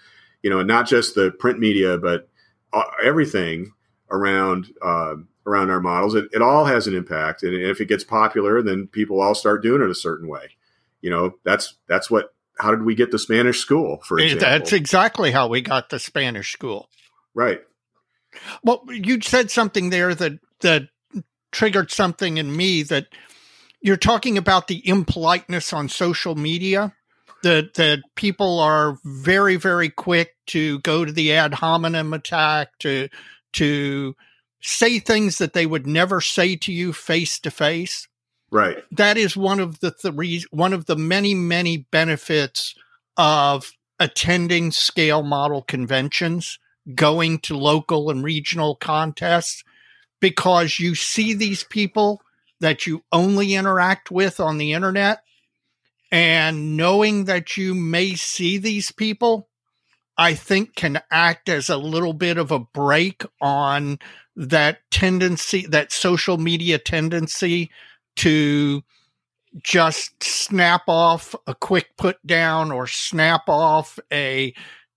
you 0.42 0.50
know 0.50 0.62
not 0.62 0.84
just 0.84 1.14
the 1.14 1.30
print 1.30 1.60
media 1.60 1.96
but 1.96 2.28
uh, 2.72 2.82
everything 3.04 3.72
around 4.10 4.72
uh, 4.82 5.14
around 5.46 5.70
our 5.70 5.80
models. 5.80 6.14
It, 6.14 6.26
it 6.32 6.42
all 6.42 6.66
has 6.66 6.86
an 6.86 6.94
impact. 6.94 7.42
And 7.42 7.54
if 7.54 7.80
it 7.80 7.86
gets 7.86 8.04
popular 8.04 8.62
then 8.62 8.86
people 8.86 9.20
all 9.20 9.34
start 9.34 9.62
doing 9.62 9.82
it 9.82 9.90
a 9.90 9.94
certain 9.94 10.28
way. 10.28 10.56
You 11.00 11.10
know 11.10 11.34
that's 11.44 11.74
that's 11.88 12.10
what 12.10 12.34
how 12.58 12.70
did 12.72 12.82
we 12.82 12.96
get 12.96 13.12
the 13.12 13.20
spanish 13.20 13.60
school 13.60 14.00
for 14.02 14.18
example 14.18 14.48
That's 14.48 14.72
exactly 14.72 15.30
how 15.30 15.46
we 15.46 15.60
got 15.60 15.90
the 15.90 16.00
Spanish 16.00 16.52
school. 16.52 16.88
right 17.34 17.60
Well, 18.62 18.82
you 18.88 19.20
said 19.20 19.50
something 19.50 19.90
there 19.90 20.14
that 20.14 20.38
that 20.60 20.88
triggered 21.52 21.90
something 21.90 22.36
in 22.36 22.54
me 22.54 22.82
that 22.84 23.06
you're 23.80 23.96
talking 23.96 24.36
about 24.36 24.68
the 24.68 24.86
impoliteness 24.86 25.72
on 25.72 25.88
social 25.88 26.34
media. 26.34 26.94
That 27.42 27.74
that 27.74 28.00
people 28.16 28.58
are 28.58 28.98
very 29.04 29.56
very 29.56 29.90
quick 29.90 30.34
to 30.48 30.80
go 30.80 31.04
to 31.04 31.12
the 31.12 31.32
ad 31.32 31.54
hominem 31.54 32.12
attack 32.12 32.76
to 32.80 33.08
to 33.54 34.16
say 34.60 34.98
things 34.98 35.38
that 35.38 35.52
they 35.52 35.64
would 35.64 35.86
never 35.86 36.20
say 36.20 36.56
to 36.56 36.72
you 36.72 36.92
face 36.92 37.38
to 37.40 37.50
face. 37.52 38.08
right 38.50 38.78
That 38.90 39.16
is 39.16 39.36
one 39.36 39.60
of 39.60 39.78
the 39.78 39.92
three 39.92 40.44
one 40.50 40.72
of 40.72 40.86
the 40.86 40.96
many 40.96 41.32
many 41.32 41.76
benefits 41.76 42.74
of 43.16 43.70
attending 44.00 44.72
scale 44.72 45.22
model 45.22 45.62
conventions 45.62 46.58
going 46.94 47.38
to 47.40 47.56
local 47.56 48.10
and 48.10 48.24
regional 48.24 48.74
contests 48.74 49.62
because 50.20 50.78
you 50.78 50.94
see 50.94 51.34
these 51.34 51.64
people 51.64 52.22
that 52.60 52.86
you 52.86 53.04
only 53.12 53.54
interact 53.54 54.10
with 54.10 54.40
on 54.40 54.58
the 54.58 54.72
internet. 54.72 55.22
And 56.10 56.76
knowing 56.76 57.24
that 57.24 57.56
you 57.56 57.74
may 57.74 58.14
see 58.14 58.58
these 58.58 58.90
people 58.90 59.48
i 60.16 60.34
think 60.34 60.74
can 60.74 61.00
act 61.10 61.48
as 61.48 61.68
a 61.68 61.76
little 61.76 62.12
bit 62.12 62.36
of 62.38 62.50
a 62.50 62.58
break 62.58 63.24
on 63.40 63.98
that 64.34 64.78
tendency 64.90 65.66
that 65.66 65.92
social 65.92 66.38
media 66.38 66.78
tendency 66.78 67.70
to 68.16 68.82
just 69.62 70.22
snap 70.22 70.82
off 70.88 71.34
a 71.46 71.54
quick 71.54 71.96
put 71.96 72.24
down 72.26 72.70
or 72.70 72.86
snap 72.86 73.42
off 73.48 73.98
a 74.12 74.52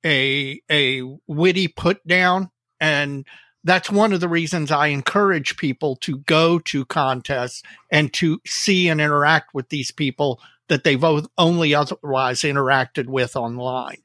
a 0.05 0.61
a 0.69 1.03
witty 1.27 1.67
put 1.67 2.05
down 2.07 2.49
and 2.79 3.25
that's 3.63 3.91
one 3.91 4.13
of 4.13 4.19
the 4.19 4.27
reasons 4.27 4.71
I 4.71 4.87
encourage 4.87 5.57
people 5.57 5.95
to 5.97 6.17
go 6.17 6.59
to 6.59 6.85
contests 6.85 7.61
and 7.91 8.11
to 8.13 8.41
see 8.45 8.89
and 8.89 8.99
interact 8.99 9.53
with 9.53 9.69
these 9.69 9.91
people 9.91 10.41
that 10.67 10.83
they've 10.83 11.03
only 11.37 11.75
otherwise 11.75 12.41
interacted 12.41 13.07
with 13.07 13.35
online. 13.35 14.01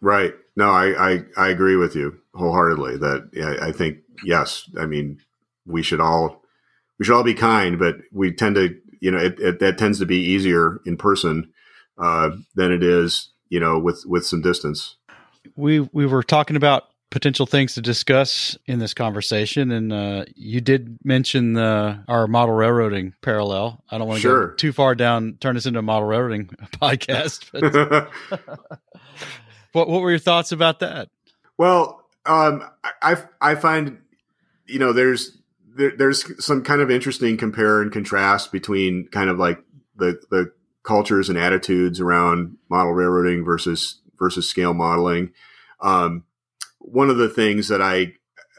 Right. 0.00 0.34
No, 0.56 0.70
I, 0.70 1.12
I, 1.12 1.24
I 1.36 1.48
agree 1.48 1.76
with 1.76 1.94
you 1.94 2.18
wholeheartedly 2.34 2.98
that 2.98 3.30
yeah, 3.32 3.56
I 3.60 3.72
think, 3.72 3.98
yes, 4.24 4.70
I 4.78 4.86
mean, 4.86 5.20
we 5.66 5.82
should 5.82 6.00
all, 6.00 6.42
we 6.98 7.04
should 7.04 7.14
all 7.14 7.22
be 7.22 7.34
kind, 7.34 7.78
but 7.78 7.96
we 8.10 8.32
tend 8.32 8.54
to, 8.56 8.74
you 9.00 9.10
know, 9.10 9.18
it, 9.18 9.38
it, 9.38 9.60
that 9.60 9.78
tends 9.78 9.98
to 9.98 10.06
be 10.06 10.16
easier 10.16 10.80
in 10.86 10.96
person 10.96 11.52
uh, 11.98 12.30
than 12.54 12.72
it 12.72 12.82
is, 12.82 13.30
you 13.48 13.60
know, 13.60 13.78
with, 13.78 14.04
with 14.06 14.24
some 14.24 14.40
distance. 14.40 14.96
We 15.56 15.80
we 15.80 16.06
were 16.06 16.22
talking 16.22 16.56
about 16.56 16.84
potential 17.10 17.44
things 17.44 17.74
to 17.74 17.82
discuss 17.82 18.56
in 18.66 18.78
this 18.78 18.94
conversation, 18.94 19.70
and 19.70 19.92
uh, 19.92 20.24
you 20.34 20.60
did 20.60 20.98
mention 21.04 21.52
the 21.52 22.02
our 22.08 22.26
model 22.26 22.54
railroading 22.54 23.12
parallel. 23.20 23.84
I 23.90 23.98
don't 23.98 24.08
want 24.08 24.18
to 24.18 24.22
Sure. 24.22 24.46
go 24.48 24.54
too 24.54 24.72
far 24.72 24.94
down, 24.94 25.36
turn 25.40 25.54
this 25.54 25.66
into 25.66 25.78
a 25.78 25.82
model 25.82 26.08
railroading 26.08 26.46
podcast. 26.80 27.48
But 27.52 28.10
what 29.72 29.88
what 29.88 30.00
were 30.00 30.10
your 30.10 30.18
thoughts 30.18 30.52
about 30.52 30.80
that? 30.80 31.08
Well, 31.58 32.02
um, 32.26 32.64
I 33.02 33.16
I 33.40 33.54
find 33.54 33.98
you 34.66 34.78
know 34.78 34.92
there's 34.92 35.38
there, 35.76 35.92
there's 35.96 36.44
some 36.44 36.62
kind 36.62 36.80
of 36.80 36.90
interesting 36.90 37.36
compare 37.36 37.82
and 37.82 37.92
contrast 37.92 38.52
between 38.52 39.06
kind 39.08 39.28
of 39.30 39.38
like 39.38 39.62
the 39.96 40.20
the 40.30 40.52
cultures 40.82 41.28
and 41.28 41.38
attitudes 41.38 42.00
around 42.00 42.56
model 42.68 42.92
railroading 42.92 43.44
versus 43.44 44.00
versus 44.18 44.48
scale 44.48 44.74
modeling. 44.74 45.32
Um, 45.80 46.24
one 46.78 47.10
of 47.10 47.16
the 47.16 47.28
things 47.28 47.68
that 47.68 47.82
I, 47.82 48.14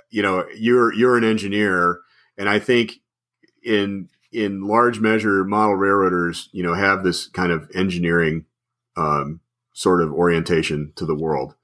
you 0.10 0.22
know, 0.22 0.46
you're 0.56 0.94
you're 0.94 1.18
an 1.18 1.24
engineer, 1.24 2.00
and 2.38 2.50
I 2.50 2.60
think 2.60 2.94
in 3.64 4.10
in 4.32 4.68
large 4.68 5.00
measure, 5.00 5.44
model 5.44 5.76
railroaders, 5.76 6.50
you 6.52 6.64
know, 6.64 6.74
have 6.74 7.04
this 7.04 7.28
kind 7.28 7.52
of 7.52 7.70
engineering 7.76 8.46
um, 8.98 9.42
sort 9.74 10.02
of 10.02 10.12
orientation 10.12 10.94
to 10.96 11.06
the 11.06 11.16
world 11.16 11.56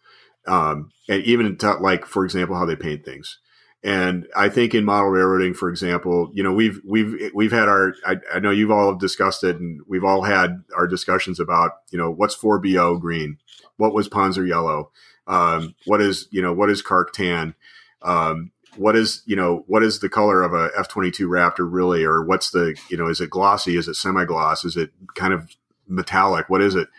um, 0.49 0.91
and 1.07 1.23
even 1.23 1.57
like 1.79 2.05
for 2.05 2.25
example 2.25 2.57
how 2.57 2.65
they 2.65 2.75
paint 2.75 3.05
things 3.05 3.39
and 3.83 4.27
i 4.35 4.49
think 4.49 4.75
in 4.75 4.83
model 4.83 5.09
railroading 5.09 5.53
for 5.53 5.69
example 5.69 6.29
you 6.33 6.43
know 6.43 6.51
we've 6.51 6.81
we've 6.85 7.31
we've 7.33 7.51
had 7.51 7.69
our 7.69 7.93
I, 8.05 8.17
I 8.33 8.39
know 8.39 8.51
you've 8.51 8.71
all 8.71 8.95
discussed 8.95 9.43
it 9.43 9.57
and 9.57 9.81
we've 9.87 10.03
all 10.03 10.23
had 10.23 10.63
our 10.75 10.87
discussions 10.87 11.39
about 11.39 11.71
you 11.91 11.97
know 11.97 12.11
what's 12.11 12.35
4bo 12.35 12.99
green? 12.99 13.37
What 13.77 13.93
was 13.93 14.09
panzer 14.09 14.47
yellow? 14.47 14.91
Um, 15.27 15.75
what 15.85 16.01
is 16.01 16.27
you 16.31 16.41
know 16.41 16.53
what 16.53 16.69
is 16.69 16.81
carc 16.81 17.13
tan? 17.13 17.55
Um, 18.01 18.51
what 18.75 18.95
is 18.95 19.23
you 19.25 19.35
know 19.35 19.63
what 19.67 19.83
is 19.83 19.99
the 19.99 20.09
color 20.09 20.41
of 20.41 20.53
a 20.53 20.71
f-22 20.77 21.27
raptor 21.27 21.67
really? 21.69 22.03
Or 22.03 22.23
what's 22.23 22.51
the 22.51 22.75
you 22.89 22.97
know 22.97 23.07
is 23.07 23.21
it 23.21 23.29
glossy? 23.29 23.77
Is 23.77 23.87
it 23.87 23.95
semi-gloss? 23.95 24.65
Is 24.65 24.75
it 24.75 24.91
kind 25.15 25.33
of 25.33 25.55
metallic? 25.87 26.49
What 26.49 26.61
is 26.61 26.75
it? 26.75 26.89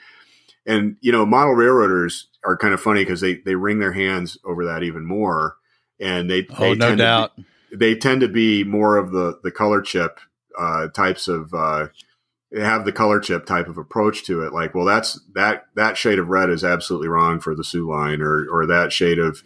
And 0.67 0.97
you 1.01 1.13
know, 1.13 1.27
model 1.27 1.55
railroaders 1.55 2.27
are 2.45 2.57
kind 2.57 2.73
of 2.73 2.81
funny 2.81 3.03
because 3.05 3.21
they 3.21 3.37
they 3.37 3.55
wring 3.55 3.79
their 3.79 3.93
hands 3.93 4.39
over 4.45 4.65
that 4.65 4.83
even 4.83 5.05
more, 5.05 5.57
and 6.01 6.31
they, 6.31 6.43
they 6.43 6.71
oh 6.71 6.75
no 6.75 6.97
doubt 6.97 7.37
be, 7.37 7.45
they 7.77 7.95
tend 7.95 8.23
to 8.23 8.29
be 8.29 8.65
more 8.65 8.97
of 8.97 9.13
the 9.13 9.39
the 9.43 9.51
color 9.51 9.81
chip 9.81 10.19
uh, 10.59 10.89
types 10.89 11.29
of. 11.29 11.53
Uh, 11.55 11.89
have 12.53 12.85
the 12.85 12.91
color 12.91 13.21
chip 13.21 13.47
type 13.47 13.69
of 13.69 13.79
approach 13.79 14.25
to 14.25 14.43
it. 14.43 14.53
Like, 14.53 14.75
well, 14.75 14.85
that's 14.85 15.21
that 15.37 15.67
that 15.77 15.97
shade 15.97 16.19
of 16.19 16.27
red 16.27 16.51
is 16.51 16.65
absolutely 16.65 17.07
wrong 17.07 17.39
for 17.39 17.55
the 17.55 17.63
Soo 17.63 17.89
line, 17.89 18.21
or 18.21 18.45
or 18.51 18.67
that 18.67 18.93
shade 18.93 19.21
of, 19.21 19.45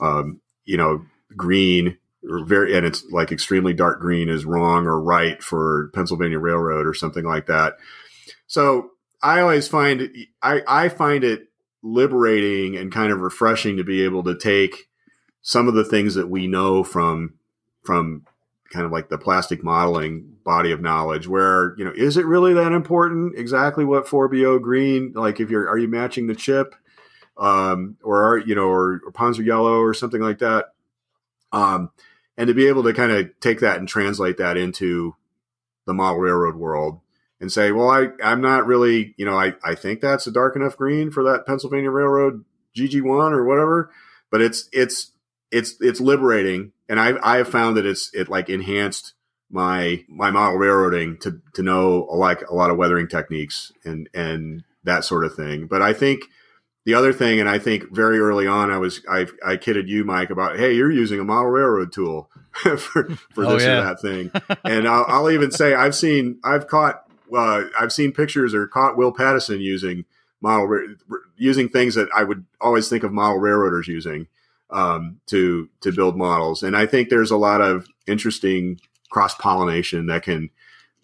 um, 0.00 0.40
you 0.64 0.78
know, 0.78 1.04
green 1.36 1.98
or 2.28 2.44
very 2.44 2.76
and 2.76 2.86
it's 2.86 3.04
like 3.10 3.32
extremely 3.32 3.72
dark 3.72 4.00
green 4.00 4.28
is 4.28 4.44
wrong 4.44 4.86
or 4.86 5.00
right 5.00 5.42
for 5.42 5.90
Pennsylvania 5.94 6.38
Railroad 6.38 6.86
or 6.86 6.94
something 6.94 7.24
like 7.24 7.46
that. 7.46 7.74
So 8.46 8.90
I 9.22 9.40
always 9.40 9.68
find 9.68 10.10
I 10.42 10.62
I 10.66 10.88
find 10.88 11.24
it 11.24 11.48
liberating 11.82 12.76
and 12.76 12.90
kind 12.90 13.12
of 13.12 13.20
refreshing 13.20 13.76
to 13.76 13.84
be 13.84 14.02
able 14.02 14.24
to 14.24 14.36
take 14.36 14.88
some 15.46 15.68
of 15.68 15.74
the 15.74 15.84
things 15.84 16.16
that 16.16 16.28
we 16.28 16.48
know 16.48 16.82
from 16.82 17.32
from 17.84 18.26
kind 18.72 18.84
of 18.84 18.90
like 18.90 19.08
the 19.08 19.16
plastic 19.16 19.62
modeling 19.62 20.34
body 20.42 20.72
of 20.72 20.80
knowledge 20.80 21.28
where 21.28 21.72
you 21.78 21.84
know 21.84 21.92
is 21.94 22.16
it 22.16 22.26
really 22.26 22.52
that 22.52 22.72
important? 22.72 23.38
Exactly 23.38 23.84
what 23.84 24.06
4bo 24.06 24.60
green 24.60 25.12
like 25.14 25.38
if 25.38 25.48
you're 25.48 25.68
are 25.68 25.78
you 25.78 25.86
matching 25.86 26.26
the 26.26 26.34
chip 26.34 26.74
um 27.36 27.96
or 28.02 28.24
are 28.24 28.38
you 28.38 28.56
know 28.56 28.66
or, 28.66 29.00
or 29.06 29.12
Panzer 29.12 29.46
yellow 29.46 29.78
or 29.78 29.94
something 29.94 30.20
like 30.20 30.40
that? 30.40 30.72
Um 31.52 31.90
and 32.36 32.48
to 32.48 32.54
be 32.54 32.66
able 32.66 32.82
to 32.82 32.92
kind 32.92 33.12
of 33.12 33.30
take 33.38 33.60
that 33.60 33.78
and 33.78 33.88
translate 33.88 34.38
that 34.38 34.56
into 34.56 35.14
the 35.84 35.94
model 35.94 36.18
railroad 36.18 36.56
world 36.56 36.98
and 37.40 37.52
say 37.52 37.70
well 37.70 37.88
i 37.88 38.08
i'm 38.20 38.40
not 38.40 38.66
really 38.66 39.14
you 39.16 39.24
know 39.24 39.38
i 39.38 39.54
i 39.64 39.76
think 39.76 40.00
that's 40.00 40.26
a 40.26 40.32
dark 40.32 40.56
enough 40.56 40.76
green 40.76 41.10
for 41.10 41.22
that 41.22 41.46
pennsylvania 41.46 41.90
railroad 41.90 42.44
gg1 42.76 43.30
or 43.30 43.44
whatever 43.44 43.92
but 44.30 44.40
it's 44.40 44.68
it's 44.72 45.12
it's 45.50 45.74
it's 45.80 46.00
liberating 46.00 46.72
and 46.88 46.98
i 47.00 47.14
i 47.22 47.36
have 47.38 47.48
found 47.48 47.76
that 47.76 47.86
it's 47.86 48.10
it 48.14 48.28
like 48.28 48.48
enhanced 48.48 49.14
my 49.50 50.04
my 50.08 50.30
model 50.30 50.56
railroading 50.58 51.16
to 51.18 51.40
to 51.54 51.62
know 51.62 52.06
like 52.10 52.42
a 52.50 52.54
lot 52.54 52.70
of 52.70 52.76
weathering 52.76 53.06
techniques 53.08 53.72
and 53.84 54.08
and 54.12 54.64
that 54.84 55.04
sort 55.04 55.24
of 55.24 55.34
thing. 55.34 55.66
But 55.66 55.82
I 55.82 55.92
think 55.92 56.22
the 56.84 56.94
other 56.94 57.12
thing, 57.12 57.40
and 57.40 57.48
I 57.48 57.58
think 57.58 57.92
very 57.94 58.18
early 58.18 58.46
on, 58.46 58.70
I 58.70 58.78
was 58.78 59.02
I 59.08 59.26
I 59.44 59.56
kidded 59.56 59.88
you, 59.88 60.04
Mike, 60.04 60.30
about 60.30 60.56
hey, 60.58 60.74
you're 60.74 60.90
using 60.90 61.20
a 61.20 61.24
model 61.24 61.50
railroad 61.50 61.92
tool 61.92 62.28
for 62.52 62.76
for 63.34 63.44
Oh, 63.44 63.52
this 63.54 63.62
yeah. 63.64 63.80
or 63.80 63.84
that 63.84 64.00
thing, 64.00 64.30
and 64.64 64.88
I'll, 64.88 65.04
I'll 65.08 65.30
even 65.30 65.50
say 65.52 65.74
I've 65.74 65.94
seen 65.94 66.40
I've 66.44 66.66
caught 66.66 67.04
uh, 67.36 67.64
I've 67.78 67.92
seen 67.92 68.12
pictures 68.12 68.54
or 68.54 68.66
caught 68.66 68.96
Will 68.96 69.12
Pattison 69.12 69.60
using 69.60 70.04
model 70.40 70.94
using 71.36 71.68
things 71.68 71.94
that 71.94 72.08
I 72.14 72.24
would 72.24 72.44
always 72.60 72.88
think 72.88 73.04
of 73.04 73.12
model 73.12 73.38
railroaders 73.38 73.86
using 73.88 74.26
um, 74.70 75.20
to 75.26 75.68
to 75.82 75.92
build 75.92 76.16
models, 76.16 76.62
and 76.62 76.76
I 76.76 76.86
think 76.86 77.08
there's 77.08 77.30
a 77.30 77.36
lot 77.36 77.60
of 77.60 77.86
interesting 78.06 78.80
cross 79.10 79.34
pollination 79.34 80.06
that 80.06 80.22
can 80.22 80.50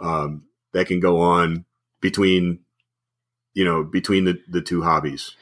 um, 0.01 0.45
that 0.73 0.87
can 0.87 1.01
go 1.01 1.21
on 1.21 1.65
between 2.01 2.61
you 3.55 3.65
know 3.65 3.85
between 3.85 4.25
the 4.25 4.41
the 4.49 4.61
two 4.61 4.83
hobbies. 4.83 5.37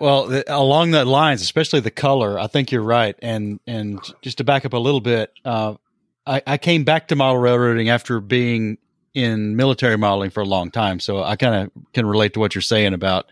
Well, 0.00 0.26
the, 0.26 0.44
along 0.54 0.92
that 0.92 1.06
lines, 1.06 1.42
especially 1.42 1.80
the 1.80 1.90
color, 1.90 2.38
I 2.38 2.46
think 2.46 2.72
you're 2.72 2.82
right. 2.82 3.16
And 3.20 3.60
and 3.66 4.00
just 4.22 4.38
to 4.38 4.44
back 4.44 4.64
up 4.64 4.72
a 4.72 4.78
little 4.78 5.00
bit, 5.00 5.32
uh, 5.44 5.74
I, 6.26 6.42
I 6.46 6.58
came 6.58 6.84
back 6.84 7.08
to 7.08 7.16
model 7.16 7.38
railroading 7.38 7.88
after 7.88 8.20
being 8.20 8.78
in 9.14 9.54
military 9.56 9.96
modeling 9.96 10.30
for 10.30 10.42
a 10.42 10.46
long 10.46 10.70
time, 10.70 10.98
so 10.98 11.22
I 11.22 11.36
kind 11.36 11.54
of 11.54 11.92
can 11.92 12.06
relate 12.06 12.34
to 12.34 12.40
what 12.40 12.54
you're 12.54 12.62
saying 12.62 12.94
about 12.94 13.26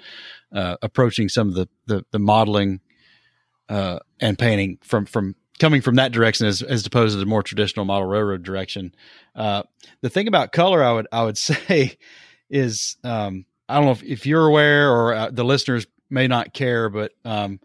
uh, 0.52 0.77
approaching 0.82 1.28
some 1.28 1.48
of 1.48 1.55
the 1.55 1.69
the, 1.86 2.05
the 2.10 2.19
modeling 2.19 2.81
uh, 3.69 3.98
and 4.22 4.38
painting 4.38 4.78
from 4.82 5.04
from 5.04 5.34
coming 5.58 5.82
from 5.82 5.96
that 5.96 6.12
direction 6.12 6.46
as 6.46 6.62
as 6.62 6.86
opposed 6.86 7.14
to 7.14 7.18
the 7.18 7.26
more 7.26 7.42
traditional 7.42 7.84
model 7.84 8.08
railroad 8.08 8.42
direction. 8.42 8.94
Uh, 9.34 9.62
the 10.00 10.08
thing 10.08 10.28
about 10.28 10.52
color, 10.52 10.82
I 10.82 10.92
would 10.92 11.08
I 11.12 11.24
would 11.24 11.36
say, 11.38 11.98
is 12.48 12.96
um, 13.04 13.44
I 13.68 13.76
don't 13.76 13.86
know 13.86 13.92
if, 13.92 14.02
if 14.02 14.26
you're 14.26 14.46
aware 14.46 14.90
or 14.90 15.14
uh, 15.14 15.30
the 15.30 15.44
listeners 15.44 15.86
may 16.08 16.26
not 16.26 16.54
care, 16.54 16.88
but 16.88 17.12
um, 17.24 17.60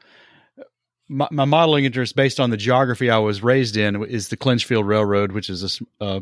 my, 1.09 1.27
my 1.31 1.45
modeling 1.45 1.85
interest 1.85 2.15
based 2.15 2.39
on 2.39 2.49
the 2.49 2.57
geography 2.57 3.09
I 3.09 3.17
was 3.17 3.43
raised 3.43 3.77
in 3.77 4.03
is 4.05 4.29
the 4.29 4.37
Clinchfield 4.37 4.85
Railroad, 4.85 5.31
which 5.31 5.49
is 5.49 5.81
a 6.01 6.03
uh, 6.03 6.19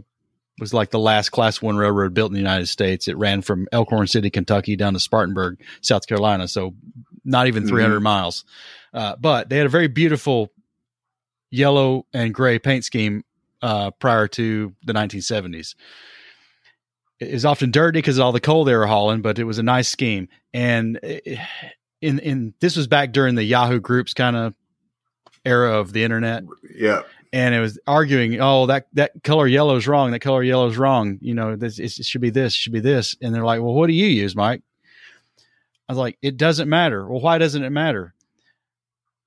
was 0.60 0.74
like 0.74 0.92
the 0.92 1.00
last 1.00 1.30
Class 1.30 1.62
One 1.62 1.76
railroad 1.76 2.14
built 2.14 2.30
in 2.30 2.34
the 2.34 2.40
United 2.40 2.68
States. 2.68 3.08
It 3.08 3.18
ran 3.18 3.42
from 3.42 3.68
Elkhorn 3.74 4.08
City, 4.08 4.30
Kentucky, 4.30 4.76
down 4.78 4.94
to 4.94 5.00
Spartanburg, 5.00 5.62
South 5.82 6.08
Carolina, 6.08 6.48
so 6.48 6.74
not 7.26 7.48
even 7.48 7.68
300 7.68 8.00
miles. 8.00 8.46
Uh, 8.94 9.16
but 9.20 9.50
they 9.50 9.58
had 9.58 9.66
a 9.66 9.70
very 9.70 9.88
beautiful 9.88 10.52
yellow 11.52 12.06
and 12.14 12.34
gray 12.34 12.60
paint 12.60 12.86
scheme 12.86 13.24
uh, 13.62 13.92
prior 13.92 14.28
to 14.30 14.74
the 14.86 14.94
1970s. 14.94 15.76
It 17.20 17.34
was 17.34 17.46
often 17.46 17.72
dirty 17.72 18.00
because 18.00 18.18
of 18.18 18.24
all 18.26 18.32
the 18.32 18.40
coal 18.42 18.64
they 18.66 18.76
were 18.76 18.88
hauling, 18.88 19.22
but 19.22 19.40
it 19.40 19.46
was 19.46 19.58
a 19.58 19.64
nice 19.64 19.88
scheme. 19.88 20.28
And 20.54 21.00
it- 21.04 21.40
in 22.02 22.20
in 22.20 22.54
this 22.60 22.76
was 22.76 22.88
back 22.88 23.14
during 23.14 23.36
the 23.36 23.44
Yahoo 23.44 23.80
Groups 23.80 24.14
kind 24.14 24.36
of 24.36 24.54
era 25.46 25.80
of 25.80 25.94
the 25.94 26.04
internet, 26.04 26.44
Yeah, 26.76 27.02
and 27.34 27.56
it 27.56 27.60
was 27.62 27.80
arguing, 27.88 28.40
oh 28.42 28.66
that 28.68 28.88
that 28.94 29.12
color 29.24 29.48
yellow 29.48 29.76
is 29.78 29.88
wrong, 29.88 30.12
that 30.12 30.20
color 30.20 30.44
yellow 30.44 30.68
is 30.68 30.78
wrong. 30.78 31.18
You 31.22 31.34
know, 31.34 31.56
this 31.56 31.80
it 31.80 31.92
should 32.06 32.22
be 32.22 32.30
this, 32.30 32.54
should 32.54 32.74
be 32.74 32.82
this. 32.82 33.16
And 33.22 33.34
they're 33.34 33.46
like, 33.46 33.62
well, 33.62 33.74
what 33.74 33.88
do 33.88 33.94
you 33.94 34.08
use, 34.08 34.36
Mike? 34.36 34.62
I 35.88 35.94
was 35.94 35.98
like, 36.00 36.18
it 36.22 36.38
doesn't 36.38 36.68
matter. 36.70 37.08
Well, 37.08 37.22
why 37.22 37.38
doesn't 37.38 37.64
it 37.64 37.70
matter? 37.70 38.14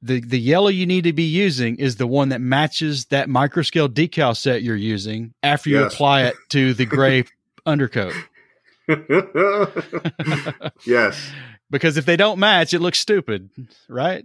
The 0.02 0.20
the 0.20 0.39
yellow 0.39 0.68
you 0.68 0.86
need 0.86 1.05
to 1.05 1.12
be 1.12 1.24
using 1.24 1.76
is 1.76 1.97
the 1.97 2.06
one 2.06 2.28
that 2.28 2.40
matches 2.40 3.06
that 3.06 3.28
microscale 3.28 3.89
decal 3.89 4.36
set 4.36 4.62
you're 4.62 4.76
using 4.76 5.35
after 5.43 5.70
you 5.70 5.80
Yes. 5.80 5.93
apply 5.94 6.22
it 6.24 6.36
to 6.51 6.72
the 6.74 6.86
gray 6.86 7.24
undercoat. 7.66 8.14
yes, 10.86 11.30
Because 11.70 11.98
if 11.98 12.06
they 12.06 12.16
don't 12.16 12.39
match, 12.39 12.72
it 12.72 12.80
looks 12.80 12.98
stupid, 12.98 13.51
right? 13.90 14.24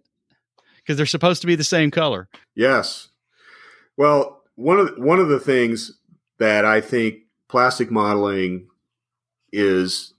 Because 0.78 0.96
they're 0.96 1.06
supposed 1.06 1.42
to 1.42 1.48
be 1.48 1.56
the 1.56 1.64
same 1.64 1.92
color. 1.92 2.30
yes. 2.56 3.10
Well, 3.98 4.42
one 4.56 4.80
of 4.80 4.96
the, 4.96 5.02
one 5.02 5.20
of 5.20 5.28
the 5.28 5.40
things 5.40 5.92
that 6.40 6.66
I 6.66 6.82
think 6.82 7.18
plastic 7.50 7.92
modeling 7.92 8.68
is 9.52 10.14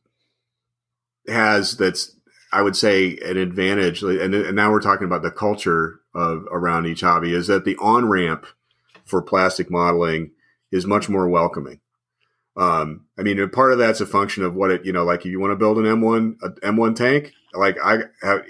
has 1.29 1.77
that's 1.77 2.15
I 2.53 2.63
would 2.63 2.77
say 2.77 3.19
an 3.25 3.37
advantage, 3.37 4.03
and, 4.03 4.33
and 4.33 4.55
now 4.55 4.71
we're 4.71 4.81
talking 4.81 5.07
about 5.07 5.23
the 5.23 5.31
culture 5.33 6.01
of 6.15 6.47
around 6.53 6.87
each 6.87 7.01
hobby 7.01 7.35
is 7.35 7.49
that 7.49 7.65
the 7.65 7.77
on 7.79 8.09
ramp 8.09 8.47
for 9.05 9.21
plastic 9.21 9.71
modeling 9.71 10.31
is 10.71 10.87
much 10.87 11.09
more 11.09 11.29
welcoming. 11.29 11.81
Um, 12.57 13.07
I 13.19 13.23
mean, 13.23 13.49
part 13.51 13.73
of 13.73 13.79
that's 13.79 14.01
a 14.01 14.07
function 14.07 14.45
of 14.45 14.55
what 14.55 14.71
it, 14.71 14.85
you 14.85 14.93
know, 14.93 15.05
like 15.05 15.21
if 15.21 15.27
you 15.27 15.41
want 15.41 15.51
to 15.51 15.57
build 15.57 15.79
an 15.79 15.85
M1, 15.85 16.37
a 16.43 16.51
M1 16.67 16.95
tank, 16.95 17.33
like 17.53 17.77
I 17.83 18.05
have, 18.23 18.45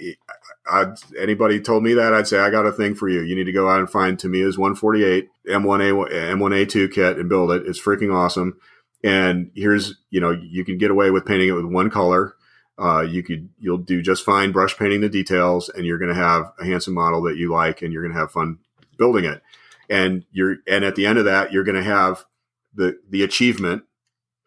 I, 0.67 0.85
anybody 1.19 1.59
told 1.59 1.83
me 1.83 1.95
that, 1.95 2.13
I'd 2.13 2.27
say, 2.27 2.39
I 2.39 2.51
got 2.51 2.67
a 2.67 2.71
thing 2.71 2.93
for 2.93 3.09
you. 3.09 3.21
You 3.21 3.35
need 3.35 3.45
to 3.45 3.51
go 3.51 3.69
out 3.69 3.79
and 3.79 3.89
find 3.89 4.19
Tamiya's 4.19 4.57
148 4.57 5.29
M1A, 5.49 6.11
M1A2 6.11 6.93
kit 6.93 7.17
and 7.17 7.29
build 7.29 7.51
it. 7.51 7.65
It's 7.65 7.81
freaking 7.81 8.13
awesome. 8.13 8.59
And 9.03 9.51
here's, 9.55 9.95
you 10.09 10.19
know, 10.19 10.31
you 10.31 10.63
can 10.63 10.77
get 10.77 10.91
away 10.91 11.11
with 11.11 11.25
painting 11.25 11.49
it 11.49 11.53
with 11.53 11.65
one 11.65 11.89
color. 11.89 12.35
Uh, 12.77 13.01
you 13.01 13.23
could, 13.23 13.49
you'll 13.57 13.77
do 13.77 14.01
just 14.01 14.25
fine 14.25 14.51
brush 14.51 14.77
painting 14.77 15.01
the 15.01 15.09
details 15.09 15.69
and 15.69 15.85
you're 15.85 15.97
going 15.97 16.13
to 16.13 16.19
have 16.19 16.51
a 16.59 16.65
handsome 16.65 16.93
model 16.93 17.21
that 17.21 17.37
you 17.37 17.51
like 17.51 17.81
and 17.81 17.93
you're 17.93 18.03
going 18.03 18.13
to 18.13 18.19
have 18.19 18.31
fun 18.31 18.59
building 18.97 19.25
it. 19.25 19.41
And 19.89 20.25
you're, 20.31 20.57
and 20.67 20.83
at 20.83 20.95
the 20.95 21.05
end 21.05 21.17
of 21.17 21.25
that, 21.25 21.53
you're 21.53 21.63
going 21.63 21.75
to 21.75 21.83
have 21.83 22.25
the, 22.73 22.99
the 23.09 23.23
achievement 23.23 23.83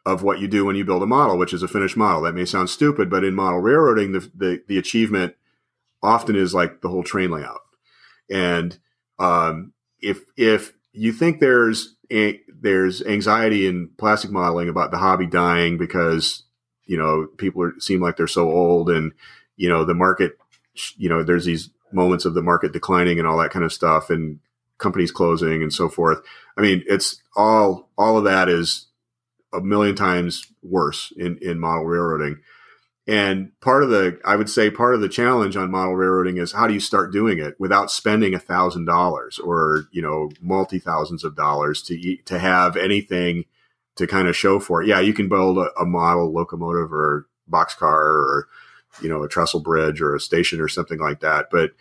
of 0.05 0.23
what 0.23 0.41
you 0.41 0.49
do 0.49 0.65
when 0.65 0.77
you 0.77 0.85
build 0.85 1.03
a 1.03 1.07
model, 1.07 1.39
which 1.39 1.53
is 1.53 1.63
a 1.63 1.69
finished 1.69 1.97
model. 1.97 2.23
That 2.23 2.35
may 2.35 2.45
sound 2.45 2.71
stupid, 2.71 3.09
but 3.09 3.25
in 3.25 3.35
model 3.35 3.61
railroading, 3.61 4.13
the, 4.13 4.31
the, 4.35 4.63
the 4.67 4.79
achievement 4.79 5.35
often 6.03 6.37
is 6.37 6.55
like 6.55 6.81
the 6.81 6.89
whole 6.89 7.03
train 7.03 7.31
layout. 7.31 7.61
And 8.31 8.79
um, 9.19 9.73
if 10.01 10.21
if 10.37 10.73
you 10.93 11.13
think 11.13 11.41
there's 11.41 11.97
a, 12.11 12.41
there's 12.49 13.03
anxiety 13.03 13.67
in 13.67 13.91
plastic 13.99 14.31
modeling 14.31 14.69
about 14.69 14.91
the 14.91 14.99
hobby 14.99 15.27
dying 15.27 15.79
because 15.79 16.45
you 16.89 16.99
know 16.99 17.29
people 17.37 17.63
are, 17.63 17.79
seem 17.79 18.01
like 18.01 18.17
they're 18.17 18.27
so 18.27 18.51
old 18.51 18.91
and 18.91 19.13
you 19.57 19.69
know 19.69 19.85
the 19.85 19.95
market 19.95 20.37
you 20.97 21.09
know 21.09 21.23
there's 21.23 21.45
these 21.45 21.71
moments 21.93 22.25
of 22.25 22.35
the 22.35 22.43
market 22.43 22.73
declining 22.73 23.19
and 23.19 23.29
all 23.29 23.39
that 23.39 23.51
kind 23.51 23.65
of 23.65 23.73
stuff 23.73 24.11
and 24.11 24.41
companies 24.79 25.11
closing 25.11 25.63
and 25.63 25.73
so 25.73 25.89
forth. 25.89 26.21
I 26.57 26.63
mean, 26.63 26.85
it's 26.87 27.23
all 27.37 27.91
all 27.99 28.17
of 28.17 28.25
that 28.25 28.49
is 28.49 28.87
a 29.53 29.61
million 29.61 29.95
times 29.95 30.47
worse 30.63 31.13
in 31.17 31.39
in 31.43 31.59
model 31.59 31.85
railroading. 31.85 32.39
And 33.07 33.59
part 33.61 33.83
of 33.83 33.89
the, 33.89 34.21
I 34.23 34.37
would 34.37 34.51
say, 34.51 34.71
part 34.71 34.95
of 34.95 35.01
the 35.01 35.09
challenge 35.09 35.57
on 35.57 35.71
model 35.71 35.97
railroading 35.97 36.37
is 36.37 36.53
how 36.53 36.67
do 36.67 36.75
you 36.75 36.81
start 36.81 37.11
doing 37.11 37.39
it 37.39 37.59
without 37.59 37.91
spending 37.91 38.35
a 38.35 38.39
thousand 38.39 38.85
dollars 38.85 39.39
or 39.39 39.85
you 39.91 40.03
know 40.03 40.31
multi 40.41 40.79
thousands 40.79 41.25
of 41.25 41.37
dollars 41.37 41.83
to 41.83 42.17
to 42.25 42.39
have 42.39 42.77
anything 42.77 43.45
to 43.99 44.07
kind 44.07 44.29
of 44.29 44.37
show 44.37 44.59
for 44.61 44.83
it. 44.83 44.89
Yeah, 44.89 45.01
you 45.01 45.13
can 45.13 45.29
build 45.29 45.59
a, 45.59 45.71
a 45.79 45.85
model 45.85 46.33
locomotive 46.33 46.93
or 46.93 47.27
boxcar 47.51 47.83
or 47.83 48.49
you 49.03 49.09
know 49.09 49.23
a 49.23 49.29
trestle 49.29 49.61
bridge 49.61 50.01
or 50.01 50.15
a 50.15 50.21
station 50.21 50.61
or 50.61 50.69
something 50.69 50.99
like 50.99 51.21
that. 51.21 51.49
But 51.51 51.73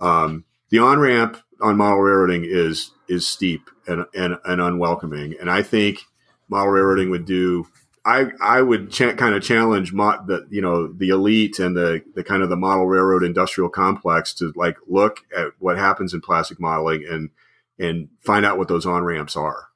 um, 0.00 0.44
the 0.70 0.78
on 0.78 0.98
ramp 0.98 1.38
on 1.60 1.76
model 1.76 2.00
railroading 2.00 2.44
is 2.46 2.92
is 3.08 3.26
steep 3.26 3.68
and, 3.86 4.06
and 4.14 4.38
and 4.44 4.60
unwelcoming, 4.60 5.34
and 5.40 5.50
I 5.50 5.62
think 5.62 6.00
model 6.48 6.72
railroading 6.72 7.10
would 7.10 7.26
do. 7.26 7.66
I 8.06 8.26
I 8.40 8.60
would 8.60 8.90
ch- 8.90 9.16
kind 9.16 9.34
of 9.34 9.42
challenge 9.42 9.92
mo- 9.92 10.22
the 10.26 10.46
you 10.50 10.60
know 10.60 10.92
the 10.92 11.08
elite 11.08 11.58
and 11.58 11.76
the 11.76 12.02
the 12.14 12.22
kind 12.22 12.42
of 12.42 12.50
the 12.50 12.56
model 12.56 12.86
railroad 12.86 13.24
industrial 13.24 13.70
complex 13.70 14.32
to 14.34 14.52
like 14.54 14.76
look 14.86 15.20
at 15.36 15.48
what 15.58 15.78
happens 15.78 16.14
in 16.14 16.20
plastic 16.20 16.60
modeling 16.60 17.04
and 17.10 17.30
and 17.78 18.08
find 18.20 18.44
out 18.44 18.58
what 18.58 18.68
those 18.68 18.86
on 18.86 19.02
ramps 19.02 19.36
are. 19.36 19.68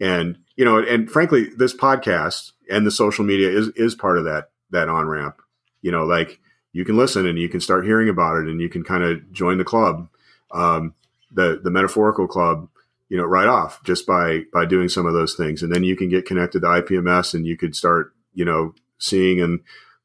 And 0.00 0.38
you 0.56 0.64
know, 0.64 0.78
and 0.78 1.10
frankly, 1.10 1.50
this 1.56 1.74
podcast 1.74 2.52
and 2.70 2.86
the 2.86 2.90
social 2.90 3.24
media 3.24 3.50
is 3.50 3.68
is 3.76 3.94
part 3.94 4.18
of 4.18 4.24
that 4.24 4.50
that 4.70 4.88
on 4.88 5.06
ramp. 5.06 5.36
You 5.82 5.90
know, 5.90 6.04
like 6.04 6.40
you 6.72 6.84
can 6.84 6.96
listen 6.96 7.26
and 7.26 7.38
you 7.38 7.48
can 7.48 7.60
start 7.60 7.84
hearing 7.84 8.08
about 8.08 8.36
it, 8.36 8.48
and 8.48 8.60
you 8.60 8.68
can 8.68 8.84
kind 8.84 9.02
of 9.02 9.32
join 9.32 9.58
the 9.58 9.64
club, 9.64 10.08
um, 10.52 10.94
the 11.30 11.60
the 11.62 11.70
metaphorical 11.70 12.26
club. 12.26 12.68
You 13.08 13.18
know, 13.18 13.24
right 13.24 13.46
off 13.46 13.82
just 13.84 14.06
by 14.06 14.42
by 14.52 14.64
doing 14.64 14.88
some 14.88 15.06
of 15.06 15.12
those 15.12 15.34
things, 15.34 15.62
and 15.62 15.72
then 15.72 15.84
you 15.84 15.96
can 15.96 16.08
get 16.08 16.26
connected 16.26 16.60
to 16.60 16.66
IPMS, 16.66 17.34
and 17.34 17.46
you 17.46 17.56
could 17.56 17.76
start 17.76 18.12
you 18.32 18.44
know 18.44 18.74
seeing 18.98 19.40
and 19.40 19.60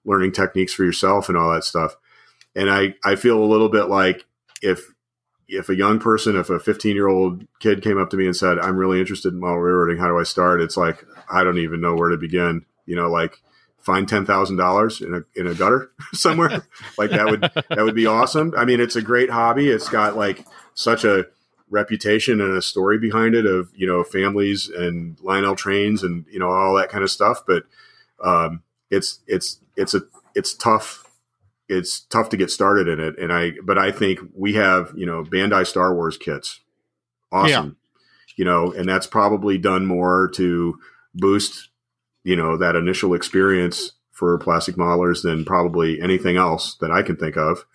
learning 0.06 0.32
techniques 0.32 0.74
for 0.74 0.84
yourself 0.84 1.30
and 1.30 1.38
all 1.38 1.52
that 1.54 1.64
stuff. 1.64 1.96
And 2.56 2.70
I 2.70 2.96
I 3.04 3.16
feel 3.16 3.42
a 3.42 3.46
little 3.46 3.70
bit 3.70 3.86
like 3.86 4.26
if 4.62 4.92
if 5.50 5.68
a 5.68 5.76
young 5.76 6.00
person, 6.00 6.36
if 6.36 6.50
a 6.50 6.60
15 6.60 6.96
year 6.96 7.08
old 7.08 7.46
kid 7.60 7.82
came 7.82 8.00
up 8.00 8.10
to 8.12 8.18
me 8.18 8.26
and 8.26 8.36
said, 8.36 8.60
I'm 8.60 8.78
really 8.78 9.00
interested 9.00 9.34
in 9.34 9.40
model 9.40 9.58
railroading, 9.58 9.98
how 9.98 10.08
do 10.08 10.20
I 10.20 10.24
start? 10.24 10.62
It's 10.62 10.78
like, 10.78 11.04
I 11.32 11.44
don't 11.44 11.58
even 11.58 11.82
know 11.82 11.96
where 11.96 12.10
to 12.10 12.18
begin. 12.18 12.66
You 12.86 12.96
know, 12.96 13.10
like 13.10 13.42
find 13.80 14.08
$10,000 14.08 15.02
in 15.02 15.14
a, 15.14 15.40
in 15.40 15.48
a 15.48 15.56
gutter 15.56 15.92
somewhere. 16.14 16.62
like 16.98 17.10
that 17.10 17.26
would, 17.26 17.42
that 17.42 17.84
would 17.84 17.96
be 17.96 18.06
awesome. 18.06 18.54
I 18.56 18.66
mean, 18.66 18.80
it's 18.80 18.96
a 18.96 19.02
great 19.02 19.30
hobby. 19.30 19.70
It's 19.70 19.90
got 19.90 20.16
like 20.16 20.46
such 20.76 21.04
a 21.04 21.26
reputation 21.70 22.42
and 22.42 22.56
a 22.56 22.62
story 22.62 23.00
behind 23.00 23.36
it 23.36 23.46
of, 23.46 23.72
you 23.76 23.88
know, 23.88 24.04
families 24.04 24.70
and 24.70 25.20
Lionel 25.22 25.56
trains 25.56 26.04
and, 26.04 26.26
you 26.32 26.40
know, 26.40 26.50
all 26.50 26.76
that 26.76 26.90
kind 26.90 27.04
of 27.04 27.12
stuff. 27.12 27.42
But, 27.48 27.64
um, 28.24 28.64
it's, 28.92 29.20
it's, 29.28 29.60
it's 29.76 29.94
a, 29.94 30.02
it's 30.36 30.54
tough 30.54 31.09
it's 31.70 32.02
tough 32.02 32.30
to 32.30 32.38
get 32.38 32.50
started 32.50 32.88
in 32.88 33.00
it. 33.00 33.18
And 33.20 33.32
I, 33.32 33.52
but 33.64 33.78
I 33.78 33.92
think 33.92 34.20
we 34.34 34.54
have, 34.54 34.92
you 34.96 35.06
know, 35.06 35.24
Bandai 35.24 35.66
Star 35.66 35.94
Wars 35.94 36.18
kits. 36.18 36.60
Awesome. 37.32 37.66
Yeah. 37.66 37.72
You 38.36 38.46
know, 38.46 38.72
and 38.74 38.90
that's 38.90 39.06
probably 39.06 39.58
done 39.58 39.86
more 39.86 40.30
to 40.34 40.80
boost, 41.14 41.70
you 42.24 42.36
know, 42.36 42.58
that 42.58 42.76
initial 42.76 43.14
experience 43.14 43.92
for 44.12 44.38
plastic 44.40 44.76
modelers 44.76 45.22
than 45.22 45.46
probably 45.46 46.02
anything 46.02 46.38
else 46.38 46.76
that 46.82 46.92
I 46.92 47.04
can 47.04 47.16
think 47.16 47.38
of. 47.38 47.66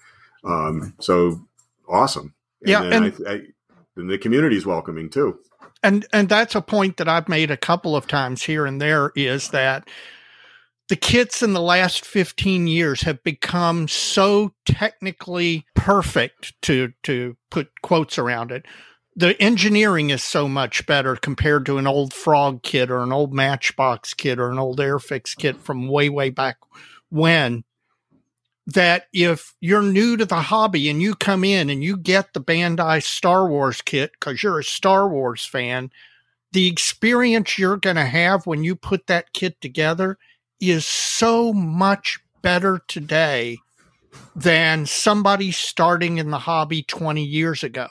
Um, 0.43 0.95
so 1.01 1.47
awesome. 1.89 2.35
And 2.63 2.69
yeah. 2.69 2.83
And, 2.83 3.05
I, 3.05 3.31
I, 3.31 3.41
and 3.97 4.11
the 4.11 4.19
community 4.19 4.57
is 4.57 4.67
welcoming 4.67 5.09
too. 5.09 5.39
And, 5.83 6.07
and 6.13 6.29
that's 6.29 6.55
a 6.55 6.63
point 6.63 6.97
that 6.97 7.09
I've 7.09 7.29
made 7.29 7.51
a 7.51 7.57
couple 7.57 7.95
of 7.95 8.09
times 8.09 8.43
here 8.43 8.67
and 8.67 8.81
there 8.81 9.13
is 9.15 9.51
that, 9.51 9.89
the 10.89 10.97
kits 10.97 11.43
in 11.43 11.55
the 11.55 11.61
last 11.61 12.05
15 12.05 12.67
years 12.67 13.03
have 13.03 13.23
become 13.23 13.89
so 13.89 14.53
technically 14.67 15.65
perfect 15.75 16.61
to 16.63 16.93
to 17.05 17.37
put 17.51 17.81
quotes 17.83 18.19
around 18.19 18.53
it. 18.53 18.67
The 19.17 19.41
engineering 19.41 20.11
is 20.11 20.25
so 20.25 20.49
much 20.49 20.87
better 20.87 21.17
compared 21.17 21.65
to 21.67 21.79
an 21.79 21.87
old 21.87 22.13
frog 22.13 22.63
kit 22.63 22.91
or 22.91 22.99
an 22.99 23.13
old 23.13 23.33
matchbox 23.33 24.13
kit 24.13 24.39
or 24.39 24.51
an 24.51 24.59
old 24.59 24.79
airfix 24.79 25.37
kit 25.37 25.57
from 25.57 25.89
way 25.89 26.09
way 26.09 26.31
back 26.31 26.57
when 27.11 27.65
that 28.67 29.07
if 29.13 29.55
you're 29.61 29.83
new 29.83 30.17
to 30.17 30.25
the 30.25 30.37
hobby 30.37 30.89
and 30.89 31.01
you 31.01 31.15
come 31.15 31.45
in 31.45 31.71
and 31.71 31.85
you 31.85 31.97
get 31.97 32.33
the 32.33 32.41
bandai 32.41 33.03
star 33.03 33.47
wars 33.47 33.83
kit 33.83 34.13
because 34.13 34.43
you're 34.43 34.59
a 34.59 34.65
star 34.65 35.09
wars 35.09 35.45
fan 35.45 35.91
the 36.53 36.67
experience 36.67 37.59
you're 37.59 37.77
going 37.77 37.97
to 37.97 38.05
have 38.05 38.47
when 38.47 38.65
you 38.65 38.75
put 38.75 39.07
that 39.07 39.33
kit 39.33 39.61
together 39.61 40.19
is 40.61 40.87
so 40.87 41.53
much 41.53 42.19
better 42.43 42.81
today 42.89 43.59
than 44.37 44.87
somebody 44.87 45.51
starting 45.51 46.19
in 46.19 46.31
the 46.31 46.39
hobby 46.39 46.83
20 46.83 47.23
years 47.23 47.63
ago. 47.63 47.89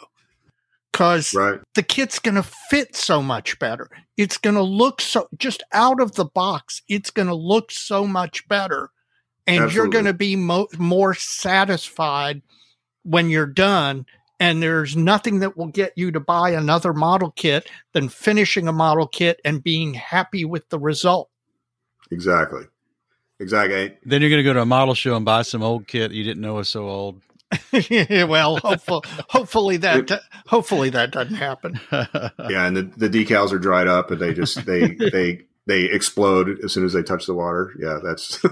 Because 0.92 1.34
right. 1.34 1.60
the 1.74 1.82
kit's 1.82 2.20
going 2.20 2.36
to 2.36 2.44
fit 2.44 2.96
so 2.96 3.24
much 3.24 3.58
better. 3.58 3.90
It's 4.16 4.38
going 4.38 4.56
to 4.56 4.62
look 4.62 5.02
so, 5.02 5.28
just 5.38 5.64
out 5.74 6.00
of 6.00 6.14
the 6.14 6.26
box, 6.26 6.84
it's 6.88 7.10
going 7.10 7.28
to 7.28 7.36
look 7.36 7.72
so 7.72 8.06
much 8.06 8.48
better. 8.48 8.92
And 9.48 9.64
Absolutely. 9.64 9.76
you're 9.76 9.92
going 9.92 10.06
to 10.06 10.14
be 10.14 10.36
mo- 10.36 10.68
more 10.78 11.16
satisfied 11.16 12.44
when 13.02 13.30
you're 13.30 13.48
done. 13.48 14.06
And 14.40 14.62
there's 14.62 14.96
nothing 14.96 15.40
that 15.40 15.58
will 15.58 15.68
get 15.68 15.94
you 15.96 16.12
to 16.12 16.20
buy 16.20 16.52
another 16.52 16.94
model 16.94 17.32
kit 17.32 17.68
than 17.94 18.10
finishing 18.10 18.68
a 18.68 18.74
model 18.74 19.08
kit 19.08 19.40
and 19.44 19.64
being 19.64 19.96
happy 19.96 20.46
with 20.46 20.70
the 20.70 20.80
result. 20.80 21.30
Exactly. 22.12 22.64
Exactly. 23.40 23.98
Then 24.06 24.22
you're 24.22 24.30
going 24.30 24.40
to 24.40 24.44
go 24.44 24.54
to 24.54 24.62
a 24.62 24.66
model 24.66 24.94
show 24.94 25.16
and 25.16 25.26
buy 25.26 25.42
some 25.42 25.64
old 25.64 25.88
kit 25.88 26.12
you 26.12 26.24
didn't 26.24 26.42
know 26.42 26.56
was 26.56 26.70
so 26.70 26.88
old. 26.88 27.22
yeah, 27.90 28.24
well, 28.26 28.58
hopefully, 28.58 29.02
hopefully 29.30 29.78
that 29.78 30.22
hopefully 30.48 30.90
that 30.92 31.12
doesn't 31.12 31.36
happen. 31.36 31.80
yeah, 31.92 32.66
and 32.66 32.78
the, 32.78 32.84
the 32.98 33.10
decals 33.10 33.52
are 33.52 33.60
dried 33.60 33.88
up, 33.88 34.12
and 34.12 34.20
they 34.20 34.34
just 34.34 34.66
they 34.66 34.88
they 35.12 35.42
they 35.68 35.84
explode 35.84 36.60
as 36.64 36.74
soon 36.74 36.86
as 36.86 36.94
they 36.94 37.04
touch 37.04 37.26
the 37.26 37.34
water. 37.34 37.74
Yeah, 37.80 38.00
that's. 38.04 38.44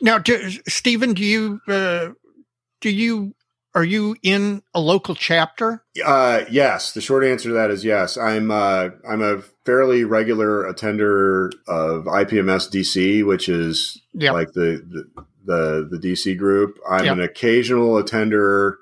now, 0.00 0.18
do, 0.18 0.50
Stephen, 0.68 1.14
do 1.14 1.24
you 1.24 1.60
uh, 1.68 2.10
do 2.80 2.90
you 2.90 3.34
are 3.76 3.84
you 3.84 4.16
in 4.22 4.62
a 4.74 4.80
local 4.80 5.14
chapter? 5.14 5.84
Uh, 6.04 6.44
yes. 6.50 6.92
The 6.92 7.02
short 7.02 7.24
answer 7.24 7.50
to 7.50 7.54
that 7.54 7.70
is 7.70 7.84
yes. 7.84 8.16
I'm 8.16 8.50
uh, 8.50 8.88
I'm 9.08 9.20
a 9.20 9.42
fairly 9.66 10.02
regular 10.02 10.66
attender 10.66 11.52
of 11.68 12.04
IPMS 12.04 12.70
DC, 12.70 13.24
which 13.24 13.50
is 13.50 14.00
yep. 14.14 14.32
like 14.32 14.52
the, 14.54 14.82
the, 14.88 15.24
the 15.44 15.88
the 15.90 15.98
DC 15.98 16.38
group. 16.38 16.78
I'm 16.88 17.04
yep. 17.04 17.12
an 17.12 17.20
occasional 17.20 17.98
attender 17.98 18.78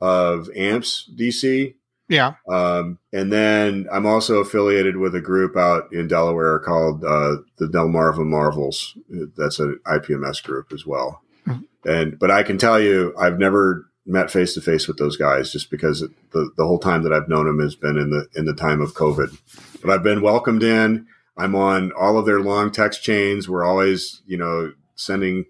of 0.00 0.48
AMPS 0.54 1.10
DC. 1.18 1.74
Yeah. 2.08 2.34
Um, 2.48 2.98
and 3.12 3.32
then 3.32 3.88
I'm 3.92 4.06
also 4.06 4.38
affiliated 4.38 4.96
with 4.96 5.16
a 5.16 5.20
group 5.20 5.56
out 5.56 5.92
in 5.92 6.06
Delaware 6.06 6.60
called 6.60 7.04
uh, 7.04 7.38
the 7.58 7.66
Delmarva 7.66 8.24
Marvels. 8.24 8.96
That's 9.36 9.58
an 9.58 9.80
IPMS 9.84 10.42
group 10.44 10.72
as 10.72 10.86
well. 10.86 11.22
Mm-hmm. 11.46 11.88
And 11.88 12.18
but 12.18 12.30
I 12.30 12.44
can 12.44 12.56
tell 12.56 12.80
you, 12.80 13.14
I've 13.18 13.38
never 13.38 13.87
met 14.08 14.30
face 14.30 14.54
to 14.54 14.60
face 14.60 14.88
with 14.88 14.96
those 14.96 15.16
guys 15.16 15.52
just 15.52 15.70
because 15.70 16.00
the, 16.00 16.50
the 16.56 16.66
whole 16.66 16.78
time 16.78 17.02
that 17.02 17.12
I've 17.12 17.28
known 17.28 17.46
them 17.46 17.60
has 17.60 17.74
been 17.74 17.98
in 17.98 18.10
the 18.10 18.26
in 18.34 18.46
the 18.46 18.54
time 18.54 18.80
of 18.80 18.94
COVID. 18.94 19.36
But 19.82 19.90
I've 19.90 20.02
been 20.02 20.22
welcomed 20.22 20.62
in. 20.62 21.06
I'm 21.36 21.54
on 21.54 21.92
all 21.92 22.18
of 22.18 22.26
their 22.26 22.40
long 22.40 22.72
text 22.72 23.02
chains. 23.02 23.48
We're 23.48 23.64
always, 23.64 24.22
you 24.26 24.36
know, 24.36 24.72
sending. 24.96 25.44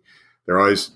They're 0.44 0.60
always 0.60 0.90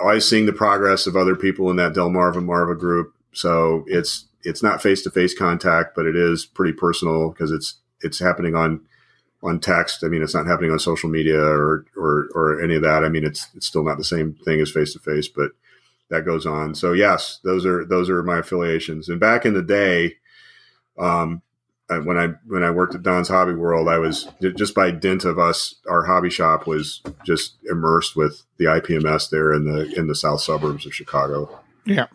always 0.00 0.28
seeing 0.28 0.46
the 0.46 0.52
progress 0.52 1.06
of 1.06 1.16
other 1.16 1.36
people 1.36 1.70
in 1.70 1.76
that 1.76 1.92
Delmarva 1.92 2.44
Marva 2.44 2.74
group. 2.74 3.14
So 3.32 3.84
it's 3.86 4.26
it's 4.42 4.62
not 4.62 4.82
face 4.82 5.02
to 5.02 5.10
face 5.10 5.36
contact, 5.36 5.94
but 5.94 6.06
it 6.06 6.16
is 6.16 6.44
pretty 6.44 6.72
personal 6.72 7.30
because 7.30 7.52
it's 7.52 7.76
it's 8.00 8.18
happening 8.18 8.54
on 8.54 8.80
on 9.42 9.60
text. 9.60 10.02
I 10.02 10.08
mean, 10.08 10.22
it's 10.22 10.34
not 10.34 10.46
happening 10.46 10.70
on 10.70 10.78
social 10.78 11.08
media 11.08 11.40
or 11.40 11.86
or 11.96 12.28
or 12.34 12.62
any 12.62 12.74
of 12.74 12.82
that. 12.82 13.04
I 13.04 13.08
mean, 13.08 13.24
it's 13.24 13.48
it's 13.54 13.66
still 13.66 13.84
not 13.84 13.98
the 13.98 14.04
same 14.04 14.34
thing 14.44 14.60
as 14.60 14.70
face 14.70 14.92
to 14.94 14.98
face, 14.98 15.28
but 15.28 15.52
that 16.14 16.24
goes 16.24 16.46
on. 16.46 16.74
So 16.74 16.92
yes, 16.92 17.40
those 17.44 17.66
are 17.66 17.84
those 17.84 18.08
are 18.08 18.22
my 18.22 18.38
affiliations. 18.38 19.08
And 19.08 19.18
back 19.18 19.44
in 19.44 19.54
the 19.54 19.62
day, 19.62 20.16
um, 20.98 21.42
when 21.88 22.16
I 22.16 22.28
when 22.46 22.62
I 22.62 22.70
worked 22.70 22.94
at 22.94 23.02
Don's 23.02 23.28
Hobby 23.28 23.54
World, 23.54 23.88
I 23.88 23.98
was 23.98 24.28
just 24.40 24.74
by 24.74 24.90
dint 24.90 25.24
of 25.24 25.38
us, 25.38 25.74
our 25.88 26.04
hobby 26.04 26.30
shop 26.30 26.66
was 26.66 27.02
just 27.24 27.56
immersed 27.68 28.16
with 28.16 28.42
the 28.58 28.66
IPMS 28.66 29.30
there 29.30 29.52
in 29.52 29.64
the 29.64 29.92
in 29.98 30.06
the 30.06 30.14
south 30.14 30.40
suburbs 30.40 30.86
of 30.86 30.94
Chicago. 30.94 31.60
Yeah. 31.84 32.06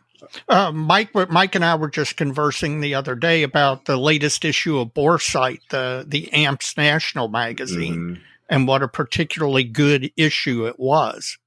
Uh, 0.47 0.71
Mike, 0.71 1.13
Mike 1.29 1.55
and 1.55 1.63
I 1.63 1.75
were 1.75 1.89
just 1.89 2.17
conversing 2.17 2.81
the 2.81 2.93
other 2.93 3.15
day 3.15 3.41
about 3.43 3.85
the 3.85 3.97
latest 3.97 4.43
issue 4.43 4.77
of 4.77 4.93
Boresight, 4.93 5.61
the 5.69 6.05
the 6.07 6.31
AMPS 6.33 6.75
National 6.77 7.29
magazine, 7.29 7.95
mm-hmm. 7.95 8.21
and 8.49 8.67
what 8.67 8.83
a 8.83 8.87
particularly 8.87 9.63
good 9.63 10.11
issue 10.17 10.67
it 10.67 10.79
was. 10.79 11.37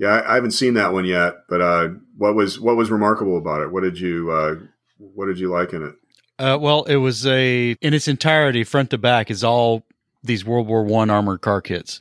Yeah, 0.00 0.24
I, 0.26 0.36
haven't 0.36 0.52
seen 0.52 0.74
that 0.74 0.94
one 0.94 1.04
yet, 1.04 1.44
but 1.46 1.60
uh, 1.60 1.88
what 2.16 2.34
was 2.34 2.58
what 2.58 2.74
was 2.74 2.90
remarkable 2.90 3.36
about 3.36 3.60
it? 3.60 3.70
What 3.70 3.82
did 3.82 4.00
you 4.00 4.30
uh, 4.30 4.54
what 4.96 5.26
did 5.26 5.38
you 5.38 5.50
like 5.50 5.74
in 5.74 5.82
it? 5.82 5.94
Uh, 6.38 6.56
well, 6.58 6.84
it 6.84 6.96
was 6.96 7.26
a 7.26 7.76
in 7.82 7.92
its 7.92 8.08
entirety, 8.08 8.64
front 8.64 8.88
to 8.90 8.98
back, 8.98 9.30
is 9.30 9.44
all 9.44 9.84
these 10.22 10.42
World 10.42 10.66
War 10.66 10.84
One 10.84 11.10
armored 11.10 11.42
car 11.42 11.60
kits. 11.60 12.00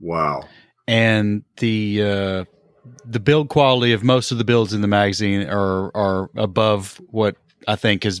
Wow! 0.00 0.48
And 0.88 1.44
the 1.58 2.02
uh, 2.02 2.44
the 3.04 3.20
build 3.20 3.48
quality 3.50 3.92
of 3.92 4.02
most 4.02 4.32
of 4.32 4.38
the 4.38 4.44
builds 4.44 4.72
in 4.72 4.80
the 4.80 4.88
magazine 4.88 5.48
are 5.48 5.96
are 5.96 6.28
above 6.34 7.00
what 7.06 7.36
I 7.68 7.76
think 7.76 8.02
has 8.02 8.20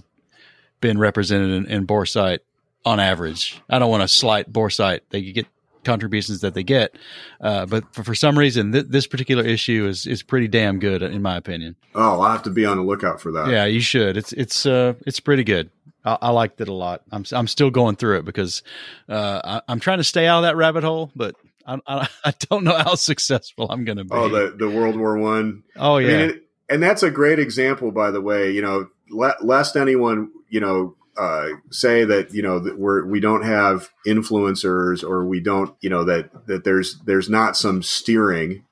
been 0.80 0.96
represented 0.96 1.50
in, 1.50 1.66
in 1.66 1.86
Boresight 1.88 2.38
on 2.84 3.00
average. 3.00 3.60
I 3.68 3.80
don't 3.80 3.90
want 3.90 4.02
to 4.02 4.08
slight 4.08 4.52
Boresight; 4.52 5.00
they 5.10 5.22
get 5.32 5.46
contributions 5.84 6.40
that 6.40 6.54
they 6.54 6.62
get. 6.62 6.96
Uh, 7.40 7.66
but 7.66 7.84
for, 7.94 8.04
for, 8.04 8.14
some 8.14 8.38
reason, 8.38 8.72
th- 8.72 8.86
this 8.88 9.06
particular 9.06 9.44
issue 9.44 9.86
is 9.86 10.06
is 10.06 10.22
pretty 10.22 10.48
damn 10.48 10.78
good, 10.78 11.02
in 11.02 11.22
my 11.22 11.36
opinion. 11.36 11.76
Oh, 11.94 12.20
I'll 12.20 12.32
have 12.32 12.42
to 12.44 12.50
be 12.50 12.64
on 12.64 12.76
the 12.76 12.82
lookout 12.82 13.20
for 13.20 13.32
that. 13.32 13.48
Yeah, 13.48 13.64
you 13.64 13.80
should. 13.80 14.16
It's 14.16 14.32
it's 14.32 14.66
uh 14.66 14.94
it's 15.06 15.20
pretty 15.20 15.44
good. 15.44 15.70
I, 16.04 16.18
I 16.22 16.30
liked 16.30 16.60
it 16.60 16.68
a 16.68 16.72
lot. 16.72 17.02
I'm 17.10 17.24
I'm 17.32 17.46
still 17.46 17.70
going 17.70 17.96
through 17.96 18.18
it 18.18 18.24
because 18.24 18.62
uh, 19.08 19.60
I, 19.66 19.72
am 19.72 19.80
trying 19.80 19.98
to 19.98 20.04
stay 20.04 20.26
out 20.26 20.38
of 20.38 20.42
that 20.44 20.56
rabbit 20.56 20.84
hole, 20.84 21.10
but 21.14 21.36
I, 21.66 21.78
I, 21.86 22.08
I 22.24 22.34
don't 22.50 22.64
know 22.64 22.76
how 22.76 22.94
successful 22.94 23.66
I'm 23.70 23.84
going 23.84 23.98
to 23.98 24.04
be. 24.04 24.10
Oh, 24.12 24.28
the 24.28 24.54
the 24.56 24.68
World 24.68 24.96
War 24.96 25.16
One. 25.18 25.64
Oh 25.76 25.98
yeah, 25.98 26.08
I 26.08 26.10
mean, 26.10 26.30
it, 26.30 26.42
and 26.68 26.82
that's 26.82 27.02
a 27.02 27.10
great 27.10 27.38
example, 27.38 27.90
by 27.90 28.10
the 28.10 28.20
way. 28.20 28.50
You 28.50 28.62
know, 28.62 28.88
le- 29.10 29.36
lest 29.42 29.76
anyone 29.76 30.30
you 30.48 30.60
know 30.60 30.96
uh, 31.16 31.48
say 31.70 32.04
that 32.04 32.32
you 32.32 32.42
know 32.42 32.58
that 32.58 32.78
we're 32.78 33.04
we 33.04 33.20
don't 33.20 33.44
have 33.44 33.90
influencers 34.06 35.04
or 35.04 35.24
we 35.24 35.40
don't 35.40 35.74
you 35.80 35.90
know 35.90 36.04
that 36.04 36.46
that 36.46 36.64
there's 36.64 36.98
there's 37.00 37.28
not 37.28 37.56
some 37.56 37.82
steering. 37.82 38.64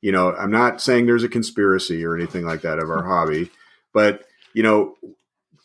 You 0.00 0.12
know, 0.12 0.34
I'm 0.34 0.50
not 0.50 0.82
saying 0.82 1.06
there's 1.06 1.24
a 1.24 1.28
conspiracy 1.28 2.04
or 2.04 2.14
anything 2.14 2.44
like 2.44 2.60
that 2.62 2.78
of 2.78 2.90
our 2.90 3.04
hobby, 3.04 3.50
but 3.92 4.24
you 4.52 4.62
know, 4.62 4.96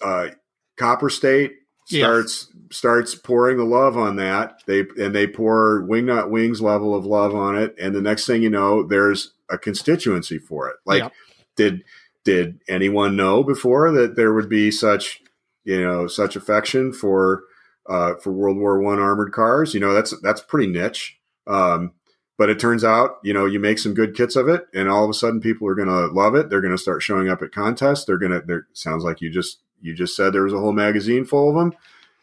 uh, 0.01 0.30
Copper 0.77 1.10
State 1.10 1.53
starts 1.85 2.47
yes. 2.53 2.77
starts 2.77 3.15
pouring 3.15 3.57
the 3.57 3.65
love 3.65 3.97
on 3.97 4.15
that. 4.18 4.61
They 4.65 4.85
and 4.97 5.14
they 5.14 5.27
pour 5.27 5.81
Wingnut 5.81 6.30
Wings 6.30 6.61
level 6.61 6.95
of 6.95 7.06
love 7.06 7.35
on 7.35 7.57
it, 7.57 7.76
and 7.80 7.95
the 7.95 8.01
next 8.01 8.26
thing 8.26 8.41
you 8.41 8.49
know, 8.49 8.84
there's 8.84 9.34
a 9.49 9.57
constituency 9.57 10.38
for 10.38 10.69
it. 10.69 10.77
Like, 10.85 11.03
yeah. 11.03 11.10
did 11.56 11.84
did 12.23 12.60
anyone 12.68 13.15
know 13.15 13.43
before 13.43 13.91
that 13.91 14.15
there 14.15 14.34
would 14.34 14.49
be 14.49 14.69
such 14.69 15.22
you 15.64 15.81
know 15.81 16.07
such 16.07 16.36
affection 16.36 16.94
for 16.94 17.44
uh, 17.88 18.15
for 18.15 18.31
World 18.31 18.57
War 18.57 18.80
One 18.81 18.99
armored 18.99 19.31
cars? 19.31 19.73
You 19.73 19.80
know, 19.80 19.94
that's 19.94 20.14
that's 20.22 20.41
pretty 20.41 20.68
niche. 20.72 21.18
Um, 21.48 21.94
but 22.38 22.49
it 22.49 22.57
turns 22.57 22.86
out, 22.86 23.18
you 23.22 23.34
know, 23.34 23.45
you 23.45 23.60
make 23.60 23.80
some 23.80 23.94
good 23.94 24.15
kits 24.15 24.38
of 24.38 24.48
it, 24.48 24.68
and 24.73 24.88
all 24.88 25.03
of 25.03 25.10
a 25.10 25.14
sudden, 25.14 25.41
people 25.41 25.68
are 25.68 25.76
going 25.76 25.90
to 25.90 26.07
love 26.07 26.36
it. 26.36 26.49
They're 26.49 26.61
going 26.61 26.72
to 26.72 26.77
start 26.77 27.03
showing 27.03 27.27
up 27.27 27.41
at 27.41 27.52
contests. 27.52 28.06
They're 28.06 28.18
going 28.18 28.31
to. 28.31 28.40
There 28.40 28.68
sounds 28.73 29.03
like 29.03 29.19
you 29.19 29.30
just 29.30 29.60
you 29.81 29.94
just 29.94 30.15
said 30.15 30.31
there 30.31 30.44
was 30.44 30.53
a 30.53 30.60
whole 30.60 30.72
magazine 30.72 31.26
full 31.26 31.49
of 31.49 31.56
them. 31.56 31.73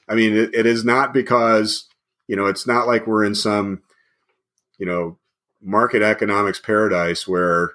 I 0.08 0.14
mean, 0.14 0.34
it, 0.34 0.54
it 0.54 0.66
is 0.66 0.84
not 0.84 1.12
because 1.12 1.88
you 2.28 2.36
know 2.36 2.46
it's 2.46 2.66
not 2.66 2.86
like 2.86 3.06
we're 3.06 3.24
in 3.24 3.34
some 3.34 3.82
you 4.78 4.86
know 4.86 5.18
market 5.60 6.00
economics 6.00 6.60
paradise 6.60 7.28
where 7.28 7.72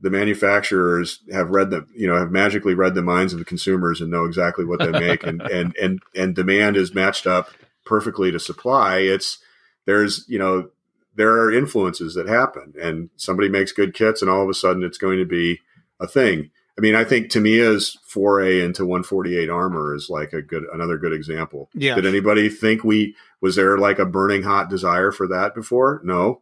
the 0.00 0.10
manufacturers 0.10 1.20
have 1.32 1.50
read 1.50 1.70
the 1.70 1.86
you 1.94 2.06
know 2.06 2.16
have 2.16 2.30
magically 2.30 2.74
read 2.74 2.94
the 2.94 3.02
minds 3.02 3.32
of 3.32 3.38
the 3.38 3.44
consumers 3.44 4.00
and 4.00 4.10
know 4.10 4.24
exactly 4.24 4.64
what 4.64 4.78
they 4.78 4.90
make 4.90 5.24
and 5.24 5.42
and 5.50 5.76
and 5.76 6.00
and 6.14 6.34
demand 6.34 6.76
is 6.76 6.94
matched 6.94 7.26
up 7.26 7.50
perfectly 7.84 8.30
to 8.30 8.38
supply 8.38 8.98
it's 8.98 9.38
there's 9.86 10.24
you 10.28 10.38
know 10.38 10.70
there 11.16 11.32
are 11.32 11.52
influences 11.52 12.14
that 12.14 12.28
happen 12.28 12.72
and 12.80 13.10
somebody 13.16 13.48
makes 13.48 13.72
good 13.72 13.94
kits 13.94 14.22
and 14.22 14.30
all 14.30 14.42
of 14.42 14.48
a 14.48 14.54
sudden 14.54 14.84
it's 14.84 14.98
going 14.98 15.18
to 15.18 15.24
be 15.24 15.60
a 16.00 16.06
thing 16.06 16.50
I 16.78 16.80
mean, 16.80 16.94
I 16.94 17.02
think 17.02 17.28
Tamiya's 17.28 17.98
foray 18.06 18.60
into 18.60 18.84
148 18.84 19.50
armor 19.50 19.96
is 19.96 20.08
like 20.08 20.32
a 20.32 20.40
good, 20.40 20.62
another 20.72 20.96
good 20.96 21.12
example. 21.12 21.68
Yeah. 21.74 21.96
Did 21.96 22.06
anybody 22.06 22.48
think 22.48 22.84
we 22.84 23.16
was 23.40 23.56
there 23.56 23.76
like 23.78 23.98
a 23.98 24.06
burning 24.06 24.44
hot 24.44 24.70
desire 24.70 25.10
for 25.10 25.26
that 25.26 25.56
before? 25.56 26.00
No, 26.04 26.40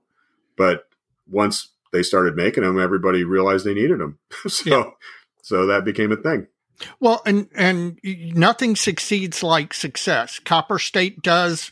but 0.54 0.88
once 1.26 1.70
they 1.96 2.02
started 2.02 2.36
making 2.36 2.62
them, 2.62 2.78
everybody 2.78 3.24
realized 3.24 3.64
they 3.64 3.74
needed 3.74 3.98
them. 3.98 4.18
so, 4.48 4.70
yeah. 4.70 4.84
so 5.42 5.66
that 5.66 5.84
became 5.84 6.12
a 6.12 6.16
thing. 6.16 6.46
Well, 7.00 7.22
and 7.24 7.48
and 7.54 7.98
nothing 8.04 8.76
succeeds 8.76 9.42
like 9.42 9.72
success. 9.72 10.38
Copper 10.38 10.78
State 10.78 11.22
does 11.22 11.70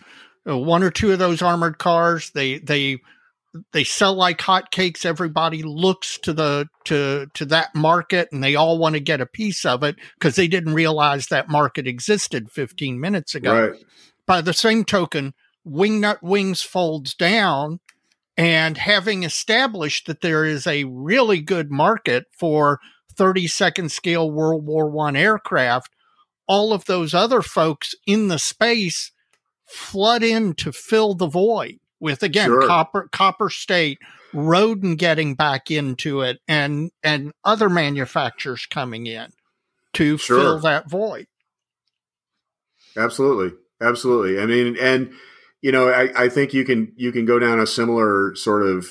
uh, 0.48 0.56
one 0.56 0.82
or 0.82 0.90
two 0.90 1.12
of 1.12 1.18
those 1.18 1.42
armored 1.42 1.78
cars. 1.78 2.30
They 2.34 2.58
they 2.58 3.00
they 3.72 3.84
sell 3.84 4.14
like 4.14 4.38
hotcakes. 4.38 5.04
Everybody 5.04 5.62
looks 5.62 6.18
to 6.20 6.32
the 6.32 6.68
to 6.86 7.26
to 7.34 7.44
that 7.46 7.74
market, 7.74 8.28
and 8.32 8.42
they 8.42 8.54
all 8.54 8.78
want 8.78 8.94
to 8.94 9.00
get 9.00 9.20
a 9.20 9.26
piece 9.26 9.66
of 9.66 9.82
it 9.82 9.96
because 10.18 10.36
they 10.36 10.48
didn't 10.48 10.72
realize 10.72 11.26
that 11.26 11.50
market 11.50 11.86
existed 11.86 12.50
15 12.50 12.98
minutes 12.98 13.34
ago. 13.34 13.68
Right. 13.68 13.84
By 14.26 14.40
the 14.40 14.54
same 14.54 14.86
token, 14.86 15.34
Wingnut 15.66 16.22
Wings 16.22 16.62
folds 16.62 17.14
down, 17.14 17.80
and 18.36 18.76
having 18.76 19.22
established 19.22 20.06
that 20.06 20.20
there 20.20 20.44
is 20.44 20.66
a 20.66 20.84
really 20.84 21.40
good 21.40 21.70
market 21.70 22.24
for 22.36 22.80
32nd 23.14 23.90
scale 23.90 24.30
World 24.30 24.66
War 24.66 24.88
One 24.90 25.16
aircraft, 25.16 25.94
all 26.46 26.72
of 26.72 26.84
those 26.86 27.14
other 27.14 27.42
folks 27.42 27.94
in 28.06 28.28
the 28.28 28.38
space 28.38 29.12
flood 29.66 30.22
in 30.22 30.54
to 30.54 30.72
fill 30.72 31.14
the 31.14 31.26
void 31.26 31.78
with 32.00 32.22
again 32.22 32.48
sure. 32.48 32.66
copper 32.66 33.08
copper 33.12 33.48
state 33.48 33.98
roden 34.34 34.94
getting 34.94 35.34
back 35.34 35.70
into 35.70 36.20
it 36.20 36.38
and 36.46 36.90
and 37.02 37.32
other 37.44 37.70
manufacturers 37.70 38.66
coming 38.66 39.06
in 39.06 39.30
to 39.94 40.18
sure. 40.18 40.38
fill 40.38 40.58
that 40.58 40.88
void 40.88 41.26
absolutely 42.96 43.56
absolutely 43.80 44.38
i 44.38 44.44
mean 44.44 44.76
and 44.78 45.10
you 45.64 45.72
know 45.72 45.88
I, 45.88 46.24
I 46.24 46.28
think 46.28 46.52
you 46.52 46.64
can 46.64 46.92
you 46.96 47.10
can 47.12 47.24
go 47.24 47.38
down 47.38 47.58
a 47.58 47.66
similar 47.66 48.34
sort 48.36 48.62
of 48.66 48.86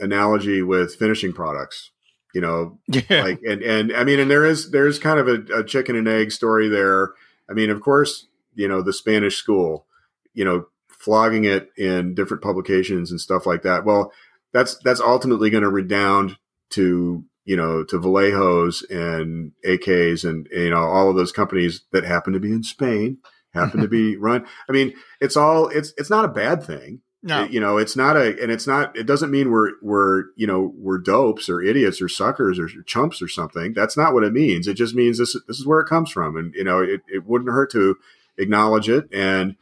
analogy 0.00 0.62
with 0.62 0.94
finishing 0.94 1.32
products 1.32 1.90
you 2.34 2.40
know 2.40 2.78
yeah. 2.88 3.22
like 3.22 3.40
and 3.46 3.62
and 3.62 3.92
i 3.94 4.04
mean 4.04 4.18
and 4.18 4.30
there 4.30 4.46
is 4.46 4.70
there's 4.70 4.98
kind 4.98 5.18
of 5.18 5.28
a, 5.28 5.60
a 5.60 5.64
chicken 5.64 5.96
and 5.96 6.08
egg 6.08 6.32
story 6.32 6.68
there 6.68 7.10
i 7.50 7.52
mean 7.52 7.70
of 7.70 7.80
course 7.80 8.26
you 8.54 8.66
know 8.66 8.82
the 8.82 8.92
spanish 8.92 9.36
school 9.36 9.86
you 10.34 10.44
know 10.44 10.66
flogging 11.02 11.44
it 11.44 11.70
in 11.76 12.14
different 12.14 12.42
publications 12.42 13.10
and 13.10 13.20
stuff 13.20 13.44
like 13.44 13.62
that. 13.62 13.84
Well, 13.84 14.12
that's 14.52 14.76
that's 14.84 15.00
ultimately 15.00 15.50
going 15.50 15.64
to 15.64 15.70
redound 15.70 16.36
to 16.70 17.24
you 17.44 17.56
know 17.56 17.82
to 17.84 17.98
Vallejos 17.98 18.88
and 18.88 19.52
AKs 19.66 20.28
and 20.28 20.46
you 20.52 20.70
know 20.70 20.84
all 20.84 21.10
of 21.10 21.16
those 21.16 21.32
companies 21.32 21.82
that 21.90 22.04
happen 22.04 22.32
to 22.32 22.40
be 22.40 22.52
in 22.52 22.62
Spain, 22.62 23.18
happen 23.54 23.80
to 23.80 23.88
be 23.88 24.16
run. 24.18 24.46
I 24.68 24.72
mean, 24.72 24.94
it's 25.20 25.36
all 25.36 25.68
it's 25.68 25.92
it's 25.96 26.10
not 26.10 26.24
a 26.24 26.28
bad 26.28 26.62
thing. 26.62 27.00
No. 27.24 27.44
It, 27.44 27.52
you 27.52 27.60
know, 27.60 27.78
it's 27.78 27.96
not 27.96 28.16
a, 28.16 28.42
and 28.42 28.50
it's 28.50 28.66
not, 28.66 28.96
it 28.96 29.04
doesn't 29.04 29.30
mean 29.30 29.52
we're, 29.52 29.74
we're, 29.80 30.24
you 30.34 30.44
know, 30.44 30.74
we're 30.76 30.98
dopes 30.98 31.48
or 31.48 31.62
idiots 31.62 32.02
or 32.02 32.08
suckers 32.08 32.58
or 32.58 32.68
chumps 32.82 33.22
or 33.22 33.28
something. 33.28 33.74
That's 33.74 33.96
not 33.96 34.12
what 34.12 34.24
it 34.24 34.32
means. 34.32 34.66
It 34.66 34.74
just 34.74 34.96
means 34.96 35.18
this, 35.18 35.36
this 35.46 35.60
is 35.60 35.64
where 35.64 35.78
it 35.78 35.88
comes 35.88 36.10
from. 36.10 36.36
And, 36.36 36.52
you 36.52 36.64
know, 36.64 36.80
it, 36.80 37.02
it 37.06 37.24
wouldn't 37.24 37.52
hurt 37.52 37.70
to 37.72 37.96
acknowledge 38.38 38.88
it 38.88 39.08
and, 39.12 39.54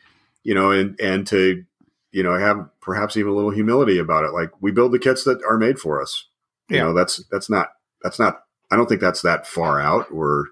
you 0.42 0.54
know, 0.54 0.70
and 0.70 0.98
and 1.00 1.26
to 1.28 1.64
you 2.12 2.22
know 2.22 2.38
have 2.38 2.68
perhaps 2.80 3.16
even 3.16 3.32
a 3.32 3.34
little 3.34 3.50
humility 3.50 3.98
about 3.98 4.24
it. 4.24 4.32
Like 4.32 4.50
we 4.60 4.70
build 4.70 4.92
the 4.92 4.98
kits 4.98 5.24
that 5.24 5.42
are 5.48 5.58
made 5.58 5.78
for 5.78 6.00
us. 6.00 6.26
You 6.68 6.76
yeah. 6.76 6.82
know, 6.84 6.94
that's 6.94 7.22
that's 7.30 7.50
not 7.50 7.68
that's 8.02 8.18
not. 8.18 8.42
I 8.70 8.76
don't 8.76 8.88
think 8.88 9.00
that's 9.00 9.22
that 9.22 9.46
far 9.46 9.80
out 9.80 10.06
or 10.12 10.46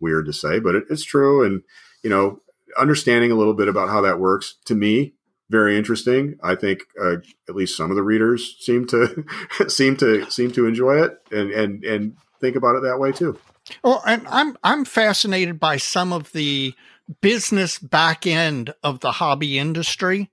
weird 0.00 0.26
to 0.26 0.32
say, 0.32 0.60
but 0.60 0.74
it, 0.74 0.84
it's 0.90 1.04
true. 1.04 1.44
And 1.44 1.62
you 2.02 2.10
know, 2.10 2.40
understanding 2.78 3.30
a 3.30 3.36
little 3.36 3.54
bit 3.54 3.68
about 3.68 3.88
how 3.88 4.00
that 4.02 4.18
works 4.18 4.56
to 4.66 4.74
me 4.74 5.14
very 5.50 5.76
interesting. 5.76 6.36
I 6.42 6.54
think 6.54 6.80
uh, 7.00 7.16
at 7.48 7.54
least 7.54 7.76
some 7.76 7.90
of 7.90 7.96
the 7.96 8.02
readers 8.02 8.56
seem 8.60 8.86
to 8.88 9.24
seem 9.68 9.96
to 9.98 10.28
seem 10.30 10.50
to 10.52 10.66
enjoy 10.66 11.02
it 11.02 11.18
and 11.30 11.50
and 11.50 11.84
and 11.84 12.16
think 12.40 12.56
about 12.56 12.76
it 12.76 12.82
that 12.82 12.98
way 12.98 13.12
too. 13.12 13.38
Well, 13.82 14.02
and 14.06 14.26
I'm 14.28 14.56
I'm 14.62 14.84
fascinated 14.84 15.60
by 15.60 15.76
some 15.76 16.12
of 16.12 16.32
the 16.32 16.74
business 17.20 17.78
back 17.78 18.26
end 18.26 18.74
of 18.82 19.00
the 19.00 19.12
hobby 19.12 19.58
industry. 19.58 20.30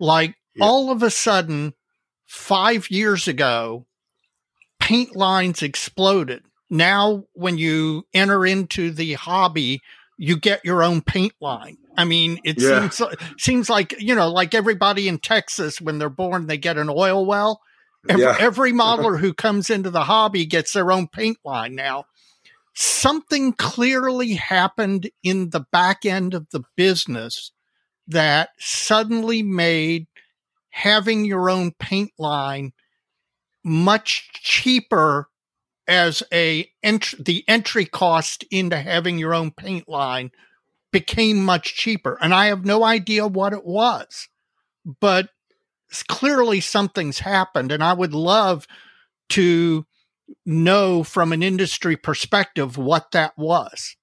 Like 0.00 0.34
yeah. 0.54 0.64
all 0.64 0.90
of 0.90 1.02
a 1.02 1.10
sudden, 1.10 1.74
five 2.26 2.90
years 2.90 3.28
ago, 3.28 3.86
paint 4.80 5.14
lines 5.14 5.62
exploded. 5.62 6.42
Now, 6.70 7.24
when 7.34 7.58
you 7.58 8.06
enter 8.12 8.44
into 8.44 8.90
the 8.90 9.12
hobby, 9.12 9.82
you 10.18 10.36
get 10.36 10.64
your 10.64 10.82
own 10.82 11.02
paint 11.02 11.34
line. 11.40 11.78
I 11.96 12.04
mean, 12.04 12.40
it 12.44 12.60
yeah. 12.60 12.88
seems 12.88 13.02
seems 13.38 13.70
like 13.70 13.94
you 14.00 14.14
know, 14.14 14.30
like 14.30 14.54
everybody 14.54 15.08
in 15.08 15.18
Texas 15.18 15.80
when 15.80 15.98
they're 15.98 16.08
born, 16.08 16.46
they 16.46 16.58
get 16.58 16.78
an 16.78 16.90
oil 16.90 17.24
well. 17.24 17.60
Every, 18.08 18.22
yeah. 18.22 18.36
every 18.38 18.72
modeler 18.74 19.18
who 19.18 19.32
comes 19.32 19.70
into 19.70 19.90
the 19.90 20.04
hobby 20.04 20.46
gets 20.46 20.72
their 20.72 20.92
own 20.92 21.08
paint 21.08 21.38
line 21.44 21.74
now 21.74 22.04
something 22.74 23.52
clearly 23.52 24.34
happened 24.34 25.08
in 25.22 25.50
the 25.50 25.64
back 25.72 26.04
end 26.04 26.34
of 26.34 26.48
the 26.50 26.64
business 26.76 27.52
that 28.08 28.50
suddenly 28.58 29.42
made 29.42 30.06
having 30.70 31.24
your 31.24 31.48
own 31.48 31.70
paint 31.78 32.10
line 32.18 32.72
much 33.64 34.28
cheaper 34.32 35.28
as 35.86 36.22
a 36.32 36.68
ent- 36.82 37.14
the 37.24 37.44
entry 37.46 37.84
cost 37.84 38.44
into 38.50 38.76
having 38.76 39.18
your 39.18 39.34
own 39.34 39.50
paint 39.52 39.88
line 39.88 40.30
became 40.94 41.44
much 41.44 41.74
cheaper 41.74 42.16
and 42.22 42.32
i 42.32 42.46
have 42.46 42.64
no 42.64 42.84
idea 42.84 43.26
what 43.26 43.52
it 43.52 43.66
was 43.66 44.28
but 45.00 45.28
clearly 46.08 46.60
something's 46.60 47.18
happened 47.18 47.70
and 47.70 47.84
i 47.84 47.92
would 47.92 48.14
love 48.14 48.66
to 49.28 49.84
know 50.46 51.02
from 51.02 51.32
an 51.32 51.42
industry 51.42 51.96
perspective 51.96 52.76
what 52.76 53.10
that 53.12 53.36
was. 53.36 53.96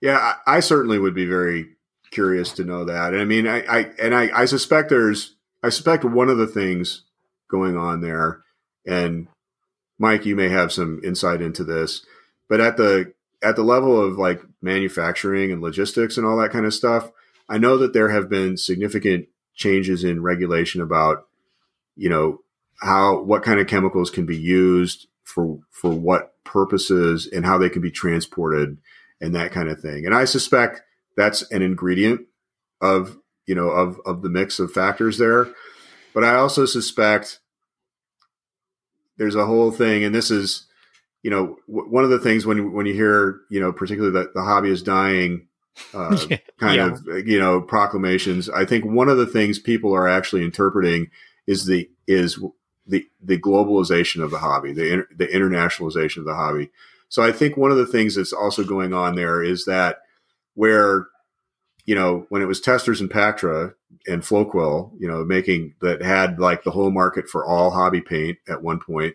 Yeah, 0.00 0.16
I, 0.46 0.56
I 0.56 0.60
certainly 0.60 0.98
would 0.98 1.14
be 1.14 1.26
very 1.26 1.66
curious 2.10 2.52
to 2.52 2.64
know 2.64 2.84
that. 2.84 3.12
And 3.12 3.22
I 3.22 3.24
mean, 3.24 3.46
I, 3.46 3.60
I 3.62 3.90
and 4.00 4.14
I, 4.14 4.30
I 4.34 4.44
suspect 4.46 4.88
there's 4.88 5.36
I 5.62 5.68
suspect 5.68 6.04
one 6.04 6.28
of 6.28 6.38
the 6.38 6.46
things 6.46 7.04
going 7.50 7.76
on 7.76 8.00
there, 8.00 8.42
and 8.86 9.28
Mike, 9.98 10.24
you 10.24 10.34
may 10.34 10.48
have 10.48 10.72
some 10.72 11.00
insight 11.04 11.42
into 11.42 11.64
this, 11.64 12.04
but 12.48 12.60
at 12.60 12.76
the 12.76 13.12
at 13.42 13.56
the 13.56 13.62
level 13.62 14.00
of 14.00 14.16
like 14.16 14.42
manufacturing 14.60 15.50
and 15.50 15.62
logistics 15.62 16.16
and 16.16 16.26
all 16.26 16.36
that 16.38 16.50
kind 16.50 16.66
of 16.66 16.74
stuff, 16.74 17.10
I 17.48 17.58
know 17.58 17.76
that 17.78 17.92
there 17.92 18.10
have 18.10 18.28
been 18.28 18.56
significant 18.56 19.28
changes 19.54 20.04
in 20.04 20.22
regulation 20.22 20.80
about, 20.80 21.26
you 21.96 22.08
know, 22.08 22.40
how 22.80 23.20
what 23.22 23.42
kind 23.42 23.60
of 23.60 23.66
chemicals 23.66 24.10
can 24.10 24.26
be 24.26 24.36
used 24.36 25.06
for 25.24 25.58
for 25.70 25.90
what 25.90 26.34
purposes 26.44 27.26
and 27.26 27.44
how 27.44 27.58
they 27.58 27.68
can 27.68 27.82
be 27.82 27.90
transported 27.90 28.78
and 29.20 29.34
that 29.34 29.52
kind 29.52 29.68
of 29.68 29.80
thing. 29.80 30.06
And 30.06 30.14
I 30.14 30.24
suspect 30.24 30.82
that's 31.16 31.42
an 31.50 31.62
ingredient 31.62 32.22
of 32.80 33.18
you 33.46 33.54
know 33.54 33.68
of 33.68 34.00
of 34.06 34.22
the 34.22 34.30
mix 34.30 34.58
of 34.58 34.72
factors 34.72 35.18
there. 35.18 35.48
But 36.14 36.24
I 36.24 36.34
also 36.36 36.66
suspect 36.66 37.38
there's 39.16 39.36
a 39.36 39.46
whole 39.46 39.70
thing, 39.70 40.02
and 40.02 40.14
this 40.14 40.30
is 40.30 40.66
you 41.22 41.30
know 41.30 41.56
w- 41.68 41.88
one 41.90 42.04
of 42.04 42.10
the 42.10 42.18
things 42.18 42.46
when 42.46 42.72
when 42.72 42.86
you 42.86 42.94
hear 42.94 43.40
you 43.50 43.60
know 43.60 43.72
particularly 43.72 44.12
that 44.18 44.34
the 44.34 44.42
hobby 44.42 44.70
is 44.70 44.82
dying. 44.82 45.46
Uh, 45.94 46.26
Yeah. 46.28 46.36
kind 46.58 46.76
Yeah. 46.76 46.92
of 47.16 47.26
you 47.26 47.38
know 47.40 47.60
proclamations. 47.60 48.50
I 48.50 48.64
think 48.66 48.84
one 48.84 49.08
of 49.08 49.16
the 49.16 49.26
things 49.26 49.58
people 49.58 49.94
are 49.94 50.06
actually 50.08 50.44
interpreting 50.44 51.08
is 51.46 51.64
the 51.64 51.88
is 52.06 52.38
the 52.86 53.06
the 53.22 53.38
globalization 53.38 54.22
of 54.22 54.30
the 54.30 54.38
hobby, 54.38 54.72
the 54.72 55.06
the 55.16 55.26
internationalization 55.28 56.18
of 56.18 56.24
the 56.26 56.34
hobby. 56.34 56.70
So 57.08 57.22
I 57.22 57.32
think 57.32 57.56
one 57.56 57.70
of 57.70 57.76
the 57.78 57.86
things 57.86 58.14
that's 58.16 58.32
also 58.32 58.62
going 58.62 58.92
on 58.92 59.14
there 59.14 59.42
is 59.42 59.64
that 59.64 59.98
where 60.54 61.06
you 61.86 61.94
know 61.94 62.26
when 62.28 62.42
it 62.42 62.46
was 62.46 62.60
Testors 62.60 63.00
and 63.00 63.10
Pactra 63.10 63.72
and 64.06 64.22
Floquil, 64.22 64.92
you 64.98 65.08
know, 65.08 65.24
making 65.24 65.74
that 65.80 66.02
had 66.02 66.38
like 66.38 66.62
the 66.62 66.72
whole 66.72 66.90
market 66.90 67.28
for 67.28 67.44
all 67.46 67.70
hobby 67.70 68.00
paint 68.00 68.38
at 68.48 68.62
one 68.62 68.80
point. 68.80 69.14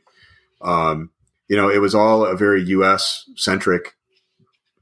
Um, 0.62 1.12
you 1.48 1.58
know, 1.58 1.70
it 1.70 1.80
was 1.80 1.96
all 1.96 2.26
a 2.26 2.36
very 2.36 2.64
U.S. 2.64 3.30
centric 3.36 3.96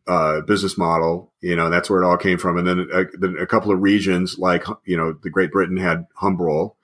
uh, 0.07 0.41
business 0.41 0.77
model. 0.77 1.31
You 1.41 1.55
know, 1.55 1.69
that's 1.69 1.89
where 1.89 2.01
it 2.01 2.05
all 2.05 2.17
came 2.17 2.37
from. 2.37 2.57
And 2.57 2.67
then 2.67 2.87
a, 2.93 3.05
then 3.17 3.37
a 3.39 3.47
couple 3.47 3.71
of 3.71 3.81
regions 3.81 4.37
like, 4.37 4.65
you 4.85 4.97
know, 4.97 5.13
the 5.23 5.29
Great 5.29 5.51
Britain 5.51 5.77
had 5.77 6.05
Humbrol. 6.21 6.75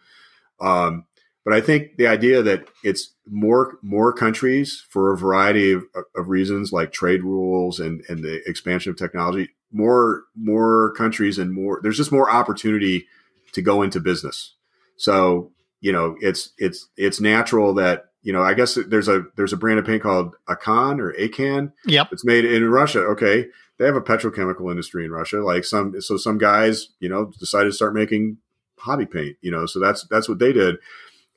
Um, 0.60 1.06
but 1.45 1.53
I 1.53 1.61
think 1.61 1.97
the 1.97 2.07
idea 2.07 2.43
that 2.43 2.68
it's 2.84 3.14
more 3.27 3.77
more 3.81 4.14
countries 4.14 4.85
for 4.89 5.14
a 5.14 5.18
variety 5.18 5.72
of, 5.72 5.84
of 6.15 6.30
reasons, 6.30 6.72
like 6.72 6.91
trade 6.91 7.23
rules 7.23 7.80
and 7.80 8.03
and 8.10 8.23
the 8.23 8.47
expansion 8.47 8.91
of 8.91 8.97
technology, 8.97 9.49
more 9.72 10.23
more 10.35 10.93
countries 10.93 11.39
and 11.39 11.51
more. 11.51 11.80
There's 11.81 11.97
just 11.97 12.11
more 12.11 12.30
opportunity 12.30 13.07
to 13.53 13.61
go 13.61 13.81
into 13.81 13.99
business. 13.99 14.53
So 14.97 15.51
you 15.81 15.91
know, 15.91 16.18
it's 16.19 16.51
it's 16.57 16.88
it's 16.97 17.22
natural 17.22 17.73
that 17.76 18.09
you 18.21 18.33
know. 18.33 18.41
I 18.41 18.53
guess 18.53 18.77
there's 18.87 19.07
a 19.07 19.25
there's 19.35 19.53
a 19.53 19.57
brand 19.57 19.79
of 19.79 19.85
paint 19.85 20.03
called 20.03 20.35
Akan 20.47 20.99
or 20.99 21.13
Akan 21.13 21.71
Yep. 21.85 22.09
it's 22.11 22.25
made 22.25 22.45
in 22.45 22.69
Russia. 22.69 22.99
Okay, 23.01 23.47
they 23.77 23.85
have 23.85 23.95
a 23.95 24.01
petrochemical 24.01 24.69
industry 24.69 25.05
in 25.05 25.11
Russia. 25.11 25.37
Like 25.37 25.63
some, 25.63 25.99
so 26.01 26.17
some 26.17 26.37
guys, 26.37 26.89
you 26.99 27.09
know, 27.09 27.31
decided 27.39 27.69
to 27.69 27.75
start 27.75 27.93
making 27.93 28.37
hobby 28.77 29.05
paint. 29.05 29.37
You 29.41 29.51
know, 29.51 29.65
so 29.65 29.79
that's 29.79 30.05
that's 30.09 30.29
what 30.29 30.39
they 30.39 30.53
did. 30.53 30.75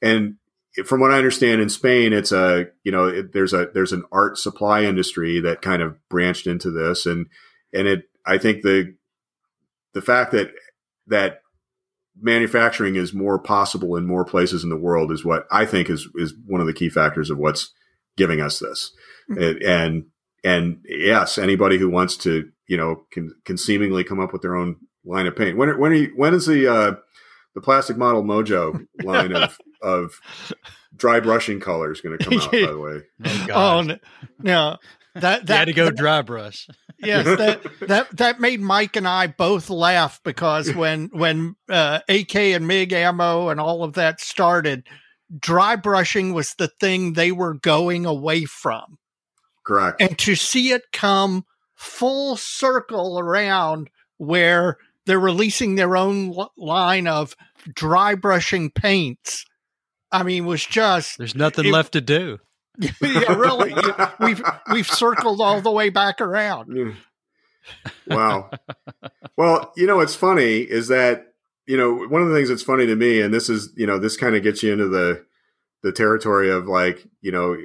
And 0.00 0.36
from 0.84 1.00
what 1.00 1.12
I 1.12 1.18
understand, 1.18 1.60
in 1.60 1.68
Spain, 1.68 2.12
it's 2.12 2.32
a 2.32 2.66
you 2.82 2.92
know 2.92 3.06
it, 3.06 3.32
there's 3.32 3.52
a 3.52 3.68
there's 3.72 3.92
an 3.92 4.04
art 4.10 4.38
supply 4.38 4.84
industry 4.84 5.40
that 5.40 5.62
kind 5.62 5.82
of 5.82 5.96
branched 6.08 6.46
into 6.46 6.70
this, 6.70 7.06
and 7.06 7.26
and 7.72 7.86
it 7.86 8.04
I 8.26 8.38
think 8.38 8.62
the 8.62 8.94
the 9.92 10.02
fact 10.02 10.32
that 10.32 10.50
that 11.08 11.41
manufacturing 12.20 12.96
is 12.96 13.14
more 13.14 13.38
possible 13.38 13.96
in 13.96 14.06
more 14.06 14.24
places 14.24 14.62
in 14.64 14.70
the 14.70 14.76
world 14.76 15.10
is 15.12 15.24
what 15.24 15.46
I 15.50 15.64
think 15.66 15.88
is 15.90 16.08
is 16.16 16.34
one 16.46 16.60
of 16.60 16.66
the 16.66 16.72
key 16.72 16.88
factors 16.88 17.30
of 17.30 17.38
what's 17.38 17.72
giving 18.16 18.40
us 18.40 18.58
this. 18.58 18.92
It- 19.28 19.62
and 19.62 20.04
and 20.44 20.78
yes, 20.84 21.38
anybody 21.38 21.78
who 21.78 21.88
wants 21.88 22.16
to, 22.18 22.48
you 22.68 22.76
know, 22.76 23.04
can 23.12 23.32
can 23.44 23.56
seemingly 23.56 24.04
come 24.04 24.20
up 24.20 24.32
with 24.32 24.42
their 24.42 24.56
own 24.56 24.76
line 25.04 25.26
of 25.26 25.36
paint. 25.36 25.56
When 25.56 25.68
are- 25.68 25.78
when 25.78 25.92
are 25.92 25.96
you, 25.96 26.12
when 26.16 26.34
is 26.34 26.46
the 26.46 26.66
uh, 26.70 26.94
the 27.54 27.60
plastic 27.60 27.96
model 27.96 28.22
Mojo 28.22 28.86
line 29.04 29.32
of 29.32 29.58
of 29.80 30.20
dry 30.94 31.20
brushing 31.20 31.60
colors 31.60 32.00
going 32.00 32.18
to 32.18 32.24
come 32.24 32.38
out? 32.40 32.50
By 32.50 32.58
the 32.72 32.78
way, 32.78 33.00
Oh, 33.24 33.42
Oh 33.42 33.44
God. 33.46 33.90
n- 33.90 34.00
no, 34.40 34.76
that 35.14 35.40
you 35.40 35.46
that 35.46 35.58
had 35.58 35.64
to 35.66 35.72
go 35.72 35.90
dry 35.90 36.22
brush. 36.22 36.66
yes, 36.98 37.24
that 37.24 37.62
that 37.88 38.16
that 38.16 38.40
made 38.40 38.60
Mike 38.60 38.96
and 38.96 39.06
I 39.08 39.26
both 39.26 39.70
laugh 39.70 40.20
because 40.24 40.72
when 40.74 41.08
when 41.12 41.56
uh, 41.68 42.00
AK 42.08 42.34
and 42.36 42.66
MIG 42.66 42.92
ammo 42.92 43.48
and 43.48 43.60
all 43.60 43.84
of 43.84 43.94
that 43.94 44.20
started, 44.20 44.86
dry 45.38 45.76
brushing 45.76 46.32
was 46.32 46.54
the 46.54 46.68
thing 46.80 47.12
they 47.12 47.32
were 47.32 47.54
going 47.54 48.06
away 48.06 48.44
from, 48.44 48.98
correct. 49.64 50.00
and 50.00 50.18
to 50.20 50.34
see 50.34 50.72
it 50.72 50.82
come 50.92 51.44
full 51.74 52.36
circle 52.36 53.18
around 53.18 53.90
where 54.18 54.76
they're 55.04 55.18
releasing 55.18 55.74
their 55.74 55.96
own 55.96 56.32
l- 56.32 56.52
line 56.56 57.06
of 57.08 57.34
dry 57.74 58.14
brushing 58.14 58.70
paints. 58.70 59.44
I 60.12 60.22
mean, 60.22 60.44
was 60.46 60.64
just 60.64 61.18
There's 61.18 61.34
nothing 61.34 61.64
It- 61.66 61.72
left 61.72 61.92
to 61.92 62.00
do. 62.00 62.38
yeah, 63.02 63.34
really. 63.34 63.74
We've 64.20 64.42
we've 64.72 64.86
circled 64.86 65.40
all 65.40 65.60
the 65.60 65.70
way 65.70 65.90
back 65.90 66.20
around. 66.20 66.96
Wow. 68.06 68.50
well, 69.36 69.72
you 69.76 69.86
know 69.86 69.96
what's 69.96 70.14
funny 70.14 70.58
is 70.58 70.88
that 70.88 71.34
you 71.66 71.76
know 71.76 71.94
one 72.08 72.22
of 72.22 72.28
the 72.28 72.34
things 72.34 72.48
that's 72.48 72.62
funny 72.62 72.86
to 72.86 72.96
me, 72.96 73.20
and 73.20 73.32
this 73.32 73.48
is 73.48 73.72
you 73.76 73.86
know 73.86 73.98
this 73.98 74.16
kind 74.16 74.34
of 74.34 74.42
gets 74.42 74.62
you 74.62 74.72
into 74.72 74.88
the 74.88 75.24
the 75.82 75.92
territory 75.92 76.50
of 76.50 76.66
like 76.66 77.06
you 77.20 77.32
know 77.32 77.56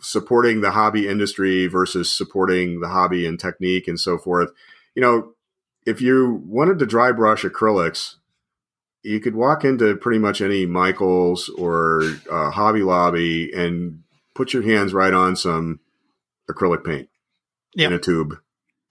supporting 0.00 0.60
the 0.60 0.70
hobby 0.70 1.08
industry 1.08 1.66
versus 1.66 2.10
supporting 2.10 2.80
the 2.80 2.88
hobby 2.88 3.26
and 3.26 3.40
technique 3.40 3.88
and 3.88 3.98
so 3.98 4.18
forth. 4.18 4.50
You 4.94 5.02
know, 5.02 5.32
if 5.86 6.00
you 6.00 6.42
wanted 6.46 6.78
to 6.78 6.86
dry 6.86 7.12
brush 7.12 7.42
acrylics, 7.42 8.14
you 9.02 9.20
could 9.20 9.34
walk 9.34 9.64
into 9.64 9.96
pretty 9.96 10.18
much 10.18 10.40
any 10.40 10.66
Michaels 10.66 11.48
or 11.48 12.02
uh, 12.30 12.50
Hobby 12.50 12.82
Lobby 12.82 13.52
and 13.52 14.02
put 14.38 14.52
your 14.52 14.62
hands 14.62 14.94
right 14.94 15.12
on 15.12 15.34
some 15.34 15.80
acrylic 16.48 16.84
paint 16.84 17.08
Yep. 17.74 17.90
in 17.90 17.92
a 17.92 17.98
tube, 17.98 18.38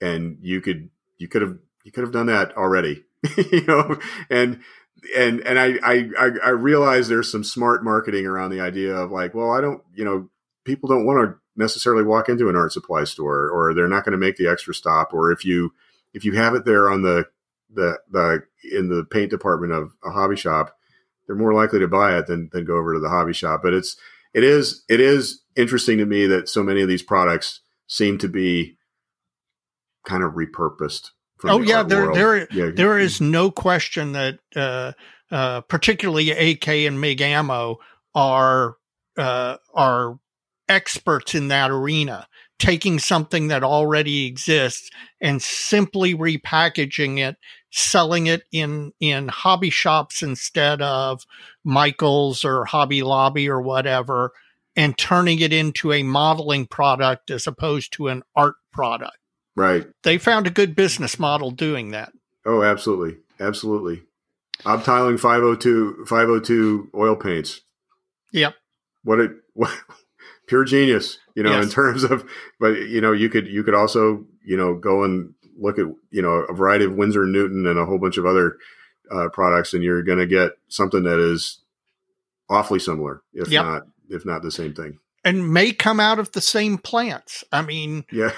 and 0.00 0.38
you 0.42 0.60
could 0.60 0.90
you 1.16 1.26
could 1.26 1.42
have 1.42 1.58
you 1.84 1.90
could 1.90 2.04
have 2.04 2.12
done 2.12 2.26
that 2.26 2.56
already, 2.56 3.04
you 3.50 3.64
know, 3.66 3.98
and 4.30 4.60
and 5.16 5.40
and 5.40 5.58
I, 5.58 5.78
I 5.82 6.10
I 6.18 6.30
I 6.44 6.48
realize 6.50 7.08
there's 7.08 7.32
some 7.32 7.42
smart 7.42 7.82
marketing 7.82 8.26
around 8.26 8.50
the 8.50 8.60
idea 8.60 8.94
of 8.94 9.10
like, 9.10 9.34
well, 9.34 9.50
I 9.50 9.60
don't, 9.60 9.82
you 9.94 10.04
know, 10.04 10.28
people 10.64 10.88
don't 10.88 11.06
want 11.06 11.28
to 11.28 11.38
necessarily 11.56 12.04
walk 12.04 12.28
into 12.28 12.48
an 12.48 12.56
art 12.56 12.72
supply 12.72 13.04
store, 13.04 13.48
or 13.48 13.74
they're 13.74 13.88
not 13.88 14.04
going 14.04 14.12
to 14.12 14.18
make 14.18 14.36
the 14.36 14.48
extra 14.48 14.74
stop, 14.74 15.12
or 15.12 15.32
if 15.32 15.44
you 15.44 15.72
if 16.14 16.24
you 16.24 16.32
have 16.34 16.54
it 16.54 16.64
there 16.66 16.90
on 16.90 17.02
the 17.02 17.26
the 17.74 17.98
the 18.10 18.42
in 18.70 18.90
the 18.90 19.04
paint 19.04 19.30
department 19.30 19.72
of 19.72 19.92
a 20.04 20.10
hobby 20.10 20.36
shop, 20.36 20.76
they're 21.26 21.34
more 21.34 21.54
likely 21.54 21.80
to 21.80 21.88
buy 21.88 22.16
it 22.16 22.26
than 22.26 22.48
than 22.52 22.64
go 22.64 22.76
over 22.76 22.94
to 22.94 23.00
the 23.00 23.08
hobby 23.10 23.32
shop. 23.32 23.60
But 23.62 23.74
it's 23.74 23.96
it 24.34 24.44
is 24.44 24.84
it 24.88 25.00
is 25.00 25.42
interesting 25.56 25.98
to 25.98 26.06
me 26.06 26.26
that 26.26 26.48
so 26.48 26.62
many 26.62 26.80
of 26.82 26.88
these 26.88 27.02
products 27.02 27.60
seem 27.86 28.18
to 28.18 28.28
be 28.28 28.76
kind 30.06 30.22
of 30.22 30.32
repurposed. 30.32 31.10
from 31.38 31.50
Oh 31.50 31.58
the 31.60 31.66
yeah, 31.66 31.82
there 31.82 32.02
world. 32.04 32.16
there 32.16 32.48
Yeah. 32.50 32.70
there 32.74 32.98
is 32.98 33.20
no 33.20 33.50
question 33.50 34.12
that 34.12 34.38
uh, 34.56 34.92
uh, 35.30 35.60
particularly 35.62 36.30
AK 36.30 36.68
and 36.68 37.00
MIG 37.00 37.20
ammo 37.20 37.78
are 38.14 38.76
uh, 39.16 39.56
are 39.74 40.18
experts 40.68 41.34
in 41.34 41.48
that 41.48 41.70
arena, 41.70 42.28
taking 42.58 42.98
something 42.98 43.48
that 43.48 43.64
already 43.64 44.26
exists 44.26 44.90
and 45.20 45.42
simply 45.42 46.14
repackaging 46.14 47.18
it, 47.18 47.36
selling 47.70 48.26
it 48.26 48.42
in 48.52 48.92
in 49.00 49.28
hobby 49.28 49.70
shops 49.70 50.22
instead 50.22 50.80
of 50.82 51.24
Michaels 51.64 52.44
or 52.44 52.64
Hobby 52.64 53.02
Lobby 53.02 53.48
or 53.48 53.60
whatever, 53.60 54.32
and 54.76 54.96
turning 54.96 55.40
it 55.40 55.52
into 55.52 55.92
a 55.92 56.02
modeling 56.02 56.66
product 56.66 57.30
as 57.30 57.46
opposed 57.46 57.92
to 57.94 58.08
an 58.08 58.22
art 58.34 58.56
product. 58.72 59.18
right. 59.56 59.86
They 60.02 60.18
found 60.18 60.46
a 60.46 60.50
good 60.50 60.76
business 60.76 61.18
model 61.18 61.50
doing 61.50 61.90
that. 61.90 62.12
Oh, 62.46 62.62
absolutely, 62.62 63.18
absolutely. 63.40 64.02
Abteilung 64.64 65.20
502, 65.20 66.06
502 66.06 66.90
oil 66.94 67.16
paints. 67.16 67.60
Yep. 68.32 68.54
What 69.04 69.20
it 69.20 69.32
what, 69.54 69.70
pure 70.46 70.64
genius, 70.64 71.18
you 71.34 71.42
know, 71.42 71.60
in 71.60 71.68
terms 71.68 72.04
of. 72.04 72.28
But 72.58 72.88
you 72.88 73.00
know, 73.00 73.12
you 73.12 73.28
could 73.28 73.46
you 73.46 73.62
could 73.62 73.74
also 73.74 74.24
you 74.44 74.56
know 74.56 74.74
go 74.74 75.04
and 75.04 75.34
look 75.58 75.78
at 75.78 75.86
you 76.10 76.22
know 76.22 76.30
a 76.48 76.52
variety 76.54 76.84
of 76.84 76.94
Winsor 76.94 77.24
and 77.24 77.32
Newton 77.32 77.66
and 77.66 77.78
a 77.78 77.84
whole 77.84 77.98
bunch 77.98 78.16
of 78.16 78.24
other 78.26 78.56
uh, 79.10 79.28
products, 79.30 79.74
and 79.74 79.82
you're 79.82 80.02
going 80.02 80.18
to 80.18 80.26
get 80.26 80.52
something 80.68 81.02
that 81.04 81.18
is 81.18 81.60
awfully 82.50 82.78
similar, 82.78 83.22
if 83.34 83.48
Yep. 83.48 83.64
not 83.64 83.82
if 84.10 84.24
not 84.24 84.42
the 84.42 84.50
same 84.50 84.74
thing. 84.74 84.98
and 85.24 85.52
may 85.52 85.72
come 85.72 86.00
out 86.00 86.18
of 86.18 86.32
the 86.32 86.40
same 86.40 86.78
plants. 86.78 87.44
I 87.52 87.62
mean, 87.62 88.04
Yeah. 88.12 88.32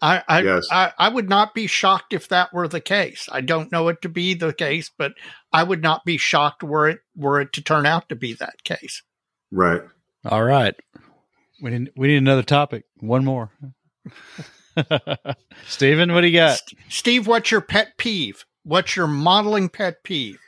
I 0.00 0.22
I, 0.28 0.42
Yes. 0.42 0.66
I 0.70 0.92
I 0.98 1.08
would 1.08 1.28
not 1.28 1.54
be 1.54 1.66
shocked 1.66 2.12
if 2.12 2.28
that 2.28 2.52
were 2.52 2.68
the 2.68 2.80
case. 2.80 3.28
I 3.30 3.40
don't 3.40 3.70
know 3.72 3.88
it 3.88 4.00
to 4.02 4.08
be 4.08 4.34
the 4.34 4.52
case, 4.52 4.90
but 4.96 5.12
I 5.52 5.62
would 5.64 5.82
not 5.82 6.04
be 6.04 6.16
shocked 6.18 6.62
were 6.62 6.88
it 6.88 7.00
were 7.16 7.40
it 7.40 7.52
to 7.54 7.62
turn 7.62 7.84
out 7.86 8.08
to 8.08 8.16
be 8.16 8.32
that 8.34 8.62
case. 8.64 9.02
Right. 9.50 9.82
All 10.24 10.44
right. 10.44 10.74
We 11.60 11.70
need 11.70 11.90
we 11.96 12.08
need 12.08 12.16
another 12.18 12.42
topic. 12.44 12.84
One 13.00 13.24
more. 13.24 13.50
Steven, 15.66 16.12
what 16.12 16.22
do 16.22 16.28
you 16.28 16.38
got? 16.38 16.50
S- 16.50 16.62
Steve, 16.88 17.26
what's 17.26 17.50
your 17.50 17.60
pet 17.60 17.96
peeve? 17.96 18.44
What's 18.64 18.96
your 18.96 19.06
modeling 19.06 19.68
pet 19.68 20.02
peeve? 20.02 20.38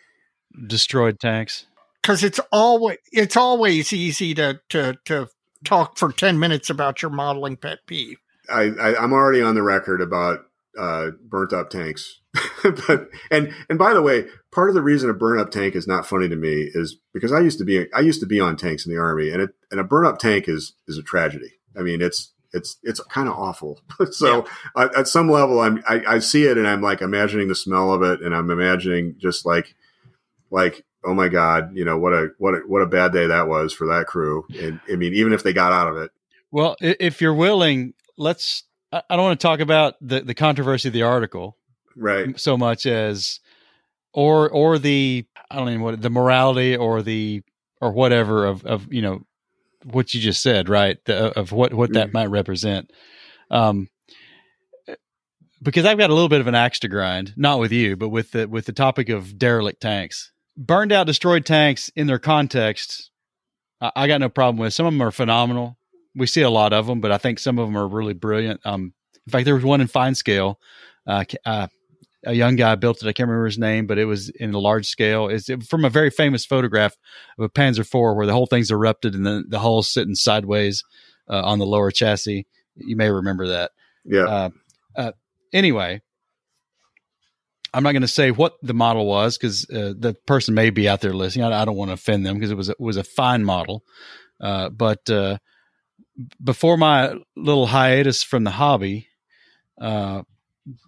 Destroyed 0.66 1.18
tanks. 1.20 1.66
Because 2.02 2.24
it's 2.24 2.40
always 2.50 2.98
it's 3.12 3.36
always 3.36 3.92
easy 3.92 4.34
to 4.34 4.60
to 4.70 4.98
to 5.06 5.28
talk 5.64 5.98
for 5.98 6.12
ten 6.12 6.38
minutes 6.38 6.70
about 6.70 7.02
your 7.02 7.10
modeling 7.10 7.56
pet 7.56 7.78
peeve. 7.86 8.18
I, 8.50 8.70
I 8.80 8.96
I'm 8.96 9.12
already 9.12 9.42
on 9.42 9.54
the 9.54 9.62
record 9.62 10.00
about 10.00 10.40
uh, 10.78 11.10
burnt 11.22 11.52
up 11.52 11.70
tanks. 11.70 12.20
but 12.62 13.08
and 13.30 13.52
and 13.68 13.78
by 13.78 13.92
the 13.92 14.02
way, 14.02 14.26
part 14.52 14.68
of 14.68 14.74
the 14.74 14.82
reason 14.82 15.10
a 15.10 15.14
burnt 15.14 15.40
up 15.40 15.50
tank 15.50 15.74
is 15.74 15.86
not 15.86 16.06
funny 16.06 16.28
to 16.28 16.36
me 16.36 16.70
is 16.74 16.96
because 17.12 17.32
I 17.32 17.40
used 17.40 17.58
to 17.58 17.64
be 17.64 17.86
I 17.92 18.00
used 18.00 18.20
to 18.20 18.26
be 18.26 18.40
on 18.40 18.56
tanks 18.56 18.86
in 18.86 18.92
the 18.92 19.00
army, 19.00 19.30
and 19.30 19.42
it 19.42 19.50
and 19.70 19.80
a 19.80 19.84
burnt 19.84 20.06
up 20.06 20.18
tank 20.18 20.48
is 20.48 20.74
is 20.86 20.96
a 20.96 21.02
tragedy. 21.02 21.52
I 21.76 21.82
mean, 21.82 22.00
it's 22.00 22.32
it's 22.52 22.76
it's 22.82 23.00
kind 23.04 23.28
of 23.28 23.34
awful. 23.34 23.80
so 24.10 24.46
at, 24.76 24.94
at 24.96 25.08
some 25.08 25.30
level, 25.30 25.60
I'm 25.60 25.82
I, 25.88 26.02
I 26.06 26.18
see 26.18 26.44
it 26.44 26.58
and 26.58 26.66
I'm 26.66 26.82
like 26.82 27.00
imagining 27.00 27.48
the 27.48 27.54
smell 27.54 27.92
of 27.92 28.02
it, 28.02 28.20
and 28.20 28.34
I'm 28.34 28.50
imagining 28.50 29.16
just 29.18 29.46
like 29.46 29.74
like 30.50 30.84
oh 31.04 31.14
my 31.14 31.28
god, 31.28 31.70
you 31.74 31.84
know 31.84 31.98
what 31.98 32.12
a 32.12 32.28
what 32.38 32.54
a 32.54 32.58
what 32.66 32.82
a 32.82 32.86
bad 32.86 33.12
day 33.12 33.26
that 33.26 33.48
was 33.48 33.72
for 33.72 33.86
that 33.88 34.06
crew. 34.06 34.44
And 34.60 34.80
I 34.90 34.96
mean, 34.96 35.14
even 35.14 35.32
if 35.32 35.42
they 35.42 35.52
got 35.52 35.72
out 35.72 35.88
of 35.88 35.96
it, 35.96 36.10
Well, 36.50 36.76
if 36.80 37.20
you're 37.20 37.34
willing, 37.34 37.94
let's. 38.16 38.64
I 38.92 39.02
don't 39.10 39.22
want 39.22 39.38
to 39.38 39.46
talk 39.46 39.60
about 39.60 39.94
the, 40.00 40.20
the 40.22 40.34
controversy 40.34 40.88
of 40.88 40.92
the 40.92 41.02
article 41.02 41.56
right? 41.96 42.38
so 42.38 42.56
much 42.56 42.86
as, 42.86 43.40
or 44.12 44.50
or 44.50 44.78
the 44.78 45.24
I 45.50 45.56
don't 45.56 45.68
even 45.68 45.82
what 45.82 46.00
the 46.00 46.10
morality 46.10 46.76
or 46.76 47.02
the 47.02 47.42
or 47.80 47.92
whatever 47.92 48.46
of 48.46 48.64
of 48.64 48.92
you 48.92 49.02
know 49.02 49.24
what 49.84 50.12
you 50.14 50.20
just 50.20 50.42
said, 50.42 50.68
right? 50.68 50.98
The, 51.06 51.38
of 51.38 51.52
what 51.52 51.72
what 51.74 51.92
that 51.94 52.08
Mhm. 52.08 52.14
might 52.14 52.26
represent. 52.26 52.90
Um, 53.50 53.88
because 55.62 55.84
I've 55.84 55.98
got 55.98 56.10
a 56.10 56.14
little 56.14 56.28
bit 56.28 56.40
of 56.40 56.46
an 56.46 56.54
axe 56.54 56.78
to 56.80 56.88
grind, 56.88 57.34
not 57.36 57.58
with 57.58 57.72
you, 57.72 57.96
but 57.96 58.08
with 58.08 58.32
the 58.32 58.48
with 58.48 58.66
the 58.66 58.72
topic 58.72 59.08
of 59.08 59.38
derelict 59.38 59.80
tanks, 59.80 60.32
burned 60.56 60.92
out, 60.92 61.06
destroyed 61.06 61.44
tanks 61.44 61.90
in 61.96 62.06
their 62.06 62.18
context. 62.18 63.10
I, 63.80 63.92
I 63.96 64.06
got 64.06 64.20
no 64.20 64.28
problem 64.28 64.58
with. 64.58 64.72
Some 64.74 64.86
of 64.86 64.92
them 64.92 65.02
are 65.02 65.10
phenomenal. 65.10 65.76
We 66.14 66.26
see 66.26 66.42
a 66.42 66.50
lot 66.50 66.72
of 66.72 66.86
them, 66.86 67.00
but 67.00 67.12
I 67.12 67.18
think 67.18 67.38
some 67.38 67.58
of 67.58 67.68
them 67.68 67.76
are 67.76 67.86
really 67.86 68.14
brilliant. 68.14 68.60
Um, 68.64 68.94
in 69.26 69.30
fact, 69.30 69.44
there 69.44 69.54
was 69.54 69.64
one 69.64 69.80
in 69.80 69.86
fine 69.86 70.14
scale. 70.14 70.58
Uh, 71.06 71.24
uh, 71.44 71.68
a 72.24 72.34
young 72.34 72.56
guy 72.56 72.74
built 72.74 73.02
it. 73.02 73.08
I 73.08 73.12
can't 73.12 73.28
remember 73.28 73.46
his 73.46 73.58
name, 73.58 73.86
but 73.86 73.98
it 73.98 74.04
was 74.04 74.28
in 74.28 74.52
a 74.52 74.58
large 74.58 74.86
scale. 74.86 75.28
It's 75.28 75.48
from 75.66 75.84
a 75.84 75.90
very 75.90 76.10
famous 76.10 76.44
photograph 76.44 76.96
of 77.38 77.44
a 77.44 77.48
Panzer 77.48 77.80
IV 77.80 78.16
where 78.16 78.26
the 78.26 78.32
whole 78.32 78.46
thing's 78.46 78.70
erupted 78.70 79.14
and 79.14 79.24
the, 79.24 79.44
the 79.48 79.58
hull's 79.58 79.90
sitting 79.90 80.14
sideways 80.14 80.84
uh, 81.28 81.42
on 81.42 81.58
the 81.58 81.66
lower 81.66 81.90
chassis. 81.90 82.46
You 82.76 82.96
may 82.96 83.10
remember 83.10 83.48
that. 83.48 83.72
Yeah. 84.04 84.24
Uh, 84.24 84.50
uh, 84.96 85.12
anyway, 85.52 86.02
I'm 87.72 87.82
not 87.82 87.92
going 87.92 88.02
to 88.02 88.08
say 88.08 88.30
what 88.30 88.54
the 88.62 88.74
model 88.74 89.06
was 89.06 89.38
because 89.38 89.68
uh, 89.70 89.94
the 89.96 90.14
person 90.26 90.54
may 90.54 90.70
be 90.70 90.88
out 90.88 91.00
there 91.00 91.14
listening. 91.14 91.44
I, 91.44 91.62
I 91.62 91.64
don't 91.64 91.76
want 91.76 91.90
to 91.90 91.94
offend 91.94 92.26
them 92.26 92.34
because 92.34 92.50
it 92.50 92.56
was 92.56 92.68
a, 92.68 92.72
it 92.72 92.80
was 92.80 92.96
a 92.96 93.04
fine 93.04 93.44
model. 93.44 93.84
Uh, 94.40 94.70
but 94.70 95.08
uh, 95.08 95.38
before 96.42 96.76
my 96.76 97.14
little 97.36 97.66
hiatus 97.66 98.22
from 98.22 98.44
the 98.44 98.50
hobby, 98.50 99.08
uh, 99.80 100.22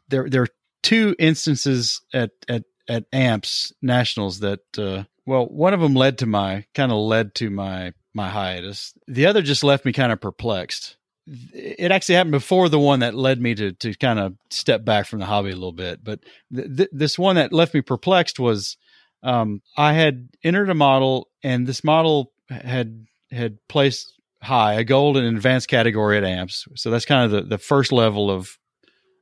there 0.09 0.29
there 0.29 0.43
are 0.43 0.49
two 0.83 1.15
instances 1.19 2.01
at 2.13 2.31
at 2.49 2.65
at 2.89 3.05
AMPS 3.13 3.73
nationals 3.81 4.41
that 4.41 4.61
uh, 4.79 5.05
well 5.27 5.47
one 5.47 5.75
of 5.75 5.81
them 5.81 5.95
led 5.95 6.19
to 6.19 6.27
my 6.27 6.67
kind 6.75 6.93
of 6.93 6.99
led 6.99 7.35
to 7.37 7.51
my 7.51 7.93
my 8.15 8.29
hiatus. 8.29 8.95
The 9.07 9.27
other 9.27 9.43
just 9.43 9.65
left 9.65 9.85
me 9.85 9.93
kind 9.93 10.13
of 10.13 10.21
perplexed. 10.21 10.97
It 11.27 11.91
actually 11.91 12.17
happened 12.17 12.33
before 12.33 12.69
the 12.69 12.81
one 12.81 13.01
that 13.01 13.15
led 13.15 13.41
me 13.41 13.55
to 13.55 13.73
to 13.73 13.95
kind 13.95 14.19
of 14.19 14.35
step 14.51 14.85
back 14.85 15.07
from 15.07 15.21
the 15.21 15.27
hobby 15.27 15.51
a 15.51 15.55
little 15.55 15.71
bit 15.71 16.03
but 16.03 16.19
th- 16.53 16.77
th- 16.77 16.89
this 16.91 17.17
one 17.17 17.37
that 17.37 17.53
left 17.53 17.75
me 17.75 17.81
perplexed 17.81 18.41
was 18.41 18.77
um, 19.23 19.63
i 19.77 19.93
had 19.93 20.29
entered 20.43 20.69
a 20.69 20.75
model 20.75 21.29
and 21.45 21.65
this 21.65 21.85
model 21.85 22.33
had 22.51 23.07
had 23.31 23.57
placed 23.69 24.13
high 24.43 24.75
a 24.75 24.85
gold 24.85 25.17
and 25.17 25.27
advanced 25.27 25.69
category 25.69 26.19
at 26.19 26.25
AMPS. 26.25 26.67
So 26.75 26.91
that's 26.91 27.05
kind 27.05 27.25
of 27.25 27.31
the, 27.31 27.49
the 27.49 27.59
first 27.59 27.93
level 27.93 28.31
of 28.31 28.59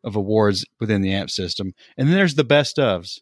of 0.04 0.16
awards 0.16 0.64
within 0.78 1.02
the 1.02 1.12
amp 1.12 1.30
system. 1.30 1.72
And 1.96 2.08
then 2.08 2.14
there's 2.16 2.34
the 2.34 2.44
best 2.44 2.76
ofs. 2.76 3.18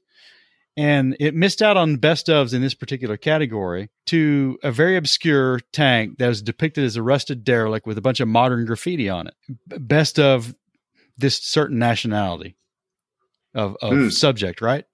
And 0.76 1.16
it 1.18 1.34
missed 1.34 1.60
out 1.60 1.76
on 1.76 1.96
best 1.96 2.28
ofs 2.28 2.54
in 2.54 2.62
this 2.62 2.74
particular 2.74 3.16
category 3.16 3.90
to 4.06 4.58
a 4.62 4.70
very 4.70 4.96
obscure 4.96 5.60
tank 5.72 6.18
that 6.18 6.28
was 6.28 6.40
depicted 6.40 6.84
as 6.84 6.94
a 6.94 7.02
rusted 7.02 7.42
derelict 7.42 7.84
with 7.86 7.98
a 7.98 8.02
bunch 8.02 8.20
of 8.20 8.28
modern 8.28 8.64
graffiti 8.64 9.08
on 9.08 9.26
it. 9.26 9.34
Best 9.66 10.20
of 10.20 10.54
this 11.16 11.36
certain 11.42 11.80
nationality 11.80 12.56
of, 13.54 13.76
of 13.82 13.92
Hmm. 13.92 14.08
subject, 14.10 14.60
right? 14.60 14.84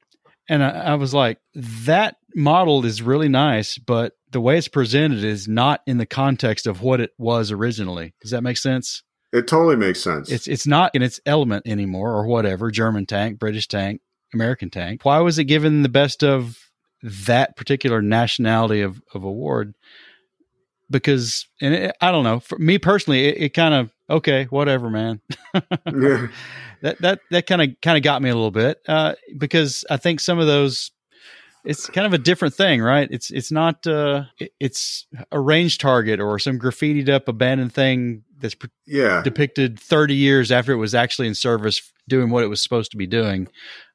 And 0.48 0.64
I, 0.64 0.70
I 0.70 0.94
was 0.94 1.12
like, 1.12 1.38
that 1.54 2.16
model 2.34 2.84
is 2.86 3.02
really 3.02 3.28
nice, 3.28 3.76
but 3.76 4.14
the 4.30 4.40
way 4.40 4.56
it's 4.56 4.68
presented 4.68 5.22
is 5.22 5.46
not 5.48 5.82
in 5.86 5.98
the 5.98 6.06
context 6.06 6.66
of 6.66 6.80
what 6.80 7.00
it 7.00 7.10
was 7.18 7.50
originally. 7.50 8.14
Does 8.22 8.30
that 8.30 8.42
make 8.42 8.56
sense? 8.56 9.02
It 9.34 9.48
totally 9.48 9.74
makes 9.74 10.00
sense. 10.00 10.30
It's 10.30 10.46
it's 10.46 10.64
not 10.64 10.94
in 10.94 11.02
its 11.02 11.18
element 11.26 11.66
anymore, 11.66 12.12
or 12.12 12.24
whatever. 12.24 12.70
German 12.70 13.04
tank, 13.04 13.40
British 13.40 13.66
tank, 13.66 14.00
American 14.32 14.70
tank. 14.70 15.04
Why 15.04 15.18
was 15.18 15.40
it 15.40 15.46
given 15.46 15.82
the 15.82 15.88
best 15.88 16.22
of 16.22 16.56
that 17.02 17.56
particular 17.56 18.00
nationality 18.00 18.80
of, 18.80 19.02
of 19.12 19.24
award? 19.24 19.74
Because, 20.88 21.48
and 21.60 21.74
it, 21.74 21.96
I 22.00 22.12
don't 22.12 22.22
know. 22.22 22.38
For 22.38 22.56
me 22.60 22.78
personally, 22.78 23.26
it, 23.26 23.42
it 23.42 23.48
kind 23.54 23.74
of 23.74 23.92
okay, 24.08 24.44
whatever, 24.44 24.88
man. 24.88 25.20
yeah. 25.54 26.28
that 26.82 27.00
that 27.00 27.20
that 27.32 27.46
kind 27.48 27.60
of 27.60 27.70
kind 27.82 27.96
of 27.96 28.04
got 28.04 28.22
me 28.22 28.30
a 28.30 28.34
little 28.36 28.52
bit 28.52 28.78
uh, 28.86 29.14
because 29.36 29.84
I 29.90 29.96
think 29.96 30.20
some 30.20 30.38
of 30.38 30.46
those 30.46 30.92
it's 31.64 31.86
kind 31.88 32.06
of 32.06 32.12
a 32.12 32.18
different 32.18 32.54
thing, 32.54 32.80
right? 32.80 33.08
It's 33.10 33.32
it's 33.32 33.50
not 33.50 33.84
uh, 33.84 34.26
it's 34.60 35.06
a 35.32 35.40
range 35.40 35.78
target 35.78 36.20
or 36.20 36.38
some 36.38 36.60
graffitied 36.60 37.08
up 37.08 37.26
abandoned 37.26 37.72
thing 37.72 38.22
that's 38.44 38.56
Yeah. 38.86 39.22
depicted 39.22 39.80
30 39.80 40.14
years 40.14 40.52
after 40.52 40.72
it 40.72 40.76
was 40.76 40.94
actually 40.94 41.26
in 41.26 41.34
service 41.34 41.90
doing 42.08 42.30
what 42.30 42.44
it 42.44 42.48
was 42.48 42.62
supposed 42.62 42.90
to 42.90 42.96
be 42.96 43.06
doing 43.06 43.48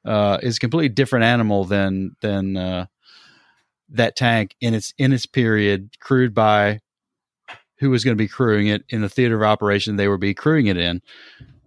uh, 0.04 0.38
is 0.42 0.56
a 0.56 0.60
completely 0.60 0.88
different 0.88 1.24
animal 1.24 1.64
than 1.64 2.16
than 2.20 2.56
uh, 2.56 2.86
that 3.90 4.16
tank 4.16 4.56
in 4.60 4.74
its 4.74 4.92
in 4.98 5.12
its 5.12 5.26
period 5.26 5.90
crewed 6.00 6.34
by 6.34 6.80
who 7.78 7.90
was 7.90 8.04
going 8.04 8.16
to 8.16 8.22
be 8.22 8.28
crewing 8.28 8.66
it 8.66 8.82
in 8.88 9.00
the 9.00 9.08
theater 9.08 9.36
of 9.36 9.42
operation 9.42 9.96
they 9.96 10.08
would 10.08 10.20
be 10.20 10.34
crewing 10.34 10.66
it 10.66 10.76
in. 10.76 11.00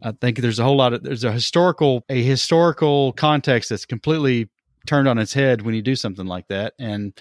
I 0.04 0.12
think 0.12 0.40
there's 0.40 0.60
a 0.60 0.64
whole 0.64 0.76
lot 0.76 0.94
of 0.94 1.04
there's 1.04 1.24
a 1.24 1.32
historical 1.32 2.04
a 2.10 2.22
historical 2.22 3.14
context 3.14 3.70
that's 3.70 3.86
completely 3.86 4.50
turned 4.86 5.08
on 5.08 5.18
its 5.18 5.34
head 5.34 5.62
when 5.62 5.74
you 5.74 5.82
do 5.82 5.96
something 5.96 6.26
like 6.26 6.50
that. 6.50 6.74
And 6.78 7.14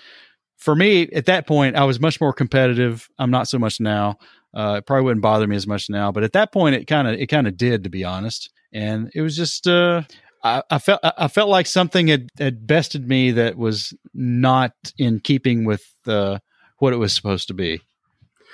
for 0.59 0.75
me 0.75 1.09
at 1.09 1.27
that 1.27 1.47
point 1.47 1.75
i 1.77 1.85
was 1.85 2.01
much 2.01 2.21
more 2.21 2.33
competitive. 2.33 3.09
I'm 3.19 3.31
not 3.31 3.47
so 3.47 3.59
much 3.59 3.79
now 3.79 4.19
uh, 4.55 4.77
it 4.79 4.87
probably 4.87 5.05
wouldn't 5.05 5.23
bother 5.23 5.47
me 5.47 5.57
as 5.57 5.67
much 5.67 5.89
now, 5.89 6.13
but 6.13 6.23
at 6.23 6.33
that 6.33 6.53
point, 6.53 6.75
it 6.75 6.87
kind 6.87 7.09
of 7.09 7.15
it 7.15 7.27
kind 7.27 7.47
of 7.47 7.57
did, 7.57 7.85
to 7.85 7.91
be 7.91 8.05
honest. 8.05 8.51
And 8.73 9.11
it 9.15 9.23
was 9.23 9.37
just 9.37 9.67
uh, 9.67 10.03
I, 10.43 10.63
I 10.71 10.79
felt 10.79 11.01
I 11.03 11.29
felt 11.29 11.49
like 11.49 11.67
something 11.67 12.09
had, 12.09 12.29
had 12.39 12.67
bested 12.67 13.09
me 13.09 13.33
that 13.33 13.57
was 13.57 13.95
not 14.13 14.73
in 14.99 15.21
keeping 15.21 15.65
with 15.65 15.85
uh, 16.07 16.39
what 16.79 16.93
it 16.93 16.97
was 16.97 17.13
supposed 17.13 17.49
to 17.49 17.55
be. 17.55 17.81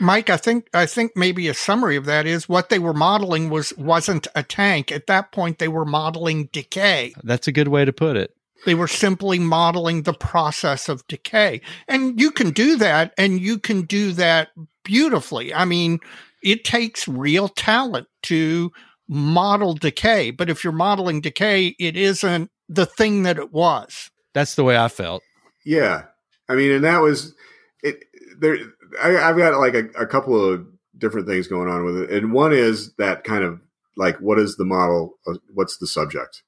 Mike, 0.01 0.31
I 0.31 0.37
think 0.37 0.69
I 0.73 0.87
think 0.87 1.13
maybe 1.17 1.49
a 1.49 1.55
summary 1.55 1.97
of 1.97 2.05
that 2.05 2.27
is 2.27 2.49
what 2.49 2.69
they 2.69 2.79
were 2.79 2.95
modeling 2.95 3.51
was 3.51 3.77
wasn't 3.77 4.29
a 4.35 4.43
tank. 4.43 4.93
At 4.93 5.09
that 5.09 5.33
point, 5.33 5.59
they 5.59 5.69
were 5.69 5.85
modeling 5.85 6.49
decay. 6.53 7.15
That's 7.25 7.49
a 7.49 7.53
good 7.53 7.69
way 7.69 7.85
to 7.85 7.93
put 7.93 8.17
it. 8.17 8.33
They 8.67 8.75
were 8.75 8.89
simply 8.89 9.39
modeling 9.39 10.03
the 10.03 10.13
process 10.13 10.89
of 10.89 11.07
decay. 11.07 11.61
And 11.87 12.21
you 12.21 12.31
can 12.31 12.51
do 12.51 12.77
that, 12.77 13.15
and 13.17 13.41
you 13.41 13.59
can 13.59 13.83
do 13.83 14.13
that 14.13 14.49
beautifully. 14.85 15.55
I 15.55 15.65
mean, 15.65 16.01
it 16.43 16.65
takes 16.65 17.07
real 17.07 17.49
talent 17.49 18.09
to 18.25 18.73
model 19.09 19.75
decay. 19.75 20.31
But 20.31 20.51
if 20.51 20.65
you're 20.65 20.73
modeling 20.73 21.21
decay, 21.21 21.77
it 21.79 21.97
isn't 21.97 22.51
the 22.69 22.87
thing 22.87 23.23
that 23.23 23.39
it 23.39 23.53
was. 23.53 24.11
That's 24.35 24.55
the 24.55 24.65
way 24.65 24.77
I 24.77 24.89
felt. 24.89 25.23
Yeah. 25.65 26.05
I 26.49 26.55
mean, 26.55 26.73
and 26.73 26.85
that 26.85 26.99
was 26.99 27.35
it. 27.83 28.05
There, 28.39 28.57
I, 29.03 29.17
I've 29.17 29.37
got 29.37 29.59
like 29.59 29.75
a, 29.75 29.87
a 30.01 30.07
couple 30.07 30.53
of 30.53 30.67
different 30.97 31.27
things 31.27 31.47
going 31.47 31.69
on 31.69 31.85
with 31.85 31.97
it, 32.03 32.11
and 32.11 32.33
one 32.33 32.53
is 32.53 32.93
that 32.99 33.25
kind 33.25 33.45
of 33.45 33.61
like, 33.97 34.19
what 34.19 34.39
is 34.39 34.57
the 34.57 34.65
model? 34.65 35.19
uh, 35.27 35.35
What's 35.53 35.79
the 35.79 35.87
subject? 35.87 36.43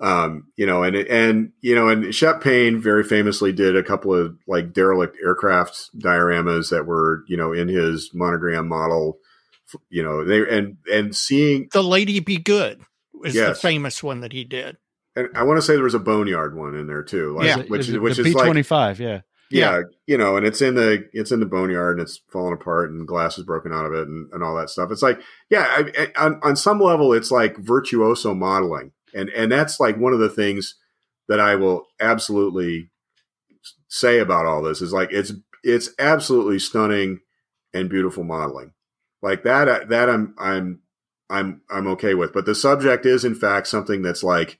Um, 0.00 0.48
you 0.56 0.64
know, 0.66 0.82
and 0.82 0.96
and 0.96 1.52
you 1.60 1.74
know, 1.74 1.88
and 1.88 2.14
Shep 2.14 2.40
Paine 2.42 2.80
very 2.80 3.04
famously 3.04 3.52
did 3.52 3.76
a 3.76 3.82
couple 3.82 4.14
of 4.14 4.36
like 4.48 4.72
derelict 4.72 5.18
aircraft 5.22 5.90
dioramas 5.98 6.70
that 6.70 6.86
were 6.86 7.22
you 7.28 7.36
know 7.36 7.52
in 7.52 7.68
his 7.68 8.10
Monogram 8.14 8.68
model 8.68 9.18
you 9.88 10.02
know, 10.02 10.24
they 10.24 10.40
and 10.48 10.78
and 10.92 11.14
seeing 11.14 11.68
the 11.72 11.82
lady 11.82 12.18
be 12.20 12.38
good 12.38 12.80
is 13.24 13.34
Yes. 13.36 13.48
the 13.60 13.68
famous 13.68 14.02
one 14.02 14.20
that 14.20 14.32
he 14.32 14.42
did. 14.44 14.76
and 15.14 15.28
I 15.36 15.44
want 15.44 15.58
to 15.58 15.62
say 15.62 15.74
there 15.74 15.84
was 15.84 15.94
a 15.94 16.00
boneyard 16.00 16.56
one 16.56 16.74
in 16.74 16.86
there 16.88 17.02
too, 17.04 17.36
like, 17.36 17.46
Yeah. 17.46 17.56
which 17.68 17.82
Is 17.82 17.90
is 17.90 17.98
which 17.98 18.16
the 18.16 18.22
is 18.22 18.28
P 18.28 18.34
like 18.34 18.46
twenty 18.46 18.62
five. 18.64 18.98
Yeah, 18.98 19.20
yeah, 19.48 19.82
you 20.06 20.18
know, 20.18 20.36
and 20.36 20.44
it's 20.46 20.60
in 20.60 20.74
the 20.74 21.08
it's 21.12 21.30
in 21.30 21.38
the 21.38 21.46
boneyard 21.46 21.98
and 21.98 22.02
it's 22.08 22.20
falling 22.32 22.54
apart 22.54 22.90
and 22.90 23.06
glass 23.06 23.38
is 23.38 23.44
broken 23.44 23.72
out 23.72 23.84
of 23.84 23.92
it 23.92 24.08
and, 24.08 24.28
and 24.32 24.42
all 24.42 24.56
that 24.56 24.70
stuff. 24.70 24.90
It's 24.90 25.02
like, 25.02 25.20
yeah, 25.50 25.66
I, 25.68 25.92
I, 26.16 26.24
on 26.26 26.40
on 26.42 26.56
some 26.56 26.80
level, 26.80 27.12
it's 27.12 27.30
like 27.30 27.56
virtuoso 27.58 28.34
modeling, 28.34 28.90
and 29.14 29.28
and 29.30 29.50
that's 29.50 29.80
like 29.80 29.96
one 29.96 30.12
of 30.12 30.18
the 30.20 30.28
things 30.28 30.76
that 31.28 31.40
I 31.40 31.54
will 31.56 31.86
absolutely 32.00 32.90
say 33.88 34.18
about 34.18 34.46
all 34.46 34.62
this 34.62 34.82
is 34.82 34.92
like 34.92 35.12
it's 35.12 35.32
it's 35.62 35.90
absolutely 35.98 36.58
stunning 36.58 37.20
and 37.72 37.88
beautiful 37.88 38.24
modeling, 38.24 38.72
like 39.22 39.44
that 39.44 39.68
uh, 39.68 39.80
that 39.88 40.08
I'm 40.08 40.34
I'm 40.38 40.80
I'm 41.28 41.62
I'm 41.70 41.86
okay 41.88 42.14
with. 42.14 42.32
But 42.32 42.46
the 42.46 42.54
subject 42.54 43.06
is 43.06 43.24
in 43.24 43.34
fact 43.34 43.66
something 43.68 44.02
that's 44.02 44.22
like 44.22 44.58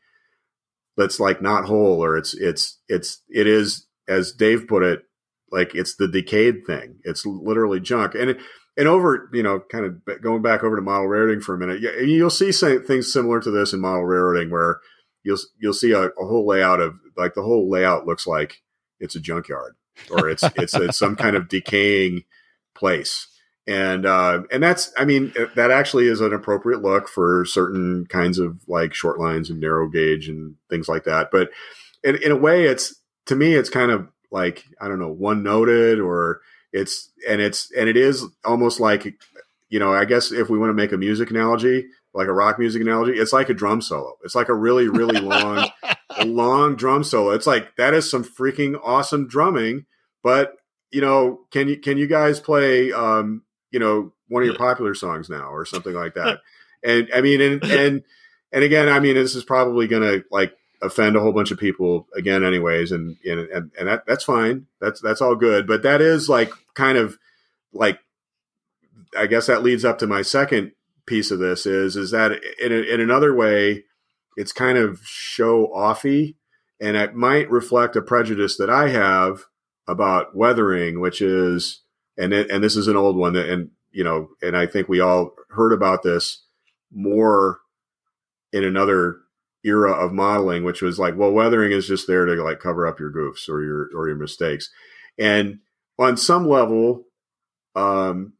that's 0.96 1.18
like 1.20 1.42
not 1.42 1.64
whole 1.64 2.02
or 2.04 2.16
it's 2.16 2.34
it's 2.34 2.78
it's 2.88 3.22
it 3.28 3.46
is 3.46 3.86
as 4.08 4.32
Dave 4.32 4.66
put 4.68 4.82
it, 4.82 5.02
like 5.50 5.74
it's 5.74 5.96
the 5.96 6.08
decayed 6.08 6.66
thing. 6.66 6.98
It's 7.04 7.24
literally 7.24 7.80
junk. 7.80 8.14
And 8.14 8.38
and 8.80 8.88
over, 8.88 9.28
you 9.34 9.42
know, 9.42 9.60
kind 9.70 9.84
of 9.84 10.22
going 10.22 10.40
back 10.40 10.64
over 10.64 10.74
to 10.74 10.80
model 10.80 11.06
railroading 11.06 11.42
for 11.42 11.54
a 11.54 11.58
minute, 11.58 11.82
you'll 12.02 12.30
see 12.30 12.50
things 12.50 13.12
similar 13.12 13.38
to 13.38 13.50
this 13.50 13.74
in 13.74 13.80
model 13.80 14.06
railroading 14.06 14.50
where 14.50 14.80
you'll 15.22 15.36
you'll 15.58 15.74
see 15.74 15.92
a, 15.92 16.04
a 16.04 16.26
whole 16.26 16.46
layout 16.46 16.80
of 16.80 16.94
like 17.14 17.34
the 17.34 17.42
whole 17.42 17.70
layout 17.70 18.06
looks 18.06 18.26
like 18.26 18.62
it's 18.98 19.14
a 19.14 19.20
junkyard 19.20 19.74
or 20.10 20.30
it's 20.30 20.42
it's, 20.56 20.72
it's 20.72 20.98
some 20.98 21.14
kind 21.14 21.36
of 21.36 21.50
decaying 21.50 22.24
place. 22.74 23.28
And 23.66 24.06
uh, 24.06 24.44
and 24.50 24.62
that's 24.62 24.90
I 24.96 25.04
mean 25.04 25.34
that 25.56 25.70
actually 25.70 26.06
is 26.06 26.22
an 26.22 26.32
appropriate 26.32 26.80
look 26.80 27.06
for 27.06 27.44
certain 27.44 28.06
kinds 28.06 28.38
of 28.38 28.62
like 28.66 28.94
short 28.94 29.20
lines 29.20 29.50
and 29.50 29.60
narrow 29.60 29.90
gauge 29.90 30.26
and 30.26 30.54
things 30.70 30.88
like 30.88 31.04
that. 31.04 31.28
But 31.30 31.50
in, 32.02 32.16
in 32.22 32.32
a 32.32 32.36
way, 32.36 32.64
it's 32.64 32.94
to 33.26 33.36
me, 33.36 33.56
it's 33.56 33.68
kind 33.68 33.90
of 33.90 34.08
like 34.32 34.64
I 34.80 34.88
don't 34.88 34.98
know, 34.98 35.12
one 35.12 35.42
noted, 35.42 36.00
or 36.00 36.40
it's 36.72 37.10
and 37.28 37.40
it's 37.40 37.70
and 37.72 37.88
it 37.88 37.96
is 37.96 38.24
almost 38.44 38.80
like 38.80 39.14
you 39.68 39.78
know, 39.78 39.92
I 39.92 40.04
guess 40.04 40.32
if 40.32 40.50
we 40.50 40.58
want 40.58 40.70
to 40.70 40.74
make 40.74 40.92
a 40.92 40.96
music 40.96 41.30
analogy, 41.30 41.86
like 42.12 42.26
a 42.26 42.32
rock 42.32 42.58
music 42.58 42.82
analogy, 42.82 43.18
it's 43.18 43.32
like 43.32 43.48
a 43.48 43.54
drum 43.54 43.80
solo. 43.80 44.18
It's 44.24 44.34
like 44.34 44.48
a 44.48 44.54
really 44.54 44.88
really 44.88 45.20
long, 45.20 45.68
long 46.24 46.76
drum 46.76 47.04
solo. 47.04 47.30
It's 47.30 47.46
like 47.46 47.76
that 47.76 47.94
is 47.94 48.10
some 48.10 48.24
freaking 48.24 48.78
awesome 48.82 49.28
drumming, 49.28 49.86
but 50.22 50.56
you 50.90 51.00
know, 51.00 51.40
can 51.50 51.68
you 51.68 51.78
can 51.78 51.98
you 51.98 52.06
guys 52.06 52.40
play 52.40 52.92
um, 52.92 53.42
you 53.70 53.78
know, 53.78 54.12
one 54.28 54.42
of 54.42 54.46
your 54.46 54.58
popular 54.58 54.94
songs 54.94 55.28
now 55.30 55.50
or 55.50 55.64
something 55.64 55.94
like 55.94 56.14
that? 56.14 56.40
And 56.82 57.10
I 57.14 57.20
mean, 57.20 57.42
and 57.42 57.62
and 57.62 58.02
and 58.52 58.64
again, 58.64 58.88
I 58.88 59.00
mean, 59.00 59.14
this 59.14 59.34
is 59.34 59.44
probably 59.44 59.86
to 59.86 60.24
like 60.30 60.54
offend 60.82 61.16
a 61.16 61.20
whole 61.20 61.32
bunch 61.32 61.50
of 61.50 61.58
people 61.58 62.06
again 62.16 62.42
anyways 62.42 62.90
and 62.90 63.16
and 63.24 63.70
and, 63.78 63.88
that, 63.88 64.04
that's 64.06 64.24
fine. 64.24 64.66
That's 64.80 65.00
that's 65.00 65.20
all 65.20 65.34
good. 65.34 65.66
But 65.66 65.82
that 65.82 66.00
is 66.00 66.28
like 66.28 66.52
kind 66.74 66.96
of 66.96 67.18
like 67.72 68.00
i 69.16 69.26
guess 69.26 69.46
that 69.46 69.62
leads 69.62 69.84
up 69.84 69.98
to 69.98 70.06
my 70.06 70.22
second 70.22 70.72
piece 71.06 71.30
of 71.30 71.38
this 71.38 71.66
is 71.66 71.96
is 71.96 72.10
that 72.10 72.32
in, 72.62 72.72
in 72.72 73.00
another 73.00 73.34
way 73.34 73.84
it's 74.36 74.52
kind 74.52 74.78
of 74.78 75.00
show 75.04 75.66
offy 75.68 76.36
and 76.80 76.96
it 76.96 77.14
might 77.14 77.50
reflect 77.50 77.96
a 77.96 78.02
prejudice 78.02 78.56
that 78.56 78.70
i 78.70 78.88
have 78.88 79.44
about 79.88 80.36
weathering 80.36 81.00
which 81.00 81.20
is 81.20 81.82
and 82.16 82.32
it, 82.32 82.50
and 82.50 82.62
this 82.62 82.76
is 82.76 82.86
an 82.86 82.96
old 82.96 83.16
one 83.16 83.32
that, 83.32 83.48
and 83.48 83.70
you 83.90 84.04
know 84.04 84.28
and 84.42 84.56
i 84.56 84.66
think 84.66 84.88
we 84.88 85.00
all 85.00 85.34
heard 85.50 85.72
about 85.72 86.02
this 86.02 86.44
more 86.92 87.58
in 88.52 88.64
another 88.64 89.18
era 89.64 89.92
of 89.92 90.12
modeling, 90.12 90.64
which 90.64 90.82
was 90.82 90.98
like, 90.98 91.16
well, 91.16 91.32
weathering 91.32 91.72
is 91.72 91.86
just 91.86 92.06
there 92.06 92.24
to 92.24 92.42
like 92.42 92.60
cover 92.60 92.86
up 92.86 92.98
your 92.98 93.12
goofs 93.12 93.48
or 93.48 93.62
your 93.62 93.90
or 93.94 94.08
your 94.08 94.16
mistakes. 94.16 94.70
And 95.18 95.58
on 95.98 96.16
some 96.16 96.48
level, 96.48 97.04
um, 97.74 98.34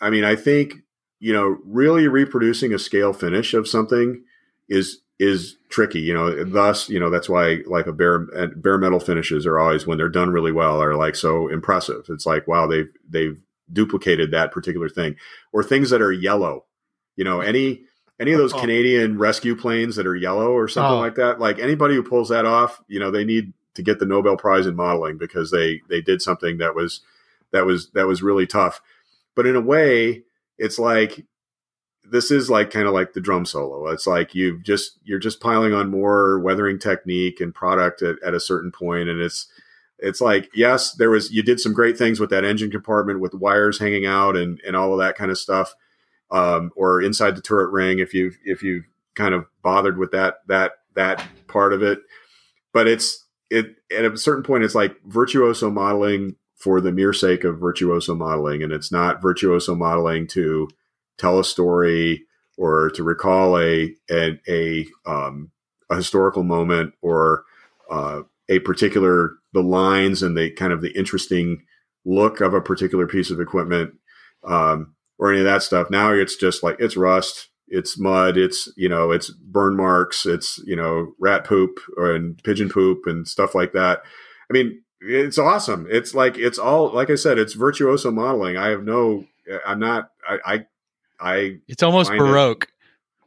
I 0.00 0.10
mean, 0.10 0.24
I 0.24 0.36
think 0.36 0.74
you 1.24 1.32
know, 1.32 1.56
really 1.64 2.06
reproducing 2.06 2.74
a 2.74 2.78
scale 2.78 3.14
finish 3.14 3.54
of 3.54 3.66
something 3.66 4.22
is 4.68 5.00
is 5.18 5.56
tricky. 5.70 6.00
You 6.00 6.12
know, 6.12 6.44
thus, 6.44 6.90
you 6.90 7.00
know, 7.00 7.08
that's 7.08 7.30
why 7.30 7.60
like 7.66 7.86
a 7.86 7.92
bare 7.92 8.26
bare 8.56 8.76
metal 8.76 9.00
finishes 9.00 9.46
are 9.46 9.58
always 9.58 9.86
when 9.86 9.96
they're 9.96 10.10
done 10.10 10.30
really 10.30 10.52
well 10.52 10.82
are 10.82 10.96
like 10.96 11.16
so 11.16 11.48
impressive. 11.48 12.04
It's 12.10 12.26
like 12.26 12.46
wow, 12.46 12.66
they've 12.66 12.90
they've 13.08 13.38
duplicated 13.72 14.32
that 14.32 14.52
particular 14.52 14.90
thing, 14.90 15.16
or 15.50 15.62
things 15.62 15.88
that 15.88 16.02
are 16.02 16.12
yellow. 16.12 16.66
You 17.16 17.24
know, 17.24 17.40
any 17.40 17.84
any 18.20 18.32
of 18.32 18.38
those 18.38 18.54
Oh. 18.54 18.60
Canadian 18.60 19.18
rescue 19.18 19.56
planes 19.56 19.96
that 19.96 20.06
are 20.06 20.14
yellow 20.16 20.52
or 20.52 20.68
something 20.68 20.98
Oh. 20.98 21.00
like 21.00 21.16
that. 21.16 21.40
Like 21.40 21.58
anybody 21.58 21.94
who 21.94 22.02
pulls 22.02 22.28
that 22.28 22.46
off, 22.46 22.80
you 22.88 23.00
know, 23.00 23.10
they 23.10 23.24
need 23.24 23.52
to 23.74 23.82
get 23.82 23.98
the 23.98 24.06
Nobel 24.06 24.36
Prize 24.36 24.66
in 24.66 24.76
modeling 24.76 25.18
because 25.18 25.50
they 25.50 25.80
they 25.88 26.00
did 26.00 26.22
something 26.22 26.58
that 26.58 26.74
was 26.74 27.00
that 27.50 27.66
was 27.66 27.90
that 27.90 28.06
was 28.06 28.22
really 28.22 28.46
tough. 28.46 28.80
But 29.34 29.46
in 29.46 29.56
a 29.56 29.60
way, 29.60 30.22
it's 30.58 30.78
like 30.78 31.24
this 32.08 32.30
is 32.30 32.50
like 32.50 32.70
kind 32.70 32.86
of 32.86 32.92
like 32.94 33.14
the 33.14 33.20
drum 33.20 33.44
solo. 33.46 33.88
It's 33.88 34.06
like 34.06 34.34
you've 34.34 34.62
just 34.62 34.98
you're 35.04 35.18
just 35.18 35.40
piling 35.40 35.72
on 35.72 35.90
more 35.90 36.38
weathering 36.38 36.78
technique 36.78 37.40
and 37.40 37.54
product 37.54 38.02
at, 38.02 38.22
at 38.22 38.34
a 38.34 38.40
certain 38.40 38.70
point, 38.70 39.08
and 39.08 39.20
it's 39.20 39.48
it's 39.98 40.20
like 40.20 40.50
yes, 40.54 40.92
there 40.92 41.10
was 41.10 41.32
you 41.32 41.42
did 41.42 41.58
some 41.58 41.72
great 41.72 41.96
things 41.98 42.20
with 42.20 42.30
that 42.30 42.44
engine 42.44 42.70
compartment 42.70 43.20
with 43.20 43.34
wires 43.34 43.78
hanging 43.80 44.06
out 44.06 44.36
and 44.36 44.60
and 44.66 44.76
all 44.76 44.92
of 44.92 44.98
that 45.00 45.16
kind 45.16 45.30
of 45.32 45.38
stuff 45.38 45.74
um, 46.30 46.70
or 46.76 47.02
inside 47.02 47.36
the 47.36 47.42
turret 47.42 47.70
ring 47.70 47.98
if 47.98 48.14
you've 48.14 48.38
if 48.44 48.62
you've 48.62 48.84
kind 49.14 49.34
of 49.34 49.46
bothered 49.62 49.98
with 49.98 50.10
that 50.12 50.38
that 50.48 50.72
that 50.94 51.24
part 51.48 51.72
of 51.72 51.82
it. 51.82 52.00
But 52.72 52.88
it's 52.88 53.24
it 53.50 53.76
at 53.96 54.04
a 54.04 54.16
certain 54.16 54.42
point 54.42 54.64
it's 54.64 54.74
like 54.74 54.96
virtuoso 55.06 55.70
modeling 55.70 56.36
for 56.56 56.80
the 56.80 56.92
mere 56.92 57.12
sake 57.12 57.44
of 57.44 57.58
virtuoso 57.58 58.14
modeling, 58.14 58.62
and 58.62 58.72
it's 58.72 58.90
not 58.90 59.22
virtuoso 59.22 59.74
modeling 59.74 60.26
to 60.28 60.68
tell 61.18 61.38
a 61.38 61.44
story 61.44 62.24
or 62.56 62.90
to 62.90 63.02
recall 63.02 63.58
a 63.58 63.94
a 64.10 64.40
a, 64.48 64.86
um, 65.06 65.50
a 65.90 65.96
historical 65.96 66.42
moment 66.42 66.94
or 67.02 67.44
uh, 67.90 68.22
a 68.48 68.58
particular 68.60 69.36
the 69.52 69.62
lines 69.62 70.22
and 70.22 70.36
the 70.36 70.50
kind 70.50 70.72
of 70.72 70.82
the 70.82 70.96
interesting 70.98 71.64
look 72.04 72.40
of 72.40 72.54
a 72.54 72.60
particular 72.60 73.06
piece 73.06 73.30
of 73.30 73.40
equipment. 73.40 73.94
Um, 74.42 74.93
or 75.18 75.30
any 75.30 75.40
of 75.40 75.46
that 75.46 75.62
stuff. 75.62 75.90
Now 75.90 76.12
it's 76.12 76.36
just 76.36 76.62
like 76.62 76.76
it's 76.78 76.96
rust, 76.96 77.48
it's 77.68 77.98
mud, 77.98 78.36
it's 78.36 78.72
you 78.76 78.88
know, 78.88 79.10
it's 79.10 79.30
burn 79.30 79.76
marks, 79.76 80.26
it's 80.26 80.58
you 80.66 80.76
know, 80.76 81.14
rat 81.18 81.44
poop 81.44 81.78
and 81.96 82.42
pigeon 82.42 82.68
poop 82.68 83.06
and 83.06 83.26
stuff 83.26 83.54
like 83.54 83.72
that. 83.72 84.02
I 84.50 84.52
mean, 84.52 84.82
it's 85.00 85.38
awesome. 85.38 85.86
It's 85.90 86.14
like 86.14 86.38
it's 86.38 86.58
all 86.58 86.92
like 86.92 87.10
I 87.10 87.14
said, 87.14 87.38
it's 87.38 87.54
virtuoso 87.54 88.10
modeling. 88.10 88.56
I 88.56 88.68
have 88.68 88.84
no, 88.84 89.24
I'm 89.66 89.78
not, 89.78 90.10
I, 90.28 90.38
I, 90.44 90.66
I 91.20 91.56
it's 91.68 91.82
almost 91.82 92.10
Find 92.10 92.20
it. 92.20 92.24
baroque. 92.24 92.68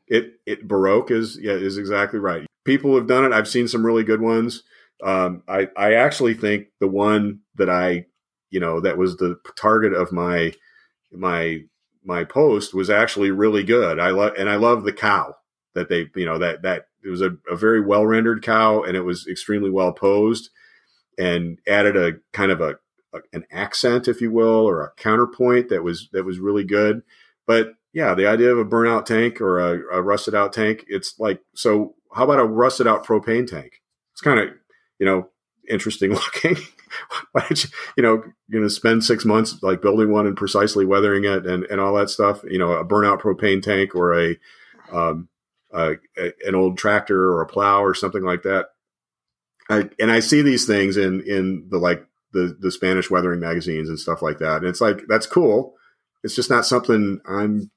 it 0.08 0.34
it 0.46 0.68
baroque 0.68 1.12
is 1.12 1.38
yeah 1.42 1.54
is 1.54 1.78
exactly 1.78 2.20
right. 2.20 2.46
People 2.66 2.96
have 2.96 3.08
done 3.08 3.26
it. 3.26 3.32
I've 3.32 3.48
seen 3.48 3.68
some 3.68 3.86
really 3.86 4.04
good 4.04 4.22
ones. 4.22 4.64
Um, 5.04 5.44
I 5.48 5.70
I 5.78 5.94
actually 5.94 6.34
think 6.34 6.68
the 6.80 6.88
one 6.88 7.40
that 7.56 7.70
I 7.70 8.06
you 8.50 8.60
know 8.60 8.82
that 8.82 8.98
was 8.98 9.18
the 9.18 9.40
target 9.56 9.94
of 9.94 10.12
my 10.12 10.54
my 11.12 11.62
my 12.04 12.24
post 12.24 12.74
was 12.74 12.90
actually 12.90 13.32
really 13.32 13.64
good. 13.64 14.00
I 14.00 14.10
love 14.10 14.34
and 14.38 14.50
I 14.50 14.56
love 14.56 14.84
the 14.84 14.94
cow 14.94 15.36
that 15.76 15.90
they 15.90 16.10
you 16.16 16.26
know 16.26 16.38
that 16.38 16.62
that 16.64 16.88
it 17.04 17.10
was 17.10 17.22
a, 17.22 17.38
a 17.50 17.56
very 17.56 17.82
well 17.82 18.06
rendered 18.06 18.44
cow 18.44 18.84
and 18.84 18.98
it 18.98 19.02
was 19.02 19.28
extremely 19.28 19.70
well 19.70 19.94
posed 19.94 20.50
and 21.18 21.60
added 21.68 21.96
a 21.96 22.14
kind 22.34 22.52
of 22.52 22.62
a, 22.62 22.76
a 23.14 23.20
an 23.34 23.46
accent 23.52 24.08
if 24.08 24.22
you 24.22 24.32
will 24.32 24.68
or 24.68 24.82
a 24.82 24.92
counterpoint 24.98 25.70
that 25.70 25.84
was 25.84 26.10
that 26.14 26.26
was 26.26 26.40
really 26.40 26.64
good. 26.64 27.02
But 27.46 27.74
yeah, 27.98 28.14
the 28.14 28.28
idea 28.28 28.52
of 28.52 28.60
a 28.60 28.66
burnout 28.66 29.06
tank 29.06 29.42
or 29.42 29.58
a, 29.58 29.98
a 29.98 30.02
rusted 30.04 30.36
out 30.36 30.54
tank, 30.54 30.86
it's 30.88 31.16
like, 31.18 31.42
so 31.56 31.96
how 32.14 32.26
about 32.26 32.40
a 32.40 32.44
rusted 32.44 32.86
out 32.86 33.04
propane 33.04 33.48
tank? 33.48 33.82
It's 34.14 34.22
kind 34.22 34.40
of, 34.40 34.50
you 35.00 35.06
know, 35.08 35.30
interesting 35.68 36.12
looking. 36.14 36.58
Why 37.32 37.42
don't 37.42 37.64
you, 37.64 37.70
you 37.98 38.04
know, 38.04 38.24
going 38.52 38.64
to 38.64 38.70
spend 38.70 39.04
six 39.04 39.26
months 39.26 39.62
like 39.62 39.82
building 39.82 40.12
one 40.12 40.28
and 40.28 40.36
precisely 40.38 40.86
weathering 40.86 41.26
it 41.26 41.46
and, 41.46 41.64
and 41.66 41.80
all 41.82 41.94
that 41.96 42.10
stuff, 42.10 42.42
you 42.50 42.58
know, 42.60 42.74
a 42.74 42.86
burnout 42.86 43.22
propane 43.22 43.62
tank 43.62 43.96
or 43.96 44.14
a, 44.20 44.36
um, 44.92 45.30
a, 45.74 45.96
a- 46.18 46.34
an 46.48 46.56
old 46.56 46.78
tractor 46.78 47.32
or 47.32 47.42
a 47.42 47.48
plow 47.48 47.84
or 47.84 47.94
something 47.94 48.24
like 48.24 48.44
that. 48.44 48.68
I, 49.70 49.90
and 50.00 50.12
I 50.12 50.20
see 50.22 50.42
these 50.42 50.66
things 50.66 50.96
in, 50.98 51.22
in 51.22 51.68
the, 51.70 51.78
like 51.78 52.06
the, 52.34 52.56
the 52.60 52.72
Spanish 52.72 53.10
weathering 53.10 53.40
magazines 53.40 53.90
and 53.90 54.00
stuff 54.00 54.22
like 54.22 54.40
that. 54.40 54.58
And 54.58 54.68
it's 54.68 54.82
like, 54.82 55.02
that's 55.08 55.28
cool. 55.28 55.76
It's 56.24 56.36
just 56.36 56.50
not 56.50 56.66
something 56.66 57.20
I'm 57.28 57.70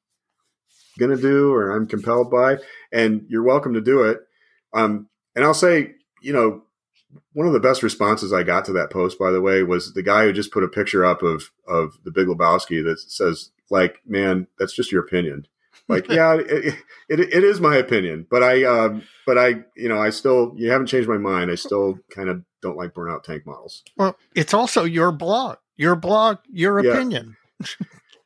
going 0.98 1.14
to 1.14 1.20
do 1.20 1.52
or 1.52 1.70
I'm 1.70 1.86
compelled 1.86 2.30
by. 2.30 2.58
And 2.92 3.26
you're 3.28 3.42
welcome 3.42 3.74
to 3.74 3.80
do 3.80 4.02
it. 4.02 4.20
Um, 4.72 5.08
and 5.34 5.44
I'll 5.44 5.54
say, 5.54 5.94
you 6.22 6.32
know, 6.32 6.62
one 7.32 7.46
of 7.46 7.52
the 7.52 7.60
best 7.60 7.82
responses 7.82 8.32
I 8.32 8.42
got 8.42 8.64
to 8.66 8.72
that 8.72 8.90
post, 8.90 9.18
by 9.18 9.30
the 9.30 9.40
way, 9.40 9.62
was 9.62 9.94
the 9.94 10.02
guy 10.02 10.24
who 10.24 10.32
just 10.32 10.52
put 10.52 10.64
a 10.64 10.68
picture 10.68 11.04
up 11.04 11.22
of 11.22 11.50
of 11.66 11.98
the 12.04 12.10
Big 12.10 12.26
Lebowski 12.26 12.82
that 12.84 12.98
says 13.00 13.50
like, 13.70 14.00
man, 14.06 14.46
that's 14.58 14.72
just 14.74 14.90
your 14.92 15.02
opinion. 15.04 15.46
Like, 15.88 16.08
yeah, 16.10 16.34
it, 16.34 16.74
it, 17.08 17.20
it 17.20 17.44
is 17.44 17.60
my 17.60 17.76
opinion, 17.76 18.26
but 18.30 18.42
I, 18.42 18.64
um, 18.64 19.02
but 19.26 19.38
I, 19.38 19.64
you 19.76 19.88
know, 19.88 19.98
I 20.00 20.10
still, 20.10 20.52
you 20.56 20.70
haven't 20.70 20.86
changed 20.88 21.08
my 21.08 21.18
mind. 21.18 21.50
I 21.50 21.54
still 21.56 21.98
kind 22.10 22.28
of 22.28 22.42
don't 22.62 22.76
like 22.76 22.94
burnout 22.94 23.22
tank 23.24 23.44
models. 23.46 23.82
Well, 23.96 24.16
it's 24.34 24.54
also 24.54 24.84
your 24.84 25.10
blog, 25.12 25.58
your 25.76 25.96
blog, 25.96 26.38
your 26.50 26.84
Yeah. 26.84 26.92
opinion. 26.92 27.36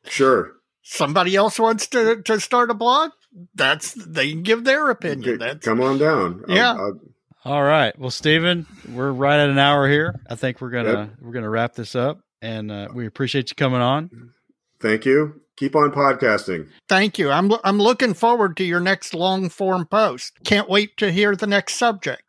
Sure. 0.07 0.51
Somebody 0.83 1.35
else 1.35 1.57
wants 1.59 1.87
to, 1.87 2.21
to 2.21 2.39
start 2.39 2.69
a 2.69 2.75
blog. 2.75 3.11
That's 3.55 3.93
they 3.93 4.31
can 4.31 4.43
give 4.43 4.63
their 4.63 4.89
opinion. 4.91 5.39
That's 5.39 5.65
Come 5.65 5.81
on 5.81 5.97
down. 5.97 6.43
I'll- 6.47 6.55
Yeah. 6.55 6.73
I'll- 6.73 6.99
All 7.45 7.63
right. 7.63 7.97
Well, 7.99 8.09
Stephen, 8.09 8.65
we're 8.91 9.11
right 9.11 9.39
at 9.39 9.49
an 9.49 9.59
hour 9.59 9.87
here. 9.87 10.19
I 10.27 10.33
think 10.35 10.61
we're 10.61 10.71
gonna 10.71 10.91
Yep. 10.93 11.09
we're 11.21 11.31
gonna 11.31 11.49
wrap 11.49 11.75
this 11.75 11.95
up, 11.95 12.19
and 12.41 12.71
uh, 12.71 12.87
we 12.93 13.05
appreciate 13.05 13.51
you 13.51 13.55
coming 13.55 13.81
on. 13.81 14.31
thank 14.79 15.05
you. 15.05 15.41
Keep 15.57 15.75
on 15.75 15.91
podcasting. 15.91 16.67
thank 16.89 17.17
you. 17.19 17.29
I'm 17.29 17.51
I'm 17.63 17.77
looking 17.77 18.13
forward 18.15 18.57
to 18.57 18.63
your 18.63 18.79
next 18.79 19.13
long 19.13 19.49
form 19.49 19.85
post. 19.85 20.33
Can't 20.43 20.67
wait 20.67 20.97
to 20.97 21.11
hear 21.11 21.35
the 21.35 21.47
next 21.47 21.75
subject. 21.75 22.21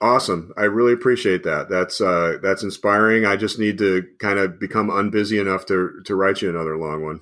Awesome. 0.00 0.52
I 0.56 0.62
really 0.64 0.92
appreciate 0.92 1.42
that. 1.42 1.68
That's 1.68 2.00
uh 2.00 2.36
that's 2.40 2.62
inspiring. 2.62 3.26
I 3.26 3.34
just 3.36 3.58
need 3.58 3.78
to 3.78 4.04
kind 4.20 4.38
of 4.38 4.60
become 4.60 4.88
unbusy 4.90 5.40
enough 5.40 5.66
to 5.66 6.00
to 6.04 6.14
write 6.14 6.40
you 6.40 6.50
another 6.50 6.78
long 6.78 7.02
one. 7.02 7.20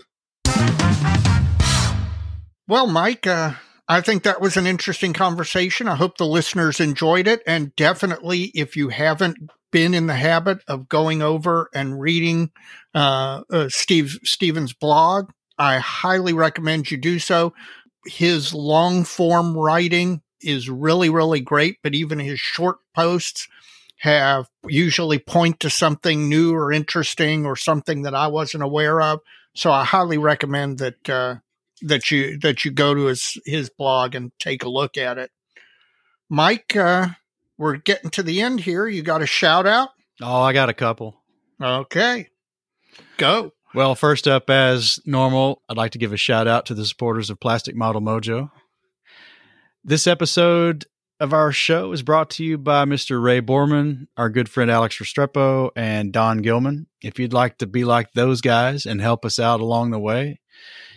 Well, 2.67 2.87
Mike, 2.87 3.27
uh, 3.27 3.53
I 3.87 4.01
think 4.01 4.23
that 4.23 4.41
was 4.41 4.57
an 4.57 4.67
interesting 4.67 5.13
conversation. 5.13 5.89
I 5.89 5.97
hope 5.97 6.17
the 6.17 6.27
listeners 6.27 6.81
enjoyed 6.81 7.27
it. 7.27 7.43
And 7.47 7.75
definitely, 7.77 8.45
if 8.55 8.77
you 8.77 8.89
haven't 8.89 9.37
been 9.71 9.93
in 9.93 10.07
the 10.07 10.15
habit 10.15 10.59
of 10.69 10.89
going 10.89 11.21
over 11.21 11.69
and 11.75 12.01
reading 12.01 12.51
uh, 12.95 13.43
uh, 13.51 13.69
Steve 13.69 14.19
Stephen's 14.25 14.73
blog, 14.73 15.31
I 15.59 15.79
highly 15.79 16.33
recommend 16.33 16.91
you 16.91 16.97
do 16.97 17.19
so. 17.19 17.53
His 18.07 18.55
long 18.55 19.05
form 19.05 19.57
writing 19.57 20.23
is 20.41 20.71
really, 20.71 21.11
really 21.11 21.41
great, 21.41 21.79
but 21.83 21.95
even 21.95 22.19
his 22.19 22.41
short 22.41 22.79
posts 22.95 23.49
have 23.99 24.49
usually 24.67 25.19
point 25.19 25.61
to 25.61 25.71
something 25.71 26.29
new 26.29 26.55
or 26.55 26.73
interesting 26.73 27.47
or 27.47 27.57
something 27.57 28.03
that 28.03 28.15
I 28.15 28.29
wasn't 28.29 28.63
aware 28.63 29.01
of. 29.01 29.21
So 29.55 29.71
I 29.71 29.85
highly 29.85 30.19
recommend 30.19 30.79
that 30.79 31.09
uh, 31.09 31.37
that 31.83 32.11
you 32.11 32.39
that 32.41 32.65
you 32.65 32.71
go 32.71 32.95
to 32.95 33.07
his 33.07 33.39
his 33.45 33.71
blog 33.71 34.15
and 34.15 34.33
take 34.39 34.65
a 34.65 34.69
look 34.69 34.97
at 34.97 35.19
it. 35.19 35.31
Mike, 36.29 36.75
uh, 36.77 37.09
we're 37.59 37.77
getting 37.77 38.11
to 38.11 38.23
the 38.23 38.41
end 38.41 38.61
here. 38.61 38.87
You 38.87 39.03
got 39.03 39.23
a 39.23 39.27
shout 39.27 39.67
out? 39.67 39.91
Oh, 40.21 40.41
I 40.41 40.53
got 40.53 40.69
a 40.69 40.75
couple. 40.75 41.21
Okay, 41.61 42.29
go. 43.17 43.53
Well, 43.75 43.95
first 43.97 44.29
up, 44.29 44.51
as 44.51 45.01
normal, 45.05 45.63
I'd 45.69 45.77
like 45.77 45.93
to 45.93 45.99
give 45.99 46.13
a 46.13 46.17
shout 46.17 46.47
out 46.47 46.67
to 46.67 46.75
the 46.75 46.87
supporters 46.87 47.29
of 47.29 47.41
Plastic 47.41 47.75
Model 47.75 48.01
Mojo. 48.01 48.51
This 49.83 50.07
episode 50.07 50.87
of 51.21 51.33
our 51.33 51.53
show 51.53 51.93
is 51.93 52.03
brought 52.03 52.31
to 52.31 52.45
you 52.45 52.59
by 52.59 52.85
Mr. 52.85 53.23
Ray 53.23 53.41
Borman, 53.41 54.07
our 54.17 54.29
good 54.29 54.49
friend 54.49 54.71
Alex 54.71 54.99
Restrepo, 54.99 55.71
and 55.75 56.13
Don 56.13 56.39
Gilman. 56.39 56.87
If 57.03 57.19
you'd 57.19 57.33
like 57.33 57.59
to 57.59 57.67
be 57.67 57.85
like 57.85 58.13
those 58.13 58.41
guys 58.41 58.87
and 58.87 59.01
help 59.01 59.25
us 59.25 59.39
out 59.39 59.61
along 59.61 59.91
the 59.91 59.99
way, 59.99 60.41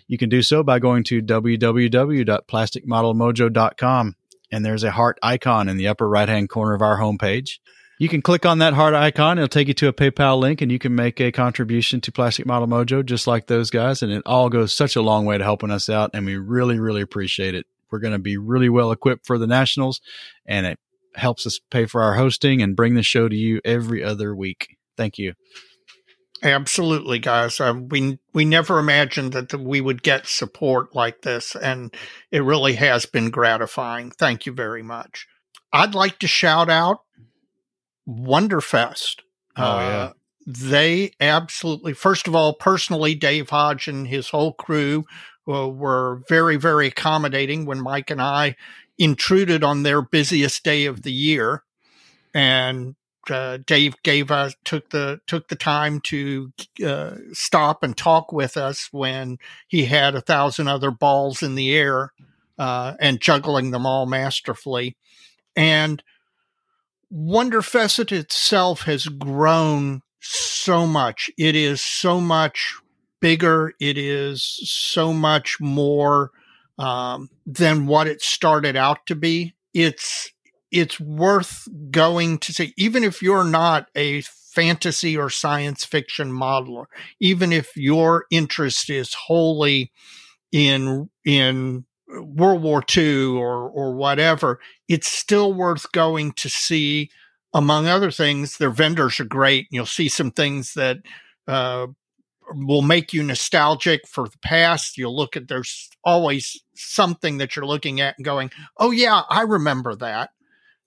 you 0.08 0.18
can 0.18 0.30
do 0.30 0.42
so 0.42 0.64
by 0.64 0.80
going 0.80 1.04
to 1.06 1.22
www.plasticmodelmojo.com. 1.22 4.16
And 4.50 4.66
there's 4.66 4.84
a 4.84 4.92
heart 4.92 5.20
icon 5.22 5.68
in 5.68 5.76
the 5.78 5.90
upper 5.90 6.08
right 6.08 6.30
hand 6.30 6.48
corner 6.50 6.74
of 6.74 6.82
our 6.82 6.98
homepage. 6.98 7.60
You 8.00 8.08
can 8.08 8.22
click 8.22 8.46
on 8.46 8.60
that 8.60 8.76
heart 8.76 8.94
icon. 8.94 9.40
It'll 9.40 9.48
take 9.48 9.68
you 9.68 9.74
to 9.74 9.88
a 9.88 9.94
PayPal 9.94 10.40
link 10.40 10.62
and 10.62 10.72
you 10.72 10.80
can 10.80 10.96
make 10.96 11.20
a 11.20 11.32
contribution 11.32 12.00
to 12.02 12.12
Plastic 12.12 12.46
Model 12.46 12.68
Mojo 12.68 13.04
just 13.04 13.28
like 13.28 13.48
those 13.48 13.72
guys. 13.72 14.04
And 14.04 14.12
it 14.12 14.22
all 14.26 14.50
goes 14.50 14.74
such 14.74 14.96
a 14.96 15.02
long 15.02 15.26
way 15.26 15.38
to 15.38 15.44
helping 15.44 15.72
us 15.72 15.90
out. 15.90 16.12
And 16.14 16.26
we 16.26 16.38
really, 16.38 16.80
really 16.80 17.02
appreciate 17.02 17.56
it. 17.56 17.66
We're 17.92 18.00
going 18.00 18.14
to 18.14 18.20
be 18.20 18.38
really 18.38 18.70
well 18.70 18.92
equipped 18.92 19.26
for 19.26 19.38
the 19.38 19.48
Nationals 19.48 20.00
and 20.46 20.66
it 20.66 20.80
helps 21.16 21.48
us 21.48 21.60
pay 21.72 21.88
for 21.88 22.04
our 22.04 22.14
hosting 22.14 22.62
and 22.62 22.76
bring 22.76 22.94
the 22.94 23.04
show 23.04 23.28
to 23.28 23.36
you 23.36 23.60
every 23.66 24.04
other 24.04 24.36
week. 24.36 24.78
Thank 24.96 25.18
you. 25.18 25.34
Absolutely, 26.44 27.20
guys. 27.20 27.60
Uh, 27.60 27.74
we 27.90 28.20
we 28.34 28.46
never 28.46 28.78
imagined 28.78 29.34
that 29.34 29.50
the, 29.50 29.58
we 29.58 29.82
would 29.82 30.04
get 30.04 30.28
support 30.28 30.96
like 30.96 31.22
this, 31.24 31.56
and 31.56 31.94
it 32.32 32.44
really 32.44 32.74
has 32.74 33.06
been 33.06 33.32
gratifying. 33.32 34.12
Thank 34.12 34.46
you 34.46 34.54
very 34.54 34.84
much. 34.84 35.28
I'd 35.74 35.96
like 35.96 36.20
to 36.20 36.28
shout 36.28 36.70
out 36.70 37.02
Wonderfest. 38.08 39.22
Oh, 39.58 39.80
yeah. 39.80 40.12
they 40.46 41.12
absolutely. 41.20 41.94
First 41.94 42.28
of 42.28 42.36
all, 42.36 42.54
personally, 42.54 43.16
Dave 43.16 43.50
Hodge 43.50 43.88
and 43.88 44.08
his 44.08 44.30
whole 44.30 44.54
crew 44.54 45.06
uh, 45.48 45.68
were 45.68 46.22
very 46.30 46.58
very 46.58 46.88
accommodating 46.88 47.66
when 47.66 47.82
Mike 47.82 48.12
and 48.12 48.22
I 48.22 48.56
intruded 49.00 49.64
on 49.64 49.84
their 49.84 50.02
busiest 50.02 50.64
day 50.64 50.86
of 50.86 51.02
the 51.02 51.12
year, 51.12 51.64
and 52.34 52.96
uh, 53.30 53.58
Dave 53.66 53.96
gave 54.04 54.32
us 54.32 54.56
took 54.64 54.90
the 54.90 55.20
took 55.28 55.48
the 55.48 55.56
time 55.56 56.00
to 56.02 56.52
uh, 56.86 57.16
stop 57.34 57.84
and 57.84 57.96
talk 57.96 58.32
with 58.32 58.58
us 58.58 58.90
when 58.92 59.38
he 59.68 59.86
had 59.86 60.16
a 60.16 60.22
thousand 60.22 60.68
other 60.68 60.92
balls 60.92 61.44
in 61.44 61.56
the 61.56 61.76
air 61.76 62.14
uh, 62.58 62.94
and 63.00 63.22
juggling 63.22 63.72
them 63.72 63.86
all 63.86 64.06
masterfully. 64.06 64.96
And 65.56 66.04
Wonderfest 67.14 68.12
itself 68.12 68.82
has 68.82 69.06
grown 69.06 70.02
so 70.20 70.86
much. 70.86 71.30
It 71.38 71.56
is 71.56 71.82
so 71.82 72.20
much 72.20 72.76
bigger. 73.22 73.74
It 73.80 73.98
is 73.98 74.44
so 74.44 75.14
much 75.14 75.60
more 75.62 76.32
um, 76.78 77.30
than 77.46 77.88
what 77.88 78.08
it 78.08 78.22
started 78.22 78.76
out 78.76 79.06
to 79.08 79.16
be. 79.16 79.56
It's 79.74 80.32
it's 80.72 81.00
worth 81.00 81.68
going 81.92 82.40
to 82.40 82.54
see, 82.54 82.74
even 82.78 83.04
if 83.04 83.22
you're 83.22 83.44
not 83.44 83.88
a 83.96 84.22
fantasy 84.22 85.16
or 85.16 85.30
science 85.30 85.86
fiction 85.86 86.32
modeler, 86.32 86.86
even 87.20 87.52
if 87.52 87.76
your 87.76 88.26
interest 88.32 88.90
is 88.90 89.14
wholly 89.14 89.92
in 90.52 91.10
in 91.26 91.86
World 92.08 92.64
War 92.64 92.84
II 92.96 93.26
or 93.28 93.70
or 93.70 93.94
whatever, 93.94 94.60
it's 94.88 95.08
still 95.08 95.54
worth 95.54 95.92
going 95.92 96.34
to 96.34 96.50
see. 96.50 97.10
Among 97.54 97.88
other 97.88 98.12
things, 98.12 98.58
their 98.58 98.70
vendors 98.70 99.20
are 99.20 99.26
great. 99.26 99.68
You'll 99.72 99.86
see 99.86 100.10
some 100.10 100.32
things 100.32 100.74
that 100.74 100.98
uh, 101.48 101.88
will 102.52 102.82
make 102.82 103.14
you 103.14 103.24
nostalgic 103.24 104.02
for 104.08 104.28
the 104.28 104.38
past. 104.42 104.98
You'll 104.98 105.16
look 105.16 105.36
at 105.38 105.48
there's 105.48 105.90
always 106.04 106.62
something 106.76 107.38
that 107.38 107.56
you're 107.56 107.66
looking 107.66 108.02
at 108.02 108.16
and 108.18 108.26
going, 108.26 108.52
"Oh 108.78 108.92
yeah, 108.92 109.22
I 109.30 109.42
remember 109.42 109.96
that." 109.96 110.32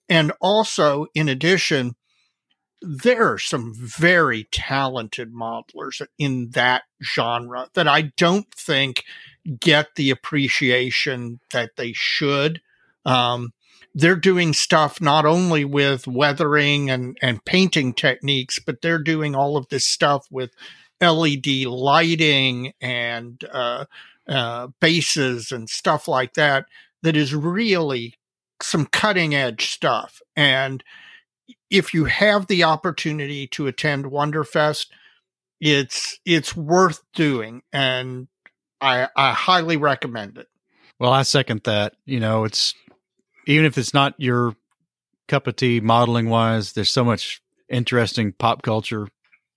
And 0.09 0.31
also, 0.41 1.07
in 1.13 1.29
addition, 1.29 1.95
there 2.81 3.31
are 3.31 3.37
some 3.37 3.73
very 3.75 4.47
talented 4.51 5.33
modelers 5.33 6.05
in 6.17 6.49
that 6.51 6.83
genre 7.03 7.67
that 7.75 7.87
I 7.87 8.11
don't 8.17 8.51
think 8.53 9.03
get 9.59 9.95
the 9.95 10.09
appreciation 10.09 11.39
that 11.51 11.75
they 11.77 11.93
should. 11.93 12.61
Um, 13.05 13.51
they're 13.93 14.15
doing 14.15 14.53
stuff 14.53 15.01
not 15.01 15.25
only 15.25 15.65
with 15.65 16.07
weathering 16.07 16.89
and, 16.89 17.17
and 17.21 17.43
painting 17.45 17.93
techniques, 17.93 18.57
but 18.59 18.81
they're 18.81 19.03
doing 19.03 19.35
all 19.35 19.57
of 19.57 19.67
this 19.69 19.87
stuff 19.87 20.25
with 20.31 20.51
LED 21.01 21.65
lighting 21.65 22.73
and 22.79 23.43
uh, 23.51 23.85
uh, 24.27 24.67
bases 24.79 25.51
and 25.51 25.69
stuff 25.69 26.07
like 26.07 26.33
that. 26.33 26.65
That 27.03 27.17
is 27.17 27.33
really 27.33 28.15
some 28.63 28.85
cutting 28.85 29.33
edge 29.35 29.69
stuff. 29.69 30.21
And 30.35 30.83
if 31.69 31.93
you 31.93 32.05
have 32.05 32.47
the 32.47 32.63
opportunity 32.63 33.47
to 33.47 33.67
attend 33.67 34.05
Wonderfest, 34.05 34.87
it's 35.59 36.19
it's 36.25 36.55
worth 36.55 37.01
doing, 37.13 37.61
and 37.71 38.27
I 38.79 39.07
I 39.15 39.33
highly 39.33 39.77
recommend 39.77 40.37
it. 40.37 40.47
Well, 40.99 41.13
I 41.13 41.23
second 41.23 41.61
that. 41.63 41.93
You 42.05 42.19
know, 42.19 42.43
it's 42.43 42.73
even 43.47 43.65
if 43.65 43.77
it's 43.77 43.93
not 43.93 44.15
your 44.17 44.55
cup 45.27 45.47
of 45.47 45.55
tea 45.55 45.79
modeling 45.79 46.29
wise, 46.29 46.73
there's 46.73 46.89
so 46.89 47.05
much 47.05 47.41
interesting 47.69 48.33
pop 48.33 48.63
culture 48.63 49.07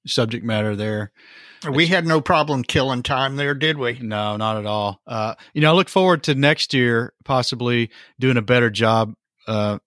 subject 0.06 0.44
matter 0.44 0.76
there. 0.76 1.12
We 1.70 1.86
had 1.86 2.06
no 2.06 2.20
problem 2.20 2.62
killing 2.62 3.02
time 3.02 3.36
there, 3.36 3.54
did 3.54 3.78
we? 3.78 3.98
No, 3.98 4.36
not 4.36 4.58
at 4.58 4.66
all. 4.66 5.00
Uh, 5.06 5.34
you 5.54 5.62
know, 5.62 5.70
I 5.70 5.74
look 5.74 5.88
forward 5.88 6.22
to 6.24 6.34
next 6.34 6.74
year 6.74 7.14
possibly 7.24 7.90
doing 8.20 8.36
a 8.36 8.42
better 8.42 8.68
job 8.68 9.14
uh, 9.46 9.78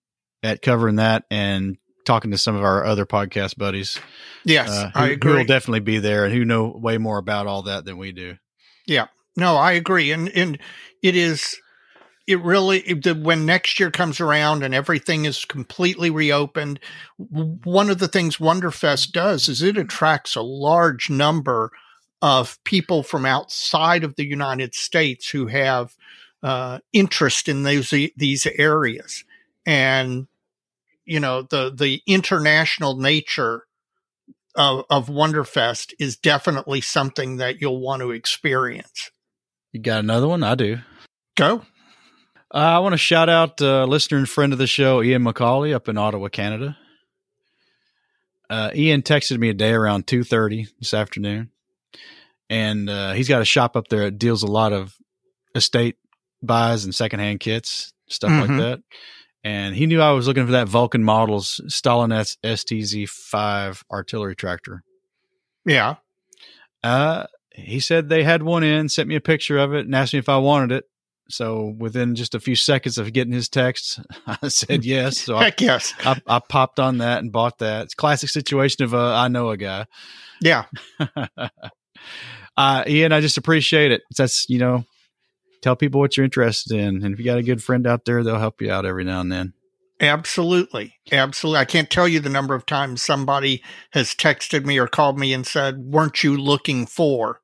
at 0.41 0.61
covering 0.61 0.95
that 0.95 1.25
and 1.29 1.77
talking 2.05 2.31
to 2.31 2.37
some 2.37 2.55
of 2.55 2.63
our 2.63 2.83
other 2.83 3.05
podcast 3.05 3.57
buddies. 3.57 3.99
Yes, 4.43 4.69
uh, 4.69 4.91
I 4.95 5.09
agree. 5.09 5.31
Who 5.31 5.37
will 5.37 5.45
definitely 5.45 5.81
be 5.81 5.99
there 5.99 6.25
and 6.25 6.33
who 6.33 6.45
know 6.45 6.67
way 6.75 6.97
more 6.97 7.17
about 7.17 7.47
all 7.47 7.63
that 7.63 7.85
than 7.85 7.97
we 7.97 8.11
do. 8.11 8.37
Yeah, 8.87 9.07
no, 9.35 9.57
I 9.57 9.73
agree, 9.73 10.11
and 10.11 10.29
and 10.29 10.57
it 11.03 11.15
is 11.15 11.59
it 12.27 12.41
really 12.43 12.79
it, 12.79 13.03
the, 13.03 13.15
when 13.15 13.45
next 13.45 13.79
year 13.79 13.89
comes 13.89 14.19
around 14.19 14.61
and 14.61 14.75
everything 14.75 15.25
is 15.25 15.45
completely 15.45 16.09
reopened. 16.09 16.79
One 17.17 17.89
of 17.89 17.99
the 17.99 18.09
things 18.09 18.37
Wonderfest 18.37 19.13
does 19.13 19.47
is 19.47 19.61
it 19.61 19.77
attracts 19.77 20.35
a 20.35 20.41
large 20.41 21.09
number 21.09 21.71
of 22.21 22.61
people 22.65 23.01
from 23.01 23.25
outside 23.25 24.03
of 24.03 24.15
the 24.15 24.25
United 24.25 24.75
States 24.75 25.29
who 25.29 25.47
have 25.47 25.95
uh, 26.43 26.79
interest 26.91 27.47
in 27.47 27.63
those 27.63 27.93
these 28.15 28.45
areas, 28.57 29.23
and 29.65 30.27
you 31.05 31.19
know 31.19 31.41
the 31.41 31.71
the 31.73 32.01
international 32.05 32.97
nature 32.97 33.63
of, 34.55 34.85
of 34.89 35.07
Wonderfest 35.07 35.93
is 35.99 36.17
definitely 36.17 36.81
something 36.81 37.37
that 37.37 37.61
you'll 37.61 37.79
want 37.79 38.01
to 38.01 38.11
experience. 38.11 39.11
You 39.71 39.79
got 39.79 39.99
another 39.99 40.27
one? 40.27 40.43
I 40.43 40.55
do. 40.55 40.79
Go. 41.35 41.63
Uh, 42.53 42.57
I 42.57 42.79
want 42.79 42.93
to 42.93 42.97
shout 42.97 43.27
out 43.27 43.61
uh, 43.61 43.85
listener 43.85 44.17
and 44.17 44.29
friend 44.29 44.53
of 44.53 44.59
the 44.59 44.67
show, 44.67 45.03
Ian 45.03 45.23
McCauley, 45.23 45.73
up 45.73 45.89
in 45.89 45.97
Ottawa, 45.97 46.29
Canada. 46.29 46.77
Uh, 48.49 48.71
Ian 48.73 49.01
texted 49.01 49.37
me 49.37 49.49
a 49.49 49.53
day 49.53 49.71
around 49.71 50.07
two 50.07 50.23
thirty 50.23 50.67
this 50.79 50.93
afternoon, 50.93 51.51
and 52.49 52.89
uh, 52.89 53.11
he's 53.11 53.27
got 53.27 53.41
a 53.41 53.45
shop 53.45 53.75
up 53.75 53.89
there 53.89 54.05
that 54.05 54.17
deals 54.17 54.43
a 54.43 54.47
lot 54.47 54.71
of 54.71 54.95
estate 55.53 55.97
buys 56.41 56.85
and 56.85 56.95
secondhand 56.95 57.41
kits, 57.41 57.91
stuff 58.07 58.31
mm-hmm. 58.31 58.51
like 58.53 58.61
that. 58.61 58.79
And 59.43 59.75
he 59.75 59.85
knew 59.85 60.01
I 60.01 60.11
was 60.11 60.27
looking 60.27 60.45
for 60.45 60.53
that 60.53 60.69
Vulcan 60.69 61.03
Models 61.03 61.59
Stalinets 61.67 62.37
STZ 62.43 63.09
five 63.09 63.83
artillery 63.91 64.35
tractor. 64.35 64.83
Yeah. 65.65 65.95
Uh, 66.83 67.27
he 67.51 67.79
said 67.79 68.07
they 68.07 68.23
had 68.23 68.43
one 68.43 68.63
in, 68.63 68.87
sent 68.87 69.09
me 69.09 69.15
a 69.15 69.21
picture 69.21 69.57
of 69.57 69.73
it, 69.73 69.85
and 69.85 69.95
asked 69.95 70.13
me 70.13 70.19
if 70.19 70.29
I 70.29 70.37
wanted 70.37 70.71
it. 70.71 70.85
So 71.29 71.75
within 71.77 72.15
just 72.15 72.35
a 72.35 72.39
few 72.39 72.55
seconds 72.55 72.97
of 72.97 73.11
getting 73.13 73.33
his 73.33 73.49
text, 73.49 73.99
I 74.27 74.47
said 74.47 74.85
yes. 74.85 75.17
So 75.19 75.37
Heck 75.37 75.61
I, 75.61 75.65
yes. 75.65 75.93
I, 75.99 76.21
I, 76.27 76.39
popped 76.39 76.79
on 76.79 76.99
that 76.99 77.19
and 77.19 77.31
bought 77.31 77.59
that. 77.59 77.85
It's 77.85 77.93
classic 77.93 78.29
situation 78.29 78.83
of 78.83 78.93
uh, 78.93 79.13
I 79.13 79.27
know 79.27 79.49
a 79.49 79.57
guy. 79.57 79.85
Yeah. 80.41 80.65
uh, 82.57 82.83
Ian, 82.87 83.11
I 83.11 83.21
just 83.21 83.37
appreciate 83.37 83.91
it. 83.91 84.01
That's 84.15 84.49
you 84.49 84.59
know, 84.59 84.85
tell 85.61 85.75
people 85.75 85.99
what 85.99 86.15
you're 86.15 86.25
interested 86.25 86.77
in, 86.77 87.03
and 87.03 87.13
if 87.13 87.19
you 87.19 87.25
got 87.25 87.37
a 87.37 87.43
good 87.43 87.63
friend 87.63 87.85
out 87.87 88.05
there, 88.05 88.23
they'll 88.23 88.39
help 88.39 88.61
you 88.61 88.71
out 88.71 88.85
every 88.85 89.03
now 89.03 89.21
and 89.21 89.31
then. 89.31 89.53
Absolutely. 89.99 90.93
Absolutely. 91.11 91.59
I 91.59 91.65
can't 91.65 91.89
tell 91.89 92.07
you 92.07 92.19
the 92.19 92.29
number 92.29 92.53
of 92.53 92.67
times 92.67 93.01
somebody 93.01 93.63
has 93.93 94.13
texted 94.13 94.63
me 94.63 94.77
or 94.77 94.87
called 94.87 95.17
me 95.17 95.33
and 95.33 95.45
said, 95.45 95.79
"Weren't 95.79 96.23
you 96.23 96.37
looking 96.37 96.85
for?" 96.85 97.41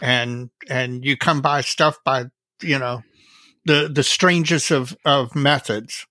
and 0.00 0.50
and 0.68 1.04
you 1.04 1.16
come 1.16 1.40
by 1.40 1.60
stuff 1.60 1.98
by 2.04 2.24
you 2.62 2.78
know 2.78 3.02
the 3.68 3.88
the 3.88 4.02
strangest 4.02 4.72
of 4.72 4.96
of 5.04 5.36
methods. 5.36 6.06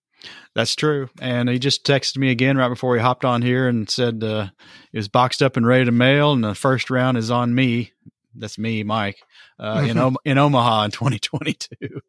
That's 0.55 0.75
true. 0.75 1.09
And 1.21 1.49
he 1.49 1.59
just 1.59 1.85
texted 1.85 2.17
me 2.17 2.31
again 2.31 2.57
right 2.57 2.69
before 2.69 2.95
he 2.95 3.01
hopped 3.01 3.25
on 3.25 3.41
here 3.41 3.67
and 3.67 3.89
said 3.89 4.23
uh, 4.23 4.47
it 4.91 4.97
was 4.97 5.07
boxed 5.07 5.43
up 5.43 5.57
and 5.57 5.67
ready 5.67 5.85
to 5.85 5.91
mail, 5.91 6.31
and 6.31 6.43
the 6.43 6.55
first 6.55 6.89
round 6.89 7.17
is 7.17 7.29
on 7.29 7.53
me. 7.53 7.91
That's 8.33 8.57
me, 8.57 8.83
Mike, 8.83 9.17
uh, 9.59 9.85
in 9.87 10.15
in 10.25 10.37
Omaha 10.37 10.85
in 10.85 10.91
2022. 10.91 12.01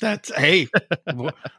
That's 0.00 0.34
hey, 0.34 0.66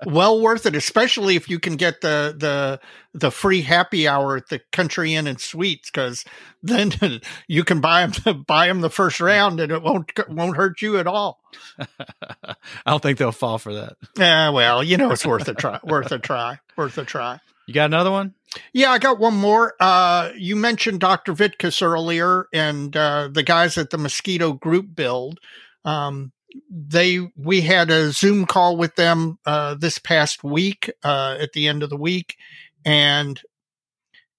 well 0.06 0.42
worth 0.42 0.66
it, 0.66 0.76
especially 0.76 1.38
if 1.38 1.50
you 1.50 1.58
can 1.58 1.78
get 1.78 2.02
the 2.02 2.36
the 2.38 2.80
the 3.14 3.32
free 3.32 3.62
happy 3.62 4.10
hour 4.10 4.36
at 4.36 4.50
the 4.50 4.60
Country 4.74 5.14
Inn 5.14 5.26
and 5.26 5.40
Suites, 5.40 5.90
because 5.90 6.26
then 6.62 6.92
you 7.48 7.64
can 7.64 7.80
buy 7.80 8.06
them 8.06 8.44
buy 8.48 8.68
them 8.68 8.82
the 8.82 8.90
first 8.90 9.22
round, 9.22 9.62
and 9.62 9.72
it 9.72 9.82
won't 9.82 10.12
won't 10.30 10.58
hurt 10.58 10.82
you 10.82 10.98
at 10.98 11.08
all. 11.08 11.40
I 11.80 12.56
don't 12.86 13.02
think 13.02 13.18
they'll 13.18 13.32
fall 13.32 13.58
for 13.58 13.74
that. 13.74 13.94
Yeah, 14.18 14.50
well, 14.50 14.84
you 14.84 14.98
know 14.98 15.12
it's 15.12 15.26
worth 15.26 15.48
a 15.48 15.54
try. 15.54 15.80
worth 15.84 16.12
a 16.12 16.20
try. 16.20 16.60
Worth 16.76 16.98
a 16.98 17.06
try. 17.06 17.40
You 17.68 17.74
got 17.74 17.86
another 17.86 18.12
one? 18.12 18.34
Yeah, 18.74 18.92
I 18.92 19.00
got 19.00 19.18
one 19.18 19.36
more. 19.36 19.74
Uh, 19.80 20.32
you 20.38 20.56
mentioned 20.56 21.00
Dr. 21.00 21.34
Vitkus 21.34 21.82
earlier, 21.82 22.48
and 22.54 22.96
uh, 22.96 23.30
the 23.32 23.44
guys 23.44 23.78
at 23.78 23.90
the 23.90 23.98
Mosquito 23.98 24.54
Group 24.54 24.94
build. 24.94 25.40
Um, 25.84 26.32
they 26.70 27.20
we 27.36 27.62
had 27.62 27.90
a 27.90 28.12
Zoom 28.12 28.46
call 28.46 28.78
with 28.78 28.96
them 28.96 29.38
uh, 29.46 29.76
this 29.76 29.98
past 29.98 30.44
week 30.44 30.92
uh, 31.04 31.38
at 31.40 31.54
the 31.54 31.68
end 31.68 31.84
of 31.84 31.90
the 31.90 31.98
week, 31.98 32.36
and 32.84 33.42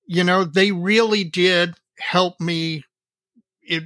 you 0.06 0.24
know 0.24 0.44
they 0.44 0.72
really 0.72 1.24
did 1.24 1.74
help 1.98 2.40
me. 2.40 2.84
It 3.62 3.84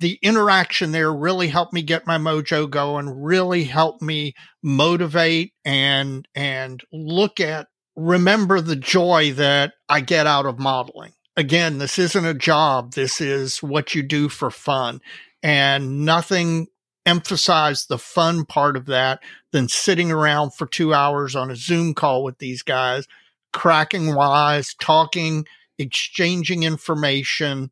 the 0.00 0.18
interaction 0.22 0.92
there 0.92 1.12
really 1.12 1.48
helped 1.48 1.72
me 1.72 1.82
get 1.82 2.06
my 2.06 2.18
mojo 2.18 2.68
going. 2.68 3.22
Really 3.22 3.64
helped 3.64 4.02
me 4.02 4.34
motivate 4.62 5.52
and 5.64 6.26
and 6.34 6.82
look 6.92 7.40
at 7.40 7.68
remember 7.96 8.60
the 8.60 8.76
joy 8.76 9.32
that 9.34 9.74
I 9.88 10.00
get 10.00 10.26
out 10.26 10.46
of 10.46 10.58
modeling. 10.58 11.12
Again, 11.36 11.78
this 11.78 11.98
isn't 11.98 12.26
a 12.26 12.34
job. 12.34 12.92
This 12.92 13.20
is 13.20 13.62
what 13.62 13.94
you 13.94 14.02
do 14.02 14.28
for 14.28 14.50
fun 14.50 15.00
and 15.42 16.04
nothing 16.04 16.68
emphasize 17.06 17.86
the 17.86 17.98
fun 17.98 18.44
part 18.44 18.76
of 18.76 18.86
that 18.86 19.20
than 19.50 19.68
sitting 19.68 20.10
around 20.10 20.54
for 20.54 20.66
two 20.66 20.94
hours 20.94 21.34
on 21.34 21.50
a 21.50 21.56
Zoom 21.56 21.94
call 21.94 22.22
with 22.24 22.38
these 22.38 22.62
guys, 22.62 23.06
cracking 23.52 24.14
wise, 24.14 24.74
talking, 24.80 25.46
exchanging 25.78 26.62
information. 26.62 27.70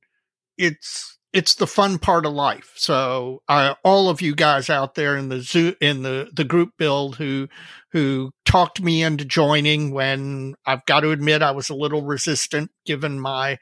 It's 0.59 1.19
it's 1.33 1.55
the 1.55 1.67
fun 1.67 1.99
part 1.99 2.27
of 2.27 2.33
life. 2.33 2.73
So, 2.75 3.43
uh, 3.49 3.75
all 3.85 4.09
of 4.09 4.21
you 4.21 4.35
guys 4.35 4.69
out 4.69 4.97
there 4.97 5.17
in 5.17 5.29
the 5.29 5.41
zoo 5.41 5.75
in 5.81 6.03
the 6.03 6.29
the 6.35 6.45
group 6.45 6.71
build 6.77 7.17
who 7.17 7.49
who 7.93 8.33
talked 8.45 8.81
me 8.81 9.03
into 9.03 9.25
joining 9.25 9.93
when 9.93 10.55
I've 10.67 10.85
got 10.87 11.01
to 11.01 11.11
admit 11.11 11.43
I 11.43 11.53
was 11.53 11.71
a 11.71 11.75
little 11.75 12.03
resistant 12.03 12.71
given 12.85 13.21
my 13.21 13.59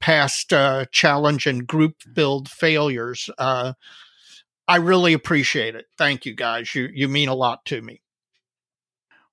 past 0.00 0.52
uh, 0.52 0.86
challenge 0.90 1.46
and 1.46 1.66
group 1.66 1.96
build 2.12 2.48
failures. 2.48 3.30
Uh, 3.38 3.74
I 4.72 4.76
really 4.76 5.12
appreciate 5.12 5.74
it. 5.74 5.84
Thank 5.98 6.24
you 6.24 6.34
guys. 6.34 6.74
You 6.74 6.88
you 6.94 7.06
mean 7.06 7.28
a 7.28 7.34
lot 7.34 7.66
to 7.66 7.82
me. 7.82 8.00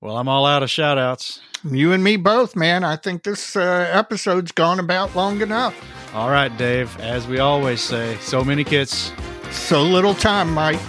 Well, 0.01 0.17
I'm 0.17 0.27
all 0.27 0.45
out 0.45 0.63
of 0.63 0.69
shout 0.69 0.97
outs. 0.97 1.39
You 1.63 1.93
and 1.93 2.03
me 2.03 2.17
both, 2.17 2.57
man. 2.57 2.83
I 2.83 2.97
think 2.97 3.23
this 3.23 3.55
uh, 3.55 3.87
episode's 3.89 4.51
gone 4.51 4.81
about 4.81 5.15
long 5.15 5.39
enough. 5.39 5.73
All 6.13 6.29
right, 6.29 6.55
Dave. 6.57 6.93
As 6.99 7.25
we 7.25 7.39
always 7.39 7.79
say, 7.79 8.17
so 8.17 8.43
many 8.43 8.65
kits. 8.65 9.13
So 9.49 9.81
little 9.81 10.13
time, 10.13 10.53
Mike. 10.53 10.81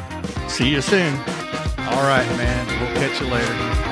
See 0.49 0.69
you 0.69 0.81
soon. 0.81 1.15
All 1.15 2.03
right, 2.03 2.27
man. 2.37 2.67
We'll 2.67 2.97
catch 2.97 3.21
you 3.21 3.29
later. 3.29 3.90